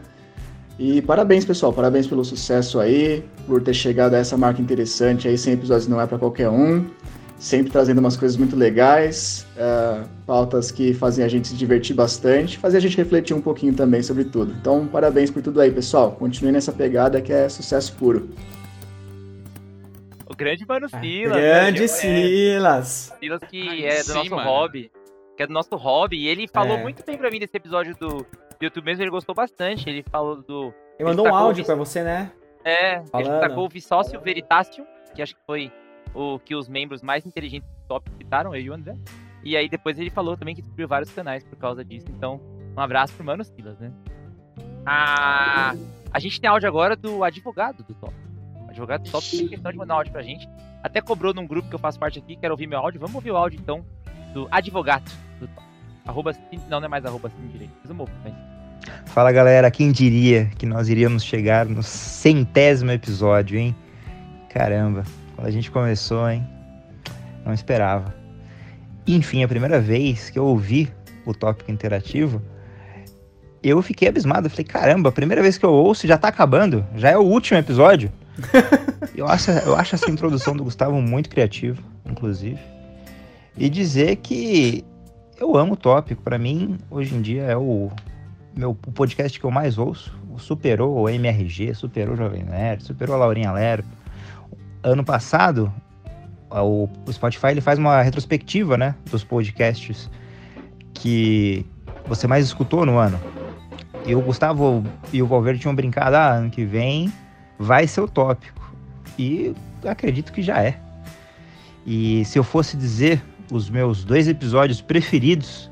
E 0.78 1.02
parabéns, 1.04 1.46
pessoal, 1.46 1.72
parabéns 1.72 2.06
pelo 2.08 2.26
sucesso 2.26 2.80
aí, 2.80 3.24
por 3.48 3.62
ter 3.62 3.74
chegado 3.74 4.16
a 4.16 4.18
essa 4.18 4.36
marca 4.36 4.62
interessante 4.62 5.26
aí, 5.28 5.38
100 5.38 5.54
episódios 5.54 5.88
não 5.88 6.02
é 6.02 6.06
para 6.06 6.18
qualquer 6.18 6.50
um, 6.50 6.86
sempre 7.40 7.72
trazendo 7.72 8.00
umas 8.00 8.18
coisas 8.18 8.36
muito 8.36 8.58
legais, 8.58 9.46
uh, 9.56 10.06
pautas 10.26 10.72
que 10.72 10.94
fazem 10.94 11.24
a 11.24 11.30
gente 11.30 11.48
se 11.48 11.56
divertir 11.56 11.96
bastante, 11.96 12.58
fazem 12.58 12.78
a 12.78 12.82
gente 12.82 12.98
refletir 12.98 13.34
um 13.34 13.40
pouquinho 13.40 13.74
também 13.74 14.04
sobre 14.04 14.26
tudo. 14.26 14.54
Então, 14.60 14.86
parabéns 14.86 15.32
por 15.32 15.42
tudo 15.42 15.62
aí, 15.62 15.72
pessoal. 15.72 16.12
Continue 16.12 16.52
nessa 16.52 16.74
pegada 16.74 17.22
que 17.22 17.32
é 17.32 17.48
sucesso 17.48 17.94
puro. 17.94 18.28
O 20.36 20.38
grande 20.38 20.66
Mano 20.68 20.90
Silas. 20.90 21.38
Grande 21.38 21.82
né? 21.82 21.88
Silas. 21.88 23.12
É, 23.12 23.18
Silas 23.20 23.42
que 23.50 23.70
Aí 23.70 23.86
é 23.86 23.98
do 24.00 24.04
sim, 24.04 24.14
nosso 24.16 24.36
mano. 24.36 24.50
hobby. 24.50 24.92
Que 25.38 25.44
é 25.44 25.48
do 25.48 25.54
nosso 25.54 25.76
hobby. 25.78 26.18
E 26.18 26.28
ele 26.28 26.46
falou 26.48 26.78
É. 26.78 26.82
muito 26.84 27.06
bem 27.06 27.18
pra 27.18 27.32
mim 27.32 27.40
desse 27.40 27.56
episódio 27.56 27.96
do, 27.96 28.18
do 28.18 28.28
YouTube 28.62 28.84
mesmo. 28.84 29.02
Ele 29.02 29.10
gostou 29.12 29.34
bastante. 29.34 29.90
Ele 29.90 30.04
falou 30.12 30.42
do. 30.42 30.74
Ele 31.00 31.08
mandou 31.10 31.26
um 31.28 31.34
áudio 31.36 31.66
pra 31.66 31.76
você, 31.76 32.04
né? 32.04 32.32
É, 32.66 32.96
ele 32.98 33.06
Falando. 33.08 33.32
destacou 33.32 33.66
o 33.66 33.70
Vissócio 33.70 34.20
Veritasium, 34.20 34.86
que 35.16 35.22
acho 35.22 35.36
que 35.36 35.42
foi 35.46 35.72
o 36.14 36.38
que 36.40 36.54
os 36.56 36.68
membros 36.68 37.02
mais 37.02 37.26
inteligentes 37.26 37.70
do 37.70 37.88
top 37.88 38.10
citaram, 38.18 38.54
eu 38.56 38.62
e 38.62 38.70
o 38.70 38.74
André. 38.74 38.96
E 39.44 39.56
aí 39.56 39.70
depois 39.70 39.98
ele 40.00 40.10
falou 40.10 40.36
também 40.36 40.54
que 40.56 40.62
descobriu 40.62 40.88
vários 40.88 41.12
canais 41.12 41.44
por 41.46 41.56
causa 41.58 41.84
disso. 41.86 42.08
Então, 42.10 42.42
um 42.76 42.80
abraço 42.82 43.14
pro 43.14 43.24
Mano 43.26 43.44
Silas, 43.44 43.78
né? 43.80 43.92
Ah, 44.86 45.74
a 46.12 46.20
gente 46.20 46.42
tem 46.42 46.50
áudio 46.50 46.68
agora 46.68 46.96
do 46.96 47.24
advogado 47.24 47.84
do 47.84 47.94
top. 47.94 48.14
Advogado 48.76 49.04
do 49.04 49.10
top 49.10 49.26
tem 49.30 49.48
questão 49.48 49.72
de 49.72 49.78
mandar 49.78 49.94
um 49.94 49.98
áudio 49.98 50.12
pra 50.12 50.22
gente. 50.22 50.50
Até 50.84 51.00
cobrou 51.00 51.34
num 51.34 51.48
grupo 51.48 51.70
que 51.70 51.76
eu 51.76 51.80
faço 51.80 51.98
parte 51.98 52.20
aqui, 52.20 52.36
quero 52.36 52.54
ouvir 52.54 52.68
meu 52.68 52.78
áudio. 52.78 53.00
Vamos 53.00 53.16
ouvir 53.16 53.32
o 53.32 53.38
áudio 53.38 53.58
então 53.60 53.86
do 54.34 54.48
advogado 54.52 55.10
do. 55.40 55.50
Arroba, 56.06 56.36
não, 56.70 56.80
não 56.80 56.86
é 56.86 56.90
mais 56.90 57.06
arroba 57.06 57.30
sim 57.30 57.48
direito. 57.48 57.72
Fiz 57.82 57.90
um 57.90 57.96
mofo, 57.96 58.12
mas 58.24 58.34
Fala 59.06 59.32
galera, 59.32 59.72
quem 59.72 59.92
diria 59.92 60.52
que 60.58 60.66
nós 60.66 60.90
iríamos 60.90 61.24
chegar 61.24 61.66
no 61.66 61.82
centésimo 61.82 62.92
episódio, 62.92 63.58
hein? 63.58 63.74
Caramba, 64.50 65.04
quando 65.36 65.48
a 65.48 65.52
gente 65.52 65.72
começou, 65.72 66.30
hein? 66.30 66.46
Não 67.46 67.54
esperava. 67.54 68.14
Enfim, 69.08 69.44
a 69.44 69.48
primeira 69.48 69.80
vez 69.80 70.30
que 70.30 70.38
eu 70.38 70.46
ouvi 70.46 70.92
o 71.26 71.34
tópico 71.34 71.72
interativo, 71.72 72.42
eu 73.64 73.82
fiquei 73.82 74.10
abismado. 74.10 74.50
Falei, 74.50 74.66
caramba, 74.66 75.10
a 75.10 75.14
primeira 75.14 75.42
vez 75.42 75.58
que 75.58 75.66
eu 75.66 75.72
ouço 75.72 76.06
já 76.06 76.18
tá 76.18 76.28
acabando, 76.28 76.86
já 76.96 77.10
é 77.10 77.18
o 77.18 77.24
último 77.24 77.58
episódio. 77.58 78.12
eu, 79.16 79.28
acho, 79.28 79.52
eu 79.52 79.76
acho 79.76 79.96
essa 79.96 80.10
introdução 80.10 80.56
do 80.56 80.64
Gustavo 80.64 81.02
muito 81.02 81.30
criativa, 81.30 81.82
inclusive. 82.06 82.60
E 83.58 83.70
dizer 83.70 84.18
que 84.18 84.84
eu 85.40 85.56
amo 85.56 85.74
o 85.74 85.78
tópico. 85.78 86.22
Pra 86.22 86.38
mim, 86.38 86.78
hoje 86.90 87.16
em 87.16 87.22
dia, 87.22 87.44
é 87.44 87.58
o 87.58 87.90
meu 88.56 88.72
o 88.72 88.92
podcast 88.92 89.40
que 89.40 89.46
eu 89.46 89.52
mais 89.52 89.78
ouço. 89.78 90.14
Superou 90.38 91.04
o 91.04 91.10
MRG, 91.10 91.74
superou 91.74 92.14
o 92.14 92.18
Jovem 92.18 92.44
Nerd, 92.44 92.84
superou 92.84 93.16
a 93.16 93.20
Laurinha 93.20 93.52
Lero. 93.54 93.86
Ano 94.84 95.04
passado, 95.04 95.72
o, 96.52 96.90
o 97.06 97.14
Spotify 97.14 97.48
ele 97.48 97.62
faz 97.62 97.80
uma 97.80 98.02
retrospectiva, 98.02 98.78
né, 98.78 98.96
dos 99.10 99.24
podcasts 99.24 100.10
que 100.94 101.66
você 102.06 102.28
mais 102.28 102.46
escutou 102.46 102.86
no 102.86 102.98
ano. 102.98 103.20
E 104.06 104.14
o 104.14 104.22
Gustavo 104.22 104.84
e 105.12 105.22
o 105.22 105.28
Valverde 105.28 105.62
tinham 105.62 105.74
brincado, 105.74 106.16
ah, 106.18 106.34
ano 106.34 106.50
que 106.50 106.66
vem 106.66 107.12
vai 107.58 107.88
ser 107.88 108.02
o 108.02 108.08
tópico. 108.08 108.74
E 109.18 109.54
acredito 109.86 110.32
que 110.32 110.42
já 110.42 110.62
é. 110.64 110.80
E 111.86 112.26
se 112.26 112.40
eu 112.40 112.44
fosse 112.44 112.76
dizer 112.76 113.22
os 113.52 113.70
meus 113.70 114.04
dois 114.04 114.28
episódios 114.28 114.82
preferidos 114.82 115.70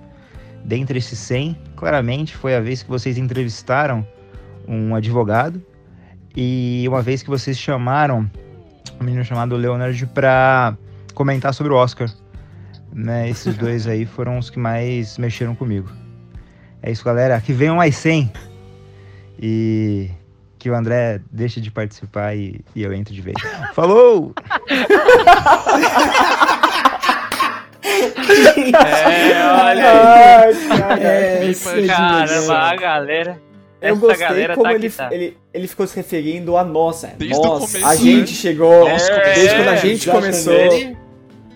dentre 0.64 0.98
esses 0.98 1.20
100, 1.20 1.58
claramente 1.76 2.36
foi 2.36 2.56
a 2.56 2.62
vez 2.62 2.84
que 2.84 2.90
vocês 2.90 3.18
entrevistaram 3.18 4.08
um 4.68 4.96
advogado 4.96 5.62
e 6.36 6.86
uma 6.88 7.02
vez 7.02 7.22
que 7.22 7.30
vocês 7.30 7.58
chamaram 7.58 8.30
um 9.00 9.04
menino 9.04 9.26
chamado 9.26 9.56
Leonard 9.56 10.06
para 10.08 10.78
comentar 11.14 11.54
sobre 11.54 11.74
o 11.74 11.76
Oscar. 11.76 12.10
Né, 12.94 13.30
esses 13.30 13.58
dois 13.58 13.88
aí 13.88 14.06
foram 14.06 14.38
os 14.38 14.50
que 14.50 14.60
mais 14.60 15.18
mexeram 15.18 15.56
comigo. 15.56 15.90
É 16.82 16.92
isso, 16.92 17.04
galera. 17.04 17.40
Que 17.42 17.54
venham 17.54 17.78
mais 17.78 17.96
100 17.96 18.32
e 19.42 20.12
que 20.64 20.70
o 20.70 20.76
André 20.76 21.20
deixe 21.30 21.60
de 21.60 21.70
participar 21.70 22.38
e, 22.38 22.62
e 22.74 22.84
eu 22.84 22.94
entre 22.94 23.14
de 23.14 23.20
vez. 23.20 23.36
Falou! 23.76 24.34
É, 27.84 29.44
olha 29.62 29.92
Ai, 29.92 30.48
aí. 30.48 30.68
cara, 30.68 31.00
É, 31.04 31.52
é 31.52 31.88
caramba, 31.88 32.58
a 32.60 32.76
galera. 32.78 33.42
Eu 33.82 33.90
essa 33.96 34.00
gostei 34.00 34.26
galera 34.28 34.54
como 34.54 34.64
tá 34.64 34.74
ele, 34.74 34.90
tá. 34.90 35.10
ele, 35.14 35.38
ele 35.54 35.68
ficou 35.68 35.86
se 35.86 35.98
referindo 35.98 36.56
a 36.56 36.64
nós. 36.64 37.04
é, 37.04 37.14
Desde 37.18 37.38
nós, 37.38 37.60
começo, 37.66 37.86
a 37.86 37.90
né? 37.90 37.98
gente 37.98 38.34
chegou, 38.34 38.88
É, 38.88 38.96
desde 39.34 39.56
quando 39.56 39.68
a 39.68 39.76
gente 39.76 40.10
exatamente. 40.10 40.12
começou. 40.12 40.54
Ele 40.54 40.98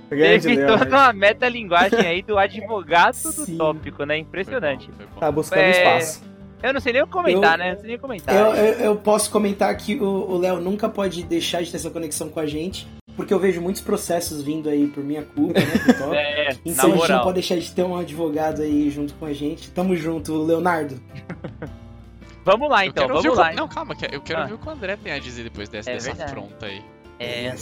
Grande 0.09 0.47
Teve 0.47 0.65
toda 0.65 0.85
uma 0.85 1.13
metalinguagem 1.13 1.99
aí 1.99 2.21
do 2.21 2.37
advogado 2.37 3.17
do 3.23 3.57
tópico, 3.57 4.03
né? 4.05 4.17
Impressionante. 4.17 4.89
Tá 5.19 5.31
buscando 5.31 5.61
É, 5.63 5.71
espaço. 5.71 6.23
Eu 6.63 6.73
não 6.73 6.79
sei 6.81 6.93
nem 6.93 7.01
o 7.03 7.05
que 7.07 7.13
comentar, 7.13 7.53
Eu- 7.53 7.57
né? 7.65 7.71
Não 7.71 7.77
sei 7.79 7.87
nem 7.87 7.95
o 7.95 7.99
que 7.99 8.01
comentar. 8.01 8.35
Eu, 8.35 8.45
eu, 8.55 8.73
eu 8.79 8.95
posso 8.95 9.29
comentar 9.29 9.75
que 9.77 9.95
o 9.99 10.37
Léo 10.37 10.59
nunca 10.59 10.89
pode 10.89 11.23
deixar 11.23 11.61
de 11.61 11.69
ter 11.71 11.77
essa 11.77 11.89
conexão 11.91 12.29
com 12.29 12.39
a 12.39 12.45
gente, 12.47 12.87
porque 13.15 13.31
eu 13.33 13.39
vejo 13.39 13.61
muitos 13.61 13.81
processos 13.81 14.41
vindo 14.41 14.67
aí 14.67 14.87
por 14.87 15.03
minha 15.03 15.23
culpa, 15.23 15.59
né, 15.59 15.65
top. 15.99 16.15
É, 16.15 16.49
então 16.65 16.65
na 16.65 16.69
a 16.71 16.73
gente 16.73 16.77
não 16.89 16.95
moral. 16.95 17.23
pode 17.23 17.33
deixar 17.35 17.57
de 17.57 17.71
ter 17.71 17.83
um 17.83 17.95
advogado 17.95 18.61
aí 18.63 18.89
junto 18.89 19.13
com 19.15 19.25
a 19.25 19.33
gente. 19.33 19.69
Tamo 19.71 19.95
junto, 19.95 20.33
Leonardo. 20.43 20.99
Vamos 22.43 22.69
lá 22.69 22.85
então, 22.85 23.07
vamos 23.09 23.25
o 23.25 23.33
lá. 23.33 23.51
Não, 23.51 23.67
calma, 23.67 23.93
que- 23.93 24.05
eu 24.15 24.21
quero 24.21 24.39
Ah. 24.39 24.41
ouvir 24.43 24.53
o 24.53 24.57
que 24.57 24.67
o 24.67 24.71
André 24.71 24.95
tem 24.95 25.11
a 25.11 25.19
dizer 25.19 25.43
depois 25.43 25.67
dessa, 25.67 25.89
É 25.91 25.95
dessa 25.95 26.07
verdade. 26.13 26.31
afronta 26.31 26.65
aí. 26.65 26.81
É. 27.19 27.53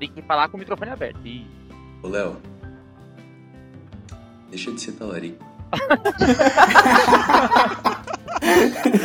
Tem 0.00 0.10
que 0.10 0.20
falar 0.22 0.48
com 0.48 0.56
o 0.56 0.58
microfone 0.60 0.90
aberto. 0.90 1.20
E... 1.24 1.46
Ô, 2.02 2.08
Léo. 2.08 2.36
Deixa 4.50 4.72
de 4.72 4.80
ser 4.80 4.92
talarico. 4.92 5.44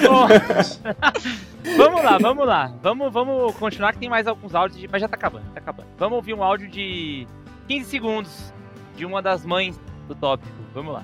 Bom, 0.08 0.28
vamos 1.78 2.04
lá, 2.04 2.18
vamos 2.18 2.48
lá. 2.48 2.74
Vamos, 2.82 3.14
vamos 3.14 3.56
continuar 3.56 3.94
que 3.94 4.00
tem 4.00 4.10
mais 4.10 4.28
alguns 4.28 4.54
áudios, 4.54 4.80
de- 4.80 4.88
mas 4.88 5.02
já 5.02 5.08
tá 5.08 5.16
acabando, 5.16 5.46
tá 5.54 5.60
acabando. 5.60 5.88
Vamos 5.98 6.16
ouvir 6.18 6.34
um 6.34 6.44
áudio 6.44 6.70
de 6.70 7.28
15 7.68 7.90
segundos 7.90 8.54
de 8.96 9.06
uma 9.06 9.22
das 9.22 9.46
mães 9.46 9.80
do 10.08 10.16
tópico. 10.16 10.52
Vamos 10.74 10.94
lá. 10.94 11.04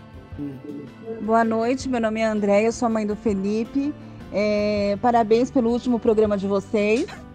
Boa 1.22 1.44
noite, 1.44 1.90
meu 1.90 2.00
nome 2.00 2.20
é 2.20 2.26
André, 2.26 2.68
eu 2.68 2.72
sou 2.72 2.86
a 2.86 2.90
mãe 2.90 3.08
do 3.08 3.16
Felipe. 3.16 3.94
É, 4.32 4.98
parabéns 5.02 5.50
pelo 5.50 5.72
último 5.72 6.00
programa 6.00 6.38
de 6.38 6.48
vocês. 6.48 7.08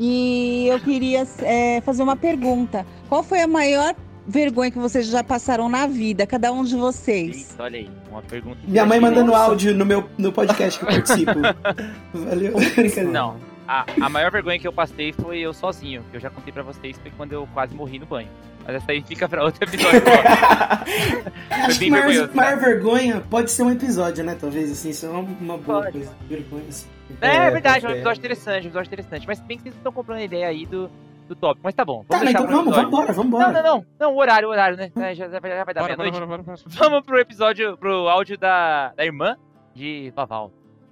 E 0.00 0.68
eu 0.68 0.78
queria 0.78 1.26
é, 1.40 1.80
fazer 1.80 2.04
uma 2.04 2.14
pergunta. 2.14 2.86
Qual 3.08 3.20
foi 3.20 3.42
a 3.42 3.48
maior 3.48 3.96
vergonha 4.28 4.70
que 4.70 4.78
vocês 4.78 5.06
já 5.06 5.24
passaram 5.24 5.68
na 5.70 5.86
vida, 5.86 6.26
cada 6.26 6.52
um 6.52 6.62
de 6.62 6.76
vocês? 6.76 7.50
Eita, 7.50 7.62
olha 7.62 7.78
aí, 7.78 7.90
uma 8.10 8.22
pergunta. 8.22 8.58
Minha 8.62 8.84
mãe 8.84 9.00
mandando 9.00 9.34
áudio 9.34 9.74
no 9.74 9.86
meu 9.86 10.08
no 10.18 10.30
podcast 10.30 10.78
que 10.78 10.84
eu 10.84 10.88
participo. 10.88 11.32
Valeu. 12.12 12.52
Brincadeira. 12.52 13.10
Não. 13.10 13.36
A, 13.66 13.84
a 14.00 14.08
maior 14.08 14.30
vergonha 14.30 14.58
que 14.58 14.68
eu 14.68 14.72
passei 14.72 15.12
foi 15.12 15.38
eu 15.40 15.52
sozinho, 15.52 16.02
que 16.10 16.16
eu 16.16 16.20
já 16.20 16.30
contei 16.30 16.52
pra 16.52 16.62
vocês, 16.62 16.96
foi 16.98 17.10
quando 17.16 17.32
eu 17.32 17.48
quase 17.52 17.74
morri 17.74 17.98
no 17.98 18.06
banho. 18.06 18.28
Mas 18.64 18.76
essa 18.76 18.92
aí 18.92 19.02
fica 19.02 19.26
pra 19.28 19.44
outro 19.44 19.64
episódio. 19.64 20.02
Acho 21.50 21.78
que 21.78 21.90
maior, 21.90 22.34
maior 22.34 22.58
vergonha 22.58 23.22
pode 23.30 23.50
ser 23.50 23.62
um 23.62 23.70
episódio, 23.70 24.24
né? 24.24 24.36
Talvez, 24.38 24.70
assim, 24.70 24.90
isso 24.90 25.06
é 25.06 25.08
uma, 25.08 25.20
uma 25.20 25.56
boa 25.58 25.82
Pode. 25.82 25.92
coisa. 25.92 26.12
Vergonha, 26.28 26.64
assim. 26.68 26.86
É, 27.20 27.50
verdade, 27.50 27.86
é 27.86 27.88
um 27.88 27.92
pode 27.92 27.94
ser. 27.94 27.98
episódio 27.98 28.18
interessante, 28.18 28.64
um 28.64 28.68
episódio 28.68 28.88
interessante. 28.88 29.26
Mas 29.26 29.40
bem 29.40 29.56
que 29.56 29.62
vocês 29.62 29.74
estão 29.74 29.92
comprando 29.92 30.18
a 30.18 30.24
ideia 30.24 30.48
aí 30.48 30.66
do, 30.66 30.90
do 31.28 31.36
tópico. 31.36 31.60
Mas 31.64 31.74
tá 31.74 31.84
bom, 31.84 32.00
Tá, 32.08 32.16
vamos 32.18 32.24
deixar 32.24 32.40
então 32.42 32.50
vamos, 32.56 32.66
episódio. 32.76 32.90
vambora, 32.90 33.12
vambora. 33.12 33.46
Não, 33.46 33.52
não, 33.62 33.62
não. 33.76 33.86
Não, 34.00 34.14
o 34.14 34.18
horário, 34.18 34.48
o 34.48 34.50
horário, 34.50 34.76
né? 34.76 34.90
Já, 34.96 35.14
já 35.28 35.38
vai 35.40 35.50
já 35.50 35.64
vai 35.64 35.74
dar 35.74 35.80
Bora, 35.82 35.96
meia-noite. 35.96 36.12
bora, 36.12 36.26
bora, 36.26 36.42
bora, 36.42 36.58
Vamos 36.66 37.04
pro 37.04 37.18
episódio, 37.18 37.76
pro 37.76 38.08
áudio 38.08 38.36
da, 38.38 38.92
da 38.96 39.04
irmã 39.04 39.36
de 39.74 40.12
Vaval. 40.16 40.50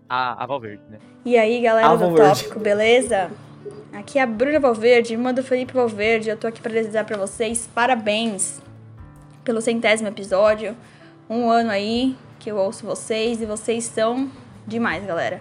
A, 0.09 0.45
a 0.45 0.47
Valverde, 0.47 0.83
né? 0.89 0.99
E 1.25 1.37
aí, 1.37 1.61
galera 1.61 1.89
Ah, 1.89 1.93
do 1.97 1.99
Valverde. 1.99 2.43
tópico, 2.45 2.61
beleza? 2.61 3.31
Aqui 3.93 4.19
é 4.19 4.23
a 4.23 4.27
Bruna 4.27 4.61
Valverde, 4.61 5.15
irmã 5.15 5.35
do 5.35 5.43
Felipe 5.43 5.73
Valverde. 5.75 6.29
Eu 6.31 6.37
tô 6.37 6.47
aqui 6.47 6.61
pra 6.61 6.71
desejar 6.71 7.05
pra 7.05 7.17
vocês 7.17 7.69
parabéns 7.75 8.61
pelo 9.43 9.61
centésimo 9.61 10.09
episódio. 10.09 10.77
Um 11.29 11.51
ano 11.51 11.71
aí 11.71 12.15
que 12.39 12.51
eu 12.51 12.57
ouço 12.57 12.87
vocês 12.87 13.41
e 13.43 13.47
vocês 13.47 13.83
são 13.85 14.31
demais, 14.67 15.05
galera. 15.05 15.41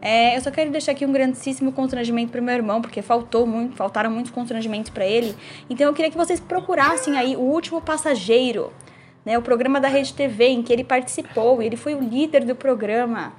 É, 0.00 0.36
eu 0.36 0.40
só 0.40 0.50
quero 0.50 0.70
deixar 0.70 0.92
aqui 0.92 1.04
um 1.04 1.12
grandíssimo 1.12 1.72
constrangimento 1.72 2.30
pro 2.30 2.42
meu 2.42 2.54
irmão, 2.54 2.80
porque 2.80 3.02
faltou 3.02 3.46
muito, 3.46 3.76
faltaram 3.76 4.10
muitos 4.10 4.30
constrangimentos 4.30 4.90
pra 4.90 5.04
ele. 5.04 5.34
Então 5.68 5.86
eu 5.86 5.94
queria 5.94 6.10
que 6.10 6.16
vocês 6.16 6.38
procurassem 6.38 7.16
aí 7.16 7.36
o 7.36 7.40
último 7.40 7.80
passageiro, 7.80 8.72
né? 9.24 9.36
O 9.36 9.42
programa 9.42 9.80
da 9.80 9.88
Rede 9.88 10.14
TV 10.14 10.46
em 10.46 10.62
que 10.62 10.72
ele 10.72 10.84
participou. 10.84 11.60
Ele 11.60 11.76
foi 11.76 11.94
o 11.94 12.00
líder 12.00 12.44
do 12.44 12.54
programa 12.54 13.32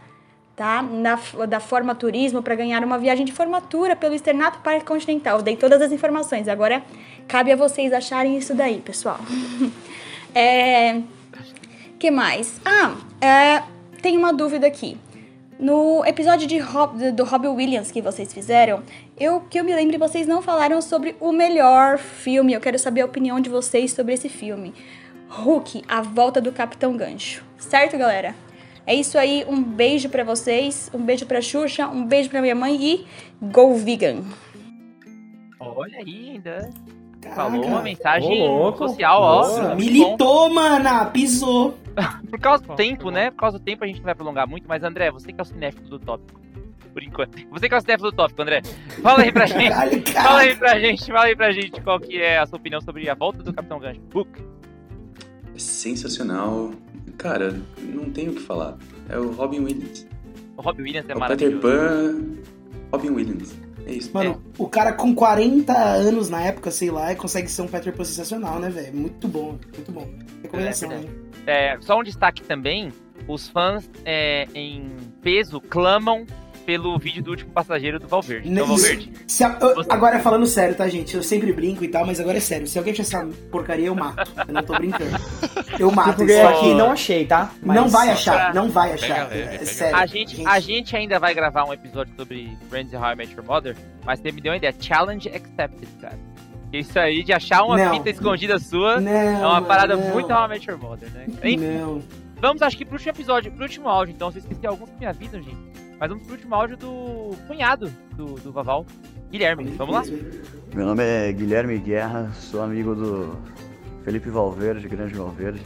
tá? 0.59 0.81
Da, 0.81 1.45
da 1.45 1.59
Forma 1.61 1.95
Turismo 1.95 2.43
para 2.43 2.53
ganhar 2.53 2.83
uma 2.83 2.97
viagem 2.97 3.25
de 3.25 3.31
formatura 3.31 3.95
pelo 3.95 4.13
Externato 4.13 4.59
Parque 4.59 4.83
Continental. 4.83 5.37
Eu 5.37 5.41
dei 5.41 5.55
todas 5.55 5.81
as 5.81 5.89
informações. 5.93 6.49
Agora 6.49 6.83
cabe 7.29 7.49
a 7.53 7.55
vocês 7.55 7.93
acharem 7.93 8.37
isso 8.37 8.53
daí, 8.53 8.81
pessoal. 8.81 9.19
é. 10.35 11.01
que 11.97 12.11
mais? 12.11 12.59
Ah, 12.65 12.93
é, 13.21 13.63
tem 14.01 14.17
uma 14.17 14.33
dúvida 14.33 14.67
aqui. 14.67 14.97
No 15.59 16.05
episódio 16.05 16.47
de 16.47 16.57
Rob, 16.57 17.11
do 17.11 17.25
Robbie 17.25 17.49
Williams 17.49 17.91
que 17.91 18.01
vocês 18.01 18.33
fizeram, 18.33 18.81
eu 19.19 19.41
que 19.41 19.59
eu 19.59 19.63
me 19.63 19.75
lembro, 19.75 19.99
vocês 19.99 20.25
não 20.25 20.41
falaram 20.41 20.81
sobre 20.81 21.17
o 21.19 21.33
melhor 21.33 21.97
filme. 21.97 22.53
Eu 22.53 22.61
quero 22.61 22.79
saber 22.79 23.01
a 23.01 23.05
opinião 23.05 23.41
de 23.41 23.49
vocês 23.49 23.91
sobre 23.91 24.13
esse 24.13 24.29
filme. 24.29 24.73
Hulk, 25.27 25.83
A 25.85 26.01
Volta 26.01 26.39
do 26.39 26.53
Capitão 26.53 26.95
Gancho. 26.95 27.43
Certo, 27.57 27.97
galera? 27.97 28.33
É 28.87 28.95
isso 28.95 29.17
aí, 29.17 29.45
um 29.49 29.61
beijo 29.61 30.07
para 30.07 30.23
vocês, 30.23 30.89
um 30.93 30.99
beijo 30.99 31.25
pra 31.25 31.41
Xuxa, 31.41 31.87
um 31.89 32.05
beijo 32.05 32.29
pra 32.29 32.41
minha 32.41 32.55
mãe 32.55 32.75
e 32.81 33.05
Go 33.41 33.75
Vegan. 33.75 34.23
Olha 35.59 35.97
aí, 35.97 36.31
ainda. 36.31 36.69
Falou 37.35 37.65
uma 37.65 37.81
mensagem 37.81 38.41
Ô, 38.49 38.71
social, 38.77 39.21
Nossa, 39.21 39.73
ó. 39.73 39.75
militou, 39.75 40.49
mana, 40.53 41.05
pisou. 41.05 41.77
Por 42.29 42.39
causa 42.39 42.63
do 42.63 42.75
tempo, 42.75 43.09
né? 43.11 43.31
Por 43.31 43.37
causa 43.37 43.59
do 43.59 43.63
tempo 43.63 43.83
a 43.83 43.87
gente 43.87 43.97
não 43.97 44.05
vai 44.05 44.15
prolongar 44.15 44.47
muito, 44.47 44.67
mas 44.67 44.83
André, 44.83 45.11
você 45.11 45.31
que 45.31 45.39
é 45.39 45.43
o 45.43 45.45
cinéfilo 45.45 45.87
do 45.89 45.99
tópico. 45.99 46.39
Por 46.93 47.03
enquanto. 47.03 47.37
Você 47.51 47.67
que 47.69 47.75
é 47.75 47.77
o 47.77 47.81
cinéfilo 47.81 48.11
do 48.11 48.15
tópico, 48.15 48.41
André. 48.41 48.61
Fala 49.01 49.21
aí 49.21 49.31
pra 49.31 49.45
gente. 49.47 50.11
Fala 50.13 50.39
aí 50.41 50.55
pra 50.55 50.79
gente, 50.79 51.05
fala 51.05 51.23
aí 51.25 51.35
pra 51.35 51.51
gente 51.51 51.81
qual 51.81 51.99
que 51.99 52.17
é 52.19 52.39
a 52.39 52.45
sua 52.45 52.57
opinião 52.57 52.81
sobre 52.81 53.07
a 53.09 53.13
volta 53.13 53.43
do 53.43 53.53
Capitão 53.53 53.79
Gancho. 53.79 54.01
Book. 54.11 54.29
É 55.55 55.59
sensacional. 55.59 56.71
Cara, 57.17 57.59
não 57.79 58.09
tenho 58.09 58.31
o 58.31 58.35
que 58.35 58.41
falar. 58.41 58.77
É 59.09 59.17
o 59.17 59.31
Robin 59.31 59.59
Williams. 59.59 60.07
O 60.57 60.61
Robin 60.61 60.83
Williams 60.83 61.09
é 61.09 61.11
É 61.11 61.15
o 61.15 61.19
maravilhoso. 61.19 61.57
Peter 61.57 61.71
Pan, 61.79 62.23
Robin 62.91 63.09
Williams. 63.09 63.55
É 63.85 63.93
isso. 63.93 64.11
Mano, 64.13 64.41
o 64.57 64.67
cara 64.67 64.93
com 64.93 65.13
40 65.15 65.73
anos 65.77 66.29
na 66.29 66.41
época, 66.41 66.69
sei 66.71 66.91
lá, 66.91 67.13
consegue 67.15 67.49
ser 67.49 67.61
um 67.61 67.67
Peter 67.67 67.93
Pan 67.95 68.03
sensacional, 68.03 68.59
né, 68.59 68.69
velho? 68.69 68.95
Muito 68.95 69.27
bom, 69.27 69.57
muito 69.75 69.91
bom. 69.91 70.07
Recomendação, 70.43 70.91
É 70.91 70.95
hein? 70.97 71.09
É, 71.49 71.77
só 71.81 71.99
um 71.99 72.03
destaque 72.03 72.43
também: 72.43 72.91
os 73.27 73.47
fãs 73.49 73.89
é, 74.05 74.47
em 74.53 74.89
peso 75.21 75.59
clamam 75.59 76.25
pelo 76.65 76.99
vídeo 76.99 77.23
do 77.23 77.31
último 77.31 77.51
passageiro 77.51 77.99
do 77.99 78.07
Valverde. 78.07 78.47
Então. 78.47 78.67
Valverde, 78.67 79.11
Se 79.25 79.43
a- 79.43 79.57
eu- 79.59 79.83
agora 79.89 80.19
falando 80.19 80.45
sério, 80.45 80.75
tá, 80.75 80.87
gente? 80.87 81.15
Eu 81.15 81.23
sempre 81.23 81.51
brinco 81.51 81.83
e 81.83 81.87
tal, 81.87 82.05
mas 82.05 82.19
agora 82.19 82.37
é 82.37 82.39
sério. 82.39 82.67
Se 82.67 82.77
alguém 82.77 82.93
achar 82.93 83.01
essa 83.01 83.27
porcaria, 83.49 83.87
eu 83.87 83.95
mato. 83.95 84.31
Eu 84.47 84.53
não 84.53 84.61
tô 84.61 84.73
brincando. 84.77 85.09
Eu 85.79 85.89
mato. 85.91 86.23
Isso 86.23 86.31
aí. 86.33 86.45
aqui, 86.45 86.73
não 86.75 86.91
achei, 86.91 87.25
tá? 87.25 87.51
Não 87.63 87.83
Mas- 87.85 87.91
vai 87.91 88.09
achar, 88.11 88.53
não 88.53 88.69
vai 88.69 88.93
achar. 88.93 89.29
Pega 89.29 89.35
é 89.41 89.47
pega 89.47 89.65
sério. 89.65 89.95
a, 89.97 90.05
gente, 90.05 90.45
a 90.45 90.59
gente 90.59 90.95
ainda 90.95 91.17
vai 91.17 91.33
gravar 91.33 91.63
um 91.65 91.73
episódio 91.73 92.13
sobre 92.15 92.55
Friends 92.69 92.93
e 92.93 92.95
How 92.95 93.13
I 93.13 93.15
Met 93.15 93.33
Your 93.33 93.43
Mother, 93.45 93.75
mas 94.05 94.19
você 94.19 94.31
me 94.31 94.39
deu 94.39 94.51
uma 94.51 94.57
ideia. 94.57 94.75
Challenge 94.79 95.27
accepted, 95.29 95.87
cara. 95.99 96.19
Isso 96.71 96.99
aí 96.99 97.23
de 97.23 97.33
achar 97.33 97.63
uma 97.63 97.77
Não. 97.77 97.93
fita 97.95 98.09
escondida 98.09 98.59
sua 98.59 98.99
Não, 99.01 99.11
é 99.11 99.45
uma 99.45 99.61
parada 99.61 99.95
não. 99.95 100.09
muito 100.11 100.29
Your 100.29 100.77
Mother, 100.77 101.09
né? 101.11 101.25
Enfim, 101.27 101.57
Não. 101.57 102.01
vamos 102.39 102.61
acho 102.61 102.77
que 102.77 102.85
pro 102.85 102.95
último 102.95 103.11
episódio, 103.11 103.51
pro 103.51 103.63
último 103.63 103.89
áudio, 103.89 104.13
então. 104.13 104.31
Vocês 104.31 104.43
esqueci 104.43 104.67
alguns 104.67 104.89
que 104.89 104.99
me 104.99 105.05
avisam, 105.05 105.41
gente. 105.41 105.57
Mas 105.99 106.09
vamos 106.09 106.23
pro 106.23 106.35
último 106.35 106.55
áudio 106.55 106.77
do 106.77 107.35
cunhado 107.47 107.91
do, 108.15 108.35
do 108.35 108.51
Vaval, 108.51 108.85
Guilherme. 109.31 109.65
Vamos 109.71 109.93
lá? 109.95 110.03
Meu 110.73 110.85
nome 110.85 111.03
é 111.03 111.31
Guilherme 111.33 111.77
Guerra, 111.79 112.31
sou 112.33 112.61
amigo 112.61 112.95
do 112.95 113.37
Felipe 114.03 114.29
Valverde, 114.29 114.87
Grande 114.87 115.15
Valverde. 115.15 115.61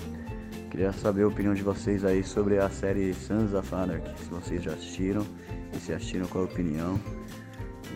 Queria 0.72 0.92
saber 0.92 1.22
a 1.24 1.28
opinião 1.28 1.54
de 1.54 1.62
vocês 1.62 2.04
aí 2.04 2.24
sobre 2.24 2.58
a 2.58 2.68
série 2.68 3.14
Sons 3.14 3.54
of 3.54 3.76
Anarchy, 3.76 4.10
se 4.18 4.26
vocês 4.30 4.64
já 4.64 4.72
assistiram, 4.72 5.24
e 5.72 5.78
se 5.78 5.94
assistiram, 5.94 6.26
qual 6.26 6.46
a 6.46 6.48
opinião. 6.48 7.00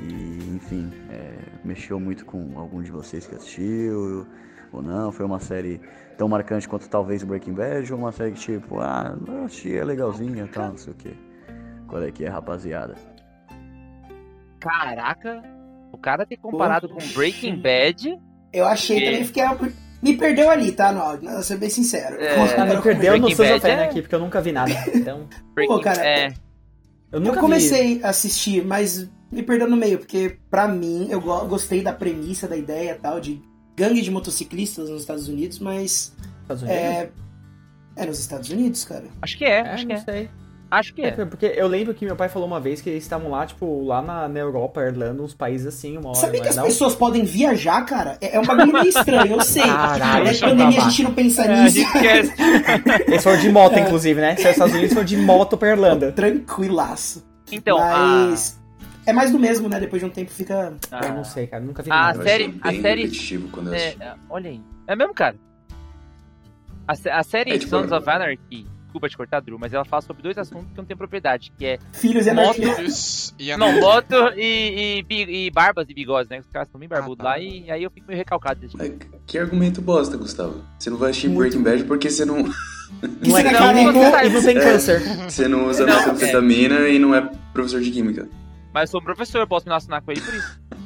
E, 0.04 0.56
enfim, 0.56 0.92
é, 1.10 1.34
mexeu 1.64 2.00
muito 2.00 2.26
com 2.26 2.58
algum 2.58 2.82
de 2.82 2.92
vocês 2.92 3.26
que 3.26 3.36
assistiu 3.36 4.28
ou 4.72 4.82
não? 4.82 5.12
Foi 5.12 5.26
uma 5.26 5.40
série 5.40 5.82
tão 6.18 6.28
marcante 6.28 6.68
quanto 6.68 6.88
talvez 6.90 7.24
Breaking 7.24 7.54
Bad 7.54 7.92
ou 7.94 8.00
uma 8.00 8.12
série 8.12 8.32
que 8.32 8.40
tipo, 8.40 8.80
ah, 8.80 9.18
eu 9.28 9.46
achei 9.46 9.78
é 9.78 9.84
legalzinha 9.84 10.44
e 10.44 10.48
tal, 10.48 10.70
não 10.70 10.78
sei 10.78 10.94
o 10.94 10.96
que. 10.96 11.16
Qual 11.88 12.02
é 12.04 12.12
que 12.12 12.26
é, 12.26 12.28
rapaziada? 12.30 12.96
Caraca, 14.60 15.42
o 15.92 15.98
cara 15.98 16.26
ter 16.26 16.38
comparado 16.38 16.90
com 16.90 16.98
Breaking 17.14 17.62
Bad. 17.62 18.20
Eu 18.52 18.66
achei 18.66 19.00
que- 19.00 19.06
também, 19.06 19.26
fiquei. 19.26 19.44
Me 20.02 20.16
perdeu 20.16 20.50
ali, 20.50 20.72
tá, 20.72 20.92
no 20.92 21.02
áudio, 21.02 21.30
vou 21.30 21.42
ser 21.42 21.58
bem 21.58 21.70
sincero. 21.70 22.18
É, 22.22 22.36
Ah, 22.36 22.66
me 22.66 22.82
perdeu 22.82 23.14
no 23.18 23.22
Breaking 23.28 23.36
Bad, 23.36 23.54
of 23.58 23.68
é- 23.68 23.74
Anarchy, 23.74 24.02
porque 24.02 24.16
eu 24.16 24.20
nunca 24.20 24.40
vi 24.42 24.52
nada. 24.52 24.72
Então, 24.94 25.28
Pô, 25.68 25.80
cara, 25.80 26.06
é. 26.06 26.28
eu 26.28 26.34
Eu 27.14 27.20
nunca 27.20 27.36
vi. 27.36 27.40
comecei 27.42 28.04
a 28.04 28.10
assistir, 28.10 28.64
mas 28.66 29.10
me 29.32 29.44
perdeu 29.44 29.70
no 29.70 29.78
meio, 29.78 29.98
porque 30.00 30.38
pra 30.50 30.68
mim, 30.68 31.08
eu 31.10 31.20
go- 31.22 31.46
gostei 31.46 31.82
da 31.82 31.94
premissa, 31.94 32.48
da 32.48 32.56
ideia 32.58 32.92
e 32.92 32.96
tal, 32.96 33.20
de 33.20 33.42
gangue 33.76 34.02
de 34.02 34.10
motociclistas 34.12 34.90
nos 34.90 35.02
Estados 35.02 35.28
Unidos, 35.28 35.60
mas. 35.60 36.14
Estados 36.42 36.64
Unidos? 36.64 36.82
É. 36.82 37.10
É 37.96 38.06
nos 38.06 38.20
Estados 38.20 38.50
Unidos, 38.50 38.86
cara. 38.86 39.06
Acho 39.22 39.38
que 39.38 39.44
é, 39.46 39.60
É, 39.60 39.62
acho 39.74 39.86
que 39.88 39.94
não 39.94 40.00
é. 40.00 40.04
sei. 40.06 40.30
Acho 40.70 40.94
que 40.94 41.02
é. 41.02 41.08
É, 41.08 41.26
porque 41.26 41.46
eu 41.46 41.66
lembro 41.66 41.94
que 41.94 42.04
meu 42.06 42.16
pai 42.16 42.28
falou 42.28 42.46
uma 42.48 42.60
vez 42.60 42.82
que 42.82 42.90
eles 42.90 43.02
estavam 43.02 43.32
lá, 43.32 43.46
tipo, 43.46 43.86
lá 43.86 44.02
na, 44.02 44.28
na 44.28 44.38
Europa, 44.40 44.82
Irlanda, 44.82 45.24
uns 45.24 45.34
países 45.34 45.66
assim, 45.66 45.98
uma 45.98 46.10
hora, 46.10 46.18
Sabia 46.20 46.42
que 46.42 46.48
mas 46.48 46.50
as 46.50 46.56
não... 46.58 46.66
pessoas 46.66 46.94
podem 46.94 47.24
viajar, 47.24 47.82
cara? 47.86 48.18
É 48.20 48.36
é 48.36 48.40
um 48.40 48.44
bagulho 48.46 48.74
meio 48.74 48.90
estranho, 48.90 49.32
eu 49.36 49.42
sei. 49.42 49.64
Caralho, 49.64 50.26
Na 50.26 50.48
pandemia 50.50 50.82
a 50.82 50.90
gente 50.90 51.04
não 51.04 51.14
pensa 51.14 51.44
É, 51.46 51.54
a 51.56 51.64
nisso. 51.64 51.80
Eles 53.08 53.24
foram 53.24 53.40
de 53.40 53.50
moto, 53.50 53.78
É. 53.78 53.80
inclusive, 53.80 54.20
né? 54.20 54.36
Se 54.36 54.44
os 54.44 54.50
Estados 54.52 54.74
Unidos 54.74 54.94
foram 54.94 55.06
de 55.06 55.18
moto 55.18 55.58
pra 55.58 55.70
Irlanda. 55.70 56.12
Tranquilaço. 56.12 57.26
Então, 57.52 57.78
Mas. 57.80 58.60
É 59.08 59.14
mais 59.14 59.32
do 59.32 59.40
mesmo, 59.40 59.70
né? 59.70 59.80
Depois 59.80 60.02
de 60.02 60.06
um 60.06 60.10
tempo 60.12 60.30
fica. 60.30 60.76
Eu 61.04 61.14
não 61.14 61.24
sei, 61.24 61.48
cara, 61.48 61.64
nunca 61.64 61.82
vi 61.82 61.90
A 61.90 61.96
nada. 61.96 62.24
série. 62.24 62.60
A 62.62 62.72
bem 62.72 62.82
série. 62.82 63.02
repetitivo 63.04 63.48
quando 63.50 63.68
eu 63.68 63.74
é, 63.74 63.78
assisti. 63.78 64.04
é, 64.04 64.14
olha 64.30 64.50
aí. 64.50 64.62
É 64.86 64.96
mesmo, 64.96 65.14
cara. 65.14 65.36
A, 66.88 67.20
a 67.20 67.24
série 67.24 67.52
É, 67.52 67.58
tipo, 67.58 67.70
Sons 67.70 67.92
of 67.92 68.10
Anarchy, 68.10 68.66
desculpa 68.84 69.10
te 69.10 69.18
cortar, 69.18 69.40
Drew, 69.42 69.58
mas 69.60 69.74
ela 69.74 69.84
fala 69.86 70.02
sobre 70.02 70.24
dois 70.24 70.38
assuntos 70.38 70.68
que 70.72 70.78
não 70.78 70.86
tem 70.86 70.96
propriedade, 70.96 71.52
que 71.58 71.66
é 71.66 71.80
Filhos 71.94 72.28
e 72.28 72.34
moto, 72.34 72.60
e 73.40 73.56
não, 73.58 73.80
moto 73.80 74.16
e, 74.38 75.04
e, 75.10 75.46
e 75.48 75.52
barbas 75.52 75.86
e 75.90 75.94
bigodes, 75.94 76.30
né? 76.30 76.40
Os 76.40 76.48
caras 76.48 76.70
são 76.70 76.80
bem 76.80 76.88
barbudos 76.88 77.20
Ah, 77.26 77.30
tá. 77.30 77.36
lá 77.36 77.40
e 77.40 77.70
aí 77.70 77.84
eu 77.84 77.92
fico 77.92 78.08
meio 78.08 78.18
recalcado 78.18 78.60
desse 78.62 78.78
Mas 78.78 78.92
Que 79.26 79.38
argumento 79.38 79.82
bosta, 79.82 80.16
Gustavo. 80.18 80.64
Você 80.80 80.90
não 80.90 80.98
vai 80.98 81.10
assistir 81.12 81.30
Breaking 81.30 81.62
Bad 81.64 81.84
porque 81.86 82.10
você 82.10 82.24
não. 82.26 82.38
Não 82.44 83.38
é 83.38 83.44
Não, 83.44 83.74
químico 83.74 83.92
não, 83.92 84.32
não 84.32 84.42
tem 84.44 84.58
É, 84.58 84.62
câncer. 84.62 85.00
Você 85.30 85.48
não 85.48 85.68
usa 85.70 85.86
metanfetamina 85.86 86.88
e 86.88 86.98
não 86.98 87.14
é 87.14 87.30
professor 87.54 87.82
de 87.82 87.92
química. 87.92 88.28
Mas 88.74 88.90
eu 88.90 88.92
sou 88.92 89.02
um 89.02 89.04
professor, 89.04 89.40
eu 89.40 89.48
posso 89.48 89.66
me 89.66 89.70
relacionar 89.70 90.02
com 90.02 90.12
ele 90.12 90.22
por 90.22 90.34
isso. 90.34 90.60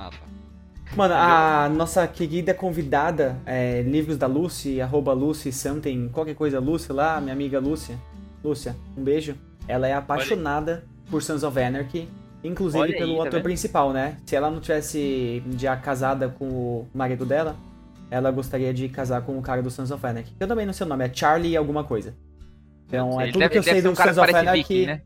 Ah, 0.00 0.10
tá. 0.10 0.96
Mano, 0.96 1.14
a 1.14 1.68
nossa 1.68 2.06
querida 2.06 2.54
convidada, 2.54 3.36
é, 3.44 3.82
Livros 3.82 4.16
da 4.16 4.28
Lucy, 4.28 4.80
arroba 4.80 5.12
Lucy 5.12 5.52
something, 5.52 6.08
qualquer 6.10 6.36
coisa 6.36 6.60
Lucy 6.60 6.92
lá, 6.92 7.20
minha 7.20 7.32
amiga 7.32 7.58
Lúcia. 7.58 7.98
Lúcia, 8.44 8.76
um 8.96 9.02
beijo. 9.02 9.34
Ela 9.66 9.88
é 9.88 9.94
apaixonada 9.94 10.84
por 11.10 11.20
Sons 11.20 11.42
of 11.42 11.58
Anarchy, 11.60 12.08
inclusive 12.44 12.80
Olha 12.80 12.92
aí, 12.94 12.98
pelo 13.00 13.16
tá 13.16 13.22
ator 13.22 13.32
vendo? 13.32 13.42
principal, 13.42 13.92
né? 13.92 14.16
Se 14.24 14.36
ela 14.36 14.50
não 14.52 14.60
tivesse 14.60 15.42
já 15.58 15.76
casada 15.76 16.28
com 16.28 16.44
o 16.46 16.88
marido 16.94 17.26
dela, 17.26 17.56
ela 18.08 18.30
gostaria 18.30 18.72
de 18.72 18.88
casar 18.88 19.22
com 19.22 19.36
o 19.36 19.42
cara 19.42 19.60
do 19.60 19.70
Sons 19.72 19.90
of 19.90 20.06
Anarchy. 20.06 20.32
Eu 20.38 20.46
também 20.46 20.64
não 20.64 20.72
sei 20.72 20.86
o 20.86 20.88
nome, 20.88 21.04
é 21.04 21.10
Charlie 21.12 21.56
alguma 21.56 21.82
coisa. 21.82 22.14
Então, 22.86 23.20
é 23.20 23.26
tudo 23.26 23.40
deve- 23.40 23.50
que 23.50 23.58
eu 23.58 23.62
sei 23.64 23.82
do 23.82 23.90
um 23.90 23.96
Sons 23.96 24.14
que 24.14 24.20
of 24.20 24.30
Anarchy. 24.34 24.62
viking, 24.62 24.86
né? 24.86 25.02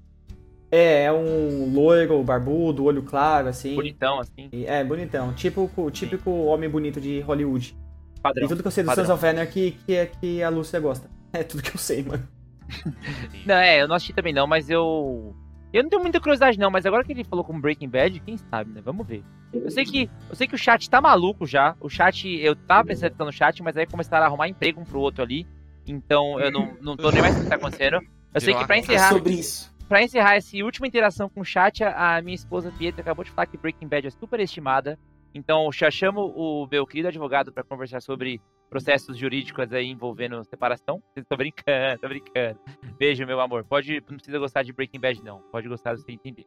É, 0.73 1.05
é 1.05 1.13
um 1.13 1.71
loiro, 1.71 2.23
barbudo, 2.23 2.85
olho 2.85 3.03
claro, 3.03 3.49
assim. 3.49 3.75
Bonitão, 3.75 4.19
assim. 4.19 4.49
É, 4.65 4.83
bonitão. 4.83 5.31
Típico, 5.35 5.91
típico 5.91 6.31
homem 6.31 6.69
bonito 6.69 6.99
de 6.99 7.21
Hollywood. 7.21 7.77
Padrão. 8.23 8.47
E 8.47 8.49
tudo 8.49 8.63
que 8.63 8.69
eu 8.69 8.73
sei 8.73 8.83
do 8.83 8.87
padrão. 8.87 9.05
Sons 9.05 9.15
of 9.15 9.27
Anarchy 9.27 9.77
que 9.85 9.95
é 9.95 10.07
que 10.07 10.43
a 10.43 10.49
Lúcia 10.49 10.81
gosta. 10.81 11.11
É 11.35 11.43
tudo 11.43 11.63
que 11.63 11.75
eu 11.75 11.79
sei, 11.79 12.03
mano. 12.03 12.29
Não, 13.47 13.55
é, 13.55 13.81
eu 13.81 13.89
não 13.89 13.97
assisti 13.97 14.13
também 14.13 14.35
não, 14.35 14.47
mas 14.47 14.69
eu. 14.69 15.35
Eu 15.73 15.83
não 15.83 15.89
tenho 15.89 16.03
muita 16.03 16.21
curiosidade 16.21 16.59
não, 16.59 16.71
mas 16.71 16.85
agora 16.85 17.03
que 17.03 17.11
ele 17.11 17.25
falou 17.25 17.43
com 17.43 17.59
Breaking 17.59 17.89
Bad, 17.89 18.21
quem 18.21 18.37
sabe, 18.37 18.71
né? 18.71 18.83
Vamos 18.85 19.07
ver. 19.07 19.25
Eu 19.51 19.71
sei 19.71 19.87
que, 19.87 20.11
eu 20.29 20.37
sei 20.37 20.47
que 20.47 20.55
o 20.55 20.59
chat 20.59 20.91
tá 20.91 21.01
maluco 21.01 21.47
já. 21.47 21.75
O 21.81 21.89
chat, 21.89 22.29
eu 22.29 22.55
tava 22.55 22.89
pensando 22.89 23.15
no 23.19 23.33
chat, 23.33 23.63
mas 23.63 23.79
aí 23.79 23.87
começaram 23.87 24.25
a 24.25 24.27
arrumar 24.27 24.49
emprego 24.49 24.79
um 24.79 24.85
pro 24.85 25.01
outro 25.01 25.23
ali. 25.23 25.47
Então 25.87 26.39
eu 26.39 26.51
não, 26.51 26.77
não 26.83 26.99
tô 26.99 27.11
nem 27.11 27.23
mais 27.23 27.35
o 27.35 27.45
que 27.45 27.49
tá 27.49 27.55
acontecendo. 27.55 28.03
Eu 28.35 28.41
sei 28.43 28.55
que 28.55 28.67
pra 28.67 28.77
encerrar. 28.77 29.11
Sobre 29.11 29.33
isso. 29.33 29.72
Pra 29.89 30.03
encerrar 30.03 30.37
essa 30.37 30.57
última 30.65 30.87
interação 30.87 31.29
com 31.29 31.41
o 31.41 31.45
chat, 31.45 31.85
a 31.85 32.21
minha 32.23 32.35
esposa 32.35 32.73
Pietra 32.79 33.03
acabou 33.03 33.25
de 33.25 33.31
falar 33.31 33.47
que 33.47 33.59
Breaking 33.59 33.89
Bad 33.89 34.07
é 34.07 34.11
super 34.11 34.41
estimada. 34.41 34.99
Então 35.35 35.71
já 35.73 35.91
chamo 35.91 36.27
o 36.35 36.67
meu 36.71 36.87
querido 36.87 37.09
advogado 37.09 37.53
pra 37.53 37.63
conversar 37.63 38.01
sobre 38.01 38.41
processos 38.71 39.19
jurídicos 39.19 39.73
aí 39.73 39.87
envolvendo 39.87 40.43
separação. 40.45 41.03
Tô 41.29 41.37
brincando, 41.37 42.01
tô 42.01 42.09
brincando. 42.09 42.59
Beijo, 42.99 43.27
meu 43.27 43.41
amor. 43.41 43.65
Pode, 43.65 44.03
não 44.09 44.17
precisa 44.17 44.39
gostar 44.39 44.63
de 44.63 44.73
Breaking 44.73 45.01
Bad, 45.01 45.23
não. 45.23 45.41
Pode 45.51 45.69
gostar 45.69 45.97
sem 45.99 46.15
entender. 46.15 46.47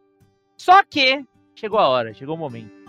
Só 0.57 0.83
que 0.83 1.23
chegou 1.55 1.79
a 1.79 1.87
hora, 1.87 2.13
chegou 2.13 2.35
o 2.35 2.39
momento. 2.39 2.84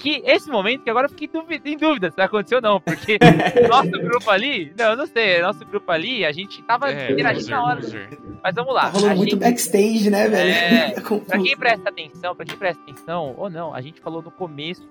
Que 0.00 0.22
esse 0.24 0.48
momento 0.50 0.82
que 0.82 0.88
agora 0.90 1.06
eu 1.06 1.10
fiquei 1.10 1.28
em 1.64 1.76
dúvida 1.76 2.10
se 2.10 2.16
vai 2.16 2.24
acontecer 2.26 2.54
ou 2.54 2.62
não, 2.62 2.80
porque 2.80 3.18
nosso 3.68 3.90
grupo 3.90 4.30
ali, 4.30 4.72
não, 4.78 4.86
eu 4.92 4.96
não 4.96 5.06
sei, 5.06 5.42
nosso 5.42 5.64
grupo 5.66 5.92
ali, 5.92 6.24
a 6.24 6.32
gente 6.32 6.62
tava 6.62 6.90
É, 6.90 7.12
interagindo 7.12 7.50
na 7.50 7.62
hora. 7.62 7.74
loser. 7.80 8.08
Mas 8.42 8.54
vamos 8.54 8.74
lá. 8.74 8.82
Tá 8.90 8.98
rolando 8.98 9.16
muito 9.16 9.30
gente- 9.32 9.40
backstage, 9.40 10.08
né, 10.10 10.26
velho? 10.28 10.50
É, 10.50 10.90
Tá 11.00 11.18
pra 11.26 11.38
quem 11.38 11.56
presta 11.56 11.88
atenção, 11.90 12.34
pra 12.34 12.46
quem 12.46 12.56
presta 12.56 12.82
atenção 12.82 13.34
ou 13.36 13.50
não, 13.50 13.74
a 13.74 13.80
gente 13.82 14.00
falou 14.00 14.22
no 14.22 14.30
começo 14.30 14.88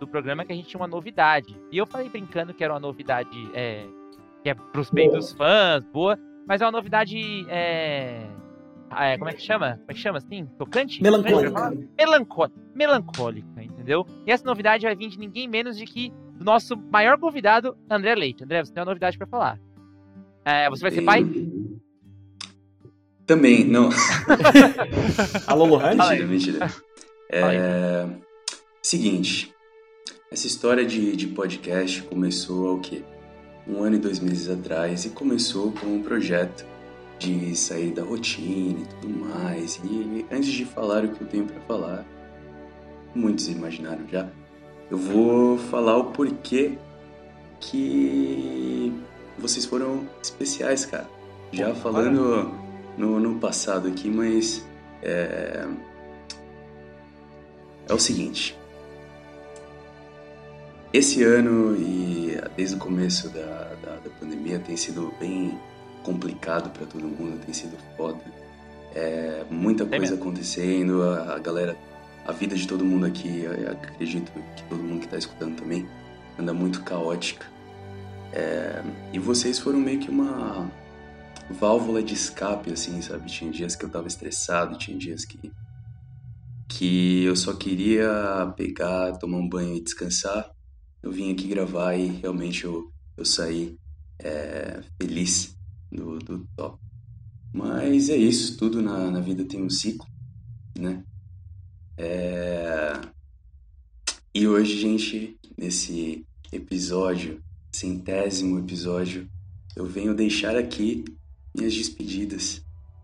do 0.00 0.06
programa 0.06 0.44
que 0.44 0.52
a 0.52 0.56
gente 0.56 0.68
tinha 0.68 0.80
uma 0.80 0.86
novidade. 0.88 1.54
E 1.70 1.76
eu 1.76 1.84
falei 1.86 2.08
brincando 2.08 2.54
que 2.54 2.64
era 2.64 2.72
uma 2.72 2.80
novidade 2.80 3.50
é, 3.52 3.84
que 4.42 4.48
é 4.48 4.54
pros 4.54 4.88
bem 4.90 5.10
dos 5.10 5.32
fãs, 5.32 5.84
boa, 5.92 6.18
mas 6.46 6.62
é 6.62 6.64
uma 6.64 6.72
novidade. 6.72 7.18
É, 7.50 8.22
é, 8.98 9.18
como 9.18 9.28
é 9.28 9.34
que 9.34 9.42
chama? 9.42 9.72
Como 9.72 9.90
é 9.90 9.94
que 9.94 10.00
chama 10.00 10.18
assim? 10.18 10.46
Tocante? 10.56 11.02
Melancólica. 11.02 11.70
Melancólica. 11.98 12.58
Melancólica, 12.74 13.60
entendeu? 13.88 14.06
E 14.26 14.30
essa 14.30 14.44
novidade 14.44 14.84
vai 14.84 14.94
vir 14.94 15.08
de 15.08 15.18
ninguém 15.18 15.48
menos 15.48 15.76
de 15.76 15.86
que 15.86 16.12
do 16.36 16.44
nosso 16.44 16.76
maior 16.76 17.18
convidado, 17.18 17.76
André 17.90 18.14
Leite. 18.14 18.44
André, 18.44 18.62
você 18.64 18.72
tem 18.72 18.82
uma 18.82 18.90
novidade 18.90 19.16
para 19.16 19.26
falar. 19.26 19.58
É, 20.44 20.68
você 20.68 20.82
vai 20.82 20.90
ser 20.90 21.02
pai? 21.02 21.26
Também, 23.26 23.64
não. 23.64 23.88
Alô, 25.46 25.64
Lohane? 25.64 25.98
Mentira, 25.98 26.26
mentira. 26.26 26.74
É... 27.30 28.06
Seguinte, 28.80 29.54
essa 30.32 30.46
história 30.46 30.82
de, 30.82 31.14
de 31.14 31.26
podcast 31.26 32.02
começou 32.04 32.76
o 32.76 32.80
quê? 32.80 33.02
Um 33.66 33.82
ano 33.82 33.96
e 33.96 33.98
dois 33.98 34.18
meses 34.18 34.48
atrás 34.48 35.04
e 35.04 35.10
começou 35.10 35.72
com 35.72 35.88
um 35.88 36.02
projeto 36.02 36.64
de 37.18 37.54
sair 37.54 37.90
da 37.90 38.02
rotina 38.02 38.80
e 38.80 38.86
tudo 38.86 39.26
mais. 39.28 39.78
E 39.84 40.24
antes 40.32 40.48
de 40.48 40.64
falar 40.64 41.04
o 41.04 41.10
que 41.10 41.20
eu 41.20 41.26
tenho 41.26 41.44
para 41.44 41.60
falar, 41.60 42.06
muitos 43.18 43.48
imaginaram 43.48 44.06
já, 44.10 44.28
eu 44.90 44.96
vou 44.96 45.58
falar 45.58 45.96
o 45.96 46.04
porquê 46.12 46.78
que 47.60 48.92
vocês 49.38 49.66
foram 49.66 50.06
especiais, 50.22 50.86
cara. 50.86 51.08
Já 51.52 51.74
falando 51.74 52.52
no, 52.96 53.18
no 53.18 53.38
passado 53.38 53.88
aqui, 53.88 54.08
mas 54.08 54.64
é, 55.02 55.66
é 57.88 57.92
o 57.94 57.98
seguinte. 57.98 58.56
Esse 60.92 61.22
ano 61.22 61.76
e 61.76 62.36
desde 62.56 62.76
o 62.76 62.78
começo 62.78 63.28
da, 63.28 63.74
da, 63.82 63.96
da 63.96 64.10
pandemia 64.18 64.58
tem 64.58 64.76
sido 64.76 65.12
bem 65.20 65.58
complicado 66.02 66.70
para 66.70 66.86
todo 66.86 67.02
mundo, 67.02 67.38
tem 67.44 67.52
sido 67.52 67.76
foda. 67.96 68.20
É, 68.94 69.44
muita 69.50 69.84
coisa 69.84 70.14
acontecendo, 70.14 71.02
a, 71.02 71.34
a, 71.34 71.38
galera, 71.38 71.76
a 72.28 72.32
vida 72.32 72.54
de 72.54 72.68
todo 72.68 72.84
mundo 72.84 73.06
aqui, 73.06 73.46
acredito 73.46 74.30
que 74.54 74.62
todo 74.64 74.82
mundo 74.82 74.98
que 74.98 75.06
está 75.06 75.16
escutando 75.16 75.56
também, 75.56 75.88
anda 76.38 76.52
muito 76.52 76.82
caótica. 76.82 77.46
É, 78.34 78.82
e 79.14 79.18
vocês 79.18 79.58
foram 79.58 79.80
meio 79.80 79.98
que 79.98 80.10
uma 80.10 80.70
válvula 81.50 82.02
de 82.02 82.12
escape, 82.12 82.70
assim, 82.70 83.00
sabe? 83.00 83.30
Tinha 83.30 83.50
dias 83.50 83.74
que 83.74 83.82
eu 83.82 83.88
tava 83.88 84.06
estressado, 84.06 84.76
tinha 84.76 84.98
dias 84.98 85.24
que, 85.24 85.50
que 86.68 87.24
eu 87.24 87.34
só 87.34 87.54
queria 87.54 88.52
pegar, 88.54 89.16
tomar 89.16 89.38
um 89.38 89.48
banho 89.48 89.74
e 89.74 89.80
descansar. 89.80 90.50
Eu 91.02 91.10
vim 91.10 91.32
aqui 91.32 91.48
gravar 91.48 91.94
e 91.94 92.08
realmente 92.08 92.62
eu, 92.62 92.92
eu 93.16 93.24
saí 93.24 93.74
é, 94.18 94.82
feliz 95.00 95.56
do, 95.90 96.18
do 96.18 96.46
top. 96.54 96.78
Mas 97.54 98.10
é 98.10 98.16
isso, 98.16 98.58
tudo 98.58 98.82
na, 98.82 99.10
na 99.10 99.20
vida 99.20 99.46
tem 99.46 99.62
um 99.62 99.70
ciclo, 99.70 100.06
né? 100.78 101.02
É... 101.98 102.92
E 104.34 104.46
hoje, 104.46 104.78
gente, 104.78 105.36
nesse 105.56 106.24
episódio, 106.52 107.42
centésimo 107.72 108.58
episódio, 108.58 109.28
eu 109.74 109.84
venho 109.84 110.14
deixar 110.14 110.56
aqui 110.56 111.04
minhas 111.54 111.74
despedidas. 111.74 112.62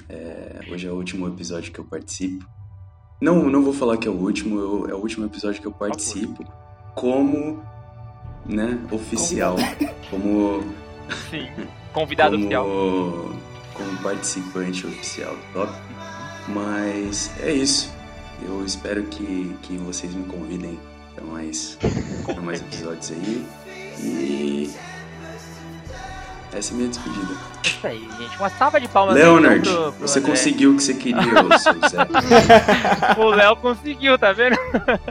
É, 0.09 0.61
hoje 0.71 0.87
é 0.87 0.91
o 0.91 0.95
último 0.95 1.27
episódio 1.27 1.73
que 1.73 1.79
eu 1.79 1.85
participo. 1.85 2.47
Não, 3.21 3.49
não 3.49 3.63
vou 3.63 3.73
falar 3.73 3.97
que 3.97 4.07
é 4.07 4.11
o 4.11 4.15
último, 4.15 4.59
eu, 4.59 4.89
é 4.89 4.95
o 4.95 4.99
último 4.99 5.27
episódio 5.27 5.61
que 5.61 5.67
eu 5.67 5.73
participo 5.73 6.45
como, 6.95 7.63
né, 8.45 8.79
oficial, 8.91 9.57
como 10.11 10.63
Sim, 11.31 11.49
convidado 11.93 12.33
como, 12.33 12.45
oficial. 12.45 12.67
como 13.75 13.99
participante 14.03 14.87
oficial 14.87 15.35
do 15.35 15.53
Top. 15.53 15.73
Mas 16.49 17.33
é 17.41 17.53
isso. 17.53 17.93
Eu 18.43 18.65
espero 18.65 19.03
que, 19.05 19.57
que 19.63 19.77
vocês 19.79 20.13
me 20.15 20.25
convidem 20.25 20.79
para 21.15 21.25
mais, 21.25 21.79
pra 22.25 22.41
mais 22.41 22.61
episódios 22.61 23.13
aí. 23.13 23.47
E 24.01 24.71
essa 26.53 26.73
é 26.73 26.75
a 26.75 26.77
minha 26.77 26.89
despedida. 26.89 27.35
É 27.65 27.69
isso 27.69 27.87
aí, 27.87 28.09
gente. 28.19 28.37
Uma 28.39 28.51
salva 28.51 28.81
de 28.81 28.89
palmas 28.89 29.15
Leonard, 29.15 29.69
pro, 29.69 29.93
pro 29.93 30.09
você 30.09 30.19
André. 30.19 30.31
conseguiu 30.31 30.73
o 30.73 30.77
que 30.77 30.83
você 30.83 30.95
queria, 30.95 31.33
ô 33.19 33.23
o 33.27 33.31
Léo 33.31 33.57
conseguiu, 33.57 34.19
tá 34.19 34.33
vendo? 34.33 34.57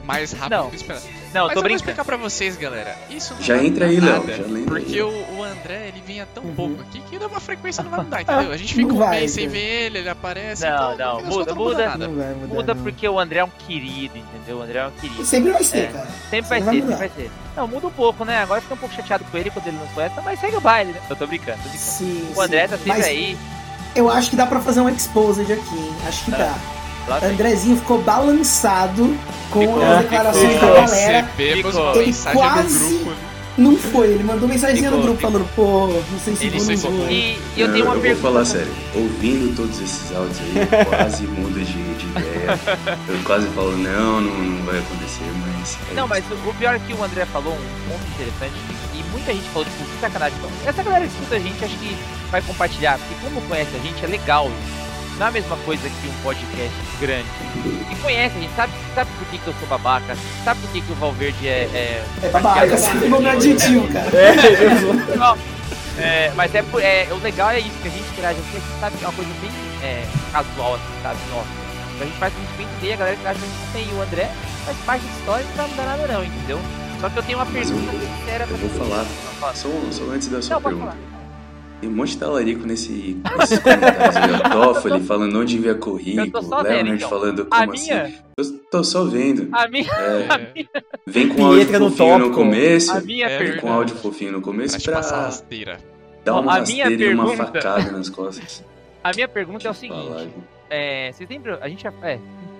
Mais 0.05 0.32
rápido 0.32 0.57
Não. 0.57 0.69
que 0.69 0.76
esperado. 0.78 1.22
Não, 1.34 1.46
Mas 1.46 1.54
tô 1.54 1.60
eu 1.60 1.62
vou 1.62 1.64
brincando. 1.64 1.76
explicar 1.76 2.06
pra 2.06 2.16
vocês, 2.18 2.56
galera. 2.58 2.96
Isso 3.10 3.34
não 3.34 3.42
Já 3.42 3.56
vai 3.56 3.66
entra 3.66 3.86
aí, 3.88 4.00
Léo, 4.00 4.24
Porque 4.68 4.94
aí. 4.94 5.02
o, 5.02 5.10
o 5.38 5.44
André, 5.44 5.88
ele 5.88 6.04
vinha 6.06 6.28
tão 6.34 6.44
Uhum. 6.44 6.54
pouco 6.56 6.82
aqui 6.82 7.02
que 7.10 7.18
uma 7.18 7.40
frequência 7.40 7.82
não 7.84 7.90
vai 7.90 8.02
mudar, 8.02 8.22
entendeu? 8.24 8.52
A 8.52 8.58
gente 8.58 8.74
fica 8.76 8.88
Não 8.88 8.96
um 8.96 9.00
vai, 9.00 9.20
mês 9.20 9.32
sem 9.32 9.48
ver 9.48 9.86
ele, 9.86 9.98
ele 10.00 10.10
aparece. 10.10 10.64
Não, 10.64 10.94
então, 10.94 11.22
não, 11.22 11.26
muda, 11.30 11.46
não 11.54 11.56
muda. 11.64 11.98
Não 11.98 12.16
vai 12.16 12.34
mudar, 12.36 12.54
Muda 12.56 12.74
não. 12.76 12.84
porque 12.84 13.08
o 13.10 13.20
André 13.20 13.40
é 13.40 13.44
um 13.44 13.50
querido, 13.68 14.18
entendeu? 14.18 14.58
O 14.58 14.62
André 14.62 14.80
é 14.80 14.88
um 14.88 14.92
querido. 14.92 15.26
Sempre 15.26 15.52
vai 15.52 15.64
ser, 15.64 15.78
É, 15.78 15.88
cara. 15.88 16.08
Sempre 16.30 16.50
vai 16.50 16.62
Sempre 16.62 16.62
vai 16.62 16.62
ser, 16.62 16.82
sempre 16.82 16.96
vai 16.96 17.10
ser. 17.10 17.32
Não, 17.56 17.68
muda 17.68 17.88
um 17.88 17.92
pouco, 17.92 18.26
né? 18.26 18.38
Agora 18.40 18.62
fica 18.62 18.74
um 18.74 18.78
pouco 18.78 18.94
chateado 18.96 19.24
com 19.26 19.38
ele 19.38 19.50
quando 19.50 19.68
ele 19.68 19.78
não 19.78 19.88
conhece, 19.88 20.16
mas 20.24 20.40
segue 20.40 20.56
o 20.56 20.62
baile, 20.62 20.92
né? 20.92 21.00
Eu 21.10 21.16
tô 21.16 21.26
brincando, 21.26 21.58
tô 21.58 21.70
brincando. 21.70 21.80
Sim, 21.84 22.28
O 22.36 22.42
André 22.42 22.64
sim. 22.64 22.68
tá 22.70 22.78
sempre 22.78 22.90
Mas 22.90 23.06
aí. 23.06 23.38
Eu 23.96 24.10
acho 24.10 24.30
que 24.30 24.36
dá 24.36 24.46
pra 24.46 24.60
fazer 24.60 24.82
um 24.82 24.90
exposed 24.90 25.52
aqui, 25.52 25.76
hein? 25.78 25.96
Acho 26.08 26.26
que 26.26 26.32
dá. 26.32 26.54
Andrezinho 27.24 27.78
ficou 27.78 28.01
balançado 28.01 29.16
com 29.51 29.60
Ficou. 29.62 29.84
as 29.84 30.01
declarações 30.01 30.54
Ficou. 30.54 30.70
da 30.70 30.82
galera. 30.82 31.24
Ficou. 31.36 31.95
Ele 31.95 32.06
mensagem 32.08 32.39
quase 32.41 32.80
grupo. 32.80 33.12
não 33.58 33.78
foi. 33.78 34.08
Ele 34.08 34.24
mandou 34.24 34.47
mensaginha 34.47 34.89
no 34.89 35.01
grupo 35.01 35.22
falando, 35.22 35.47
pô, 35.56 35.88
não 35.88 36.20
sei 36.24 36.36
se 36.36 36.45
Ele 36.45 36.58
vou, 36.58 36.68
não 36.68 36.78
foi 36.78 36.91
vou. 36.91 37.10
E, 37.10 37.39
e 37.56 37.62
eu 37.62 37.68
Não, 37.68 37.74
tenho 37.74 37.86
uma 37.86 37.93
vou 37.93 38.01
pergunta. 38.01 38.28
falar 38.28 38.45
sério. 38.45 38.72
Ouvindo 38.95 39.56
todos 39.56 39.80
esses 39.82 40.16
áudios 40.16 40.39
aí, 40.39 40.86
quase 40.86 41.24
muda 41.28 41.60
de, 41.60 41.74
de 41.74 42.06
ideia. 42.08 42.60
Eu 43.10 43.20
quase 43.26 43.47
falo, 43.49 43.72
não, 43.78 44.22
não, 44.22 44.34
não 44.39 44.66
vai 44.66 44.80
acontecer, 44.80 45.24
mas. 45.45 45.78
é 45.91 45.93
Não, 45.93 46.06
isso. 46.06 46.10
mas 46.10 46.24
o 46.32 46.49
o 46.49 46.54
pior 46.56 46.76
é 46.76 46.80
que 46.80 46.93
o 46.93 47.04
André 47.04 47.26
falou 47.26 47.54
um 47.54 47.89
ponto 47.91 48.04
interessante 48.16 48.54
e 48.95 49.04
muita 49.12 49.32
gente 49.34 49.47
falou, 49.49 49.66
tipo, 49.66 49.84
que 49.84 49.99
sacanagem. 50.01 50.38
Então, 50.39 50.51
essa 50.70 50.82
galera 50.84 51.06
que 51.06 51.12
escuta 51.14 51.36
a 51.36 51.39
gente, 51.39 51.64
acho 51.66 51.78
que 51.78 51.97
vai 52.32 52.41
compartilhar, 52.41 52.97
porque 52.97 53.16
como 53.24 53.41
conhece 53.47 53.72
a 53.76 53.80
gente, 53.80 54.04
é 54.04 54.08
legal 54.08 54.47
isso. 54.47 54.83
Não 55.24 55.28
é 55.28 55.30
a 55.30 55.32
mesma 55.32 55.55
coisa 55.63 55.89
que 55.89 56.07
um 56.09 56.13
podcast 56.21 56.76
grande. 56.99 57.26
E 57.89 57.95
conhece 58.01 58.36
a 58.36 58.41
gente, 58.41 58.53
sabe, 58.57 58.74
sabe 58.93 59.09
por 59.17 59.28
que, 59.30 59.38
que 59.38 59.47
eu 59.47 59.53
sou 59.57 59.67
babaca, 59.69 60.17
sabe 60.43 60.59
por 60.59 60.69
que, 60.71 60.82
que 60.82 60.91
o 60.91 60.95
Valverde 60.95 61.47
é. 61.47 61.61
É, 61.74 62.05
É 62.24 62.28
babaca, 62.28 62.76
sempre 62.78 63.07
nome 63.07 63.30
aditivo, 63.30 63.88
cara. 63.88 64.09
Não, 65.17 65.38
é, 65.97 66.30
mas 66.36 66.53
é, 66.53 66.61
por- 66.63 66.82
é, 66.84 67.07
o 67.09 67.15
legal 67.24 67.51
é 67.51 67.59
isso, 67.59 67.71
que 67.82 67.88
a 67.88 67.91
gente 67.91 68.03
interage 68.11 68.38
aqui, 68.41 68.57
a 68.57 68.59
gente 68.59 68.80
sabe 68.82 68.97
que 68.97 69.05
é 69.05 69.07
uma 69.07 69.13
coisa 69.13 69.32
bem 69.39 69.51
é, 69.82 70.05
casual, 70.34 70.76
assim, 70.76 71.01
sabe? 71.01 71.17
Nossa. 71.32 71.47
Então 71.93 72.01
a 72.01 72.05
gente 72.05 72.17
faz 72.19 72.34
muito 72.34 72.57
bem 72.57 72.67
entender, 72.67 72.93
a 72.93 72.97
galera 72.97 73.15
que 73.15 73.28
acha 73.28 73.39
que 73.39 73.45
a 73.45 73.47
gente 73.47 73.71
tem. 73.71 73.95
E 73.95 73.97
o 73.97 74.01
André 74.01 74.30
faz 74.65 74.78
parte 74.86 75.05
da 75.05 75.11
história 75.13 75.45
e 75.53 75.57
não 75.57 75.67
mudar 75.69 75.86
nada 75.86 76.07
não, 76.07 76.24
entendeu? 76.26 76.59
Só 76.99 77.09
que 77.09 77.17
eu 77.19 77.24
tenho 77.24 77.38
uma 77.38 77.45
Mas 77.45 77.69
eu, 77.69 77.78
pergunta 77.78 78.05
sincera 78.17 78.45
pra 78.47 78.57
eu 78.57 78.67
vou 78.67 78.88
falar. 78.89 79.05
Só, 79.55 79.71
só 79.89 80.04
antes 80.12 80.28
da 80.28 80.41
sua 80.41 80.55
Não, 80.55 80.62
pode 80.62 80.75
pergunta. 80.75 81.13
Falar. 81.84 81.88
Tem 81.88 81.89
um 81.89 81.96
monte 81.96 82.10
de 82.12 82.18
talarico 82.18 82.66
nesse, 82.68 83.22
nesses 83.39 83.60
comentários. 83.60 84.16
O 84.16 84.50
Toffoli 84.51 85.01
falando 85.04 85.39
onde 85.39 85.58
envia 85.58 85.72
Eu 85.72 85.80
tô 85.80 85.86
currículo. 85.92 86.43
só 86.43 86.64
vendo, 86.64 86.74
Leonard 86.74 86.96
então. 86.96 87.10
falando 87.10 87.47
A 87.51 87.60
como 87.60 87.72
minha, 87.72 88.04
assim. 88.04 88.16
Eu 88.38 88.60
tô 88.72 88.84
só 88.84 89.04
vendo. 89.05 89.50
a 89.51 89.68
minha, 89.68 89.92
É, 89.92 90.28
a 90.34 90.38
minha, 90.38 90.70
vem 91.08 91.30
com 91.30 91.46
áudio 91.46 91.60
Pietra 91.66 91.80
no 91.80 91.89
fofinho 91.89 92.10
no 92.18 92.20
tópico. 92.26 92.36
começo. 92.36 92.92
a 92.92 93.01
minha 93.01 93.26
É 93.28 93.38
Vem 93.38 93.58
com 93.58 93.72
áudio 93.72 93.96
fofinho 93.96 94.32
no 94.32 94.42
começo 94.42 94.82
Pra 94.82 95.00
pra 95.01 95.18
rasteira. 95.26 95.78
dar 96.24 96.34
uma 96.39 96.58
a 96.58 96.62
minha 96.62 96.86
rasteira 96.86 97.12
e 97.12 97.14
uma 97.14 97.36
facada 97.36 97.92
nas 97.92 98.10
costas. 98.10 98.64
A 99.04 99.12
minha 99.14 99.28
pergunta 99.28 99.68
é 99.68 99.72
o 99.72 99.74
Falar, 99.74 99.96
seguinte. 100.01 100.32
viu? 100.34 100.43
É, 100.70 101.12
vocês 101.12 101.30
lembram? 101.30 101.58
A 101.62 101.68
gente 101.68 101.84
já. 101.84 101.92
É, 102.04 102.18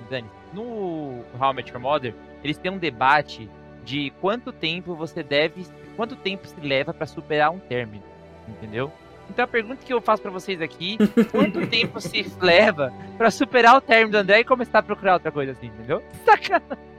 Dani. 0.10 0.28
No 0.54 1.24
How 1.40 1.52
I 1.52 1.56
Met 1.56 1.72
Your 1.72 1.80
Mother, 1.80 2.14
eles 2.44 2.58
têm 2.58 2.70
um 2.70 2.78
debate 2.78 3.50
de 3.86 4.12
quanto 4.20 4.52
tempo 4.52 4.94
você 4.94 5.24
deve. 5.24 5.66
Quanto 5.96 6.18
tempo 6.18 6.46
se 6.46 6.60
leva 6.60 6.94
pra 6.94 7.08
superar 7.08 7.50
um 7.50 7.60
término. 7.60 8.04
Entendeu? 8.50 8.92
Então 9.34 9.46
a 9.46 9.48
pergunta 9.48 9.84
que 9.84 9.92
eu 9.92 10.00
faço 10.00 10.22
pra 10.22 10.30
vocês 10.32 10.62
aqui: 10.62 10.98
quanto 11.32 11.66
tempo 11.68 12.00
se 12.00 12.32
leva 12.40 12.94
pra 13.18 13.32
superar 13.32 13.76
o 13.76 13.82
término 13.82 14.12
do 14.12 14.18
André 14.18 14.42
e 14.42 14.44
começar 14.44 14.80
a 14.80 14.84
procurar 14.84 15.14
outra 15.16 15.32
coisa 15.32 15.54
assim, 15.54 15.68
entendeu? 15.68 16.04
Sacanagem. 16.24 16.94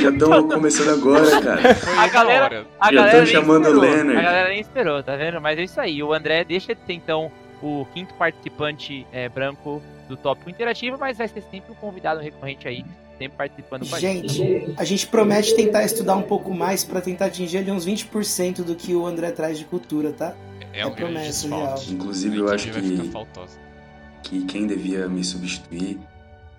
Já 0.00 0.08
estão 0.10 0.48
começando 0.48 0.98
agora, 0.98 1.42
cara. 1.42 1.60
A 2.00 2.08
galera-. 2.08 2.66
A 2.80 2.86
Já 2.86 2.92
galera 2.92 3.10
tão 3.10 3.24
nem 3.24 3.32
chamando 3.32 3.64
o 3.64 3.68
esperou. 3.68 3.82
Leonard. 3.82 4.18
A 4.18 4.22
galera 4.22 4.48
nem 4.48 4.60
esperou, 4.60 5.02
tá 5.02 5.16
vendo? 5.16 5.40
Mas 5.40 5.58
é 5.58 5.62
isso 5.64 5.80
aí. 5.80 6.02
O 6.02 6.14
André 6.14 6.44
deixa 6.44 6.74
de 6.74 6.80
ser 6.86 6.94
então 6.94 7.30
o 7.62 7.86
quinto 7.92 8.14
participante 8.14 9.06
é, 9.12 9.28
branco 9.28 9.82
do 10.08 10.16
tópico 10.16 10.48
interativo, 10.48 10.96
mas 10.98 11.18
vai 11.18 11.28
ser 11.28 11.42
sempre 11.42 11.72
um 11.72 11.74
convidado 11.74 12.20
recorrente 12.20 12.66
aí, 12.66 12.84
sempre 13.20 13.36
participando 13.36 13.88
com 13.88 13.94
a 13.94 14.00
gente. 14.00 14.28
Gente, 14.32 14.74
a 14.78 14.84
gente 14.84 15.06
promete 15.06 15.54
tentar 15.54 15.84
estudar 15.84 16.16
um 16.16 16.22
pouco 16.22 16.54
mais 16.54 16.82
pra 16.84 17.00
tentar 17.02 17.26
atingir 17.26 17.58
ali 17.58 17.70
uns 17.70 17.84
20% 17.86 18.62
do 18.64 18.74
que 18.74 18.94
o 18.94 19.04
André 19.06 19.30
traz 19.30 19.58
de 19.58 19.64
cultura, 19.66 20.12
tá? 20.12 20.34
É 20.72 20.86
um 20.86 20.90
É 20.90 20.94
grande 20.94 21.12
promessa, 21.12 21.48
desfalque. 21.48 21.92
Inclusive, 21.92 22.36
eu 22.38 22.48
acho 22.48 22.70
que- 22.70 23.10
que 24.22 24.44
quem 24.44 24.66
devia 24.66 25.06
me 25.08 25.22
substituir 25.22 25.98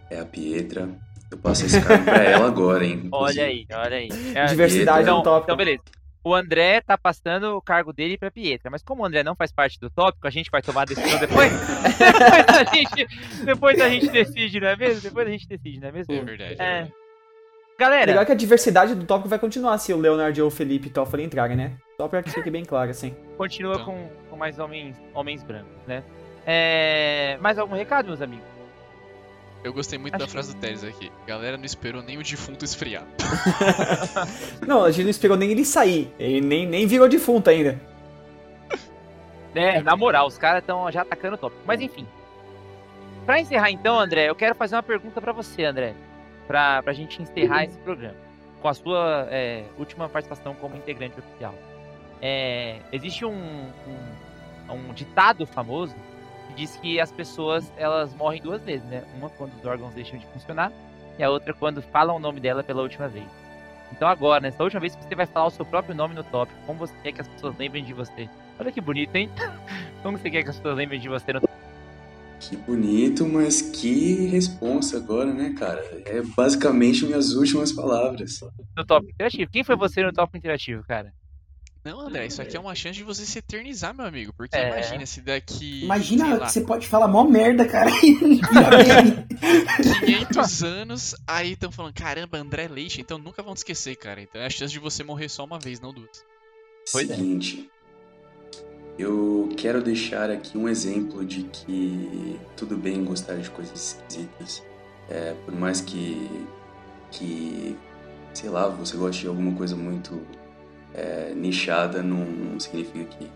é 0.09 0.19
a 0.19 0.25
Pietra. 0.25 0.89
Eu 1.31 1.37
passo 1.37 1.65
esse 1.65 1.79
cargo 1.81 2.03
pra 2.03 2.21
ela 2.23 2.45
agora, 2.47 2.85
hein? 2.85 3.07
Olha 3.11 3.45
aí, 3.45 3.65
olha 3.73 3.97
aí. 3.97 4.09
É, 4.35 4.45
Diversidade 4.45 5.03
então, 5.03 5.17
no 5.19 5.23
tópico. 5.23 5.45
Então, 5.45 5.57
beleza. 5.57 5.81
O 6.23 6.35
André 6.35 6.81
tá 6.81 6.97
passando 6.97 7.55
o 7.55 7.61
cargo 7.61 7.91
dele 7.91 8.17
pra 8.17 8.29
Pietra, 8.29 8.69
mas 8.69 8.83
como 8.83 9.01
o 9.01 9.05
André 9.05 9.23
não 9.23 9.35
faz 9.35 9.51
parte 9.51 9.79
do 9.79 9.89
tópico, 9.89 10.27
a 10.27 10.29
gente 10.29 10.51
vai 10.51 10.61
tomar 10.61 10.83
a 10.83 10.85
decisão 10.85 11.19
depois. 11.19 11.51
depois, 11.97 12.49
a 12.49 12.75
gente, 12.75 13.43
depois 13.43 13.81
a 13.81 13.89
gente 13.89 14.09
decide, 14.09 14.59
não 14.59 14.67
é 14.67 14.75
mesmo? 14.75 15.01
Depois 15.01 15.27
a 15.27 15.31
gente 15.31 15.47
decide, 15.47 15.79
não 15.79 15.87
é 15.87 15.91
mesmo? 15.91 16.13
É 16.13 16.21
verdade. 16.21 16.55
É. 16.59 16.81
Legal 17.81 17.99
Galera, 18.05 18.25
que 18.25 18.31
a 18.31 18.35
diversidade 18.35 18.93
do 18.93 19.05
tópico 19.05 19.27
vai 19.27 19.39
continuar 19.39 19.75
se 19.79 19.91
o 19.91 19.97
Leonard 19.97 20.39
ou 20.39 20.49
o 20.49 20.51
Felipe 20.51 20.91
Toffoli 20.91 21.23
entrarem, 21.23 21.57
né? 21.57 21.77
Só 21.97 22.07
pra 22.07 22.21
que 22.21 22.29
fique 22.29 22.51
bem 22.51 22.63
claro, 22.63 22.91
assim. 22.91 23.15
continua 23.37 23.73
Então. 23.73 23.85
com, 23.85 24.09
com 24.29 24.37
mais 24.37 24.59
homens, 24.59 24.95
homens 25.15 25.41
brancos, 25.41 25.85
né? 25.87 26.03
É... 26.45 27.37
Mais 27.41 27.57
algum 27.57 27.75
recado, 27.75 28.07
meus 28.07 28.21
amigos? 28.21 28.50
Eu 29.63 29.73
gostei 29.73 29.99
muito 29.99 30.15
Acho 30.15 30.25
da 30.25 30.31
frase 30.31 30.55
do 30.55 30.59
Teles 30.59 30.83
aqui. 30.83 31.11
Galera 31.27 31.55
não 31.55 31.65
esperou 31.65 32.01
nem 32.01 32.17
o 32.17 32.23
defunto 32.23 32.65
esfriar. 32.65 33.05
Não, 34.65 34.83
a 34.83 34.91
gente 34.91 35.03
não 35.03 35.11
esperou 35.11 35.37
nem 35.37 35.51
ele 35.51 35.63
sair. 35.63 36.11
Ele 36.17 36.41
nem, 36.41 36.65
nem 36.65 36.87
virou 36.87 37.07
defunto 37.07 37.49
ainda. 37.49 37.79
É, 39.53 39.81
na 39.81 39.97
moral, 39.97 40.27
os 40.27 40.37
caras 40.37 40.61
estão 40.61 40.89
já 40.89 41.01
atacando 41.01 41.35
o 41.35 41.37
tópico. 41.37 41.61
Mas 41.65 41.81
enfim. 41.81 42.07
Pra 43.25 43.41
encerrar 43.41 43.69
então, 43.69 43.99
André, 43.99 44.29
eu 44.29 44.33
quero 44.33 44.55
fazer 44.55 44.75
uma 44.75 44.81
pergunta 44.81 45.19
pra 45.19 45.33
você, 45.33 45.65
André. 45.65 45.93
Pra, 46.47 46.81
pra 46.81 46.93
gente 46.93 47.21
encerrar 47.21 47.65
esse 47.65 47.77
programa. 47.79 48.15
Com 48.61 48.69
a 48.69 48.73
sua 48.73 49.27
é, 49.29 49.65
última 49.77 50.07
participação 50.07 50.55
como 50.55 50.77
integrante 50.77 51.19
oficial. 51.19 51.53
É, 52.21 52.77
existe 52.93 53.25
um, 53.25 53.33
um, 54.69 54.73
um 54.73 54.93
ditado 54.93 55.45
famoso 55.45 55.93
que 55.93 56.10
diz 56.51 56.77
que 56.77 56.99
as 56.99 57.11
pessoas 57.11 57.71
elas 57.77 58.13
morrem 58.15 58.41
duas 58.41 58.61
vezes, 58.61 58.85
né? 58.87 59.03
Uma 59.17 59.29
quando 59.29 59.53
os 59.53 59.65
órgãos 59.65 59.93
deixam 59.93 60.19
de 60.19 60.25
funcionar 60.27 60.71
e 61.17 61.23
a 61.23 61.29
outra 61.29 61.53
quando 61.53 61.81
falam 61.81 62.15
o 62.15 62.19
nome 62.19 62.39
dela 62.39 62.63
pela 62.63 62.81
última 62.81 63.07
vez. 63.07 63.27
Então 63.91 64.07
agora, 64.07 64.41
nessa 64.41 64.63
última 64.63 64.79
vez 64.79 64.95
que 64.95 65.03
você 65.03 65.15
vai 65.15 65.25
falar 65.25 65.47
o 65.47 65.51
seu 65.51 65.65
próprio 65.65 65.93
nome 65.93 66.15
no 66.15 66.23
tópico, 66.23 66.57
como 66.65 66.79
você 66.79 66.93
quer 67.03 67.11
que 67.11 67.21
as 67.21 67.27
pessoas 67.27 67.57
lembrem 67.57 67.83
de 67.83 67.93
você? 67.93 68.29
Olha 68.59 68.71
que 68.71 68.79
bonito, 68.79 69.15
hein? 69.15 69.29
Como 70.03 70.17
você 70.17 70.29
quer 70.29 70.43
que 70.43 70.49
as 70.49 70.57
pessoas 70.57 70.77
lembrem 70.77 70.99
de 70.99 71.07
você 71.07 71.33
no 71.33 71.41
Que 72.39 72.55
bonito, 72.57 73.27
mas 73.27 73.61
que 73.61 74.27
responsa 74.27 74.97
agora, 74.97 75.31
né, 75.31 75.53
cara? 75.57 75.83
É 76.05 76.21
basicamente 76.35 77.05
minhas 77.05 77.33
últimas 77.33 77.71
palavras. 77.71 78.39
no 78.75 78.85
tópico 78.85 79.11
interativo? 79.11 79.51
Quem 79.51 79.63
foi 79.63 79.75
você 79.75 80.03
no 80.03 80.11
tópico 80.11 80.37
interativo, 80.37 80.83
cara? 80.83 81.13
Não, 81.83 81.99
André, 82.01 82.27
isso 82.27 82.41
aqui 82.41 82.55
é 82.55 82.59
uma 82.59 82.75
chance 82.75 82.97
de 82.97 83.03
você 83.03 83.25
se 83.25 83.39
eternizar, 83.39 83.95
meu 83.95 84.05
amigo. 84.05 84.31
Porque 84.37 84.55
É. 84.55 84.67
imagina 84.69 85.05
se 85.05 85.19
daqui. 85.21 85.83
Imagina 85.83 86.35
lá, 86.37 86.45
que 86.45 86.51
você 86.51 86.61
pode 86.61 86.87
falar 86.87 87.07
mó 87.07 87.23
merda, 87.23 87.65
cara. 87.65 87.89
e 88.03 88.13
vira 88.13 88.77
meme. 88.83 89.27
500 90.05 90.63
anos, 90.63 91.15
aí 91.25 91.53
estão 91.53 91.71
falando, 91.71 91.93
caramba, 91.93 92.37
André 92.37 92.67
Leite, 92.67 93.01
então 93.01 93.17
nunca 93.17 93.41
vão 93.41 93.55
te 93.55 93.57
esquecer, 93.57 93.95
cara. 93.95 94.21
Então 94.21 94.39
é 94.41 94.45
a 94.45 94.49
chance 94.49 94.71
de 94.71 94.79
você 94.79 95.03
morrer 95.03 95.27
só 95.29 95.43
uma 95.43 95.57
vez, 95.57 95.79
não 95.79 95.91
duas. 95.91 96.23
É. 96.95 96.97
Seguinte, 96.99 97.69
eu 98.97 99.49
quero 99.57 99.81
deixar 99.81 100.29
aqui 100.29 100.57
um 100.57 100.69
exemplo 100.69 101.25
de 101.25 101.43
que 101.43 102.39
tudo 102.55 102.77
bem 102.77 103.03
gostar 103.03 103.35
de 103.37 103.49
coisas 103.49 103.97
esquisitas. 103.97 104.63
É, 105.09 105.33
por 105.45 105.55
mais 105.55 105.81
que, 105.81 106.29
que, 107.09 107.75
sei 108.33 108.49
lá, 108.49 108.67
você 108.69 108.95
goste 108.95 109.21
de 109.21 109.27
alguma 109.27 109.53
coisa 109.57 109.75
muito 109.75 110.21
é, 110.93 111.33
nichada, 111.35 112.01
não, 112.01 112.59
significa 112.59 113.05
que, 113.05 113.29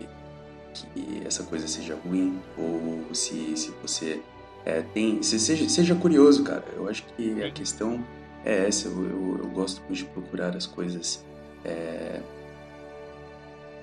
que 0.74 1.22
essa 1.26 1.42
coisa 1.44 1.66
seja 1.66 1.96
ruim. 2.04 2.38
Ou 2.56 3.14
se, 3.14 3.56
se 3.56 3.70
você 3.82 4.20
é, 4.64 4.82
tem. 4.82 5.22
Se, 5.22 5.38
seja, 5.38 5.68
seja 5.68 5.94
curioso, 5.94 6.44
cara. 6.44 6.64
Eu 6.74 6.88
acho 6.88 7.04
que 7.16 7.42
a 7.42 7.50
questão 7.50 8.04
é 8.44 8.68
essa. 8.68 8.88
Eu, 8.88 9.04
eu, 9.04 9.38
eu 9.42 9.50
gosto 9.50 9.80
muito 9.82 9.94
de 9.94 10.04
procurar 10.06 10.56
as 10.56 10.66
coisas. 10.66 11.24
é, 11.64 12.20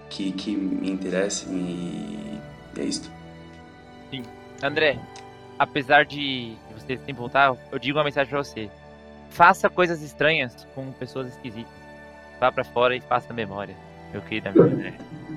que, 0.09 0.31
que 0.31 0.55
me 0.55 0.91
interessem 0.91 1.51
e 1.55 2.39
é 2.79 2.83
isso. 2.83 3.11
Sim. 4.11 4.23
André, 4.61 4.99
apesar 5.57 6.05
de 6.05 6.55
de 6.55 6.73
você 6.73 6.97
sempre 6.97 7.13
voltar, 7.13 7.55
eu 7.71 7.79
digo 7.79 7.97
uma 7.97 8.03
mensagem 8.03 8.29
pra 8.29 8.43
você. 8.43 8.69
Faça 9.29 9.69
coisas 9.69 10.01
estranhas 10.01 10.67
com 10.75 10.91
pessoas 10.91 11.27
esquisitas. 11.29 11.73
Vá 12.43 12.51
pra 12.51 12.65
fora 12.65 12.93
e 12.93 12.99
faça 12.99 13.33
memória, 13.33 13.73
meu 14.11 14.21
querido 14.21 14.49
amigo 14.49 14.65
André. 14.65 14.93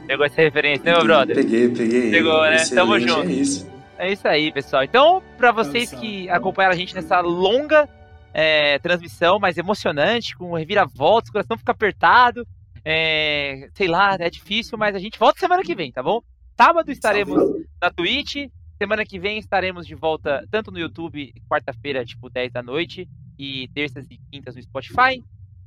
Pegou 0.08 0.26
essa 0.26 0.42
referência, 0.42 0.84
né, 0.86 0.90
meu 0.90 1.04
brother? 1.04 1.36
Peguei, 1.36 1.68
peguei. 1.68 2.10
Pegou, 2.10 2.42
né? 2.42 2.56
Tamo 2.74 2.96
Excelente, 2.96 3.08
junto. 3.08 3.28
É 3.28 3.32
isso. 3.32 3.70
É 3.96 4.12
isso 4.12 4.26
aí, 4.26 4.50
pessoal. 4.50 4.82
Então, 4.82 5.22
pra 5.38 5.52
vocês 5.52 5.92
que 5.92 6.28
acompanharam 6.28 6.74
a 6.74 6.76
gente 6.76 6.96
nessa 6.96 7.20
longa 7.20 7.88
é, 8.34 8.80
transmissão, 8.80 9.38
mais 9.38 9.56
emocionante, 9.56 10.36
com 10.36 10.52
reviravoltas, 10.54 11.28
o 11.28 11.32
coração 11.32 11.56
fica 11.56 11.70
apertado. 11.70 12.44
é, 12.84 13.68
sei 13.72 13.86
lá, 13.86 14.16
é 14.18 14.28
difícil, 14.28 14.76
mas 14.76 14.96
a 14.96 14.98
gente 14.98 15.16
volta 15.16 15.38
semana 15.38 15.62
que 15.62 15.76
vem, 15.76 15.92
tá 15.92 16.02
bom? 16.02 16.20
Sábado 16.56 16.90
estaremos 16.90 17.40
na 17.80 17.88
Twitch. 17.88 18.48
Semana 18.78 19.04
que 19.04 19.20
vem 19.20 19.38
estaremos 19.38 19.86
de 19.86 19.94
volta 19.94 20.44
tanto 20.50 20.72
no 20.72 20.78
YouTube, 20.80 21.32
quarta-feira, 21.48 22.04
tipo 22.04 22.28
10 22.28 22.52
da 22.52 22.64
noite, 22.64 23.08
e 23.38 23.68
terças 23.68 24.10
e 24.10 24.18
quintas 24.28 24.56
no 24.56 24.62
Spotify. 24.62 25.22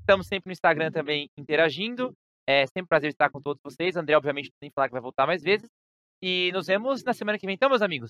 Estamos 0.10 0.26
sempre 0.26 0.50
no 0.50 0.54
Instagram 0.54 0.92
também 0.92 1.30
interagindo. 1.38 2.18
É 2.48 2.66
sempre 2.66 2.82
um 2.82 2.88
prazer 2.88 3.12
estar 3.12 3.30
com 3.30 3.40
todos 3.40 3.62
vocês. 3.64 3.96
André, 3.96 4.18
obviamente, 4.18 4.50
nem 4.60 4.72
falar 4.72 4.88
que 4.88 4.94
vai 4.94 5.02
voltar 5.02 5.28
mais 5.28 5.44
vezes. 5.44 5.70
E 6.20 6.50
nos 6.52 6.66
vemos 6.66 7.04
na 7.04 7.14
semana 7.14 7.38
que 7.38 7.46
vem, 7.46 7.54
então, 7.54 7.70
meus 7.70 7.84
amigos. 7.84 8.10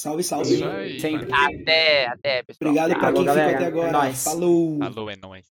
Salve, 0.00 0.24
salve. 0.24 0.56
Sempre. 0.98 1.28
Até, 1.30 2.06
até, 2.06 2.42
pessoal. 2.44 2.70
Obrigado 2.70 2.98
pra 2.98 3.12
Falou, 3.12 3.24
quem 3.24 3.34
ficou 3.34 3.54
até 3.54 3.66
agora. 3.66 3.88
É 3.88 3.92
nóis. 3.92 4.24
Falou. 4.24 4.82
Alô, 4.82 5.10
é 5.10 5.16
nóis. 5.16 5.46